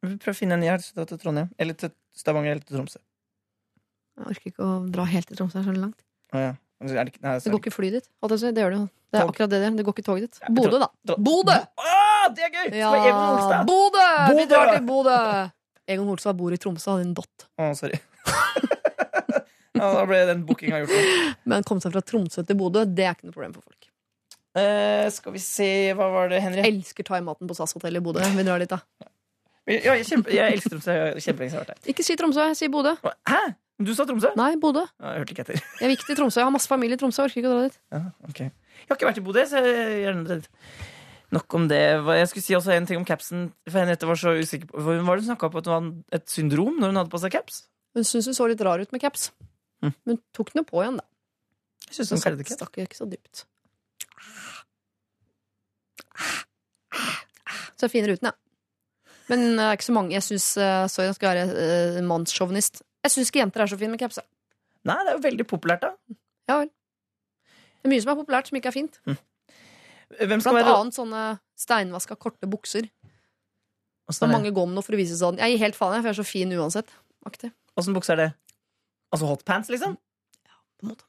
Vi 0.00 0.16
prøver 0.16 0.32
å 0.32 0.38
finne 0.38 0.56
en 0.56 0.64
jeg 0.64 0.82
til 0.88 1.20
Trondheim. 1.20 1.50
Eller 1.60 1.76
til 1.78 1.92
Stavanger 2.16 2.56
eller 2.56 2.64
til 2.64 2.78
Tromsø. 2.78 3.02
Jeg 4.20 4.32
orker 4.32 4.52
ikke 4.52 4.64
å 4.64 4.72
dra 4.90 5.04
helt 5.12 5.28
til 5.28 5.38
Tromsø. 5.38 5.60
Det 5.60 5.62
er 5.62 5.68
så 5.68 5.84
langt. 5.84 6.00
Å, 6.32 6.42
ja. 6.48 6.56
Det, 6.80 6.96
nei, 7.20 7.36
Det 7.44 7.52
går 7.52 7.60
ikke 7.60 7.74
flyet 7.74 7.98
ditt. 7.98 8.08
Det 8.24 8.40
gjør 8.40 8.72
det 8.72 8.80
jo. 8.80 8.88
Det 9.10 9.18
er 9.18 9.26
Tog. 9.26 9.30
akkurat 9.34 9.52
det 9.52 9.60
der. 9.60 9.76
Det 9.76 9.84
går 9.84 9.96
ikke 9.96 10.06
toget 10.06 10.26
ditt. 10.26 10.40
Ja, 10.40 10.52
Bodø, 10.56 10.80
da. 10.80 11.16
Bodø! 11.20 11.56
Å, 11.84 11.94
det 12.32 12.46
er 12.46 12.52
gøy! 12.56 12.68
Ja. 12.78 13.62
Bodø! 13.68 14.06
Vi 14.38 14.46
drar 14.48 14.72
til 14.72 14.84
Bodø! 14.88 15.16
Egon 15.90 16.08
Holstad 16.08 16.38
bor 16.38 16.54
i 16.54 16.58
Tromsø, 16.60 16.94
hadde 16.94 17.08
en 17.08 17.16
dott. 17.18 17.48
Å, 17.60 17.72
sorry. 17.76 18.00
ja, 19.78 19.86
da 19.94 20.02
ble 20.08 20.24
den 20.28 20.42
bookinga 20.48 20.82
gjort. 20.82 20.96
Da. 20.96 21.28
Men 21.52 21.66
komme 21.68 21.84
seg 21.84 21.94
fra 21.94 22.02
Tromsø 22.04 22.44
til 22.46 22.58
Bodø, 22.58 22.84
det 22.88 23.06
er 23.06 23.16
ikke 23.16 23.30
noe 23.30 23.36
problem 23.36 23.54
for 23.56 23.66
folk. 23.66 23.88
Eh, 24.58 25.06
skal 25.14 25.34
vi 25.36 25.42
se, 25.42 25.70
hva 25.94 26.08
var 26.10 26.30
det, 26.32 26.40
Henri? 26.42 26.64
Jeg 26.64 26.74
elsker 26.74 27.06
thaimaten 27.06 27.50
på 27.50 27.54
SAS 27.58 27.76
hotell 27.76 28.00
i 28.00 28.02
Bodø. 28.02 28.24
Vi 28.34 28.46
drar 28.46 28.62
dit, 28.62 28.70
da. 28.72 28.82
Ja, 29.70 29.94
jeg, 29.94 30.06
kjempe, 30.08 30.32
jeg 30.34 30.56
elsker 30.56 30.74
Tromsø. 30.74 30.94
Kjempelenge 31.22 31.54
har 31.54 31.62
vært 31.62 31.76
der. 31.76 31.90
Ikke 31.92 32.06
si 32.06 32.16
Tromsø, 32.18 32.46
jeg 32.50 32.58
sier 32.58 32.72
Bodø. 32.72 32.96
Hæ? 33.30 33.42
Du 33.80 33.92
sa 33.96 34.04
Tromsø? 34.08 34.32
Nei, 34.36 34.54
Bodø. 34.60 34.82
Ja, 34.98 35.14
jeg 35.14 35.22
hørte 35.22 35.36
ikke 35.36 35.44
etter. 35.46 35.60
Jeg 35.60 35.86
er 35.86 35.92
viktig 35.94 36.16
i 36.16 36.18
Tromsø. 36.18 36.40
Jeg 36.42 36.48
har 36.48 36.54
masse 36.56 36.68
familie 36.68 36.98
i 36.98 37.00
Tromsø. 37.00 37.22
Jeg 37.22 37.30
orker 37.30 37.40
ikke 37.40 37.52
å 37.52 37.54
dra 37.54 37.68
dit. 37.68 37.78
Ja, 37.94 38.00
okay. 38.28 38.50
Jeg 38.80 38.90
har 38.90 38.98
ikke 38.98 39.08
vært 39.08 39.20
i 39.20 39.24
Bodø, 39.24 39.44
så 39.46 39.62
jeg 39.62 40.00
gjerne. 40.02 40.40
Nok 41.30 41.54
om 41.54 41.68
det. 41.70 41.80
Jeg 42.18 42.30
skulle 42.32 42.44
si 42.44 42.56
også 42.58 42.74
en 42.74 42.88
ting 42.90 42.98
om 42.98 43.06
capsen. 43.06 43.46
For 43.68 43.78
Henriette 43.78 44.08
var 44.08 44.18
så 44.18 44.34
usikker 44.40 44.72
på 44.72 44.82
Hva 44.82 44.96
var 45.06 45.20
det 45.20 45.24
hun 45.24 45.30
snakka 45.30 45.46
om 45.46 45.60
at 45.60 45.68
det 45.68 45.72
var 45.72 45.88
et 46.18 46.26
syndrom 46.32 46.80
når 46.80 46.90
hun 46.90 47.00
hadde 47.04 47.14
på 47.14 47.22
seg 47.22 47.36
caps? 47.36 47.62
Hun 47.94 48.06
syntes 48.06 48.30
hun 48.32 48.38
så 48.38 48.48
litt 48.50 48.64
rar 48.66 48.82
ut 48.82 48.92
med 48.94 49.02
caps. 49.02 49.30
Mm. 49.80 49.94
Men 50.08 50.20
tok 50.36 50.52
den 50.52 50.62
jo 50.62 50.68
på 50.68 50.82
igjen, 50.82 51.00
da. 51.00 51.06
Jeg 51.88 51.96
synes 51.96 52.12
den 52.12 52.20
hun 52.20 52.26
kalte 52.26 52.56
stakk 52.56 52.76
jo 52.78 52.86
ikke 52.86 52.98
så 52.98 53.08
dypt. 53.10 53.44
Så 57.80 57.88
finere 57.88 58.18
uten, 58.18 58.28
ja. 58.28 58.34
Men 59.30 59.46
det 59.56 59.64
er 59.64 59.78
ikke 59.78 59.88
så 59.88 59.94
mange. 59.96 60.12
Jeg 60.12 60.26
synes, 60.26 60.46
eh, 60.58 60.86
Sorry, 60.90 61.06
jeg 61.08 61.16
skal 61.16 61.30
være 61.30 61.44
uh, 61.96 62.02
mannssjåvinist. 62.04 62.82
Jeg 63.06 63.14
syns 63.14 63.30
ikke 63.30 63.40
jenter 63.40 63.64
er 63.64 63.70
så 63.70 63.78
fine 63.80 63.94
med 63.94 64.02
capser. 64.02 64.26
Nei, 64.84 64.98
det 65.04 65.12
er 65.12 65.16
jo 65.16 65.24
veldig 65.24 65.46
populært, 65.48 65.86
da. 65.86 66.16
Ja 66.50 66.58
vel. 66.60 66.70
Det 67.80 67.88
er 67.88 67.92
mye 67.94 68.02
som 68.04 68.12
er 68.12 68.18
populært, 68.18 68.50
som 68.50 68.58
ikke 68.58 68.68
er 68.72 68.76
fint. 68.76 68.98
Skal 70.10 70.26
Blant 70.26 70.48
være 70.50 70.74
annet 70.74 70.96
sånne 70.96 71.22
steinvaska, 71.60 72.16
korte 72.20 72.48
bukser. 72.50 72.90
Åssen 74.10 74.26
er 74.26 74.34
mange 74.34 74.50
går 74.52 74.66
med 74.66 74.76
noe 74.76 74.84
for 74.84 74.96
å 74.96 74.98
vise 74.98 75.14
sånn 75.14 75.38
Jeg 75.38 75.54
gir 75.54 75.60
helt 75.62 75.76
faen, 75.78 75.94
jeg, 75.94 76.02
for 76.02 76.10
jeg 76.10 76.16
er 76.16 76.18
så 76.18 76.26
fin 76.26 76.54
uansett. 76.58 76.90
Aktig. 77.28 77.52
Åssen 77.78 77.94
bukse 77.94 78.16
er 78.16 78.20
det? 78.24 78.30
Altså 79.10 79.26
hotpants, 79.26 79.70
liksom? 79.72 79.96
Ja, 80.46 80.58
på 80.78 80.86
en 80.86 80.92
måte. 80.92 81.06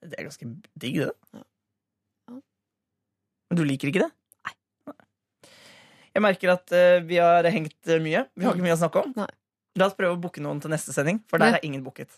Det 0.00 0.16
er 0.16 0.24
ganske 0.24 0.48
digg, 0.80 1.02
det. 1.02 1.10
Ja. 1.36 1.42
Ja. 2.30 2.38
Men 3.50 3.60
du 3.60 3.64
liker 3.68 3.90
ikke 3.90 4.06
det? 4.06 4.10
Nei. 4.48 4.54
Jeg 6.16 6.24
merker 6.24 6.54
at 6.54 6.72
uh, 6.72 6.96
vi 7.06 7.20
har 7.20 7.46
hengt 7.52 7.92
eh, 7.92 8.00
mye. 8.02 8.24
Vi 8.34 8.48
har 8.48 8.56
ikke 8.56 8.64
mye 8.64 8.78
å 8.78 8.80
snakke 8.80 9.04
om. 9.04 9.12
Nei. 9.18 9.28
La 9.78 9.86
oss 9.86 9.94
prøve 9.98 10.16
å 10.16 10.20
booke 10.20 10.42
noen 10.42 10.58
til 10.62 10.72
neste 10.72 10.94
sending, 10.96 11.20
for 11.30 11.42
der 11.42 11.60
er 11.60 11.66
ingen 11.66 11.84
booket. 11.84 12.10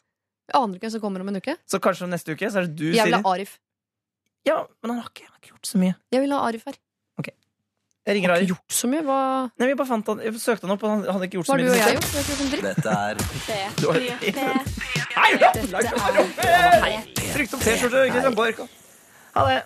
Jeg 0.48 0.56
aner 0.58 0.78
ikke 0.78 0.86
hvem 0.86 0.94
som 0.94 1.02
kommer 1.02 1.22
om 1.24 1.28
en 1.30 1.38
uke. 1.42 1.54
Så 1.68 1.78
kanskje 1.82 2.08
neste 2.10 2.34
uke 2.34 2.48
så 2.48 2.62
er 2.62 2.70
det 2.70 2.78
du, 2.78 2.86
Siri. 2.86 2.96
Jeg 2.98 3.10
vil 3.10 3.18
ha 3.18 3.34
Arif. 3.34 3.58
Ja, 4.48 4.56
men 4.82 4.94
han 4.94 5.02
har 5.02 5.10
ikke, 5.12 5.26
han 5.26 5.34
har 5.34 5.42
ikke 5.42 5.52
gjort 5.52 5.68
så 5.68 5.82
mye. 5.82 5.98
Jeg 6.14 6.24
vil 6.24 6.34
ha 6.34 6.40
Arif 6.48 6.64
her. 6.70 6.78
Jeg 8.06 8.14
ringer 8.16 8.32
Har 8.32 8.36
ikke 8.42 8.54
gjort 8.56 8.74
så 8.74 8.88
mye. 8.90 9.02
Hva, 9.06 9.16
Nei, 9.60 9.66
vi 9.70 9.74
bare 9.78 9.86
fant 9.86 10.08
han, 10.10 10.22
jeg 10.26 10.34
søkte 10.42 10.66
han 10.66 10.74
opp, 10.74 10.82
og 10.82 10.90
han 10.90 11.04
hadde 11.06 11.24
ikke 11.28 11.38
gjort 11.38 11.46
hva 11.46 11.52
så 11.52 11.54
har 11.54 11.58
du 11.62 11.66
og 11.70 11.76
jeg 11.78 11.94
gjort? 11.94 12.10
Dette 12.66 12.90
er 12.90 13.14
P3. 13.46 14.38
Hei. 16.82 16.94
Trykt 17.32 17.54
opp 17.54 17.62
T-skjorte, 17.62 18.00
Christian 18.10 18.34
Borch. 18.34 18.58
Ha 19.36 19.40
det. 19.48 19.60